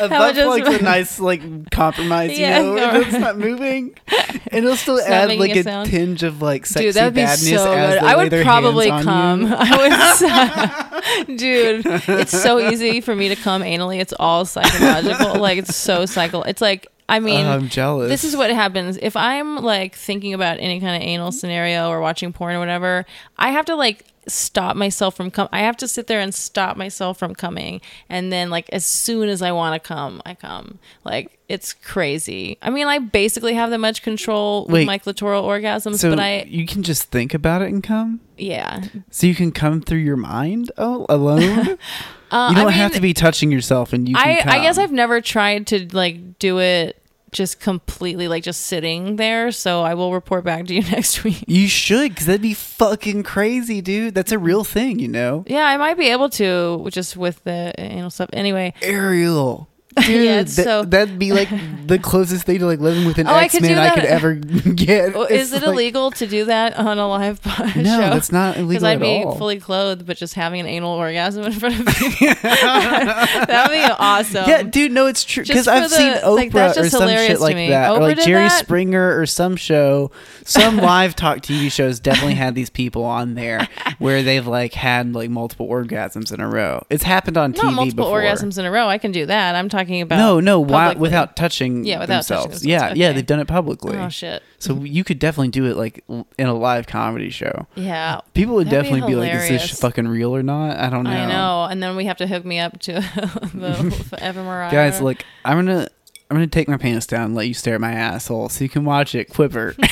a 0.00 0.08
That 0.08 0.18
butt 0.18 0.34
just- 0.34 0.46
plug's 0.62 0.80
a 0.80 0.82
nice 0.82 1.20
like 1.20 1.70
compromise, 1.70 2.38
Yeah, 2.38 2.60
you 2.60 2.64
know, 2.66 2.74
no. 2.76 3.00
if 3.00 3.08
it's 3.08 3.18
not 3.18 3.38
moving, 3.38 3.94
and 4.08 4.64
it'll 4.64 4.76
still 4.76 4.96
It's 4.98 5.06
add 5.06 5.36
like 5.36 5.54
a 5.56 5.62
sound. 5.62 5.90
tinge 5.90 6.22
of 6.22 6.40
like 6.42 6.66
sexy 6.66 6.86
Dude, 6.86 6.94
that 6.94 7.04
would 7.06 7.14
be 7.14 7.22
badness 7.22 7.48
so 7.48 7.72
as 7.72 8.02
I 8.02 8.16
would 8.16 8.32
probably 8.44 8.88
come. 8.88 9.46
I 9.48 11.24
would, 11.26 11.36
dude. 11.36 11.86
It's 11.86 12.32
so 12.32 12.58
easy 12.60 13.00
for 13.00 13.14
me 13.14 13.28
to 13.28 13.36
come 13.36 13.62
anally. 13.62 14.00
It's 14.00 14.14
all 14.18 14.44
psychological. 14.44 15.40
like 15.40 15.58
it's 15.58 15.74
so 15.76 16.06
psycho. 16.06 16.42
It's 16.42 16.60
like 16.62 16.86
I 17.08 17.20
mean, 17.20 17.44
Oh, 17.44 17.50
I'm 17.50 17.68
jealous. 17.68 18.08
this 18.08 18.24
is 18.24 18.34
what 18.36 18.50
happens 18.50 18.98
if 19.02 19.16
I'm 19.16 19.56
like 19.56 19.94
thinking 19.94 20.32
about 20.34 20.58
any 20.60 20.80
kind 20.80 20.96
of 20.96 21.02
anal 21.06 21.32
scenario 21.32 21.88
or 21.90 22.00
watching 22.00 22.32
porn 22.32 22.54
or 22.54 22.58
whatever. 22.60 23.04
I 23.36 23.50
have 23.50 23.66
to 23.66 23.74
like 23.74 24.04
stop 24.26 24.76
myself 24.76 25.16
from 25.16 25.30
coming. 25.30 25.50
I 25.52 25.60
have 25.60 25.76
to 25.78 25.88
sit 25.88 26.06
there 26.06 26.20
and 26.20 26.34
stop 26.34 26.76
myself 26.76 27.18
from 27.18 27.34
coming, 27.34 27.80
and 28.08 28.32
then 28.32 28.50
like 28.50 28.68
as 28.70 28.84
soon 28.84 29.28
as 29.28 29.42
I 29.42 29.52
want 29.52 29.80
to 29.80 29.86
come, 29.86 30.22
I 30.24 30.34
come. 30.34 30.78
Like 31.04 31.38
it's 31.48 31.72
crazy. 31.72 32.58
I 32.62 32.70
mean, 32.70 32.86
I 32.86 32.98
basically 32.98 33.54
have 33.54 33.70
that 33.70 33.78
much 33.78 34.02
control 34.02 34.66
with 34.66 34.86
my 34.86 34.98
clitoral 34.98 35.42
orgasms, 35.42 35.98
so 35.98 36.10
but 36.10 36.20
I 36.20 36.42
you 36.48 36.66
can 36.66 36.82
just 36.82 37.10
think 37.10 37.34
about 37.34 37.62
it 37.62 37.68
and 37.68 37.82
come. 37.82 38.20
yeah. 38.36 38.84
So 39.10 39.26
you 39.26 39.34
can 39.34 39.52
come 39.52 39.80
through 39.80 39.98
your 39.98 40.16
mind 40.16 40.70
oh, 40.78 41.06
alone. 41.08 41.78
Uh, 42.30 42.48
you 42.50 42.56
don't 42.56 42.66
I 42.66 42.70
have 42.72 42.92
to 42.94 43.00
be 43.00 43.14
touching 43.14 43.52
yourself, 43.52 43.92
and 43.92 44.08
you. 44.08 44.16
Can 44.16 44.48
I, 44.48 44.56
I 44.56 44.60
guess. 44.60 44.76
I've 44.76 44.90
never 44.90 45.20
tried 45.20 45.68
to 45.68 45.86
like 45.94 46.36
do 46.40 46.58
it 46.58 47.00
just 47.34 47.60
completely 47.60 48.28
like 48.28 48.42
just 48.42 48.62
sitting 48.62 49.16
there. 49.16 49.52
So 49.52 49.82
I 49.82 49.92
will 49.92 50.14
report 50.14 50.44
back 50.44 50.66
to 50.66 50.74
you 50.74 50.82
next 50.90 51.22
week. 51.24 51.44
You 51.46 51.68
should, 51.68 52.12
because 52.12 52.26
that'd 52.26 52.40
be 52.40 52.54
fucking 52.54 53.24
crazy, 53.24 53.82
dude. 53.82 54.14
That's 54.14 54.32
a 54.32 54.38
real 54.38 54.64
thing, 54.64 54.98
you 54.98 55.08
know. 55.08 55.44
Yeah, 55.46 55.66
I 55.66 55.76
might 55.76 55.98
be 55.98 56.08
able 56.08 56.30
to 56.30 56.88
just 56.90 57.16
with 57.16 57.44
the 57.44 57.74
anal 57.76 58.10
stuff. 58.10 58.30
Anyway, 58.32 58.72
Ariel. 58.80 59.68
Dude, 60.06 60.24
Yeah, 60.24 60.42
that, 60.42 60.48
so- 60.48 60.84
that'd 60.84 61.18
be 61.18 61.32
like 61.32 61.48
the 61.86 61.98
closest 61.98 62.44
thing 62.46 62.58
to 62.58 62.66
like 62.66 62.80
living 62.80 63.06
with 63.06 63.18
an 63.18 63.28
Oh, 63.28 63.32
I 63.32 63.44
X-Men 63.44 63.74
do 63.74 63.78
I 63.80 63.90
could 63.90 64.04
ever 64.04 64.34
get. 64.74 65.14
well, 65.14 65.24
is 65.24 65.52
it 65.52 65.62
like- 65.62 65.68
illegal 65.72 66.10
to 66.12 66.26
do 66.26 66.46
that 66.46 66.76
on 66.78 66.98
a 66.98 67.08
live 67.08 67.40
pod 67.42 67.76
No, 67.76 67.82
show? 67.84 67.98
that's 68.10 68.32
not 68.32 68.56
illegal 68.56 68.68
Because 68.70 68.82
I'd 68.84 69.00
be 69.00 69.22
all. 69.24 69.36
fully 69.38 69.60
clothed, 69.60 70.04
but 70.06 70.16
just 70.16 70.34
having 70.34 70.58
an 70.60 70.66
anal 70.66 70.90
orgasm 70.92 71.44
in 71.44 71.52
front 71.52 71.78
of 71.78 71.86
me. 71.86 72.26
that 72.32 73.66
would 73.68 73.74
be 73.74 73.94
awesome. 73.98 74.48
yeah, 74.48 74.62
dude, 74.62 74.92
no, 74.92 75.06
it's 75.06 75.24
true. 75.24 75.44
Because 75.44 75.68
I've 75.68 75.84
for 75.90 75.96
seen 75.96 76.12
the- 76.12 76.18
Oprah 76.20 76.34
like, 76.36 76.52
that's 76.52 76.78
or 76.78 76.88
some 76.88 77.08
shit 77.08 77.40
like 77.40 77.56
that, 77.56 77.90
or 77.92 78.00
like 78.00 78.18
Jerry 78.22 78.48
that? 78.48 78.64
Springer 78.64 79.18
or 79.18 79.26
some 79.26 79.56
show. 79.56 80.10
Some 80.44 80.76
live 80.78 81.14
talk 81.16 81.38
TV 81.38 81.70
shows 81.70 82.00
definitely 82.00 82.34
had 82.34 82.54
these 82.54 82.70
people 82.70 83.04
on 83.04 83.34
there 83.34 83.68
where 83.98 84.22
they've 84.22 84.46
like 84.46 84.72
had 84.74 85.12
like 85.14 85.30
multiple 85.30 85.68
orgasms 85.68 86.32
in 86.32 86.40
a 86.40 86.48
row. 86.48 86.84
It's 86.90 87.04
happened 87.04 87.36
on 87.36 87.52
Not 87.52 87.60
TV 87.64 87.74
multiple 87.74 88.04
before. 88.06 88.22
orgasms 88.22 88.58
in 88.58 88.64
a 88.64 88.70
row. 88.70 88.88
I 88.88 88.98
can 88.98 89.12
do 89.12 89.26
that. 89.26 89.54
I'm 89.54 89.68
talking 89.68 89.83
about 90.02 90.16
No, 90.16 90.40
no, 90.40 90.60
why, 90.60 90.88
publicly. 90.88 91.00
without 91.02 91.36
touching 91.36 91.84
Yeah, 91.84 92.00
without 92.00 92.22
touching 92.22 92.36
themselves. 92.36 92.60
themselves. 92.62 92.66
Yeah, 92.66 92.94
yeah, 92.94 93.06
Okay. 93.08 93.16
they've 93.16 93.26
done 93.26 93.40
it 93.40 93.48
publicly. 93.48 93.96
Oh 93.96 94.08
shit. 94.08 94.42
So 94.58 94.82
you 94.82 95.04
could 95.04 95.18
definitely 95.18 95.48
do 95.48 95.66
it 95.66 95.76
like 95.76 96.02
l- 96.08 96.26
in 96.38 96.46
a 96.46 96.54
live 96.54 96.86
comedy 96.86 97.30
show. 97.30 97.66
Yeah. 97.74 98.20
People 98.34 98.54
would 98.56 98.68
That'd 98.68 98.84
be 98.84 98.90
definitely 98.90 99.14
be, 99.14 99.20
like, 99.20 99.32
"Is 99.34 99.40
this 99.40 99.48
hilarious. 99.48 99.80
fucking 99.80 100.08
real 100.08 100.34
or 100.34 100.42
not?" 100.42 100.78
I 100.78 100.88
don't 100.90 101.04
know. 101.04 101.10
I 101.10 101.26
know. 101.26 101.64
And 101.70 101.82
then 101.82 101.96
we 101.96 102.04
have 102.06 102.16
to 102.18 102.26
hook 102.26 102.44
me 102.44 102.58
up 102.58 102.78
to 102.80 102.92
the 103.54 103.74
fMRI. 104.20 104.70
Guys, 104.70 105.00
look, 105.00 105.24
I'm 105.44 105.56
gonna 105.58 105.88
I'm 106.30 106.36
gonna 106.36 106.46
take 106.46 106.68
my 106.68 106.76
pants 106.78 107.06
down 107.06 107.26
and 107.26 107.34
let 107.34 107.46
you 107.48 107.54
stare 107.54 107.74
at 107.74 107.80
my 107.80 107.92
asshole 107.92 108.48
so 108.48 108.64
you 108.64 108.70
can 108.70 108.84
watch 108.84 109.14
it 109.14 109.28
quiver 109.28 109.74
we 109.78 109.86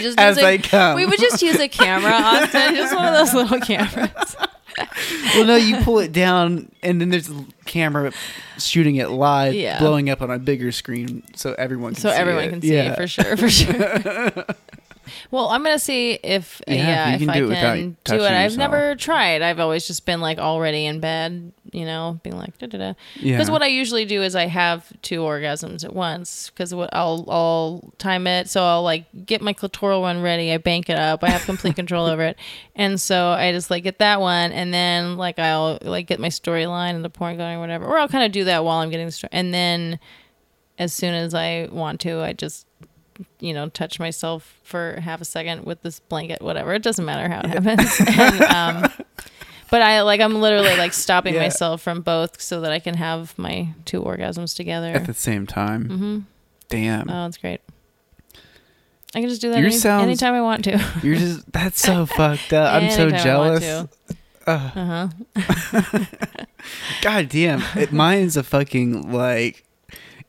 just 0.00 0.18
as 0.18 0.36
use 0.36 0.44
a- 0.44 0.58
come. 0.58 0.96
We 0.96 1.06
would 1.06 1.18
just 1.18 1.42
use 1.42 1.58
a 1.58 1.68
camera, 1.68 2.12
Austin. 2.12 2.74
Just 2.76 2.94
one 2.94 3.06
of 3.06 3.14
those 3.14 3.34
little 3.34 3.60
cameras. 3.60 4.36
Well, 5.34 5.44
no, 5.46 5.56
you 5.56 5.76
pull 5.82 5.98
it 5.98 6.12
down 6.12 6.70
and 6.82 7.00
then 7.00 7.10
there's 7.10 7.30
a 7.30 7.44
camera 7.64 8.12
shooting 8.58 8.96
it 8.96 9.10
live, 9.10 9.54
Yeah. 9.54 9.78
blowing 9.78 10.10
up 10.10 10.20
on 10.22 10.30
a 10.30 10.38
bigger 10.38 10.72
screen 10.72 11.22
so 11.34 11.54
everyone 11.58 11.94
can 11.94 12.00
So 12.02 12.10
see 12.10 12.16
everyone 12.16 12.44
it. 12.44 12.50
can 12.50 12.62
see 12.62 12.74
yeah. 12.74 12.92
it 12.92 12.96
for 12.96 13.06
sure, 13.08 13.36
for 13.36 13.48
sure. 13.48 14.44
well, 15.30 15.48
I'm 15.48 15.62
gonna 15.62 15.78
see 15.78 16.12
if 16.22 16.60
Yeah, 16.66 16.74
yeah, 16.74 17.14
if 17.14 17.22
if, 17.22 17.28
I 17.28 17.38
do 17.38 17.48
can 17.48 17.96
do 18.04 18.14
it. 18.14 18.22
I've 18.22 18.52
yourself. 18.52 18.58
never 18.58 18.94
tried. 18.96 19.42
I've 19.42 19.60
always 19.60 19.86
just 19.86 20.06
been 20.06 20.20
like 20.20 20.38
already 20.38 20.86
in 20.86 21.00
bed, 21.00 21.52
you 21.72 21.84
know, 21.84 22.20
being 22.22 22.36
like 22.36 22.56
da 22.58 22.66
da 22.66 22.78
da. 22.78 22.94
Yeah. 23.16 23.36
Because 23.36 23.50
what 23.50 23.62
I 23.62 23.66
usually 23.66 24.04
do 24.04 24.22
is 24.22 24.34
I 24.36 24.46
have 24.46 24.90
two 25.02 25.20
orgasms 25.20 25.84
at 25.84 25.94
once. 25.94 26.50
Because 26.50 26.74
what 26.74 26.90
I'll 26.92 27.24
I'll 27.28 27.92
time 27.98 28.26
it, 28.26 28.48
so 28.48 28.62
I'll 28.62 28.82
like 28.82 29.06
get 29.26 29.42
my 29.42 29.52
clitoral 29.54 30.00
one 30.02 30.22
ready. 30.22 30.52
I 30.52 30.58
bank 30.58 30.88
it 30.88 30.98
up. 30.98 31.24
I 31.24 31.30
have 31.30 31.42
complete 31.42 31.76
control 31.82 32.06
over 32.06 32.22
it, 32.22 32.38
and 32.76 33.00
so 33.00 33.30
I 33.30 33.52
just 33.52 33.70
like 33.70 33.82
get 33.82 33.98
that 33.98 34.20
one, 34.20 34.52
and 34.52 34.72
then 34.72 35.16
like 35.16 35.38
I'll 35.38 35.78
like 35.82 36.06
get 36.06 36.20
my 36.20 36.28
storyline 36.28 36.94
and 36.94 37.04
the 37.04 37.10
porn 37.10 37.36
going 37.36 37.56
or 37.56 37.60
whatever, 37.60 37.84
or 37.86 37.98
I'll 37.98 38.08
kind 38.08 38.24
of 38.24 38.32
do 38.32 38.44
that 38.44 38.64
while 38.64 38.78
I'm 38.78 38.90
getting 38.90 39.06
the 39.06 39.12
story, 39.12 39.30
and 39.32 39.52
then 39.52 39.98
as 40.78 40.92
soon 40.92 41.12
as 41.12 41.34
I 41.34 41.68
want 41.72 42.00
to, 42.02 42.20
I 42.20 42.32
just 42.34 42.64
you 43.40 43.52
know 43.54 43.68
touch 43.68 43.98
myself 43.98 44.56
for 44.62 45.00
half 45.00 45.20
a 45.20 45.24
second 45.24 45.64
with 45.64 45.82
this 45.82 46.00
blanket, 46.00 46.42
whatever. 46.42 46.74
It 46.74 46.82
doesn't 46.82 47.04
matter 47.04 47.28
how 47.28 47.40
it 47.40 47.46
happens. 47.46 48.00
and, 48.18 48.42
um, 48.84 48.92
but 49.70 49.82
I 49.82 50.02
like 50.02 50.20
I'm 50.20 50.40
literally 50.40 50.76
like 50.76 50.92
stopping 50.92 51.34
Yeah. 51.34 51.40
myself 51.42 51.82
from 51.82 52.00
both 52.02 52.40
so 52.40 52.60
that 52.62 52.72
I 52.72 52.78
can 52.78 52.94
have 52.94 53.36
my 53.38 53.74
two 53.84 54.02
orgasms 54.02 54.54
together. 54.56 54.92
At 54.92 55.06
the 55.06 55.14
same 55.14 55.46
time. 55.46 55.84
Mm-hmm. 55.88 56.18
Damn. 56.68 57.10
Oh, 57.10 57.26
it's 57.26 57.36
great. 57.38 57.60
I 59.14 59.20
can 59.20 59.28
just 59.30 59.40
do 59.40 59.48
that 59.50 59.58
any, 59.58 59.70
sounds- 59.72 60.02
anytime 60.04 60.34
I 60.34 60.42
want 60.42 60.64
to. 60.64 60.84
You're 61.02 61.16
just 61.16 61.50
that's 61.52 61.80
so 61.80 62.04
fucked 62.16 62.52
up. 62.52 62.74
I'm 62.74 62.90
so 62.90 63.08
Anytime 63.08 63.26
I 63.30 63.38
want 63.48 63.62
jealous. 63.62 63.88
Uh 64.46 64.58
huh. 64.58 65.08
God 67.02 67.28
damn. 67.28 67.62
It, 67.76 67.92
mine's 67.92 68.36
a 68.36 68.42
fucking 68.42 69.12
like 69.12 69.64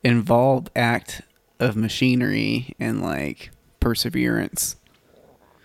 involved 0.04 0.70
act 0.76 1.22
of 1.60 1.76
machinery 1.76 2.76
and 2.80 3.02
like 3.02 3.52
perseverance. 3.80 4.76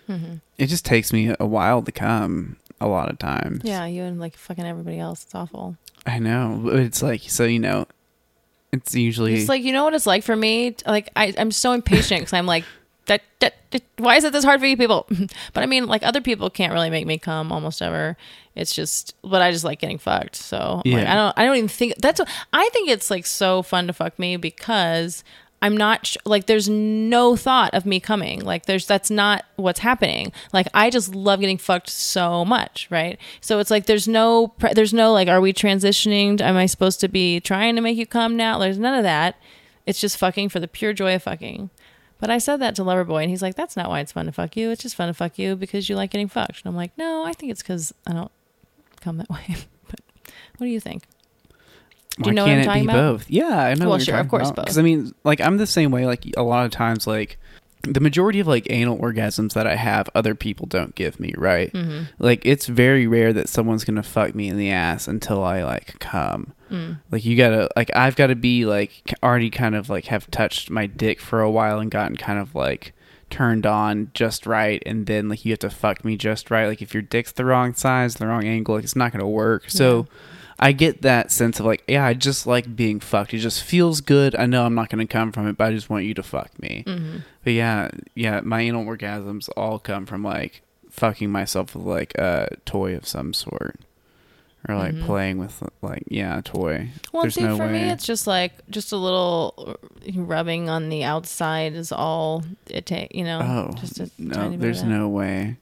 hmm 0.07 0.35
It 0.57 0.67
just 0.67 0.85
takes 0.85 1.11
me 1.13 1.35
a 1.39 1.45
while 1.45 1.81
to 1.81 1.91
come 1.91 2.57
a 2.81 2.87
lot 2.87 3.09
of 3.09 3.17
times. 3.19 3.61
Yeah, 3.63 3.85
you 3.85 4.03
and 4.03 4.19
like 4.19 4.35
fucking 4.37 4.65
everybody 4.65 4.99
else. 4.99 5.23
It's 5.23 5.35
awful. 5.35 5.77
I 6.05 6.19
know. 6.19 6.61
but 6.63 6.75
It's 6.75 7.01
like 7.01 7.21
so 7.21 7.43
you 7.45 7.59
know 7.59 7.87
it's 8.71 8.93
usually 8.93 9.35
It's 9.35 9.49
like 9.49 9.63
you 9.63 9.71
know 9.71 9.83
what 9.85 9.93
it's 9.93 10.05
like 10.05 10.23
for 10.23 10.35
me. 10.35 10.75
Like 10.85 11.09
I, 11.15 11.33
I'm 11.37 11.51
so 11.51 11.71
impatient 11.71 12.21
because 12.21 12.33
I'm 12.33 12.45
like, 12.45 12.65
that, 13.05 13.21
that, 13.39 13.53
that- 13.71 13.83
why 13.97 14.15
is 14.17 14.23
it 14.25 14.33
this 14.33 14.43
hard 14.43 14.59
for 14.59 14.65
you 14.65 14.75
people? 14.75 15.05
but 15.53 15.63
I 15.63 15.65
mean, 15.65 15.85
like 15.87 16.03
other 16.03 16.19
people 16.21 16.49
can't 16.49 16.73
really 16.73 16.89
make 16.89 17.05
me 17.07 17.17
come 17.17 17.51
almost 17.51 17.81
ever. 17.81 18.17
It's 18.55 18.73
just, 18.73 19.15
but 19.21 19.41
I 19.41 19.51
just 19.51 19.63
like 19.63 19.79
getting 19.79 19.97
fucked. 19.97 20.35
So 20.35 20.81
like, 20.85 21.05
I 21.07 21.13
don't, 21.15 21.33
I 21.37 21.45
don't 21.45 21.55
even 21.57 21.67
think 21.69 21.95
that's. 21.99 22.19
What, 22.19 22.29
I 22.53 22.69
think 22.73 22.89
it's 22.89 23.09
like 23.09 23.25
so 23.25 23.61
fun 23.61 23.87
to 23.87 23.93
fuck 23.93 24.17
me 24.19 24.35
because 24.37 25.23
I'm 25.65 25.75
not 25.75 26.05
sh- 26.05 26.17
like 26.25 26.45
there's 26.45 26.69
no 26.69 27.35
thought 27.35 27.73
of 27.73 27.87
me 27.87 27.99
coming. 27.99 28.41
Like 28.45 28.67
there's 28.67 28.85
that's 28.85 29.09
not 29.09 29.45
what's 29.55 29.79
happening. 29.79 30.31
Like 30.53 30.67
I 30.75 30.91
just 30.91 31.15
love 31.15 31.39
getting 31.39 31.57
fucked 31.57 31.89
so 31.89 32.45
much, 32.45 32.87
right? 32.91 33.17
So 33.41 33.57
it's 33.57 33.71
like 33.71 33.87
there's 33.87 34.07
no 34.07 34.49
pre- 34.49 34.73
there's 34.73 34.93
no 34.93 35.11
like 35.11 35.27
are 35.27 35.41
we 35.41 35.53
transitioning? 35.53 36.39
Am 36.39 36.55
I 36.55 36.67
supposed 36.67 36.99
to 36.99 37.07
be 37.07 37.39
trying 37.39 37.75
to 37.77 37.81
make 37.81 37.97
you 37.97 38.05
come 38.05 38.37
now? 38.37 38.59
There's 38.59 38.77
none 38.77 38.93
of 38.93 39.01
that. 39.05 39.39
It's 39.87 39.99
just 39.99 40.17
fucking 40.19 40.49
for 40.49 40.59
the 40.59 40.67
pure 40.67 40.93
joy 40.93 41.15
of 41.15 41.23
fucking. 41.23 41.71
But 42.19 42.29
I 42.29 42.37
said 42.37 42.57
that 42.57 42.75
to 42.75 42.83
Loverboy, 42.83 43.23
and 43.23 43.31
he's 43.31 43.41
like, 43.41 43.55
"That's 43.55 43.75
not 43.75 43.89
why 43.89 44.01
it's 44.01 44.11
fun 44.11 44.27
to 44.27 44.31
fuck 44.31 44.55
you. 44.55 44.69
It's 44.69 44.83
just 44.83 44.95
fun 44.95 45.07
to 45.07 45.15
fuck 45.15 45.39
you 45.39 45.55
because 45.55 45.89
you 45.89 45.95
like 45.95 46.11
getting 46.11 46.27
fucked." 46.27 46.61
And 46.63 46.67
I'm 46.67 46.75
like, 46.75 46.95
"No, 46.95 47.25
I 47.25 47.33
think 47.33 47.51
it's 47.51 47.63
because 47.63 47.91
I 48.05 48.13
don't 48.13 48.31
come 49.01 49.17
that 49.17 49.29
way." 49.31 49.55
but 49.89 49.99
what 50.57 50.67
do 50.67 50.71
you 50.71 50.79
think? 50.79 51.05
Why 52.17 52.29
you 52.29 52.33
know 52.33 52.45
what 52.45 52.51
I'm 52.51 52.63
talking 52.63 52.83
be 52.83 52.89
about? 52.89 53.17
both? 53.17 53.29
Yeah, 53.29 53.59
I 53.59 53.73
know. 53.73 53.89
Well, 53.89 53.99
sure, 53.99 54.17
of 54.17 54.29
course 54.29 54.51
both. 54.51 54.65
Because 54.65 54.77
I 54.77 54.81
mean, 54.81 55.13
like 55.23 55.41
I'm 55.41 55.57
the 55.57 55.67
same 55.67 55.91
way. 55.91 56.05
Like 56.05 56.25
a 56.37 56.43
lot 56.43 56.65
of 56.65 56.71
times, 56.71 57.07
like 57.07 57.37
the 57.81 57.99
majority 57.99 58.39
of 58.39 58.47
like 58.47 58.67
anal 58.69 58.97
orgasms 58.97 59.53
that 59.53 59.67
I 59.67 59.75
have, 59.75 60.09
other 60.15 60.33
people 60.33 60.65
don't 60.65 60.95
give 60.95 61.19
me. 61.19 61.33
Right? 61.37 61.71
Mm-hmm. 61.73 62.03
Like 62.19 62.45
it's 62.45 62.67
very 62.67 63.05
rare 63.07 63.33
that 63.33 63.49
someone's 63.49 63.83
gonna 63.83 64.03
fuck 64.03 64.33
me 64.33 64.47
in 64.47 64.57
the 64.57 64.71
ass 64.71 65.07
until 65.07 65.43
I 65.43 65.63
like 65.63 65.99
come. 65.99 66.53
Mm. 66.71 66.99
Like 67.11 67.25
you 67.25 67.35
gotta 67.37 67.69
like 67.75 67.91
I've 67.95 68.15
got 68.15 68.27
to 68.27 68.35
be 68.35 68.65
like 68.65 69.13
already 69.21 69.49
kind 69.49 69.75
of 69.75 69.89
like 69.89 70.05
have 70.05 70.29
touched 70.31 70.69
my 70.69 70.85
dick 70.85 71.19
for 71.19 71.41
a 71.41 71.51
while 71.51 71.79
and 71.79 71.91
gotten 71.91 72.15
kind 72.15 72.39
of 72.39 72.55
like 72.55 72.93
turned 73.29 73.65
on 73.65 74.11
just 74.13 74.45
right 74.45 74.81
and 74.85 75.07
then 75.07 75.27
like 75.27 75.43
you 75.43 75.51
have 75.51 75.59
to 75.59 75.69
fuck 75.69 76.05
me 76.05 76.15
just 76.15 76.51
right 76.51 76.67
like 76.67 76.81
if 76.81 76.93
your 76.93 77.01
dick's 77.01 77.31
the 77.33 77.43
wrong 77.43 77.73
size 77.73 78.15
the 78.15 78.27
wrong 78.27 78.45
angle 78.45 78.75
like 78.75 78.83
it's 78.83 78.95
not 78.95 79.11
gonna 79.11 79.27
work 79.27 79.69
so 79.69 80.07
i 80.59 80.71
get 80.71 81.01
that 81.01 81.31
sense 81.31 81.59
of 81.59 81.65
like 81.65 81.83
yeah 81.87 82.05
i 82.05 82.13
just 82.13 82.47
like 82.47 82.75
being 82.75 82.99
fucked 82.99 83.33
it 83.33 83.39
just 83.39 83.61
feels 83.63 84.01
good 84.01 84.35
i 84.35 84.45
know 84.45 84.65
i'm 84.65 84.75
not 84.75 84.89
gonna 84.89 85.05
come 85.07 85.31
from 85.31 85.47
it 85.47 85.57
but 85.57 85.65
i 85.67 85.71
just 85.71 85.89
want 85.89 86.05
you 86.05 86.13
to 86.13 86.23
fuck 86.23 86.49
me 86.61 86.83
Mm-hmm. 86.87 87.17
but 87.43 87.53
yeah 87.53 87.89
yeah 88.15 88.39
my 88.41 88.61
anal 88.61 88.85
orgasms 88.85 89.49
all 89.57 89.79
come 89.79 90.05
from 90.05 90.23
like 90.23 90.61
fucking 90.89 91.29
myself 91.29 91.75
with 91.75 91.85
like 91.85 92.13
a 92.17 92.47
toy 92.65 92.95
of 92.95 93.05
some 93.07 93.33
sort 93.33 93.79
or 94.67 94.75
like 94.75 94.95
Mhm. 94.95 95.05
playing 95.05 95.37
with 95.37 95.61
like 95.81 96.03
yeah 96.07 96.39
a 96.39 96.41
toy 96.41 96.89
Well, 97.11 97.23
There's 97.23 97.35
see, 97.35 97.43
no 97.43 97.55
for 97.57 97.67
me, 97.67 97.81
it's 97.81 98.05
just 98.05 98.25
like 98.25 98.53
just 98.69 98.91
a 98.91 98.97
little 98.97 99.77
rubbing 100.15 100.69
on 100.69 100.89
the 100.89 101.03
outside 101.03 101.73
is 101.73 101.91
all 101.91 102.43
it 102.67 102.85
takes. 102.87 103.13
You 103.13 103.25
know, 103.25 103.41
Oh 103.71 103.77
just 103.77 103.99
a 103.99 104.09
no, 104.17 104.33
tiny 104.33 104.51
bit 104.57 104.61
there's 104.61 104.81
no 104.83 105.07
way. 105.07 105.57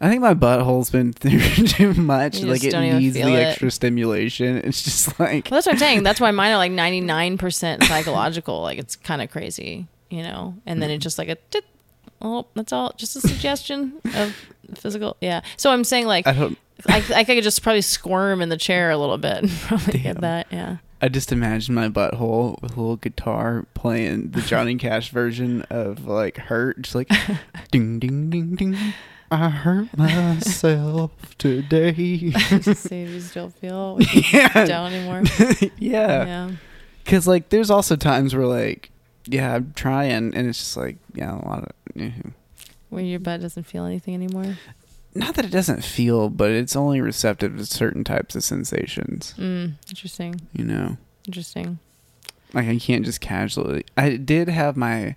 I 0.00 0.08
think 0.08 0.20
my 0.20 0.34
butthole's 0.34 0.90
been 0.90 1.12
through 1.14 1.38
too 1.66 1.94
much. 1.94 2.38
You 2.38 2.46
like 2.46 2.64
it 2.64 2.74
needs 2.78 3.14
the 3.14 3.22
it. 3.22 3.46
extra 3.46 3.70
stimulation. 3.70 4.56
It's 4.64 4.82
just 4.82 5.18
like 5.20 5.48
Well, 5.50 5.56
that's 5.58 5.66
what 5.66 5.74
I'm 5.74 5.78
saying. 5.78 6.02
That's 6.02 6.20
why 6.20 6.30
mine 6.30 6.52
are 6.52 6.56
like 6.56 6.72
99% 7.38 7.84
psychological. 7.84 8.60
Like 8.62 8.78
it's 8.78 8.96
kind 8.96 9.22
of 9.22 9.30
crazy, 9.30 9.86
you 10.10 10.22
know. 10.22 10.54
And 10.66 10.82
then 10.82 10.90
it's 10.90 11.02
just 11.02 11.18
like 11.18 11.28
a, 11.28 11.36
tit. 11.50 11.64
oh, 12.20 12.46
that's 12.54 12.72
all. 12.72 12.92
Just 12.96 13.16
a 13.16 13.20
suggestion 13.20 14.00
of 14.14 14.34
physical. 14.74 15.16
Yeah. 15.20 15.42
So 15.56 15.70
I'm 15.70 15.84
saying 15.84 16.06
like 16.06 16.26
I 16.26 16.32
don't. 16.32 16.58
I, 16.88 17.04
I 17.14 17.24
could 17.24 17.42
just 17.44 17.62
probably 17.62 17.82
squirm 17.82 18.42
in 18.42 18.48
the 18.48 18.56
chair 18.56 18.90
a 18.90 18.98
little 18.98 19.16
bit 19.16 19.38
and 19.44 19.50
probably 19.50 19.92
Damn. 19.92 20.02
get 20.02 20.20
that. 20.22 20.46
Yeah. 20.50 20.76
I 21.00 21.08
just 21.08 21.32
imagine 21.32 21.74
my 21.74 21.88
butthole 21.88 22.60
with 22.62 22.76
a 22.76 22.80
little 22.80 22.96
guitar 22.96 23.66
playing 23.74 24.30
the 24.30 24.40
Johnny 24.40 24.74
Cash 24.76 25.10
version 25.10 25.62
of 25.70 26.06
like 26.06 26.36
"Hurt," 26.36 26.82
just 26.82 26.94
like 26.94 27.10
ding 27.70 27.98
ding 28.00 28.30
ding 28.30 28.54
ding. 28.56 28.76
I 29.30 29.48
hurt 29.48 29.96
myself 29.98 31.10
today. 31.38 31.92
You 31.92 32.32
still 33.20 33.50
feel 33.50 33.98
Yeah. 34.32 34.48
don't 34.66 34.92
anymore. 34.92 35.22
yeah, 35.78 36.24
Yeah. 36.26 36.50
because 37.02 37.26
like 37.26 37.48
there's 37.48 37.70
also 37.70 37.96
times 37.96 38.34
where 38.34 38.46
like 38.46 38.90
yeah 39.26 39.54
I'm 39.54 39.72
trying 39.74 40.34
and 40.34 40.46
it's 40.48 40.58
just 40.58 40.76
like 40.76 40.96
yeah 41.14 41.34
a 41.34 41.42
lot 41.46 41.64
of. 41.64 41.70
yeah. 41.94 42.10
Where 42.90 43.02
your 43.04 43.18
butt 43.20 43.40
doesn't 43.40 43.64
feel 43.64 43.84
anything 43.86 44.14
anymore. 44.14 44.56
Not 45.16 45.34
that 45.36 45.44
it 45.44 45.50
doesn't 45.50 45.84
feel, 45.84 46.28
but 46.28 46.50
it's 46.50 46.74
only 46.76 47.00
receptive 47.00 47.56
to 47.56 47.66
certain 47.66 48.02
types 48.04 48.34
of 48.36 48.42
sensations. 48.44 49.34
Mm, 49.38 49.74
interesting. 49.88 50.40
You 50.52 50.64
know. 50.64 50.96
Interesting. 51.26 51.78
Like 52.52 52.68
I 52.68 52.78
can't 52.78 53.04
just 53.04 53.20
casually. 53.20 53.84
I 53.96 54.16
did 54.16 54.48
have 54.48 54.76
my. 54.76 55.16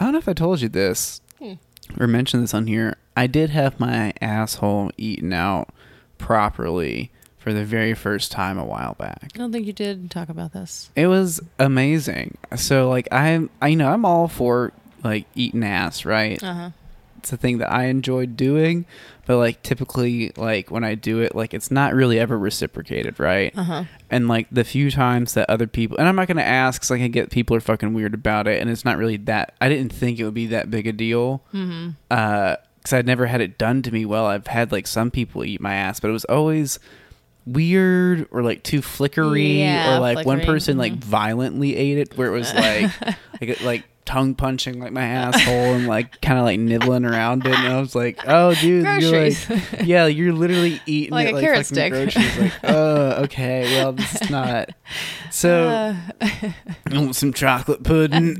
I 0.00 0.04
don't 0.04 0.12
know 0.12 0.18
if 0.18 0.28
I 0.28 0.32
told 0.32 0.60
you 0.60 0.68
this 0.68 1.20
Hmm. 1.40 1.54
or 2.00 2.06
mentioned 2.08 2.42
this 2.42 2.54
on 2.54 2.66
here. 2.66 2.96
I 3.16 3.26
did 3.26 3.50
have 3.50 3.78
my 3.78 4.12
asshole 4.20 4.90
eaten 4.96 5.32
out 5.32 5.68
properly 6.18 7.10
for 7.38 7.52
the 7.52 7.64
very 7.64 7.94
first 7.94 8.32
time 8.32 8.58
a 8.58 8.64
while 8.64 8.94
back. 8.94 9.30
I 9.34 9.38
don't 9.38 9.52
think 9.52 9.66
you 9.66 9.72
did 9.72 10.10
talk 10.10 10.28
about 10.30 10.52
this. 10.52 10.90
It 10.96 11.06
was 11.08 11.40
amazing. 11.58 12.38
So 12.56 12.88
like 12.88 13.06
I'm, 13.12 13.50
I 13.60 13.68
you 13.68 13.76
know 13.76 13.90
I'm 13.92 14.04
all 14.04 14.28
for 14.28 14.72
like 15.02 15.26
eating 15.34 15.62
ass, 15.64 16.04
right? 16.04 16.42
Uh 16.42 16.54
huh. 16.54 16.70
It's 17.18 17.32
a 17.32 17.36
thing 17.38 17.56
that 17.58 17.72
I 17.72 17.84
enjoy 17.84 18.26
doing, 18.26 18.84
but 19.26 19.38
like 19.38 19.62
typically 19.62 20.32
like 20.36 20.70
when 20.70 20.84
I 20.84 20.94
do 20.94 21.20
it, 21.20 21.34
like 21.34 21.54
it's 21.54 21.70
not 21.70 21.94
really 21.94 22.18
ever 22.18 22.38
reciprocated, 22.38 23.18
right? 23.20 23.52
Uh 23.56 23.62
huh. 23.64 23.84
and 24.10 24.28
like 24.28 24.46
the 24.50 24.64
few 24.64 24.90
times 24.90 25.34
that 25.34 25.48
other 25.50 25.66
people 25.66 25.96
and 25.98 26.06
i'm 26.08 26.14
not 26.16 26.28
gonna 26.28 26.42
ask 26.42 26.80
because 26.80 26.90
i 26.90 26.98
can 26.98 27.10
get 27.10 27.30
people 27.30 27.56
are 27.56 27.60
fucking 27.60 27.94
weird 27.94 28.12
about 28.14 28.46
it 28.46 28.60
and 28.60 28.70
it's 28.70 28.84
not 28.84 28.96
really 28.98 29.16
that 29.16 29.54
i 29.60 29.68
didn't 29.68 29.90
think 29.92 30.18
it 30.20 30.24
would 30.24 30.34
be 30.34 30.46
that 30.48 30.70
big 30.70 30.86
a 30.86 30.92
deal 30.92 31.42
Mm-hmm. 31.52 31.90
uh 32.10 32.56
because 32.84 32.92
i'd 32.92 33.06
never 33.06 33.26
had 33.26 33.40
it 33.40 33.58
done 33.58 33.82
to 33.82 33.90
me 33.90 34.04
well 34.04 34.26
i've 34.26 34.46
had 34.46 34.70
like 34.70 34.86
some 34.86 35.10
people 35.10 35.42
eat 35.44 35.60
my 35.60 35.74
ass 35.74 35.98
but 35.98 36.08
it 36.10 36.12
was 36.12 36.26
always 36.26 36.78
weird 37.46 38.28
or 38.30 38.42
like 38.42 38.62
too 38.62 38.80
flickery 38.80 39.60
Yeah, 39.60 39.96
or 39.96 40.00
like 40.00 40.26
one 40.26 40.40
person 40.40 40.78
like 40.78 40.92
mhm. 40.94 41.04
violently 41.04 41.76
ate 41.76 41.98
it 41.98 42.16
where 42.16 42.28
it 42.28 42.38
was 42.38 42.54
like 42.54 42.90
like 43.40 43.60
like 43.62 43.84
tongue 44.04 44.34
punching 44.34 44.78
like 44.80 44.92
my 44.92 45.02
asshole 45.04 45.54
and 45.74 45.86
like 45.86 46.20
kind 46.20 46.38
of 46.38 46.44
like 46.44 46.60
nibbling 46.60 47.04
around 47.06 47.46
it 47.46 47.58
and 47.58 47.72
i 47.72 47.80
was 47.80 47.94
like 47.94 48.20
oh 48.26 48.54
dude 48.54 48.84
you're 49.02 49.22
like 49.24 49.36
yeah 49.84 50.06
you're 50.06 50.32
literally 50.32 50.78
eating 50.86 51.10
Like 51.12 51.28
it 51.28 51.30
a 51.30 51.34
like 51.36 51.44
carrot 51.44 51.66
stick. 51.66 51.90
groceries 51.92 52.38
like 52.38 52.52
oh 52.64 53.22
okay 53.24 53.62
well 53.76 53.92
this 53.92 54.20
is 54.20 54.28
not 54.30 54.70
so 55.30 55.68
Uh, 55.68 55.94
I 56.20 56.54
want 56.92 57.16
some 57.16 57.32
chocolate 57.32 57.82
pudding 57.82 58.36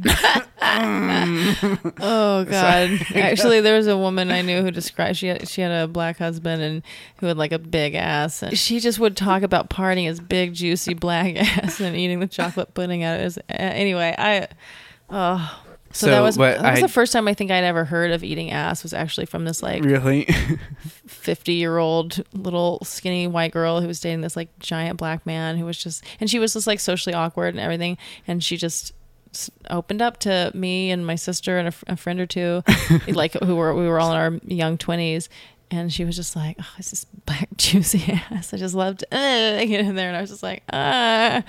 oh 0.67 2.45
God! 2.49 2.91
Actually, 3.15 3.61
there 3.61 3.77
was 3.77 3.87
a 3.87 3.97
woman 3.97 4.31
I 4.31 4.43
knew 4.43 4.63
who 4.63 4.71
described 4.71 5.17
she 5.19 5.29
had, 5.29 5.47
she 5.49 5.61
had 5.61 5.71
a 5.71 5.87
black 5.87 6.19
husband 6.19 6.63
and 6.63 6.83
who 7.19 7.27
had 7.27 7.37
like 7.37 7.53
a 7.53 7.59
big 7.59 7.95
ass, 7.95 8.43
and 8.43 8.59
she 8.59 8.81
just 8.81 8.99
would 8.99 9.17
talk 9.17 9.43
about 9.43 9.71
partying 9.71 10.07
his 10.07 10.21
big 10.21 10.55
juicy 10.55 10.95
black 10.95 11.37
ass 11.37 11.81
and 11.81 11.97
eating 11.97 12.21
the 12.21 12.27
chocolate 12.27 12.73
pudding 12.75 13.03
out 13.03 13.17
of 13.17 13.23
his. 13.23 13.39
Anyway, 13.49 14.15
I 14.19 14.49
oh. 15.11 15.61
So, 15.93 16.07
that 16.09 16.23
was 16.23 16.35
that 16.37 16.61
was 16.61 16.79
I- 16.79 16.81
the 16.81 16.89
first 16.89 17.13
time 17.13 17.29
I 17.29 17.35
think 17.35 17.53
I'd 17.53 17.63
ever 17.63 17.85
heard 17.85 18.11
of 18.11 18.25
eating 18.25 18.51
ass 18.51 18.83
was 18.83 18.93
actually 18.93 19.27
from 19.27 19.45
this 19.45 19.63
like 19.63 19.85
really? 19.85 20.25
50 21.07 21.53
year 21.53 21.79
old 21.79 22.25
little 22.33 22.81
skinny 22.83 23.29
white 23.29 23.53
girl 23.53 23.81
who 23.81 23.87
was 23.87 24.01
dating 24.01 24.23
this 24.23 24.35
like 24.35 24.49
giant 24.59 24.97
black 24.99 25.25
man 25.25 25.57
who 25.57 25.65
was 25.65 25.79
just 25.79 26.05
and 26.19 26.29
she 26.29 26.41
was 26.41 26.53
just 26.55 26.67
like 26.67 26.81
socially 26.81 27.15
awkward 27.15 27.55
and 27.55 27.61
everything. 27.61 27.97
And 28.27 28.43
she 28.43 28.57
just 28.57 28.93
opened 29.71 30.03
up 30.03 30.19
to 30.21 30.51
me 30.55 30.91
and 30.91 31.07
my 31.07 31.15
sister 31.17 31.59
and 31.59 31.67
a, 31.67 31.75
f- 31.75 31.85
a 31.89 31.97
friend 31.97 32.19
or 32.21 32.27
two 32.27 32.63
like 33.09 33.35
who 33.35 33.57
were 33.57 33.75
we 33.75 33.87
were 33.87 33.99
all 34.01 34.13
in 34.13 34.17
our 34.17 34.33
young 34.47 34.79
20s 34.79 35.29
and 35.81 35.93
she 35.93 36.05
was 36.05 36.17
just 36.17 36.37
like, 36.37 36.57
"Oh, 36.61 36.75
it's 36.79 36.91
this 36.91 37.05
black 37.05 37.49
juicy 37.57 38.13
ass." 38.31 38.53
I 38.55 38.57
just 38.57 38.75
loved 38.75 39.05
uh, 39.13 39.17
get 39.65 39.81
in 39.81 39.95
there, 39.95 40.09
and 40.09 40.17
I 40.17 40.21
was 40.21 40.31
just 40.31 40.43
like, 40.43 40.63
"Ah, 40.73 41.43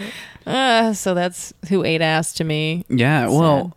uh, 0.45 0.93
So 0.93 1.13
that's 1.13 1.53
who 1.69 1.83
ate 1.83 2.01
ass 2.01 2.33
to 2.33 2.43
me. 2.43 2.85
Yeah, 2.89 3.27
well, 3.27 3.75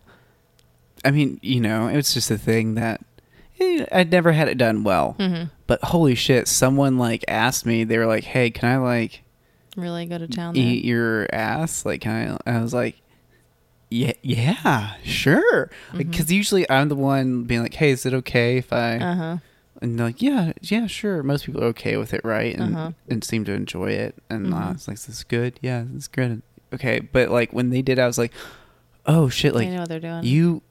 I 1.05 1.11
mean, 1.11 1.39
you 1.41 1.61
know, 1.61 1.87
it 1.87 1.95
was 1.95 2.13
just 2.13 2.29
a 2.31 2.37
thing 2.37 2.75
that 2.75 3.01
eh, 3.59 3.85
I'd 3.91 4.11
never 4.11 4.31
had 4.31 4.47
it 4.49 4.57
done 4.57 4.83
well. 4.83 5.15
Mm-hmm. 5.19 5.45
But 5.67 5.83
holy 5.83 6.15
shit, 6.15 6.47
someone 6.47 6.97
like 6.97 7.23
asked 7.27 7.65
me, 7.65 7.83
they 7.83 7.97
were 7.97 8.05
like, 8.07 8.23
"Hey, 8.23 8.49
can 8.51 8.69
I 8.69 8.77
like 8.77 9.23
Really 9.77 10.05
go 10.07 10.17
to 10.17 10.27
town. 10.27 10.55
There. 10.55 10.63
eat 10.63 10.83
your 10.83 11.27
ass?" 11.33 11.85
Like, 11.85 12.01
can 12.01 12.39
I? 12.45 12.57
I 12.57 12.61
was 12.61 12.73
like, 12.73 12.99
"Yeah, 13.89 14.13
yeah, 14.23 14.95
sure." 15.03 15.69
Like, 15.93 16.09
because 16.09 16.31
usually 16.31 16.69
I'm 16.69 16.89
the 16.89 16.95
one 16.95 17.43
being 17.43 17.61
like, 17.61 17.75
"Hey, 17.75 17.91
is 17.91 18.05
it 18.05 18.13
okay 18.13 18.57
if 18.57 18.73
I?" 18.73 18.97
Uh 18.97 19.15
huh. 19.15 19.37
And 19.81 19.97
they're 19.97 20.07
like, 20.07 20.21
"Yeah, 20.21 20.51
yeah, 20.61 20.87
sure." 20.87 21.23
Most 21.23 21.45
people 21.45 21.63
are 21.63 21.67
okay 21.67 21.95
with 21.97 22.13
it, 22.13 22.21
right? 22.23 22.53
And 22.57 22.75
Uh-huh. 22.75 22.91
and 23.09 23.23
seem 23.23 23.45
to 23.45 23.53
enjoy 23.53 23.91
it. 23.91 24.15
And 24.29 24.53
I 24.53 24.57
Mhm. 24.69 24.73
was 24.73 24.87
like, 24.87 24.97
"This 24.97 25.09
is 25.09 25.23
good. 25.23 25.59
Yeah, 25.61 25.83
this 25.87 26.03
is 26.03 26.07
good." 26.07 26.41
Okay, 26.73 26.99
but 26.99 27.29
like 27.29 27.51
when 27.53 27.69
they 27.69 27.81
did, 27.81 27.97
I 27.99 28.05
was 28.07 28.17
like, 28.17 28.33
"Oh 29.05 29.29
shit!" 29.29 29.55
Like 29.55 29.67
I 29.67 29.71
know 29.71 29.79
what 29.81 29.89
they're 29.89 29.99
doing. 29.99 30.23
you 30.23 30.61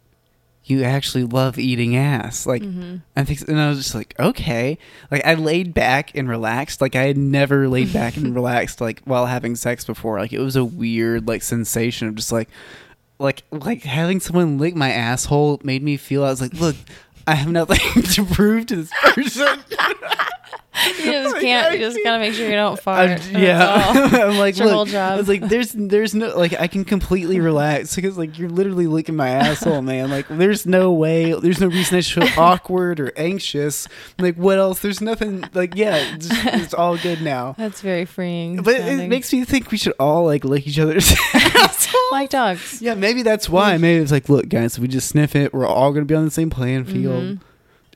you 0.64 0.84
actually 0.84 1.24
love 1.24 1.58
eating 1.58 1.96
ass 1.96 2.44
like 2.44 2.62
hmm 2.62 2.96
i 3.16 3.24
think 3.24 3.40
and 3.48 3.58
i 3.58 3.70
was 3.70 3.78
just 3.78 3.94
like 3.94 4.14
okay 4.20 4.76
like 5.10 5.24
i 5.24 5.32
laid 5.32 5.72
back 5.72 6.14
and 6.14 6.28
relaxed 6.28 6.82
like 6.82 6.94
i 6.94 7.04
had 7.04 7.16
never 7.16 7.66
laid 7.70 7.90
back 7.90 8.18
and 8.18 8.34
relaxed 8.40 8.78
like 8.78 9.00
while 9.04 9.24
having 9.24 9.56
sex 9.56 9.86
before 9.86 10.18
like 10.18 10.30
it 10.32 10.40
was 10.40 10.56
a 10.56 10.64
weird 10.64 11.26
like 11.26 11.42
sensation 11.42 12.06
of 12.06 12.16
just 12.16 12.30
like 12.32 12.50
like 13.18 13.44
like 13.50 13.84
having 13.84 14.20
someone 14.20 14.58
lick 14.58 14.76
my 14.76 14.90
asshole 14.92 15.58
made 15.64 15.82
me 15.82 15.96
feel 15.96 16.22
i 16.22 16.28
was 16.28 16.42
like 16.42 16.52
look 16.54 16.76
i 17.28 17.34
have 17.34 17.50
nothing 17.50 18.02
to 18.14 18.24
prove 18.24 18.66
to 18.66 18.76
this 18.76 18.90
person 19.02 19.62
You 20.98 21.12
just 21.12 21.32
Like, 21.34 21.42
can't. 21.42 21.66
I 21.68 21.72
You 21.74 21.78
just 21.80 21.96
can't- 21.96 22.04
gotta 22.04 22.18
make 22.20 22.34
sure 22.34 22.46
you 22.48 22.54
don't 22.54 22.78
fart. 22.82 23.10
I'm- 23.10 23.36
yeah. 23.36 23.84
I'm 24.12 24.38
like, 24.38 24.50
It's 24.50 24.58
your 24.58 24.66
look, 24.68 24.74
whole 24.74 24.84
job. 24.86 25.12
I 25.12 25.16
was 25.16 25.28
like, 25.28 25.42
there's, 25.48 25.72
there's 25.72 26.14
no, 26.14 26.36
like, 26.36 26.58
I 26.58 26.66
can 26.66 26.84
completely 26.84 27.40
relax 27.40 27.94
because, 27.94 28.16
like, 28.18 28.38
you're 28.38 28.48
literally 28.50 28.86
licking 28.86 29.16
my 29.16 29.28
asshole, 29.30 29.82
man. 29.82 30.10
Like, 30.10 30.26
there's 30.28 30.66
no 30.66 30.92
way, 30.92 31.32
there's 31.32 31.60
no 31.60 31.68
reason 31.68 31.96
I 31.98 32.00
should 32.00 32.24
feel 32.28 32.42
awkward 32.42 33.00
or 33.00 33.12
anxious. 33.16 33.86
Like, 34.18 34.36
what 34.36 34.58
else? 34.58 34.80
There's 34.80 35.00
nothing. 35.00 35.44
Like, 35.54 35.74
yeah, 35.76 36.14
it's, 36.14 36.28
it's 36.30 36.74
all 36.74 36.96
good 36.98 37.22
now. 37.22 37.54
That's 37.58 37.80
very 37.80 38.04
freeing. 38.04 38.62
But 38.62 38.76
it 38.76 39.08
makes 39.08 39.32
me 39.32 39.44
think 39.44 39.70
we 39.70 39.78
should 39.78 39.94
all 40.00 40.24
like 40.24 40.44
lick 40.44 40.66
each 40.66 40.78
other's 40.78 41.12
assholes. 41.34 41.94
like 42.12 42.30
dogs. 42.30 42.80
Yeah, 42.82 42.94
maybe 42.94 43.22
that's 43.22 43.48
why. 43.48 43.76
Maybe 43.78 44.02
it's 44.02 44.12
like, 44.12 44.28
look, 44.28 44.48
guys, 44.48 44.76
if 44.76 44.80
we 44.82 44.88
just 44.88 45.08
sniff 45.08 45.34
it, 45.36 45.52
we're 45.54 45.66
all 45.66 45.92
gonna 45.92 46.04
be 46.04 46.14
on 46.14 46.24
the 46.24 46.30
same 46.30 46.50
playing 46.50 46.84
field. 46.84 47.24
Mhm. 47.24 47.40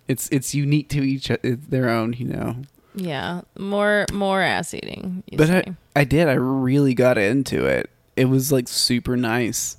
It's 0.09 0.29
it's 0.31 0.55
unique 0.55 0.89
to 0.91 1.03
each 1.03 1.31
uh, 1.31 1.37
their 1.43 1.89
own, 1.89 2.13
you 2.15 2.27
know. 2.27 2.57
Yeah, 2.95 3.43
more 3.59 4.07
more 4.13 4.43
ass 4.43 4.75
eating. 4.75 5.23
you 5.31 5.39
But 5.39 5.49
I, 5.51 5.63
say. 5.63 5.73
I 5.97 6.05
did. 6.05 6.29
I 6.29 6.35
really 6.35 6.95
got 6.95 7.17
into 7.19 7.65
it. 7.65 7.89
It 8.17 8.27
was 8.27 8.53
like 8.53 8.69
super 8.69 9.17
nice, 9.17 9.79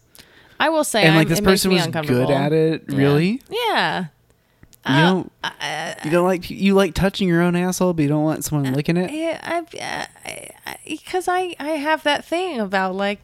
I 0.59 0.69
will 0.69 0.83
say, 0.83 1.03
and 1.03 1.15
like 1.15 1.27
I'm- 1.27 1.29
this 1.29 1.39
it 1.39 1.43
person 1.45 1.71
was 1.73 1.85
good 1.87 2.31
at 2.31 2.51
it. 2.53 2.83
Yeah. 2.89 2.97
Really, 2.97 3.41
Yeah. 3.69 4.05
You 4.85 4.93
Uh, 4.93 5.01
don't 5.01 5.31
I, 5.43 5.95
you 6.03 6.11
don't 6.11 6.25
like 6.25 6.49
you 6.49 6.73
like 6.73 6.93
touching 6.93 7.27
your 7.27 7.41
own 7.41 7.55
asshole, 7.55 7.93
but 7.93 8.01
you 8.03 8.09
don't 8.09 8.23
want 8.23 8.43
someone 8.43 8.73
licking 8.73 8.97
it. 8.97 9.09
I, 9.11 9.63
I, 10.65 10.77
because 10.85 11.27
I, 11.27 11.55
I 11.59 11.69
have 11.71 12.03
that 12.03 12.25
thing 12.25 12.59
about 12.59 12.95
like 12.95 13.23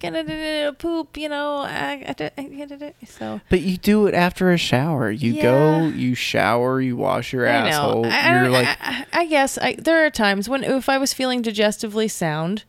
poop, 0.80 1.18
you 1.18 1.28
know. 1.28 1.58
I, 1.58 2.16
I, 2.18 2.98
so 3.06 3.42
But 3.50 3.62
you 3.62 3.78
do 3.78 4.08
it 4.08 4.14
after 4.14 4.52
a 4.52 4.58
shower. 4.58 5.12
You 5.12 5.34
Yeah. 5.34 5.42
go, 5.44 5.88
you 5.90 6.16
shower, 6.16 6.80
you 6.80 6.96
wash 6.96 7.34
your 7.34 7.48
I 7.48 7.52
asshole. 7.68 8.06
I, 8.06 8.10
I 8.10 8.42
You're 8.42 8.50
like, 8.50 8.68
I, 8.68 9.06
I 9.12 9.20
I 9.22 9.26
guess 9.26 9.58
I, 9.58 9.76
there 9.76 10.06
are 10.06 10.10
times 10.10 10.48
when 10.48 10.64
if 10.64 10.88
I 10.88 10.98
was 10.98 11.14
feeling 11.14 11.44
digestively 11.44 12.10
sound, 12.10 12.64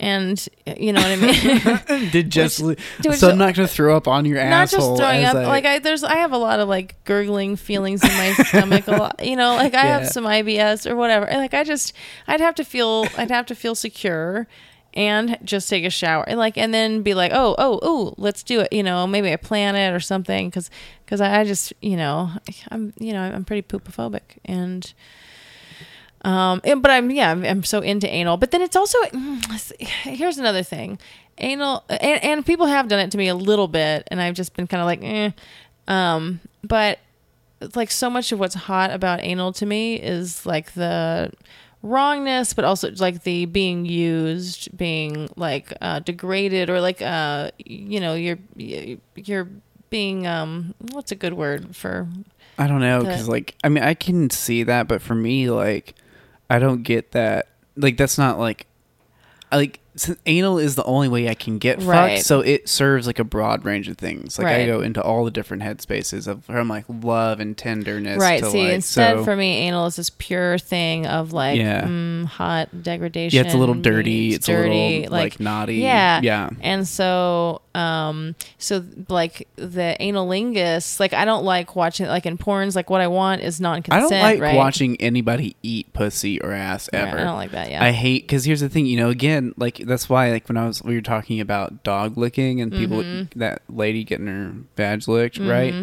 and 0.00 0.48
you 0.78 0.92
know 0.92 1.00
what 1.00 1.10
I 1.10 1.16
mean. 1.96 2.10
did 2.10 2.30
just 2.30 2.60
which- 2.60 2.78
so 3.16 3.30
I'm 3.30 3.38
not 3.38 3.54
gonna 3.54 3.68
throw 3.68 3.96
up 3.96 4.08
on 4.08 4.24
your 4.24 4.36
not 4.42 4.62
asshole. 4.64 4.80
Not 4.80 4.98
just 4.98 5.00
throwing 5.02 5.24
up 5.24 5.36
I- 5.36 5.46
like 5.46 5.64
i 5.66 5.78
there's 5.78 6.02
i 6.02 6.16
have 6.16 6.32
a 6.32 6.38
lot 6.38 6.58
of 6.58 6.68
like 6.68 6.96
gurgling 7.04 7.56
feelings 7.56 8.02
in 8.02 8.08
my 8.10 8.32
stomach 8.44 8.88
a 8.88 8.92
lot 8.92 9.24
you 9.24 9.36
know 9.36 9.54
like 9.56 9.74
i 9.74 9.84
have 9.84 10.08
some 10.08 10.24
ibs 10.24 10.90
or 10.90 10.96
whatever 10.96 11.26
and 11.28 11.38
like 11.38 11.54
i 11.54 11.62
just 11.64 11.92
i'd 12.28 12.40
have 12.40 12.54
to 12.56 12.64
feel 12.64 13.06
i'd 13.18 13.30
have 13.30 13.46
to 13.46 13.54
feel 13.54 13.74
secure 13.74 14.46
and 14.94 15.38
just 15.44 15.68
take 15.68 15.84
a 15.84 15.90
shower 15.90 16.24
and 16.28 16.38
like 16.38 16.56
and 16.58 16.72
then 16.74 17.02
be 17.02 17.14
like 17.14 17.30
oh 17.34 17.54
oh 17.58 17.78
oh 17.82 18.14
let's 18.16 18.42
do 18.42 18.60
it 18.60 18.72
you 18.72 18.82
know 18.82 19.06
maybe 19.06 19.30
i 19.32 19.36
plan 19.36 19.76
it 19.76 19.90
or 19.94 20.00
something 20.00 20.48
because 20.48 20.70
because 21.04 21.20
I, 21.20 21.40
I 21.40 21.44
just 21.44 21.72
you 21.80 21.96
know 21.96 22.30
i'm 22.70 22.92
you 22.98 23.12
know 23.12 23.20
i'm 23.22 23.44
pretty 23.44 23.62
poopophobic 23.62 24.38
and 24.44 24.92
um 26.22 26.60
and- 26.64 26.82
but 26.82 26.90
i'm 26.90 27.10
yeah 27.10 27.30
I'm, 27.30 27.44
I'm 27.44 27.62
so 27.64 27.80
into 27.80 28.08
anal 28.08 28.36
but 28.36 28.50
then 28.50 28.62
it's 28.62 28.76
also 28.76 28.98
here's 29.78 30.38
another 30.38 30.62
thing 30.62 30.98
anal 31.38 31.84
and, 31.88 32.22
and 32.22 32.46
people 32.46 32.66
have 32.66 32.88
done 32.88 33.00
it 33.00 33.10
to 33.12 33.18
me 33.18 33.28
a 33.28 33.34
little 33.34 33.68
bit 33.68 34.06
and 34.10 34.20
i've 34.20 34.34
just 34.34 34.54
been 34.54 34.66
kind 34.66 34.80
of 34.80 34.86
like 34.86 35.00
eh. 35.02 35.30
um 35.88 36.40
but 36.62 36.98
like 37.74 37.90
so 37.90 38.08
much 38.10 38.32
of 38.32 38.38
what's 38.38 38.54
hot 38.54 38.90
about 38.90 39.20
anal 39.22 39.52
to 39.52 39.66
me 39.66 39.96
is 39.96 40.44
like 40.46 40.72
the 40.72 41.30
wrongness 41.82 42.52
but 42.52 42.64
also 42.64 42.90
like 42.98 43.22
the 43.22 43.46
being 43.46 43.86
used 43.86 44.76
being 44.76 45.28
like 45.36 45.72
uh 45.80 45.98
degraded 46.00 46.68
or 46.68 46.80
like 46.80 47.00
uh 47.00 47.50
you 47.64 47.98
know 48.00 48.12
you're 48.14 48.38
you're 48.56 49.48
being 49.88 50.26
um 50.26 50.74
what's 50.92 51.10
a 51.10 51.14
good 51.14 51.32
word 51.32 51.74
for 51.74 52.06
I 52.58 52.66
don't 52.66 52.80
know 52.80 53.00
because 53.00 53.26
like 53.28 53.54
I 53.64 53.70
mean 53.70 53.82
I 53.82 53.94
can 53.94 54.28
see 54.28 54.62
that, 54.64 54.86
but 54.86 55.00
for 55.00 55.14
me 55.14 55.48
like 55.48 55.94
I 56.50 56.58
don't 56.58 56.82
get 56.82 57.12
that. 57.12 57.48
Like 57.76 57.96
that's 57.96 58.18
not 58.18 58.38
like 58.38 58.66
like 59.52 59.80
anal 60.26 60.58
is 60.58 60.74
the 60.76 60.84
only 60.84 61.08
way 61.08 61.28
I 61.28 61.34
can 61.34 61.58
get 61.58 61.82
Right. 61.82 62.16
fucked, 62.16 62.26
so 62.26 62.40
it 62.40 62.68
serves 62.68 63.06
like 63.06 63.18
a 63.18 63.24
broad 63.24 63.64
range 63.64 63.88
of 63.88 63.96
things. 63.98 64.38
Like 64.38 64.48
I 64.48 64.66
go 64.66 64.80
into 64.80 65.02
all 65.02 65.24
the 65.24 65.30
different 65.30 65.62
headspaces 65.62 66.26
of 66.26 66.44
from 66.44 66.68
like 66.68 66.84
love 66.88 67.40
and 67.40 67.56
tenderness. 67.56 68.18
right 68.20 68.42
To 68.42 68.50
see 68.50 68.64
like, 68.64 68.74
instead 68.74 69.16
so, 69.18 69.24
for 69.24 69.36
me 69.36 69.58
anal 69.68 69.86
is 69.86 69.96
this 69.96 70.10
pure 70.10 70.58
thing 70.58 71.06
of 71.06 71.32
like 71.32 71.58
Yeah. 71.58 71.82
mm, 71.82 72.24
hot 72.26 72.82
degradation 72.82 73.36
yeah, 73.36 73.44
it's 73.44 73.54
a 73.54 73.58
little 73.58 73.74
dirty. 73.74 74.34
It's, 74.34 74.46
dirty 74.46 74.70
a 74.70 75.00
little 75.02 75.12
like, 75.18 75.40
naughty. 75.40 75.76
yeah 75.76 76.20
yeah. 76.22 76.50
and 76.60 76.86
so 76.86 77.62
um 77.74 78.34
so 78.58 78.84
like 79.08 79.46
the 79.56 79.96
analingus 80.00 80.98
like 81.00 81.12
i 81.12 81.24
don't 81.24 81.44
like 81.44 81.76
watching 81.76 82.06
like 82.06 82.26
in 82.26 82.36
porns 82.36 82.74
like 82.74 82.90
what 82.90 83.00
i 83.00 83.06
want 83.06 83.42
is 83.42 83.60
non-consent 83.60 83.92
I 83.96 84.00
don't 84.00 84.22
like 84.22 84.40
right? 84.40 84.56
watching 84.56 85.00
anybody 85.00 85.56
eat 85.62 85.92
pussy 85.92 86.40
or 86.40 86.52
ass 86.52 86.88
Right, 86.92 87.02
ever. 87.06 87.18
i 87.18 87.24
don't 87.24 87.36
like 87.36 87.52
that 87.52 87.70
yeah 87.70 87.84
I 87.84 87.92
hate 87.92 88.24
because 88.24 88.44
here's 88.44 88.60
the 88.60 88.68
thing, 88.68 88.86
you 88.86 88.96
know. 88.96 89.08
Again, 89.10 89.54
like 89.56 89.76
that's 89.90 90.08
why, 90.08 90.30
like 90.30 90.48
when 90.48 90.56
I 90.56 90.66
was 90.66 90.82
we 90.82 90.94
were 90.94 91.02
talking 91.02 91.40
about 91.40 91.82
dog 91.82 92.16
licking 92.16 92.60
and 92.62 92.72
people 92.72 93.02
Mm-hmm. 93.02 93.38
that 93.38 93.60
lady 93.68 94.04
getting 94.04 94.26
her 94.28 94.52
badge 94.76 95.06
licked, 95.06 95.38
right? 95.38 95.74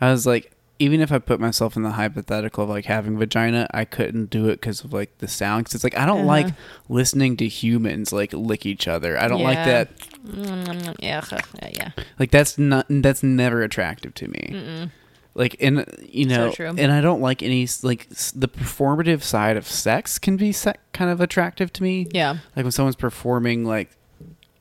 I 0.00 0.10
was 0.10 0.26
like, 0.26 0.52
even 0.78 1.00
if 1.00 1.12
I 1.12 1.18
put 1.18 1.38
myself 1.38 1.76
in 1.76 1.82
the 1.84 1.92
hypothetical 1.92 2.64
of 2.64 2.70
like 2.70 2.86
having 2.86 3.16
vagina, 3.16 3.68
I 3.72 3.84
couldn't 3.84 4.30
do 4.30 4.48
it 4.48 4.60
because 4.60 4.82
of 4.84 4.92
like 4.92 5.16
the 5.18 5.28
sound. 5.28 5.64
Because 5.64 5.76
it's 5.76 5.84
like 5.84 5.96
I 5.96 6.04
don't 6.06 6.20
Uh-huh. 6.26 6.26
like 6.26 6.54
listening 6.88 7.36
to 7.38 7.46
humans 7.48 8.12
like 8.12 8.32
lick 8.32 8.66
each 8.66 8.88
other. 8.88 9.16
I 9.18 9.28
don't 9.28 9.42
like 9.44 9.64
that. 9.64 9.96
Mm, 10.26 10.96
yeah 11.00 11.20
yeah 11.62 11.70
yeah 11.72 11.90
Like 12.18 12.30
that's 12.30 12.58
not 12.58 12.86
that's 12.88 13.22
never 13.22 13.62
attractive 13.62 14.12
to 14.14 14.28
me. 14.28 14.50
Mm-mm. 14.52 14.90
Like 15.34 15.56
and 15.60 15.86
you 16.02 16.26
know, 16.26 16.50
true. 16.52 16.74
and 16.76 16.92
I 16.92 17.00
don't 17.00 17.20
like 17.22 17.42
any 17.42 17.66
like 17.82 18.08
the 18.08 18.48
performative 18.48 19.22
side 19.22 19.56
of 19.56 19.66
sex 19.66 20.18
can 20.18 20.36
be 20.36 20.52
se- 20.52 20.74
kind 20.92 21.10
of 21.10 21.20
attractive 21.20 21.72
to 21.74 21.82
me. 21.82 22.06
yeah 22.12 22.32
like 22.54 22.64
when 22.64 22.70
someone's 22.72 22.96
performing 22.96 23.64
like 23.64 23.90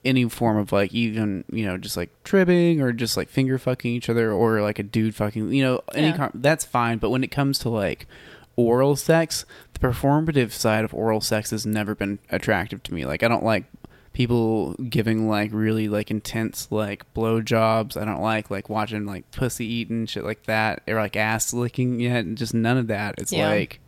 any 0.05 0.27
form 0.29 0.57
of 0.57 0.71
like 0.71 0.93
even 0.93 1.43
you 1.51 1.65
know 1.65 1.77
just 1.77 1.95
like 1.97 2.09
tripping 2.23 2.81
or 2.81 2.91
just 2.93 3.17
like 3.17 3.29
finger 3.29 3.59
fucking 3.59 3.91
each 3.91 4.09
other 4.09 4.31
or 4.31 4.61
like 4.61 4.79
a 4.79 4.83
dude 4.83 5.13
fucking 5.13 5.51
you 5.51 5.61
know 5.61 5.81
any 5.93 6.07
Yeah. 6.07 6.17
com- 6.17 6.31
that's 6.35 6.65
fine 6.65 6.97
but 6.97 7.09
when 7.11 7.23
it 7.23 7.29
comes 7.31 7.59
to 7.59 7.69
like 7.69 8.07
oral 8.55 8.95
sex 8.95 9.45
the 9.73 9.79
performative 9.79 10.51
side 10.53 10.83
of 10.85 10.93
oral 10.93 11.21
sex 11.21 11.51
has 11.51 11.65
never 11.67 11.93
been 11.93 12.17
attractive 12.31 12.81
to 12.83 12.93
me 12.93 13.05
like 13.05 13.21
i 13.23 13.27
don't 13.27 13.43
like 13.43 13.65
people 14.13 14.73
giving 14.89 15.27
like 15.29 15.51
really 15.53 15.87
like 15.87 16.11
intense 16.11 16.67
like 16.71 17.11
blowjobs 17.13 17.95
i 17.95 18.03
don't 18.03 18.21
like 18.21 18.49
like 18.51 18.69
watching 18.69 19.05
like 19.05 19.29
pussy 19.31 19.65
eating 19.65 20.05
shit 20.05 20.23
like 20.25 20.43
that 20.47 20.81
or 20.87 20.95
like 20.95 21.15
ass 21.15 21.53
licking 21.53 21.99
yet 21.99 22.25
and 22.25 22.37
just 22.37 22.53
none 22.53 22.77
of 22.77 22.87
that 22.87 23.15
it's 23.17 23.31
Yeah. 23.31 23.47
like 23.49 23.79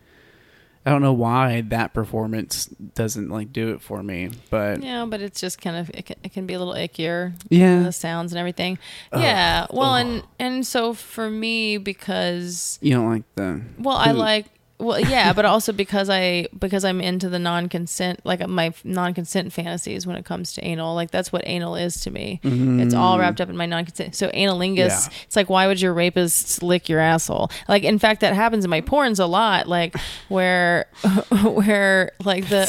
I 0.86 0.90
don't 0.90 1.02
know 1.02 1.14
why 1.14 1.62
that 1.70 1.94
performance 1.94 2.66
doesn't 2.66 3.30
like 3.30 3.54
do 3.54 3.70
it 3.74 3.82
for 3.82 4.04
me, 4.04 4.32
but 4.50 4.84
yeah 4.84 5.06
but 5.06 5.22
it's 5.22 5.40
just 5.40 5.62
kind 5.62 5.78
of 5.78 5.90
it 5.92 6.06
can, 6.08 6.18
it 6.24 6.34
can 6.34 6.46
be 6.46 6.56
a 6.56 6.60
little 6.60 6.74
ickier 6.74 7.34
yeah, 7.50 7.84
the 7.84 7.94
sounds 7.94 8.34
and 8.34 8.40
everything 8.40 8.78
Ugh. 9.14 9.22
yeah 9.22 9.66
well 9.70 9.94
Ugh. 9.94 10.06
and 10.06 10.24
and 10.40 10.68
so 10.68 10.94
for 10.94 11.30
me 11.30 11.78
because 11.78 12.80
you 12.82 12.92
don't 12.94 13.10
like 13.10 13.24
the. 13.36 13.62
Well, 13.80 13.96
I 13.96 14.12
like 14.12 14.48
well, 14.80 15.00
yeah, 15.00 15.32
but 15.34 15.46
also 15.46 15.72
because 15.72 16.10
I 16.10 16.48
because 16.58 16.84
I'm 16.84 17.00
into 17.00 17.30
the 17.30 17.40
non-consent, 17.40 18.20
like 18.26 18.46
my 18.50 18.74
non-consent 18.84 19.54
fantasies 19.54 20.06
when 20.06 20.16
it 20.18 20.26
comes 20.26 20.54
to 20.54 20.66
anal. 20.66 20.94
Like 20.96 21.12
that's 21.12 21.32
what 21.32 21.44
anal 21.46 21.76
is 21.76 22.02
to 22.02 22.12
me. 22.12 22.40
It's 22.44 22.94
all 22.94 23.18
wrapped 23.20 23.40
up 23.40 23.50
in 23.50 23.56
my 23.56 23.66
non-consent. 23.66 24.16
So 24.16 24.30
analingus, 24.30 24.78
Yeah. 24.78 25.08
it's 25.26 25.36
like 25.36 25.50
why 25.50 25.68
would 25.68 25.80
your 25.80 25.94
rapist 25.94 26.62
lick 26.64 26.90
your 26.90 27.00
asshole? 27.00 27.50
Like 27.70 27.84
in 27.84 28.00
fact, 28.00 28.22
that 28.22 28.34
happens 28.34 28.66
in 28.66 28.70
my 28.70 28.82
porns 28.82 29.20
a 29.20 29.26
lot. 29.26 29.68
Like 29.68 29.96
where 30.28 30.88
where 31.44 32.12
like 32.26 32.50
the 32.50 32.66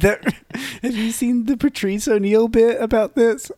that- 0.00 0.34
have 0.82 0.96
you 0.96 1.10
seen 1.12 1.46
the 1.46 1.56
Patrice 1.56 2.08
O'Neal 2.08 2.48
bit 2.48 2.80
about 2.80 3.14
this? 3.14 3.50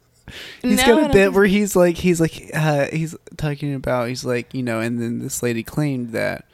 He's 0.63 0.79
No, 0.79 1.01
got 1.01 1.11
a 1.11 1.13
bit 1.13 1.33
where 1.35 1.45
he's 1.45 1.77
like, 1.77 1.97
he's 1.99 2.21
like, 2.21 2.51
uh, 2.55 2.87
he's 2.93 3.15
talking 3.37 3.75
about, 3.75 4.09
he's 4.09 4.25
like, 4.25 4.55
you 4.55 4.63
know, 4.63 4.81
and 4.81 5.01
then 5.01 5.19
this 5.19 5.43
lady 5.43 5.63
claimed 5.63 6.13
that, 6.13 6.47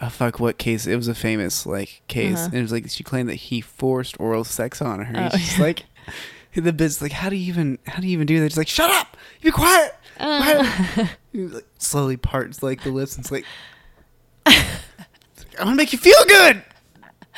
oh 0.00 0.08
fuck, 0.08 0.38
what 0.40 0.58
case? 0.58 0.86
It 0.86 0.96
was 0.96 1.08
a 1.08 1.14
famous 1.14 1.66
like 1.66 2.02
case, 2.08 2.36
Uh-huh. 2.36 2.44
and 2.46 2.54
it 2.54 2.62
was 2.62 2.72
like 2.72 2.88
she 2.90 3.02
claimed 3.04 3.28
that 3.28 3.34
he 3.36 3.60
forced 3.60 4.18
oral 4.20 4.44
sex 4.44 4.80
on 4.82 5.00
her. 5.04 5.30
Oh, 5.32 5.36
He's 5.36 5.46
just 5.48 5.58
like, 5.58 5.84
the 6.54 6.72
bit's 6.72 7.00
like, 7.02 7.12
how 7.12 7.28
do 7.28 7.36
you 7.36 7.46
even, 7.48 7.78
how 7.86 8.00
do 8.00 8.06
you 8.06 8.12
even 8.12 8.26
do 8.26 8.40
that? 8.40 8.50
She's 8.52 8.58
like, 8.58 8.68
shut 8.68 8.90
up, 8.90 9.16
be 9.42 9.50
quiet. 9.50 9.94
Uh. 10.18 10.64
quiet." 10.94 11.10
Like, 11.34 11.66
slowly 11.78 12.16
parts 12.16 12.62
like 12.64 12.82
the 12.82 12.90
lips 12.90 13.14
and 13.16 13.24
it's 13.24 13.30
like, 13.30 13.44
I 14.46 14.54
want 15.60 15.70
to 15.70 15.76
make 15.76 15.92
you 15.92 15.98
feel 15.98 16.24
good. 16.26 16.62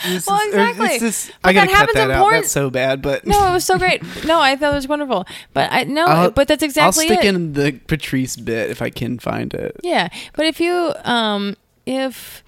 This 0.07 0.27
Well, 0.27 0.41
is- 0.41 0.47
exactly. 0.49 0.99
Just, 0.99 1.31
I 1.45 1.53
gotta 1.53 1.71
that 1.71 1.87
cut 1.87 1.95
that 1.95 2.11
out. 2.11 2.21
porn- 2.23 2.35
That's 2.35 2.51
so 2.51 2.71
bad, 2.71 3.03
but 3.03 3.27
no, 3.27 3.49
it 3.51 3.53
was 3.53 3.65
so 3.67 3.77
great. 3.79 4.03
No, 4.25 4.41
I 4.41 4.57
thought 4.57 4.73
it 4.73 4.77
was 4.77 4.89
wonderful. 4.89 5.27
But 5.53 5.71
I 5.71 5.85
no, 5.85 6.07
I'll- 6.07 6.31
but 6.31 6.49
that's 6.49 6.63
exactly 6.63 7.05
I'll 7.05 7.09
stick 7.17 7.25
it. 7.25 7.35
in 7.35 7.53
the 7.53 7.73
Patrice 7.87 8.37
bit 8.37 8.71
if 8.71 8.81
I 8.81 8.89
can 8.89 9.19
find 9.19 9.53
it. 9.53 9.77
Yeah, 9.83 10.09
but 10.35 10.47
if 10.47 10.59
you 10.61 10.95
um 11.05 11.57
if 11.87 12.43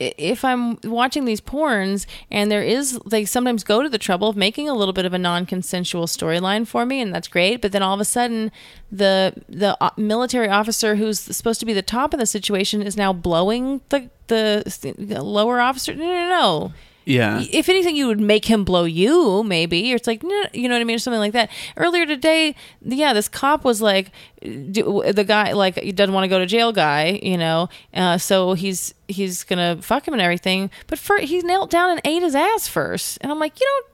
if 0.00 0.44
I'm 0.44 0.78
watching 0.82 1.24
these 1.24 1.40
porns 1.40 2.06
and 2.30 2.50
there 2.50 2.62
is 2.62 2.98
they 3.06 3.24
sometimes 3.24 3.62
go 3.62 3.82
to 3.82 3.88
the 3.88 3.98
trouble 3.98 4.28
of 4.28 4.36
making 4.36 4.68
a 4.68 4.74
little 4.74 4.92
bit 4.92 5.04
of 5.04 5.14
a 5.14 5.18
non-consensual 5.18 6.06
storyline 6.06 6.66
for 6.66 6.84
me 6.84 7.00
and 7.00 7.14
that's 7.14 7.28
great 7.28 7.62
but 7.62 7.72
then 7.72 7.82
all 7.82 7.94
of 7.94 8.00
a 8.00 8.04
sudden 8.04 8.50
the 8.90 9.34
the 9.48 9.76
uh, 9.80 9.90
military 9.96 10.48
officer 10.48 10.96
who's 10.96 11.20
supposed 11.20 11.60
to 11.60 11.66
be 11.66 11.72
the 11.72 11.82
top 11.82 12.12
of 12.12 12.18
the 12.18 12.26
situation 12.26 12.82
is 12.82 12.96
now 12.96 13.12
blowing 13.12 13.80
the 13.90 14.10
the, 14.26 14.94
the 14.98 15.22
lower 15.22 15.60
officer 15.60 15.94
no 15.94 16.04
no 16.04 16.28
no 16.28 16.72
Yeah. 17.06 17.44
if 17.52 17.68
anything, 17.68 17.96
you 17.96 18.06
would 18.06 18.20
make 18.20 18.46
him 18.46 18.64
blow 18.64 18.84
you, 18.84 19.42
maybe. 19.44 19.92
Or 19.92 19.96
it's 19.96 20.06
like, 20.06 20.22
you 20.22 20.68
know 20.68 20.74
what 20.74 20.80
I 20.80 20.84
mean, 20.84 20.96
or 20.96 20.98
something 20.98 21.20
like 21.20 21.32
that. 21.32 21.50
Earlier 21.76 22.06
today, 22.06 22.54
yeah, 22.82 23.12
this 23.12 23.28
cop 23.28 23.64
was 23.64 23.82
like, 23.82 24.10
the 24.40 25.24
guy 25.26 25.52
like 25.52 25.78
he 25.78 25.92
doesn't 25.92 26.14
want 26.14 26.24
to 26.24 26.28
go 26.28 26.38
to 26.38 26.46
jail, 26.46 26.72
guy, 26.72 27.18
you 27.22 27.38
know, 27.38 27.68
uh, 27.94 28.18
so 28.18 28.54
he's 28.54 28.94
he's 29.08 29.42
gonna 29.44 29.78
fuck 29.80 30.06
him 30.06 30.14
and 30.14 30.20
everything. 30.22 30.70
But 30.86 30.98
for 30.98 31.18
he 31.18 31.40
knelt 31.42 31.70
down 31.70 31.90
and 31.90 32.00
ate 32.04 32.22
his 32.22 32.34
ass 32.34 32.68
first, 32.68 33.18
and 33.20 33.32
I'm 33.32 33.38
like, 33.38 33.58
you 33.58 33.66
don't, 33.66 33.86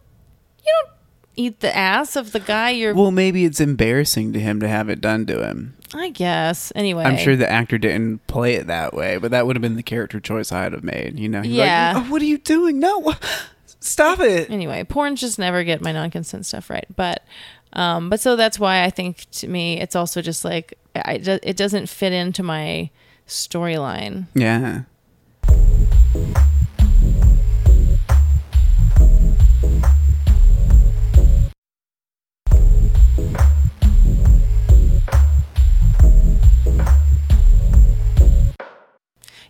you 0.65 0.73
don't 0.83 1.00
eat 1.37 1.61
the 1.61 1.75
ass 1.77 2.17
of 2.17 2.33
the 2.33 2.41
guy 2.41 2.71
you're. 2.71 2.95
Well, 2.95 3.11
maybe 3.11 3.45
it's 3.45 3.61
embarrassing 3.61 4.33
to 4.33 4.41
him 4.41 4.61
to 4.61 4.69
have 4.69 4.89
it 4.89 5.01
done 5.01 5.27
to 5.27 5.47
him. 5.47 5.77
I 5.93 6.11
guess 6.11 6.73
anyway. 6.75 7.05
I'm 7.05 7.17
sure 7.17 7.37
the 7.37 7.51
actor 7.51 7.79
didn't 7.79 8.27
play 8.27 8.55
it 8.55 8.67
that 8.69 8.95
way, 8.95 9.17
but 9.17 9.33
that 9.33 9.47
would 9.47 9.57
have 9.57 9.63
been 9.63 9.77
the 9.77 9.83
character 9.83 10.21
choice 10.21 10.53
I'd 10.53 10.73
have 10.73 10.85
made. 10.85 11.19
You 11.19 11.29
know? 11.29 11.43
He's 11.43 11.53
Yeah. 11.53 11.95
Like, 11.95 12.05
oh, 12.05 12.11
what 12.11 12.23
are 12.23 12.27
you 12.27 12.39
doing? 12.39 12.79
No, 12.79 13.15
stop 13.81 14.21
it. 14.21 14.51
anyway, 14.51 14.85
porn 14.85 15.17
just 15.17 15.39
never 15.39 15.65
get 15.65 15.81
my 15.81 15.93
non-consent 15.93 16.47
stuff 16.47 16.71
right. 16.71 16.87
But, 16.95 17.25
um, 17.73 18.09
but 18.09 18.21
so 18.21 18.37
that's 18.37 18.59
why 18.59 18.85
I 18.85 18.91
think 18.91 19.29
to 19.33 19.49
me 19.49 19.81
it's 19.81 19.97
also 19.97 20.23
just 20.23 20.45
like 20.45 20.75
I, 20.95 21.15
it 21.43 21.57
doesn't 21.57 21.89
fit 21.89 22.13
into 22.13 22.43
my 22.43 22.91
storyline. 23.27 24.27
Yeah. 24.35 24.83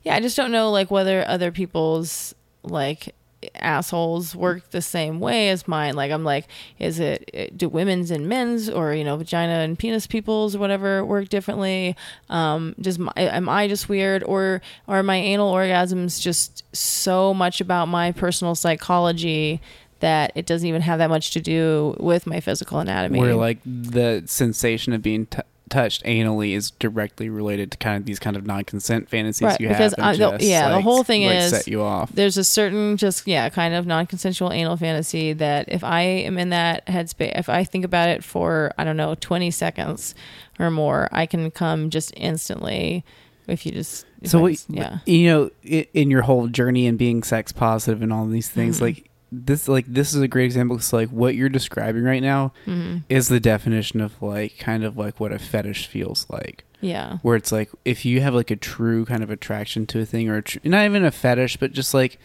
Yeah, 0.02 0.14
I 0.14 0.20
just 0.20 0.36
don't 0.36 0.52
know 0.52 0.70
like 0.70 0.90
whether 0.90 1.26
other 1.26 1.50
people's 1.52 2.34
like 2.62 3.14
assholes 3.54 4.36
work 4.36 4.70
the 4.70 4.82
same 4.82 5.20
way 5.20 5.48
as 5.48 5.66
mine. 5.66 5.94
Like 5.94 6.10
I'm 6.12 6.24
like, 6.24 6.46
is 6.78 7.00
it 7.00 7.56
do 7.56 7.68
women's 7.68 8.10
and 8.10 8.28
men's 8.28 8.68
or 8.68 8.94
you 8.94 9.04
know 9.04 9.16
vagina 9.16 9.60
and 9.60 9.78
penis 9.78 10.06
people's 10.06 10.56
or 10.56 10.58
whatever 10.58 11.04
work 11.04 11.28
differently? 11.28 11.96
Um, 12.28 12.74
does 12.80 12.98
my, 12.98 13.12
am 13.16 13.48
I 13.48 13.68
just 13.68 13.88
weird 13.88 14.22
or 14.24 14.60
are 14.88 15.02
my 15.02 15.16
anal 15.16 15.52
orgasms 15.52 16.20
just 16.20 16.64
so 16.74 17.32
much 17.34 17.60
about 17.60 17.88
my 17.88 18.12
personal 18.12 18.54
psychology? 18.54 19.60
That 20.00 20.32
it 20.34 20.46
doesn't 20.46 20.66
even 20.66 20.80
have 20.80 20.98
that 21.00 21.10
much 21.10 21.32
to 21.32 21.40
do 21.42 21.94
with 22.00 22.26
my 22.26 22.40
physical 22.40 22.78
anatomy. 22.78 23.18
Where 23.18 23.34
like 23.34 23.58
the 23.64 24.22
sensation 24.24 24.94
of 24.94 25.02
being 25.02 25.26
t- 25.26 25.42
touched 25.70 26.04
anally 26.04 26.54
is 26.54 26.72
directly 26.72 27.30
related 27.30 27.70
to 27.72 27.78
kind 27.78 27.96
of 27.96 28.04
these 28.04 28.18
kind 28.18 28.36
of 28.36 28.44
non-consent 28.46 29.08
fantasies 29.08 29.42
Right, 29.46 29.60
you 29.60 29.68
because, 29.68 29.94
have. 29.96 30.18
that 30.18 30.22
uh, 30.34 30.36
the- 30.38 30.44
yeah, 30.44 30.68
the 30.70 30.80
whole 30.82 31.02
thing 31.04 31.24
like, 31.24 31.36
is- 31.36 31.50
set 31.50 31.66
you 31.66 31.80
off. 31.82 32.10
there's 32.12 32.36
a 32.36 32.44
certain 32.44 32.96
just 32.96 33.26
yeah 33.26 33.48
kind 33.48 33.74
of 33.74 33.86
non-consensual 33.86 34.52
anal 34.52 34.76
fantasy 34.76 35.32
that 35.32 35.66
if 35.68 35.82
i 35.84 36.02
am 36.02 36.36
in 36.38 36.50
that 36.50 36.84
headspace 36.86 37.38
if 37.38 37.48
i 37.48 37.64
think 37.64 37.84
about 37.84 38.08
it 38.08 38.22
for 38.22 38.72
i 38.76 38.84
don't 38.84 38.96
know 38.96 39.14
20 39.14 39.50
seconds 39.50 40.14
or 40.58 40.70
more 40.70 41.08
i 41.12 41.24
can 41.24 41.50
come 41.50 41.88
just 41.90 42.12
instantly 42.16 43.04
if 43.46 43.64
you 43.64 43.72
just 43.72 44.04
if 44.22 44.30
so 44.30 44.40
what, 44.40 44.64
yeah 44.68 44.98
you 45.06 45.26
know 45.28 45.50
in 45.94 46.10
your 46.10 46.22
whole 46.22 46.46
journey 46.48 46.86
and 46.86 46.98
being 46.98 47.22
sex 47.22 47.52
positive 47.52 48.02
and 48.02 48.12
all 48.12 48.26
these 48.26 48.48
things 48.48 48.78
Mhm. 48.78 48.82
like 48.82 49.09
this 49.32 49.68
like 49.68 49.86
this 49.86 50.14
is 50.14 50.20
a 50.20 50.28
great 50.28 50.44
example. 50.46 50.76
Because 50.76 50.92
like 50.92 51.08
what 51.10 51.34
you're 51.34 51.48
describing 51.48 52.02
right 52.04 52.22
now 52.22 52.52
hmm 52.64 52.98
is 53.08 53.28
the 53.28 53.40
definition 53.40 54.00
of 54.00 54.20
like 54.22 54.58
kind 54.58 54.84
of 54.84 54.96
like 54.96 55.20
what 55.20 55.32
a 55.32 55.38
fetish 55.38 55.86
feels 55.86 56.26
like. 56.28 56.64
Yeah. 56.80 57.18
Where 57.22 57.36
it's 57.36 57.52
like 57.52 57.70
if 57.84 58.04
you 58.04 58.20
have 58.22 58.34
like 58.34 58.50
a 58.50 58.56
true 58.56 59.04
kind 59.04 59.22
of 59.22 59.30
attraction 59.30 59.86
to 59.86 60.00
a 60.00 60.06
thing 60.06 60.28
or 60.28 60.36
a 60.38 60.42
tr- 60.42 60.58
not 60.64 60.84
even 60.84 61.04
a 61.04 61.10
fetish 61.10 61.58
but 61.58 61.72
just 61.72 61.92
like 61.94 62.18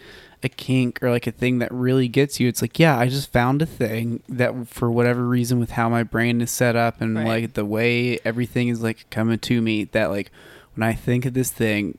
a 0.43 0.49
kink 0.49 1.01
or 1.01 1.09
like 1.09 1.27
a 1.27 1.31
thing 1.31 1.59
that 1.59 1.71
really 1.73 2.07
gets 2.07 2.39
you 2.39 2.47
it's 2.47 2.61
like 2.61 2.77
yeah 2.77 2.97
i 2.99 3.07
just 3.07 3.31
found 3.31 3.61
a 3.61 3.65
thing 3.65 4.21
that 4.29 4.67
for 4.67 4.91
whatever 4.91 5.25
reason 5.27 5.59
with 5.59 5.71
how 5.71 5.89
my 5.89 6.03
brain 6.03 6.39
is 6.39 6.51
set 6.51 6.75
up 6.75 7.01
and 7.01 7.15
Right. 7.15 7.25
like 7.25 7.53
the 7.53 7.65
way 7.65 8.19
everything 8.23 8.67
is 8.67 8.83
like 8.83 9.09
coming 9.09 9.39
to 9.39 9.61
me 9.61 9.85
that 9.85 10.11
like 10.11 10.29
when 10.75 10.87
i 10.87 10.93
think 10.93 11.25
of 11.25 11.33
this 11.33 11.51
thing 11.51 11.97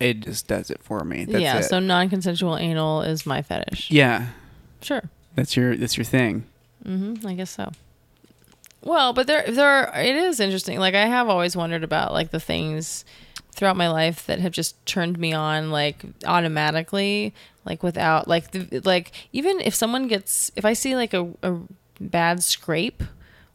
it 0.00 0.20
just 0.20 0.46
does 0.46 0.70
it 0.70 0.82
for 0.82 1.04
me 1.04 1.24
that's 1.24 1.40
yeah 1.42 1.58
it. 1.58 1.64
so 1.64 1.78
non-consensual 1.78 2.56
anal 2.56 3.02
is 3.02 3.24
my 3.26 3.40
fetish 3.42 3.90
yeah 3.90 4.28
sure 4.82 5.02
that's 5.34 5.56
your 5.56 5.76
that's 5.76 5.96
your 5.96 6.04
thing 6.04 6.44
hmm 6.84 7.14
I 7.26 7.34
guess 7.34 7.50
so. 7.50 7.72
Well, 8.82 9.12
but 9.12 9.26
there, 9.26 9.44
there, 9.50 9.66
are, 9.88 10.00
it 10.00 10.14
is 10.14 10.38
interesting. 10.38 10.78
Like 10.78 10.94
I 10.94 11.06
have 11.06 11.28
always 11.28 11.56
wondered 11.56 11.82
about 11.82 12.12
like 12.12 12.30
the 12.30 12.38
things 12.38 13.04
throughout 13.52 13.76
my 13.76 13.88
life 13.88 14.26
that 14.26 14.38
have 14.38 14.52
just 14.52 14.84
turned 14.86 15.18
me 15.18 15.32
on 15.32 15.72
like 15.72 16.04
automatically, 16.24 17.34
like 17.64 17.82
without 17.82 18.28
like 18.28 18.52
the 18.52 18.80
like 18.84 19.10
even 19.32 19.58
if 19.60 19.74
someone 19.74 20.06
gets 20.06 20.52
if 20.54 20.64
I 20.64 20.74
see 20.74 20.94
like 20.94 21.14
a, 21.14 21.26
a 21.42 21.56
bad 21.98 22.44
scrape 22.44 23.02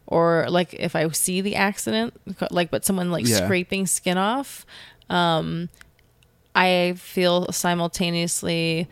or 0.08 0.48
like 0.50 0.74
if 0.74 0.96
I 0.98 1.08
see 1.12 1.40
the 1.40 1.56
accident 1.56 2.14
like 2.52 2.70
but 2.70 2.84
someone 2.84 3.10
like 3.12 3.26
Yeah. 3.26 3.46
scraping 3.46 3.88
skin 3.88 4.18
off, 4.18 4.66
um, 5.10 5.70
I 6.56 6.96
feel 6.98 7.52
simultaneously 7.52 8.88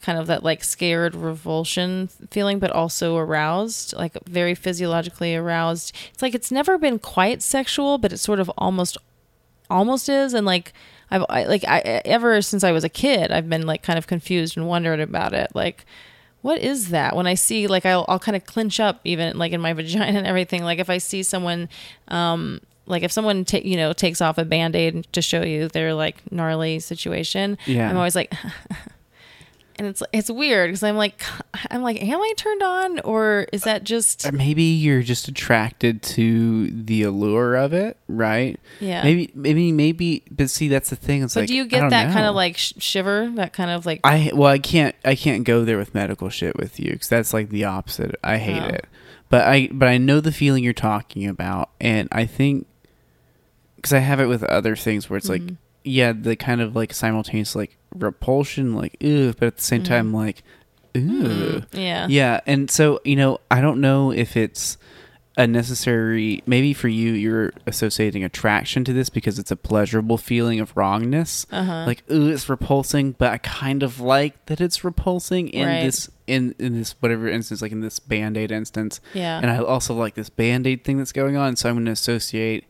kind 0.00 0.18
of 0.18 0.28
that 0.28 0.44
like 0.44 0.62
scared 0.62 1.14
revulsion 1.14 2.08
feeling 2.30 2.58
but 2.60 2.70
also 2.70 3.16
aroused 3.16 3.92
like 3.96 4.16
very 4.26 4.54
physiologically 4.54 5.34
aroused. 5.34 5.94
It's 6.12 6.22
like 6.22 6.34
it's 6.34 6.52
never 6.52 6.78
been 6.78 6.98
quite 6.98 7.42
sexual 7.42 7.98
but 7.98 8.12
it 8.12 8.18
sort 8.18 8.40
of 8.40 8.48
almost 8.56 8.96
almost 9.70 10.08
is 10.08 10.34
and 10.34 10.46
like 10.46 10.72
i've 11.10 11.24
I, 11.28 11.44
like 11.44 11.64
i 11.64 11.78
ever 12.04 12.42
since 12.42 12.62
i 12.62 12.70
was 12.70 12.84
a 12.84 12.88
kid 12.90 13.32
i've 13.32 13.48
been 13.48 13.66
like 13.66 13.82
kind 13.82 13.98
of 13.98 14.06
confused 14.06 14.56
and 14.56 14.68
wondered 14.68 15.00
about 15.00 15.32
it. 15.32 15.50
Like 15.54 15.86
what 16.42 16.60
is 16.60 16.90
that? 16.90 17.16
When 17.16 17.26
i 17.26 17.34
see 17.34 17.66
like 17.66 17.84
i'll, 17.86 18.04
I'll 18.08 18.18
kind 18.18 18.36
of 18.36 18.44
clinch 18.44 18.78
up 18.78 19.00
even 19.04 19.36
like 19.38 19.52
in 19.52 19.60
my 19.60 19.72
vagina 19.78 20.04
and 20.04 20.26
everything. 20.26 20.62
Like 20.62 20.78
if 20.78 20.90
i 20.90 20.98
see 20.98 21.22
someone 21.22 21.68
um 22.08 22.60
like 22.86 23.02
if 23.02 23.10
someone 23.12 23.44
ta- 23.44 23.58
you 23.62 23.76
know 23.76 23.92
takes 23.92 24.20
off 24.20 24.38
a 24.38 24.44
band-aid 24.44 25.06
to 25.12 25.22
show 25.22 25.42
you 25.42 25.68
their 25.68 25.94
like 25.94 26.20
gnarly 26.32 26.78
situation 26.80 27.56
Yeah. 27.66 27.88
i'm 27.90 27.96
always 27.96 28.14
like 28.14 28.32
and 29.76 29.88
it's 29.88 30.02
it's 30.12 30.30
weird 30.30 30.68
because 30.68 30.82
i'm 30.84 30.96
like 30.96 31.20
i'm 31.70 31.82
like 31.82 32.00
am 32.00 32.20
i 32.20 32.32
turned 32.36 32.62
on 32.62 33.00
or 33.00 33.46
is 33.52 33.62
that 33.62 33.82
just 33.82 34.24
Or 34.26 34.30
maybe 34.32 34.62
you're 34.62 35.02
just 35.02 35.26
attracted 35.26 36.00
to 36.02 36.70
the 36.70 37.02
allure 37.02 37.56
of 37.56 37.72
it 37.72 37.96
right 38.06 38.60
yeah 38.80 39.02
maybe 39.02 39.32
maybe 39.34 39.72
maybe 39.72 40.22
but 40.30 40.48
see 40.50 40.68
that's 40.68 40.90
the 40.90 40.96
thing 40.96 41.22
it's 41.24 41.34
but 41.34 41.40
like 41.40 41.48
do 41.48 41.56
you 41.56 41.64
get 41.66 41.90
that 41.90 42.12
kind 42.12 42.26
of 42.26 42.34
like 42.36 42.56
sh- 42.56 42.74
shiver 42.78 43.30
that 43.34 43.52
kind 43.52 43.70
of 43.70 43.84
like 43.84 44.00
I 44.04 44.30
well, 44.34 44.48
I 44.50 44.58
can't 44.58 44.94
I 45.04 45.14
can't 45.16 45.42
go 45.44 45.64
there 45.64 45.78
with 45.78 45.92
medical 45.94 46.28
shit 46.28 46.56
with 46.56 46.78
you 46.78 46.92
because 46.92 47.08
that's 47.08 47.32
like 47.34 47.48
the 47.48 47.64
opposite. 47.64 48.14
I 48.22 48.36
hate 48.38 48.62
Oh. 48.62 48.66
it, 48.66 48.86
but 49.28 49.42
I 49.46 49.68
but 49.72 49.88
I 49.88 49.98
know 49.98 50.20
the 50.20 50.30
feeling 50.32 50.62
you're 50.62 50.72
talking 50.72 51.26
about, 51.26 51.70
and 51.80 52.08
I 52.12 52.26
think 52.26 52.66
because 53.84 53.92
I 53.92 53.98
have 53.98 54.18
it 54.20 54.26
with 54.26 54.42
other 54.44 54.74
things 54.76 55.10
where 55.10 55.16
it's 55.18 55.28
like 55.28 55.42
Mhm. 55.42 55.56
yeah, 55.84 56.12
the 56.12 56.34
kind 56.36 56.60
of 56.62 56.74
like 56.74 56.94
simultaneous 56.94 57.54
like 57.54 57.76
repulsion, 57.94 58.74
like 58.74 58.96
ooh, 59.04 59.34
but 59.34 59.46
at 59.46 59.56
the 59.56 59.62
same 59.62 59.82
time 59.82 60.12
like 60.14 60.42
ooh. 60.96 61.62
Yeah. 61.72 62.06
Yeah, 62.08 62.40
and 62.46 62.70
so 62.70 63.00
you 63.04 63.16
know, 63.16 63.40
I 63.50 63.60
don't 63.60 63.80
know 63.80 64.10
if 64.10 64.36
it's 64.36 64.78
a 65.36 65.48
necessary. 65.48 66.42
Maybe 66.46 66.72
for 66.72 66.86
you, 66.86 67.12
you're 67.12 67.52
associating 67.66 68.22
attraction 68.22 68.84
to 68.84 68.92
this 68.92 69.10
because 69.10 69.36
it's 69.40 69.50
a 69.50 69.56
pleasurable 69.56 70.16
feeling 70.16 70.60
of 70.60 70.76
wrongness. 70.76 71.44
Uh-huh. 71.50 71.84
Like, 71.88 72.04
ooh, 72.08 72.28
it's 72.30 72.48
repulsing, 72.48 73.12
but 73.18 73.32
I 73.32 73.38
kind 73.38 73.82
of 73.82 73.98
like 73.98 74.46
that 74.46 74.60
it's 74.60 74.84
repulsing 74.84 75.48
in 75.48 75.66
Right. 75.66 75.82
this 75.82 76.08
in 76.28 76.54
in 76.60 76.74
this 76.78 76.94
whatever 77.00 77.28
instance, 77.28 77.60
like 77.62 77.72
in 77.72 77.80
this 77.80 77.98
band 77.98 78.36
aid 78.36 78.52
instance. 78.52 79.00
Yeah. 79.12 79.38
and 79.42 79.50
I 79.50 79.58
also 79.58 79.92
like 79.94 80.14
this 80.14 80.30
band 80.30 80.66
aid 80.68 80.84
thing 80.84 80.98
that's 80.98 81.12
going 81.12 81.36
on, 81.36 81.56
so 81.56 81.68
I'm 81.68 81.74
going 81.74 81.86
to 81.86 81.90
associate 81.92 82.64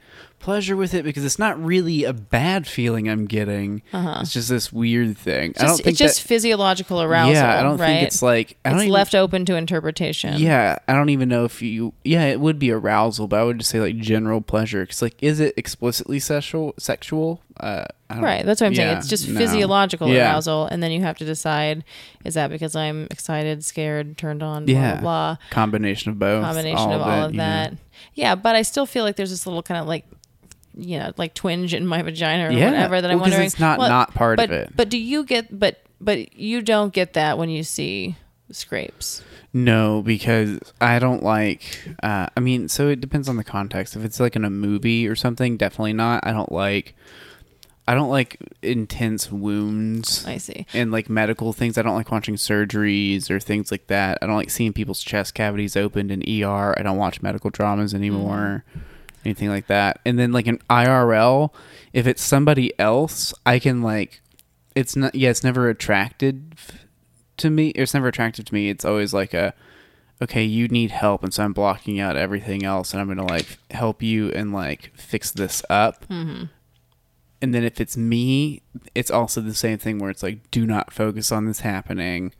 pleasure 0.44 0.76
with 0.76 0.92
it 0.92 1.04
because 1.04 1.24
it's 1.24 1.38
not 1.38 1.58
really 1.62 2.04
a 2.04 2.12
bad 2.12 2.66
feeling 2.66 3.08
I'm 3.08 3.24
getting. 3.24 3.80
Uh-huh. 3.94 4.18
It's 4.20 4.30
just 4.30 4.50
this 4.50 4.70
weird 4.70 5.16
thing. 5.16 5.54
I 5.58 5.64
don't 5.64 5.76
think 5.76 5.88
it's 5.88 5.98
just 5.98 6.22
that, 6.22 6.28
physiological 6.28 7.00
arousal. 7.00 7.32
Yeah, 7.32 7.58
I 7.58 7.62
don't 7.62 7.78
right? 7.78 7.86
think 7.86 8.06
it's 8.06 8.20
like 8.20 8.58
it's 8.62 8.74
even, 8.74 8.90
left 8.90 9.14
open 9.14 9.46
to 9.46 9.56
interpretation. 9.56 10.38
Yeah, 10.38 10.76
I 10.86 10.92
don't 10.92 11.08
even 11.08 11.30
know 11.30 11.46
if 11.46 11.62
you. 11.62 11.94
Yeah, 12.04 12.26
it 12.26 12.40
would 12.40 12.58
be 12.58 12.70
arousal, 12.70 13.26
but 13.26 13.40
I 13.40 13.44
would 13.44 13.58
just 13.58 13.70
say 13.70 13.80
like 13.80 13.96
general 13.96 14.42
pleasure. 14.42 14.82
Because 14.82 15.00
like, 15.00 15.16
is 15.22 15.40
it 15.40 15.54
explicitly 15.56 16.20
sexual? 16.20 16.74
Sexual? 16.78 17.40
Uh, 17.58 17.84
I 18.10 18.14
don't, 18.14 18.24
Right. 18.24 18.44
That's 18.44 18.60
what 18.60 18.66
I'm 18.66 18.74
saying. 18.74 18.98
It's 18.98 19.08
just 19.08 19.26
no. 19.26 19.38
physiological 19.38 20.08
Yeah. 20.08 20.30
arousal, 20.30 20.66
and 20.66 20.82
then 20.82 20.92
you 20.92 21.00
have 21.00 21.16
to 21.18 21.24
decide: 21.24 21.84
is 22.22 22.34
that 22.34 22.50
because 22.50 22.76
I'm 22.76 23.06
excited, 23.10 23.64
scared, 23.64 24.18
turned 24.18 24.42
on, 24.42 24.66
blah 24.66 24.74
Yeah. 24.74 24.92
blah 24.96 25.00
blah. 25.00 25.36
Combination 25.50 26.10
of 26.10 26.18
both. 26.18 26.44
Combination 26.44 26.92
of 26.92 27.00
all 27.00 27.24
of 27.24 27.32
you 27.32 27.38
know. 27.38 27.44
that. 27.44 27.74
Yeah, 28.12 28.34
but 28.34 28.54
I 28.54 28.60
still 28.60 28.84
feel 28.84 29.04
like 29.04 29.16
there's 29.16 29.30
this 29.30 29.46
little 29.46 29.62
kind 29.62 29.80
of 29.80 29.86
like, 29.86 30.04
you 30.76 30.98
know, 30.98 31.12
like 31.16 31.34
twinge 31.34 31.74
in 31.74 31.86
my 31.86 32.02
vagina 32.02 32.48
or 32.48 32.50
Yeah. 32.52 32.70
whatever 32.70 33.00
that 33.00 33.10
I'm 33.10 33.18
Well, 33.18 33.24
'cause 33.26 33.30
wondering. 33.32 33.46
it's 33.46 33.60
not 33.60 33.78
Well, 33.78 33.88
not 33.88 34.14
part 34.14 34.36
but, 34.38 34.50
of 34.50 34.56
it. 34.56 34.72
But 34.76 34.88
do 34.88 34.98
you 34.98 35.24
get? 35.24 35.58
But 35.58 35.80
but 36.00 36.36
you 36.38 36.60
don't 36.62 36.92
get 36.92 37.12
that 37.14 37.38
when 37.38 37.48
you 37.48 37.62
see 37.62 38.16
scrapes. 38.50 39.22
No, 39.52 40.02
because 40.02 40.58
I 40.80 40.98
don't 40.98 41.22
like. 41.22 41.62
Uh, 42.02 42.26
I 42.36 42.40
mean, 42.40 42.68
so 42.68 42.88
it 42.88 43.00
depends 43.00 43.28
on 43.28 43.36
the 43.36 43.44
context. 43.44 43.94
If 43.96 44.04
it's 44.04 44.18
like 44.18 44.34
in 44.36 44.44
a 44.44 44.50
movie 44.50 45.06
or 45.06 45.14
something, 45.14 45.56
definitely 45.56 45.92
not. 45.92 46.26
I 46.26 46.32
don't 46.32 46.50
like. 46.50 46.94
I 47.86 47.94
don't 47.94 48.08
like 48.08 48.38
intense 48.62 49.30
wounds. 49.30 50.24
I 50.26 50.38
see. 50.38 50.66
and 50.72 50.90
like 50.90 51.08
medical 51.10 51.52
things. 51.52 51.76
I 51.78 51.82
don't 51.82 51.94
like 51.94 52.10
watching 52.10 52.34
surgeries 52.36 53.30
or 53.30 53.38
things 53.38 53.70
like 53.70 53.86
that. 53.88 54.18
I 54.22 54.26
don't 54.26 54.36
like 54.36 54.48
seeing 54.50 54.72
people's 54.72 55.02
chest 55.02 55.34
cavities 55.34 55.76
opened 55.76 56.10
in 56.10 56.22
ER. 56.22 56.74
I 56.78 56.82
don't 56.82 56.96
watch 56.96 57.20
medical 57.22 57.50
dramas 57.50 57.94
anymore. 57.94 58.64
Anything 59.24 59.48
like 59.48 59.66
that. 59.68 60.00
And 60.04 60.18
then 60.18 60.32
like 60.32 60.46
an 60.46 60.58
IRL, 60.70 61.52
if 61.92 62.06
it's 62.06 62.22
somebody 62.22 62.78
else, 62.78 63.32
I 63.46 63.58
can 63.58 63.82
like 63.82 64.20
it's 64.74 64.96
not 64.96 65.14
yeah, 65.14 65.30
it's 65.30 65.44
never 65.44 65.68
attracted 65.68 66.54
to 67.38 67.50
me. 67.50 67.68
It's 67.70 67.94
never 67.94 68.08
attractive 68.08 68.44
to 68.46 68.54
me. 68.54 68.68
It's 68.68 68.84
always 68.84 69.14
like 69.14 69.34
a 69.34 69.54
okay, 70.22 70.44
you 70.44 70.68
need 70.68 70.90
help 70.90 71.22
and 71.22 71.34
so 71.34 71.42
I'm 71.42 71.52
blocking 71.52 72.00
out 72.00 72.16
everything 72.16 72.64
else 72.64 72.92
and 72.92 73.00
I'm 73.00 73.06
going 73.06 73.18
to 73.18 73.24
like 73.24 73.58
help 73.70 74.02
you 74.02 74.30
and 74.30 74.52
like 74.52 74.92
fix 74.94 75.30
this 75.30 75.62
up. 75.68 76.06
Mm-hmm. 76.08 76.44
And 77.42 77.54
then 77.54 77.64
if 77.64 77.80
it's 77.80 77.96
me, 77.96 78.62
it's 78.94 79.10
also 79.10 79.40
the 79.40 79.54
same 79.54 79.76
thing 79.78 79.98
where 79.98 80.10
it's 80.10 80.22
like, 80.22 80.50
do 80.50 80.64
not 80.64 80.92
focus 80.92 81.30
on 81.30 81.44
this 81.44 81.60
happening, 81.60 82.32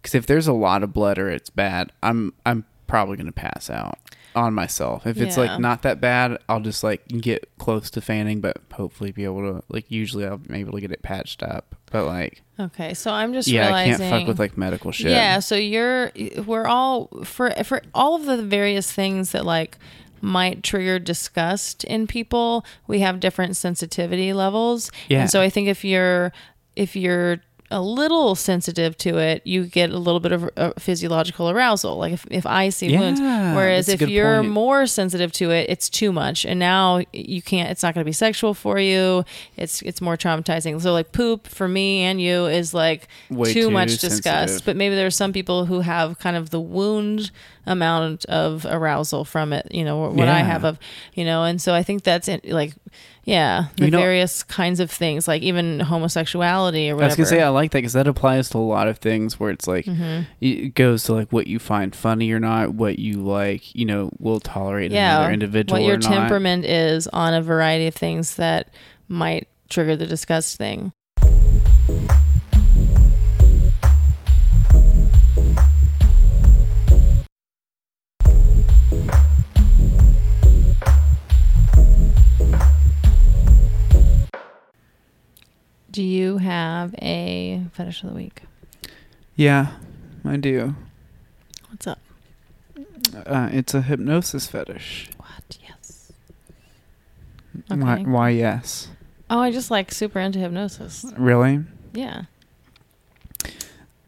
because 0.00 0.14
if 0.14 0.24
there's 0.24 0.46
a 0.46 0.54
lot 0.54 0.82
of 0.82 0.94
blood 0.94 1.18
or 1.18 1.28
it's 1.28 1.50
bad, 1.50 1.92
I'm 2.02 2.32
I'm 2.46 2.64
probably 2.86 3.16
gonna 3.16 3.32
pass 3.32 3.68
out 3.68 3.98
on 4.36 4.54
myself. 4.54 5.06
If 5.06 5.20
it's 5.20 5.36
Yeah. 5.36 5.44
like 5.44 5.60
not 5.60 5.82
that 5.82 6.00
bad, 6.00 6.38
I'll 6.48 6.60
just 6.60 6.84
like 6.84 7.06
get 7.08 7.48
close 7.58 7.90
to 7.90 8.00
fanning, 8.00 8.40
but 8.40 8.58
hopefully 8.72 9.10
be 9.10 9.24
able 9.24 9.40
to 9.40 9.62
like 9.68 9.90
usually 9.90 10.26
I'll 10.26 10.36
be 10.38 10.58
able 10.60 10.72
to 10.72 10.80
get 10.80 10.92
it 10.92 11.02
patched 11.02 11.42
up. 11.42 11.74
But 11.90 12.04
like, 12.06 12.42
Okay, 12.60 12.94
so 12.94 13.10
I'm 13.10 13.32
just 13.32 13.48
yeah, 13.48 13.74
I 13.74 13.84
can't 13.86 13.98
fuck 14.00 14.26
with 14.28 14.38
like 14.38 14.56
medical 14.56 14.92
shit. 14.92 15.10
Yeah, 15.10 15.40
so 15.40 15.56
you're 15.56 16.12
we're 16.46 16.66
all 16.66 17.08
for 17.24 17.50
for 17.64 17.82
all 17.94 18.14
of 18.14 18.26
the 18.26 18.42
various 18.42 18.92
things 18.92 19.32
that 19.32 19.44
like 19.44 19.78
might 20.20 20.62
trigger 20.62 20.98
disgust 20.98 21.84
in 21.84 22.06
people, 22.06 22.64
we 22.86 23.00
have 23.00 23.20
different 23.20 23.56
sensitivity 23.56 24.32
levels. 24.32 24.90
Yeah. 25.08 25.22
And 25.22 25.30
so 25.30 25.40
I 25.40 25.50
think 25.50 25.68
if 25.68 25.84
you're 25.84 26.32
if 26.74 26.94
you're 26.96 27.40
a 27.70 27.80
little 27.80 28.34
sensitive 28.34 28.96
to 28.98 29.18
it, 29.18 29.44
you 29.44 29.66
get 29.66 29.90
a 29.90 29.98
little 29.98 30.20
bit 30.20 30.32
of 30.32 30.48
uh, 30.56 30.72
physiological 30.78 31.50
arousal. 31.50 31.96
Like 31.96 32.12
if, 32.12 32.26
if 32.30 32.46
I 32.46 32.68
see 32.68 32.96
wounds, 32.96 33.20
whereas 33.20 33.88
if 33.88 34.02
you're 34.02 34.40
point. 34.42 34.52
more 34.52 34.86
sensitive 34.86 35.32
to 35.32 35.50
it, 35.50 35.68
it's 35.68 35.88
too 35.88 36.12
much, 36.12 36.44
and 36.44 36.60
now 36.60 37.02
you 37.12 37.42
can't. 37.42 37.70
It's 37.70 37.82
not 37.82 37.94
going 37.94 38.04
to 38.04 38.08
be 38.08 38.12
sexual 38.12 38.54
for 38.54 38.78
you. 38.78 39.24
It's 39.56 39.82
it's 39.82 40.00
more 40.00 40.16
traumatizing. 40.16 40.80
So 40.80 40.92
like 40.92 41.12
poop 41.12 41.46
for 41.48 41.66
me 41.66 42.02
and 42.02 42.20
you 42.20 42.46
is 42.46 42.72
like 42.72 43.08
too, 43.28 43.44
too 43.44 43.70
much 43.70 43.98
disgust. 43.98 44.64
But 44.64 44.76
maybe 44.76 44.94
there 44.94 45.06
are 45.06 45.10
some 45.10 45.32
people 45.32 45.66
who 45.66 45.80
have 45.80 46.18
kind 46.18 46.36
of 46.36 46.50
the 46.50 46.60
wound 46.60 47.30
amount 47.66 48.24
of 48.26 48.64
arousal 48.64 49.24
from 49.24 49.52
it. 49.52 49.66
You 49.72 49.84
know 49.84 50.10
what 50.10 50.28
I 50.28 50.38
have 50.38 50.64
of 50.64 50.78
you 51.14 51.24
know, 51.24 51.44
and 51.44 51.60
so 51.60 51.74
I 51.74 51.82
think 51.82 52.04
that's 52.04 52.28
it, 52.28 52.44
like 52.44 52.74
yeah, 53.26 53.66
the 53.76 53.84
You 53.86 53.90
know- 53.90 53.98
various 53.98 54.42
kinds 54.44 54.80
of 54.80 54.90
things, 54.90 55.26
like 55.28 55.42
even 55.42 55.80
homosexuality 55.80 56.88
or 56.90 56.94
whatever. 56.94 57.04
I 57.04 57.06
was 57.08 57.16
gonna 57.16 57.26
say 57.26 57.42
I 57.42 57.48
like 57.50 57.72
that 57.72 57.78
because 57.78 57.92
that 57.92 58.06
applies 58.06 58.48
to 58.50 58.58
a 58.58 58.60
lot 58.60 58.88
of 58.88 58.98
things 58.98 59.38
where 59.38 59.50
it's 59.50 59.66
like 59.66 59.84
Mm-hmm. 59.84 60.22
it 60.40 60.74
goes 60.74 61.04
to 61.04 61.12
like 61.12 61.32
what 61.32 61.46
you 61.46 61.58
find 61.58 61.94
funny 61.94 62.30
or 62.30 62.40
not, 62.40 62.72
what 62.74 62.98
you 62.98 63.14
like, 63.14 63.74
you 63.74 63.84
know, 63.84 64.10
will 64.18 64.40
tolerate 64.40 64.86
in 64.86 64.96
yeah, 64.96 65.18
another 65.18 65.32
individual 65.34 65.80
what 65.80 65.86
your 65.86 65.96
or 65.96 65.98
not. 65.98 66.08
temperament 66.10 66.64
is 66.64 67.06
on 67.08 67.34
a 67.34 67.42
variety 67.42 67.86
of 67.88 67.94
things 67.94 68.36
that 68.36 68.70
might 69.08 69.48
trigger 69.68 69.96
the 69.96 70.06
disgust 70.06 70.56
thing. 70.56 70.92
Do 85.96 86.02
you 86.02 86.36
have 86.36 86.94
a 87.00 87.62
fetish 87.72 88.02
of 88.02 88.10
the 88.10 88.16
week? 88.16 88.42
Yeah, 89.34 89.68
I 90.26 90.36
do. 90.36 90.74
What's 91.70 91.86
up? 91.86 91.98
Uh, 93.24 93.48
it's 93.50 93.72
a 93.72 93.80
hypnosis 93.80 94.46
fetish. 94.46 95.08
What? 95.16 95.58
Yes. 95.66 96.12
Why? 97.68 98.02
Why? 98.02 98.28
Yes. 98.28 98.88
Oh, 99.30 99.38
I 99.38 99.50
just 99.50 99.70
like 99.70 99.90
super 99.90 100.20
into 100.20 100.38
hypnosis. 100.38 101.06
Really? 101.16 101.64
Yeah. 101.94 102.24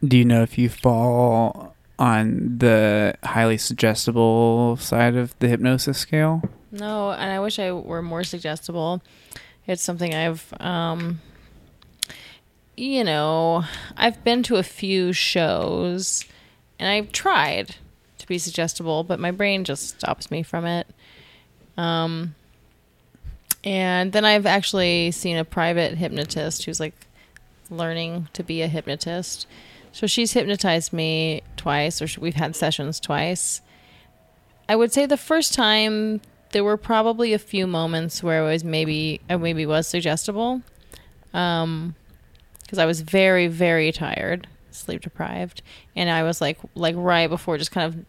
Do 0.07 0.19
you 0.19 0.27
know 0.27 0.43
if 0.43 0.59
you 0.59 0.69
fall 0.69 1.75
on 1.99 2.59
the 2.59 3.15
highly 3.25 3.57
suggestible 3.57 4.77
side 4.77 5.17
of 5.17 5.35
the 5.39 5.49
hypnosis 5.49 5.97
scale? 5.97 6.43
No, 6.71 7.13
and 7.13 7.33
I 7.33 7.41
wish 7.41 7.59
I 7.59 7.73
were 7.73 8.03
more 8.03 8.25
suggestible. 8.25 9.01
It's 9.67 9.83
something 9.83 10.15
I've, 10.15 10.53
um, 10.61 11.23
you 12.79 13.05
know, 13.05 13.65
I've 13.97 14.23
been 14.25 14.43
to 14.45 14.57
a 14.57 14.63
few 14.63 15.13
shows 15.13 16.25
and 16.79 16.89
I've 16.89 17.13
tried 17.13 17.77
to 18.19 18.27
be 18.27 18.39
suggestible, 18.39 19.05
but 19.05 19.19
my 19.19 19.31
brain 19.31 19.65
just 19.65 19.99
stops 19.99 20.31
me 20.31 20.43
from 20.43 20.65
it. 20.65 20.87
Um, 21.77 22.35
and 23.65 24.13
then 24.13 24.25
I've 24.25 24.47
actually 24.47 25.11
seen 25.11 25.37
a 25.37 25.45
private 25.45 25.99
hypnotist 25.99 26.65
who's 26.65 26.81
like 26.81 26.95
learning 27.71 28.29
to 28.33 28.43
be 28.43 28.63
a 28.63 28.69
hypnotist. 28.69 29.47
So 29.93 30.07
she's 30.07 30.33
hypnotized 30.33 30.93
me 30.93 31.43
twice, 31.57 32.01
or 32.01 32.21
we've 32.21 32.35
had 32.35 32.55
sessions 32.55 33.01
twice. 33.01 33.61
I 34.69 34.77
would 34.77 34.93
say 34.93 35.07
the 35.07 35.17
first 35.17 35.55
time 35.55 36.21
there 36.53 36.65
were 36.65 36.77
probably 36.77 37.33
a 37.33 37.39
few 37.39 37.67
moments 37.67 38.23
where 38.23 38.45
I 38.45 38.53
was 38.53 38.65
maybe 38.65 39.21
I 39.29 39.37
maybe 39.37 39.67
was 39.67 39.89
suggestible, 39.89 40.63
um, 41.35 41.95
because 42.69 42.79
I 42.79 42.85
was 42.85 43.01
very 43.01 43.47
very 43.49 43.91
tired, 43.93 44.47
sleep 44.71 45.01
deprived, 45.01 45.63
and 45.97 46.11
I 46.11 46.23
was 46.23 46.41
like 46.43 46.59
like 46.75 46.95
right 46.99 47.29
before 47.29 47.57
just 47.57 47.73
kind 47.73 47.87
of 47.95 48.05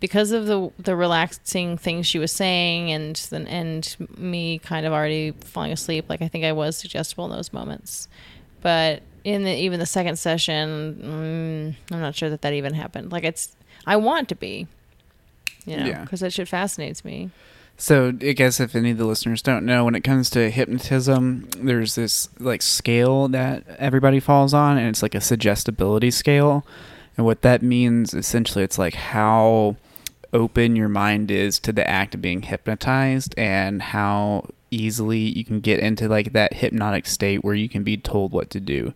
because 0.00 0.30
of 0.32 0.46
the 0.46 0.70
the 0.78 0.94
relaxing 0.94 1.78
things 1.78 2.06
she 2.06 2.18
was 2.18 2.30
saying 2.30 2.92
and 2.92 3.16
then 3.30 3.46
and 3.46 3.96
me 4.18 4.58
kind 4.58 4.84
of 4.84 4.92
already 4.92 5.30
falling 5.30 5.72
asleep. 5.72 6.04
Like 6.10 6.20
I 6.20 6.28
think 6.28 6.44
I 6.44 6.52
was 6.52 6.76
suggestible 6.76 7.24
in 7.24 7.30
those 7.32 7.52
moments, 7.52 8.08
but 8.60 9.02
in 9.24 9.44
the 9.44 9.54
even 9.54 9.78
the 9.80 9.86
second 9.86 10.16
session, 10.18 11.74
mm, 11.88 11.94
I'm 11.94 12.00
not 12.00 12.14
sure 12.14 12.28
that 12.30 12.42
that 12.42 12.52
even 12.52 12.74
happened. 12.74 13.12
Like 13.12 13.24
it's 13.24 13.56
I 13.86 13.96
want 13.96 14.28
to 14.28 14.34
be, 14.34 14.66
you 15.64 15.76
know, 15.76 15.86
Yeah. 15.86 16.02
because 16.02 16.20
that 16.20 16.32
shit 16.32 16.48
fascinates 16.48 17.04
me. 17.04 17.30
So 17.76 18.08
I 18.08 18.32
guess 18.32 18.60
if 18.60 18.76
any 18.76 18.92
of 18.92 18.98
the 18.98 19.06
listeners 19.06 19.42
don't 19.42 19.66
know, 19.66 19.84
when 19.84 19.96
it 19.96 20.04
comes 20.04 20.30
to 20.30 20.50
hypnotism, 20.50 21.48
there's 21.56 21.96
this 21.96 22.28
like 22.38 22.62
scale 22.62 23.26
that 23.28 23.64
everybody 23.78 24.20
falls 24.20 24.54
on, 24.54 24.78
and 24.78 24.88
it's 24.88 25.02
like 25.02 25.16
a 25.16 25.20
suggestibility 25.20 26.10
scale. 26.10 26.64
And 27.16 27.26
what 27.26 27.42
that 27.42 27.60
means 27.60 28.14
essentially, 28.14 28.62
it's 28.62 28.78
like 28.78 28.94
how 28.94 29.76
open 30.32 30.76
your 30.76 30.88
mind 30.88 31.30
is 31.30 31.58
to 31.58 31.72
the 31.72 31.88
act 31.88 32.14
of 32.14 32.22
being 32.22 32.42
hypnotized, 32.42 33.34
and 33.36 33.82
how 33.82 34.46
easily 34.70 35.18
you 35.18 35.44
can 35.44 35.60
get 35.60 35.80
into 35.80 36.08
like 36.08 36.32
that 36.32 36.54
hypnotic 36.54 37.06
state 37.06 37.44
where 37.44 37.54
you 37.54 37.68
can 37.68 37.84
be 37.84 37.96
told 37.96 38.32
what 38.32 38.48
to 38.50 38.58
do. 38.58 38.94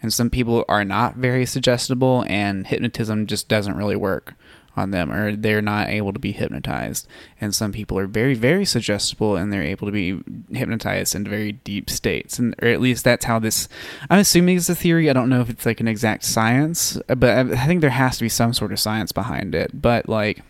And 0.00 0.12
some 0.12 0.30
people 0.30 0.64
are 0.68 0.84
not 0.84 1.16
very 1.16 1.44
suggestible 1.44 2.24
and 2.28 2.66
hypnotism 2.66 3.26
just 3.26 3.46
doesn't 3.48 3.76
really 3.76 3.96
work 3.96 4.34
on 4.78 4.90
them 4.92 5.12
or 5.12 5.36
they're 5.36 5.60
not 5.60 5.88
able 5.88 6.12
to 6.14 6.18
be 6.18 6.32
hypnotized. 6.32 7.06
And 7.40 7.54
some 7.54 7.72
people 7.72 7.98
are 7.98 8.06
very 8.06 8.34
very 8.34 8.64
suggestible 8.64 9.36
and 9.36 9.52
they're 9.52 9.62
able 9.62 9.86
to 9.86 9.92
be 9.92 10.20
hypnotized 10.56 11.14
into 11.14 11.28
very 11.28 11.52
deep 11.52 11.90
states. 11.90 12.38
And 12.38 12.54
or 12.62 12.68
at 12.68 12.80
least 12.80 13.04
that's 13.04 13.26
how 13.26 13.38
this 13.38 13.68
I'm 14.08 14.20
assuming 14.20 14.56
it's 14.56 14.68
a 14.70 14.74
theory. 14.74 15.10
I 15.10 15.12
don't 15.12 15.28
know 15.28 15.40
if 15.42 15.50
it's 15.50 15.66
like 15.66 15.80
an 15.80 15.88
exact 15.88 16.24
science, 16.24 16.98
but 17.08 17.24
I 17.24 17.66
think 17.66 17.82
there 17.82 17.90
has 17.90 18.16
to 18.18 18.24
be 18.24 18.28
some 18.30 18.54
sort 18.54 18.72
of 18.72 18.80
science 18.80 19.12
behind 19.12 19.54
it. 19.54 19.82
But 19.82 20.08
like 20.08 20.42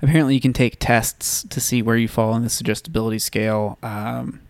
apparently 0.00 0.34
you 0.34 0.40
can 0.40 0.52
take 0.52 0.76
tests 0.78 1.42
to 1.50 1.60
see 1.60 1.82
where 1.82 1.96
you 1.96 2.06
fall 2.08 2.32
on 2.32 2.42
the 2.44 2.48
suggestibility 2.48 3.18
scale 3.18 3.76
um, 3.82 4.40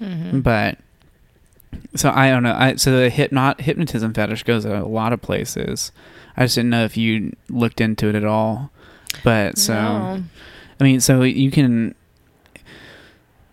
Mhm. 0.00 0.42
but 0.42 0.78
so 1.96 2.10
i 2.14 2.28
don't 2.30 2.42
know 2.42 2.54
I, 2.54 2.76
so 2.76 2.92
the 2.92 3.08
hypnot 3.10 3.60
hypnotism 3.62 4.12
fetish 4.14 4.42
goes 4.44 4.64
a 4.66 4.80
lot 4.80 5.12
of 5.14 5.20
places 5.22 5.90
i 6.38 6.44
just 6.44 6.54
didn't 6.54 6.70
know 6.70 6.84
if 6.84 6.96
you 6.96 7.36
looked 7.50 7.80
into 7.82 8.08
it 8.08 8.14
at 8.14 8.24
all 8.24 8.70
but 9.24 9.58
so 9.58 9.74
No. 9.74 10.22
i 10.80 10.84
mean 10.84 11.00
so 11.00 11.20
you 11.22 11.50
can 11.50 11.94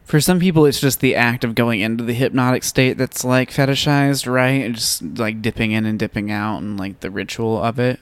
for 0.03 0.21
some 0.21 0.39
people 0.39 0.65
it's 0.65 0.79
just 0.79 0.99
the 0.99 1.15
act 1.15 1.43
of 1.43 1.55
going 1.55 1.81
into 1.81 2.03
the 2.03 2.13
hypnotic 2.13 2.63
state 2.63 2.97
that's 2.97 3.23
like 3.23 3.51
fetishized 3.51 4.31
right 4.31 4.63
and 4.63 4.75
just 4.75 5.01
like 5.17 5.41
dipping 5.41 5.71
in 5.71 5.85
and 5.85 5.97
dipping 5.99 6.31
out 6.31 6.59
and 6.59 6.79
like 6.79 6.99
the 6.99 7.09
ritual 7.11 7.61
of 7.61 7.79
it 7.79 7.99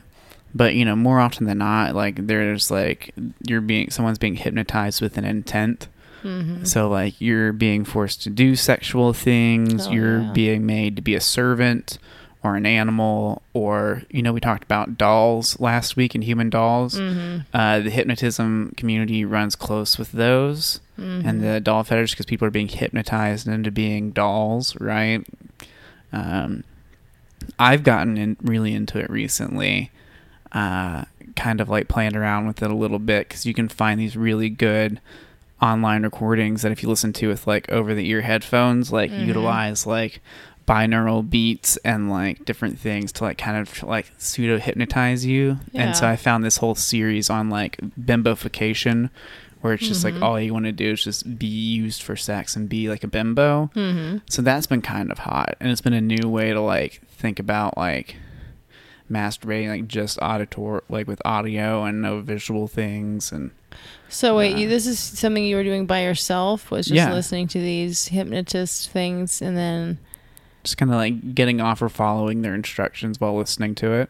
but 0.53 0.75
you 0.75 0.83
know 0.85 0.95
more 0.95 1.19
often 1.19 1.45
than 1.47 1.57
not 1.59 1.95
like 1.95 2.27
there's 2.27 2.69
like 2.69 3.13
you're 3.47 3.61
being 3.61 3.89
someone's 3.89 4.19
being 4.19 4.35
hypnotized 4.35 5.01
with 5.01 5.17
an 5.17 5.25
intent 5.25 5.87
Mhm. 6.23 6.65
so 6.65 6.87
like 6.87 7.19
you're 7.19 7.51
being 7.51 7.83
forced 7.83 8.23
to 8.23 8.29
do 8.29 8.55
sexual 8.55 9.11
things 9.11 9.87
Oh, 9.87 9.91
you're 9.91 10.21
yeah. 10.21 10.31
being 10.31 10.65
made 10.65 10.95
to 10.95 11.01
be 11.01 11.15
a 11.15 11.19
servant 11.19 11.97
or 12.43 12.55
an 12.55 12.65
animal 12.65 13.41
or 13.53 14.03
you 14.11 14.21
know 14.21 14.33
we 14.33 14.39
talked 14.41 14.63
about 14.63 14.97
dolls 14.97 15.57
last 15.59 15.95
week 15.95 16.13
and 16.13 16.23
human 16.25 16.49
dolls 16.49 16.99
Mhm. 16.99 17.45
uh, 17.53 17.79
the 17.79 17.89
hypnotism 17.89 18.73
community 18.75 19.23
runs 19.23 19.55
close 19.55 19.97
with 19.97 20.11
those 20.11 20.81
Mhm. 20.99 21.25
and 21.25 21.41
the 21.41 21.59
doll 21.61 21.83
fetish 21.83 22.11
because 22.11 22.25
people 22.25 22.45
are 22.47 22.51
being 22.51 22.67
hypnotized 22.67 23.47
into 23.47 23.71
being 23.71 24.11
dolls, 24.11 24.75
right? 24.79 25.25
Um, 26.11 26.63
I've 27.57 27.83
gotten 27.83 28.17
in, 28.17 28.37
really 28.41 28.73
into 28.73 28.99
it 28.99 29.09
recently, 29.09 29.89
uh, 30.51 31.05
kind 31.35 31.59
of 31.61 31.69
like 31.69 31.87
playing 31.87 32.15
around 32.15 32.45
with 32.45 32.61
it 32.61 32.69
a 32.69 32.75
little 32.75 32.99
bit 32.99 33.27
because 33.27 33.45
you 33.45 33.53
can 33.53 33.67
find 33.69 33.99
these 33.99 34.15
really 34.15 34.49
good 34.49 34.99
online 35.61 36.03
recordings 36.03 36.61
that 36.61 36.71
if 36.71 36.83
you 36.83 36.89
listen 36.89 37.13
to 37.13 37.27
with 37.29 37.47
like 37.47 37.71
over 37.71 37.93
the 37.95 38.07
ear 38.09 38.21
headphones, 38.21 38.91
like 38.91 39.09
Mhm. 39.11 39.25
utilize 39.25 39.87
like 39.87 40.21
binaural 40.67 41.27
beats 41.29 41.77
and 41.77 42.09
like 42.09 42.45
different 42.45 42.79
things 42.79 43.11
to 43.13 43.23
like 43.23 43.37
kind 43.37 43.57
of 43.57 43.83
like 43.83 44.11
pseudo 44.17 44.57
hypnotize 44.57 45.25
you. 45.25 45.57
And 45.73 45.95
so 45.95 46.07
I 46.07 46.15
found 46.15 46.43
this 46.43 46.57
whole 46.57 46.75
series 46.75 47.29
on 47.29 47.49
like 47.49 47.77
bimbofication 47.99 49.09
where 49.61 49.73
it's 49.73 49.87
just 49.87 50.01
Mhm. 50.05 50.13
like 50.13 50.21
all 50.21 50.39
you 50.39 50.53
want 50.53 50.65
to 50.65 50.71
do 50.71 50.91
is 50.91 51.03
just 51.03 51.37
be 51.39 51.47
used 51.47 52.01
for 52.03 52.15
sex 52.15 52.55
and 52.55 52.67
be 52.69 52.89
like 52.89 53.03
a 53.03 53.07
bimbo. 53.07 53.69
Mhm. 53.75 54.21
So 54.29 54.41
that's 54.41 54.67
been 54.67 54.81
kind 54.81 55.11
of 55.11 55.19
hot, 55.19 55.55
and 55.59 55.71
it's 55.71 55.81
been 55.81 55.93
a 55.93 56.01
new 56.01 56.27
way 56.29 56.51
to 56.51 56.59
like 56.61 57.01
think 57.09 57.39
about 57.39 57.77
like 57.77 58.15
masturbating, 59.11 59.69
like 59.69 59.87
just 59.87 60.17
auditor, 60.21 60.83
like 60.89 61.07
with 61.07 61.21
audio 61.25 61.83
and 61.83 62.01
no 62.01 62.21
visual 62.21 62.67
things, 62.67 63.31
and 63.31 63.51
So 64.09 64.37
wait, 64.37 64.55
you, 64.57 64.69
this 64.69 64.85
is 64.85 64.99
something 64.99 65.43
you 65.43 65.55
were 65.55 65.63
doing 65.63 65.85
by 65.87 66.03
yourself? 66.03 66.69
Was 66.71 66.85
just 66.87 66.95
Yeah. 66.95 67.11
listening 67.13 67.47
to 67.49 67.59
these 67.59 68.07
hypnotist 68.09 68.89
things 68.91 69.41
and 69.41 69.57
then 69.57 69.97
just 70.63 70.77
kind 70.77 70.91
of 70.91 70.97
like 70.97 71.33
getting 71.35 71.59
off 71.61 71.81
or 71.81 71.89
following 71.89 72.41
their 72.41 72.55
instructions 72.55 73.19
while 73.19 73.35
listening 73.37 73.75
to 73.75 73.91
it. 73.93 74.09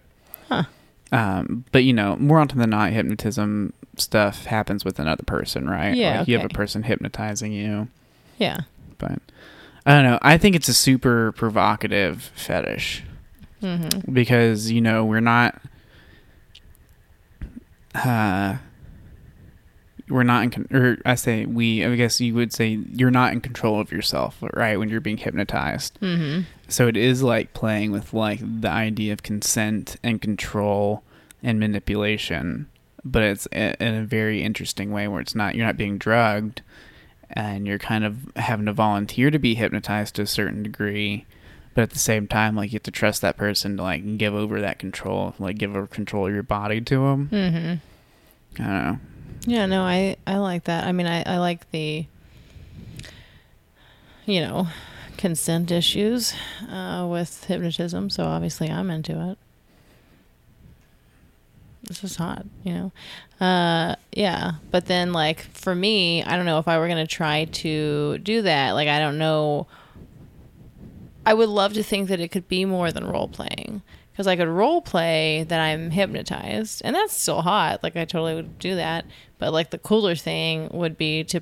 Huh. 0.50 0.64
Um, 1.12 1.66
but 1.72 1.84
you 1.84 1.94
know, 1.94 2.16
more 2.18 2.40
often 2.40 2.58
than 2.60 2.70
not, 2.72 2.92
hypnotism 2.92 3.74
stuff 3.98 4.46
happens 4.46 4.84
with 4.84 5.00
another 5.00 5.24
person, 5.24 5.70
right? 5.70 5.96
Yeah, 5.96 6.20
like 6.20 6.28
you 6.28 6.38
have 6.38 6.46
a 6.46 6.54
person 6.54 6.84
hypnotizing 6.84 7.52
you. 7.52 7.88
yeah. 8.38 8.62
But 8.98 9.20
I 9.86 9.94
don't 9.94 10.04
know. 10.04 10.20
I 10.22 10.38
think 10.38 10.56
it's 10.56 10.68
a 10.70 10.74
super 10.74 11.32
provocative 11.34 12.32
fetish. 12.36 13.04
Mhm. 13.62 14.14
because 14.14 14.72
you 14.72 14.82
know 14.82 15.06
we're 15.06 15.20
not 15.22 15.62
uh 17.96 18.58
we're 20.10 20.24
not 20.24 20.44
in 20.44 20.50
con- 20.50 20.68
or 20.72 20.98
I 21.06 21.16
say 21.16 21.46
we 21.46 21.84
I 21.86 21.96
guess 21.96 22.20
you 22.20 22.34
would 22.36 22.52
say 22.54 22.80
you're 22.94 23.10
not 23.12 23.32
in 23.34 23.42
control 23.42 23.80
of 23.80 23.92
yourself 23.92 24.38
right 24.54 24.78
when 24.78 24.90
you're 24.90 25.00
being 25.02 25.18
hypnotized 25.18 25.98
Mhm. 26.02 26.46
so 26.68 26.88
it 26.88 26.98
is 26.98 27.24
like 27.24 27.54
playing 27.54 27.92
with 27.92 28.14
like 28.14 28.40
the 28.62 28.70
idea 28.70 29.14
of 29.14 29.24
consent 29.24 29.96
and 30.04 30.22
control 30.22 31.04
and 31.42 31.60
manipulation 31.60 32.68
but 33.06 33.22
it's 33.24 33.46
in 33.48 33.76
a 33.96 34.04
very 34.06 34.44
interesting 34.44 34.92
way 34.92 35.08
where 35.08 35.22
it's 35.22 35.36
not 35.36 35.56
you're 35.56 35.66
not 35.66 35.78
being 35.78 35.98
drugged 35.98 36.62
and 37.32 37.66
you're 37.66 37.80
kind 37.80 38.04
of 38.04 38.18
having 38.36 38.66
to 38.66 38.74
volunteer 38.74 39.32
to 39.32 39.40
be 39.40 39.56
hypnotized 39.56 40.16
to 40.16 40.22
a 40.22 40.28
certain 40.28 40.64
degree 40.64 41.26
but 41.76 41.82
at 41.82 41.90
the 41.92 42.00
same 42.00 42.28
time 42.28 42.56
like 42.56 42.72
you 42.72 42.76
have 42.76 42.84
to 42.84 42.92
trust 42.92 43.22
that 43.22 43.38
person 43.38 43.78
to 43.78 43.84
like 43.84 44.18
give 44.18 44.34
over 44.36 44.60
that 44.62 44.80
control 44.80 45.34
like 45.40 45.58
give 45.58 45.76
over 45.76 45.88
control 45.88 46.28
of 46.28 46.34
your 46.34 46.44
body 46.44 46.80
to 46.82 46.96
them 46.98 47.30
Mhm. 47.32 47.80
i 48.60 48.64
don't 48.64 48.84
know 48.84 49.00
Yeah, 49.46 49.66
no, 49.66 49.84
I 49.84 50.16
I 50.26 50.38
like 50.38 50.66
that. 50.66 50.86
I 50.86 50.92
mean, 50.92 51.08
I 51.08 51.24
I 51.24 51.38
like 51.38 51.70
the 51.72 52.06
you 54.26 54.42
know, 54.42 54.68
consent 55.18 55.72
issues 55.72 56.34
uh, 56.70 57.06
with 57.10 57.44
hypnotism, 57.46 58.10
so 58.10 58.24
obviously 58.24 58.70
I'm 58.70 58.90
into 58.90 59.32
it. 59.32 59.38
This 61.84 62.04
is 62.04 62.16
hot, 62.16 62.46
you 62.64 62.74
know. 62.74 63.46
Uh, 63.46 63.96
yeah, 64.14 64.54
but 64.72 64.86
then 64.86 65.12
like 65.12 65.42
for 65.54 65.76
me, 65.76 66.24
I 66.24 66.38
don't 66.38 66.46
know 66.46 66.60
if 66.60 66.68
I 66.68 66.78
were 66.78 66.88
gonna 66.88 67.06
try 67.06 67.46
to 67.46 68.18
do 68.20 68.44
that. 68.44 68.72
Like 68.72 68.88
I 68.88 69.00
don't 69.00 69.18
know. 69.18 69.68
I 71.26 71.34
would 71.34 71.50
love 71.50 71.74
to 71.74 71.84
think 71.84 72.10
that 72.10 72.20
it 72.20 72.30
could 72.30 72.48
be 72.48 72.66
more 72.66 72.92
than 72.92 73.06
role 73.06 73.28
playing 73.28 73.82
because 74.14 74.28
I 74.28 74.36
could 74.36 74.48
role 74.48 74.82
play 74.82 75.44
that 75.50 75.60
I'm 75.60 75.90
hypnotized, 75.92 76.84
and 76.86 76.96
that's 76.96 77.14
still 77.14 77.42
hot. 77.42 77.82
Like 77.84 77.96
I 77.98 78.06
totally 78.06 78.36
would 78.36 78.60
do 78.60 78.76
that. 78.76 79.06
But 79.40 79.52
like 79.52 79.72
the 79.72 79.80
cooler 79.80 80.16
thing 80.16 80.70
would 80.72 80.98
be 80.98 81.24
to 81.26 81.42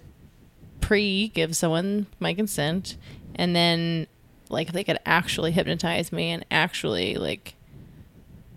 pre 0.79 1.27
give 1.27 1.55
someone 1.55 2.07
my 2.19 2.33
consent, 2.33 2.97
and 3.35 3.55
then 3.55 4.07
like 4.49 4.71
they 4.71 4.83
could 4.83 4.99
actually 5.05 5.51
hypnotize 5.51 6.11
me 6.11 6.29
and 6.31 6.45
actually 6.49 7.15
like 7.15 7.55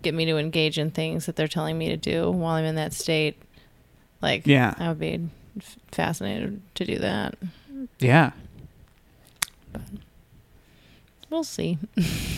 get 0.01 0.13
me 0.13 0.25
to 0.25 0.37
engage 0.37 0.77
in 0.77 0.91
things 0.91 1.25
that 1.25 1.35
they're 1.35 1.47
telling 1.47 1.77
me 1.77 1.89
to 1.89 1.97
do 1.97 2.31
while 2.31 2.55
I'm 2.55 2.65
in 2.65 2.75
that 2.75 2.93
state. 2.93 3.41
Like 4.21 4.45
Yeah. 4.45 4.73
I 4.77 4.87
would 4.89 4.99
be 4.99 5.29
fascinated 5.91 6.61
to 6.75 6.85
do 6.85 6.99
that. 6.99 7.35
yeah 7.99 8.31
We'll 11.35 11.43
see. 11.43 11.77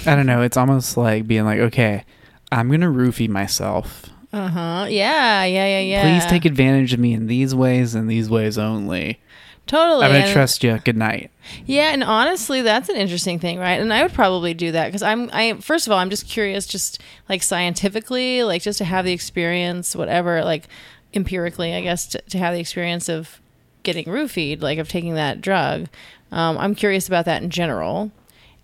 i 0.07 0.15
don't 0.15 0.25
know 0.25 0.41
it's 0.41 0.57
almost 0.57 0.97
like 0.97 1.27
being 1.27 1.45
like 1.45 1.59
okay 1.59 2.03
i'm 2.51 2.67
gonna 2.71 2.87
roofie 2.91 3.29
myself 3.29 4.07
Uh 4.33 4.47
huh. 4.47 4.85
Yeah. 4.89 5.43
Yeah. 5.45 5.67
Yeah. 5.67 5.79
Yeah. 5.81 6.01
please 6.19 6.27
take 6.27 6.45
advantage 6.45 6.93
of 6.93 6.99
me 6.99 7.13
in 7.13 7.27
these 7.27 7.53
ways 7.53 7.93
and 7.93 8.09
these 8.09 8.27
ways 8.27 8.57
only 8.57 9.19
Totally. 9.67 10.03
i'm 10.03 10.11
gonna 10.13 10.23
and- 10.23 10.33
trust 10.33 10.63
you 10.63 10.79
good 10.83 10.97
night 10.97 11.29
Yeah, 11.67 11.91
and 11.93 12.03
honestly, 12.03 12.61
that's 12.63 12.89
an 12.89 12.95
interesting 12.97 13.37
thing, 13.39 13.57
right? 13.59 13.79
And 13.79 13.93
I 13.93 14.01
would 14.03 14.13
probably 14.13 14.53
do 14.53 14.71
that 14.73 14.87
because 14.87 15.01
I'm. 15.03 15.29
I 15.31 15.53
first 15.61 15.87
of 15.87 15.93
all, 15.93 15.99
I'm 15.99 16.09
just 16.09 16.27
curious, 16.27 16.65
just 16.67 16.99
like 17.29 17.41
scientifically, 17.41 18.43
like 18.43 18.61
just 18.63 18.79
to 18.79 18.85
have 18.85 19.05
the 19.05 19.13
experience, 19.13 19.95
whatever, 19.95 20.43
like 20.43 20.67
empirically, 21.13 21.73
I 21.73 21.79
guess, 21.81 22.05
to, 22.07 22.21
to 22.31 22.37
have 22.37 22.53
the 22.53 22.59
experience 22.59 23.07
of 23.07 23.39
getting 23.83 24.05
roofied, 24.07 24.61
like 24.61 24.77
of 24.77 24.89
taking 24.89 25.13
that 25.13 25.39
drug. 25.39 25.87
Um, 26.33 26.57
I'm 26.57 26.75
curious 26.75 27.07
about 27.07 27.23
that 27.25 27.41
in 27.41 27.49
general, 27.49 28.11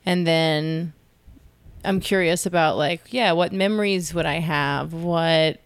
and 0.06 0.26
then 0.28 0.94
I'm 1.86 2.00
curious 2.00 2.46
about 2.46 2.78
like, 2.78 3.12
yeah, 3.14 3.32
what 3.34 3.52
memories 3.54 4.14
would 4.14 4.26
I 4.26 4.40
have? 4.40 4.94
What 4.94 5.60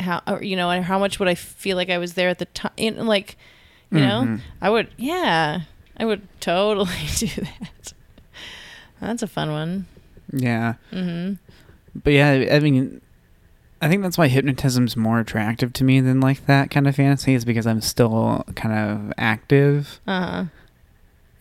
how 0.00 0.22
or, 0.26 0.42
you 0.42 0.54
know, 0.56 0.70
and 0.70 0.84
how 0.84 0.98
much 0.98 1.18
would 1.18 1.28
I 1.28 1.34
feel 1.34 1.76
like 1.76 1.90
I 1.90 1.98
was 1.98 2.14
there 2.14 2.28
at 2.28 2.38
the 2.38 2.44
time? 2.46 2.72
Like, 3.06 3.36
you 3.90 4.00
know, 4.00 4.22
Mhm. 4.24 4.40
I 4.60 4.70
would, 4.70 4.88
yeah, 4.96 5.62
I 5.96 6.04
would 6.04 6.22
totally 6.40 6.90
do 7.16 7.26
that. 7.26 7.92
That's 9.00 9.22
a 9.22 9.26
fun 9.26 9.50
one. 9.52 9.86
yeah 10.32 10.74
Mm-hmm. 10.92 11.34
But 12.04 12.12
yeah, 12.12 12.48
I 12.52 12.60
mean, 12.60 13.00
I 13.80 13.88
think 13.88 14.02
that's 14.02 14.18
why 14.18 14.28
hypnotism's 14.28 14.96
more 14.96 15.18
attractive 15.20 15.72
to 15.74 15.84
me 15.84 16.00
than 16.00 16.20
like 16.20 16.46
that 16.46 16.70
kind 16.70 16.86
of 16.86 16.94
fantasy 16.96 17.34
is 17.34 17.44
because 17.44 17.66
I'm 17.66 17.80
still 17.80 18.44
kind 18.54 18.74
of 19.08 19.12
active 19.18 20.00
Uh 20.06 20.20
huh. 20.26 20.44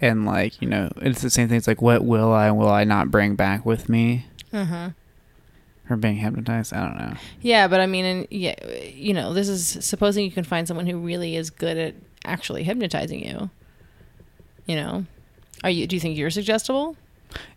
And 0.02 0.26
like 0.26 0.62
you 0.62 0.68
know 0.68 0.92
it's 0.98 1.22
the 1.22 1.30
same 1.30 1.48
thing. 1.48 1.58
It's 1.58 1.68
like 1.68 1.82
what 1.82 2.04
will 2.04 2.32
I 2.32 2.52
will 2.52 2.70
I 2.70 2.84
not 2.84 3.12
bring 3.12 3.36
back 3.36 3.66
with 3.66 3.90
me 3.90 4.26
Uh 4.54 4.66
huh. 4.66 4.90
for 5.88 5.96
being 5.98 6.18
hypnotized? 6.18 6.74
I 6.74 6.86
don't 6.88 6.98
know. 6.98 7.14
Yeah, 7.42 7.68
but 7.68 7.80
I 7.80 7.86
mean, 7.86 8.06
and 8.06 8.28
yeah, 8.30 8.56
you 8.94 9.14
know, 9.14 9.34
this 9.34 9.48
is 9.50 9.78
supposing 9.86 10.26
you 10.26 10.32
can 10.32 10.44
find 10.44 10.68
someone 10.68 10.88
who 10.88 10.98
really 11.00 11.36
is 11.36 11.50
good 11.50 11.78
at 11.78 11.96
actually 12.26 12.64
hypnotizing 12.64 13.26
you. 13.26 13.50
You 14.66 14.76
know, 14.76 15.06
are 15.64 15.70
you? 15.70 15.88
Do 15.88 15.96
you 15.96 16.00
think 16.00 16.18
you're 16.18 16.30
suggestible? 16.30 16.96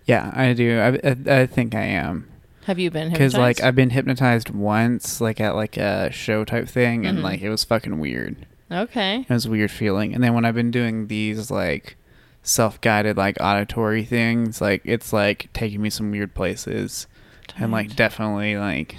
Yeah, 0.07 0.31
I 0.35 0.53
do. 0.53 0.79
I, 0.79 0.89
I, 1.09 1.41
I 1.43 1.47
think 1.47 1.75
I 1.75 1.83
am. 1.83 2.29
Have 2.67 2.79
you 2.79 2.91
been 2.91 3.11
Because 3.11 3.35
like? 3.35 3.61
I've 3.62 3.75
been 3.75 3.91
hypnotized 3.91 4.51
once, 4.51 5.21
like 5.21 5.41
at 5.41 5.55
like 5.57 5.77
a 5.77 6.11
show 6.12 6.45
type 6.45 6.69
thing, 6.69 7.05
and 7.07 7.19
Mhm. 7.19 7.23
like 7.23 7.41
it 7.41 7.49
was 7.51 7.65
fucking 7.65 7.99
weird. 7.99 8.37
okay. 8.71 9.21
It 9.29 9.31
was 9.31 9.47
a 9.47 9.51
weird 9.51 9.71
feeling. 9.73 10.15
And 10.15 10.23
then 10.23 10.35
when 10.35 10.45
I've 10.45 10.55
been 10.55 10.71
doing 10.71 11.09
these 11.09 11.51
like 11.51 11.97
self 12.43 12.81
guided 12.81 13.17
like 13.17 13.37
auditory 13.41 14.05
things, 14.05 14.61
like 14.61 14.83
it's 14.85 15.12
like 15.12 15.49
taking 15.53 15.83
me 15.83 15.91
some 15.91 16.11
weird 16.11 16.35
places, 16.35 17.07
and 17.57 17.73
like 17.73 17.95
definitely 17.97 18.57
like, 18.57 18.97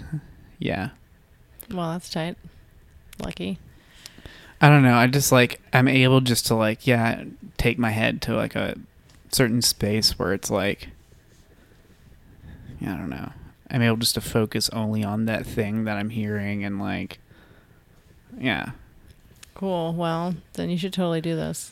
yeah. 0.59 0.89
well, 1.69 1.91
that's 1.91 2.09
tight. 2.09 2.37
Lucky. 3.23 3.59
I 4.61 4.69
don't 4.69 4.83
know. 4.83 4.95
I 4.95 5.07
just 5.07 5.31
like 5.31 5.59
I'm 5.73 5.87
able 5.87 6.21
just 6.21 6.45
to 6.47 6.55
like 6.55 6.85
yeah 6.85 7.23
take 7.57 7.79
my 7.79 7.89
head 7.89 8.21
to 8.23 8.35
like 8.35 8.55
a 8.55 8.75
certain 9.31 9.61
space 9.61 10.19
where 10.19 10.33
it's 10.33 10.51
like 10.51 10.89
yeah, 12.79 12.93
I 12.93 12.97
don't 12.97 13.09
know. 13.09 13.31
I'm 13.69 13.81
able 13.81 13.97
just 13.97 14.15
to 14.15 14.21
focus 14.21 14.69
only 14.69 15.03
on 15.03 15.25
that 15.25 15.45
thing 15.45 15.85
that 15.85 15.97
I'm 15.97 16.09
hearing 16.09 16.63
and 16.63 16.79
like 16.79 17.19
yeah. 18.37 18.71
Cool. 19.55 19.93
Well, 19.93 20.35
then 20.53 20.69
you 20.69 20.77
should 20.77 20.93
totally 20.93 21.21
do 21.21 21.35
this. 21.35 21.71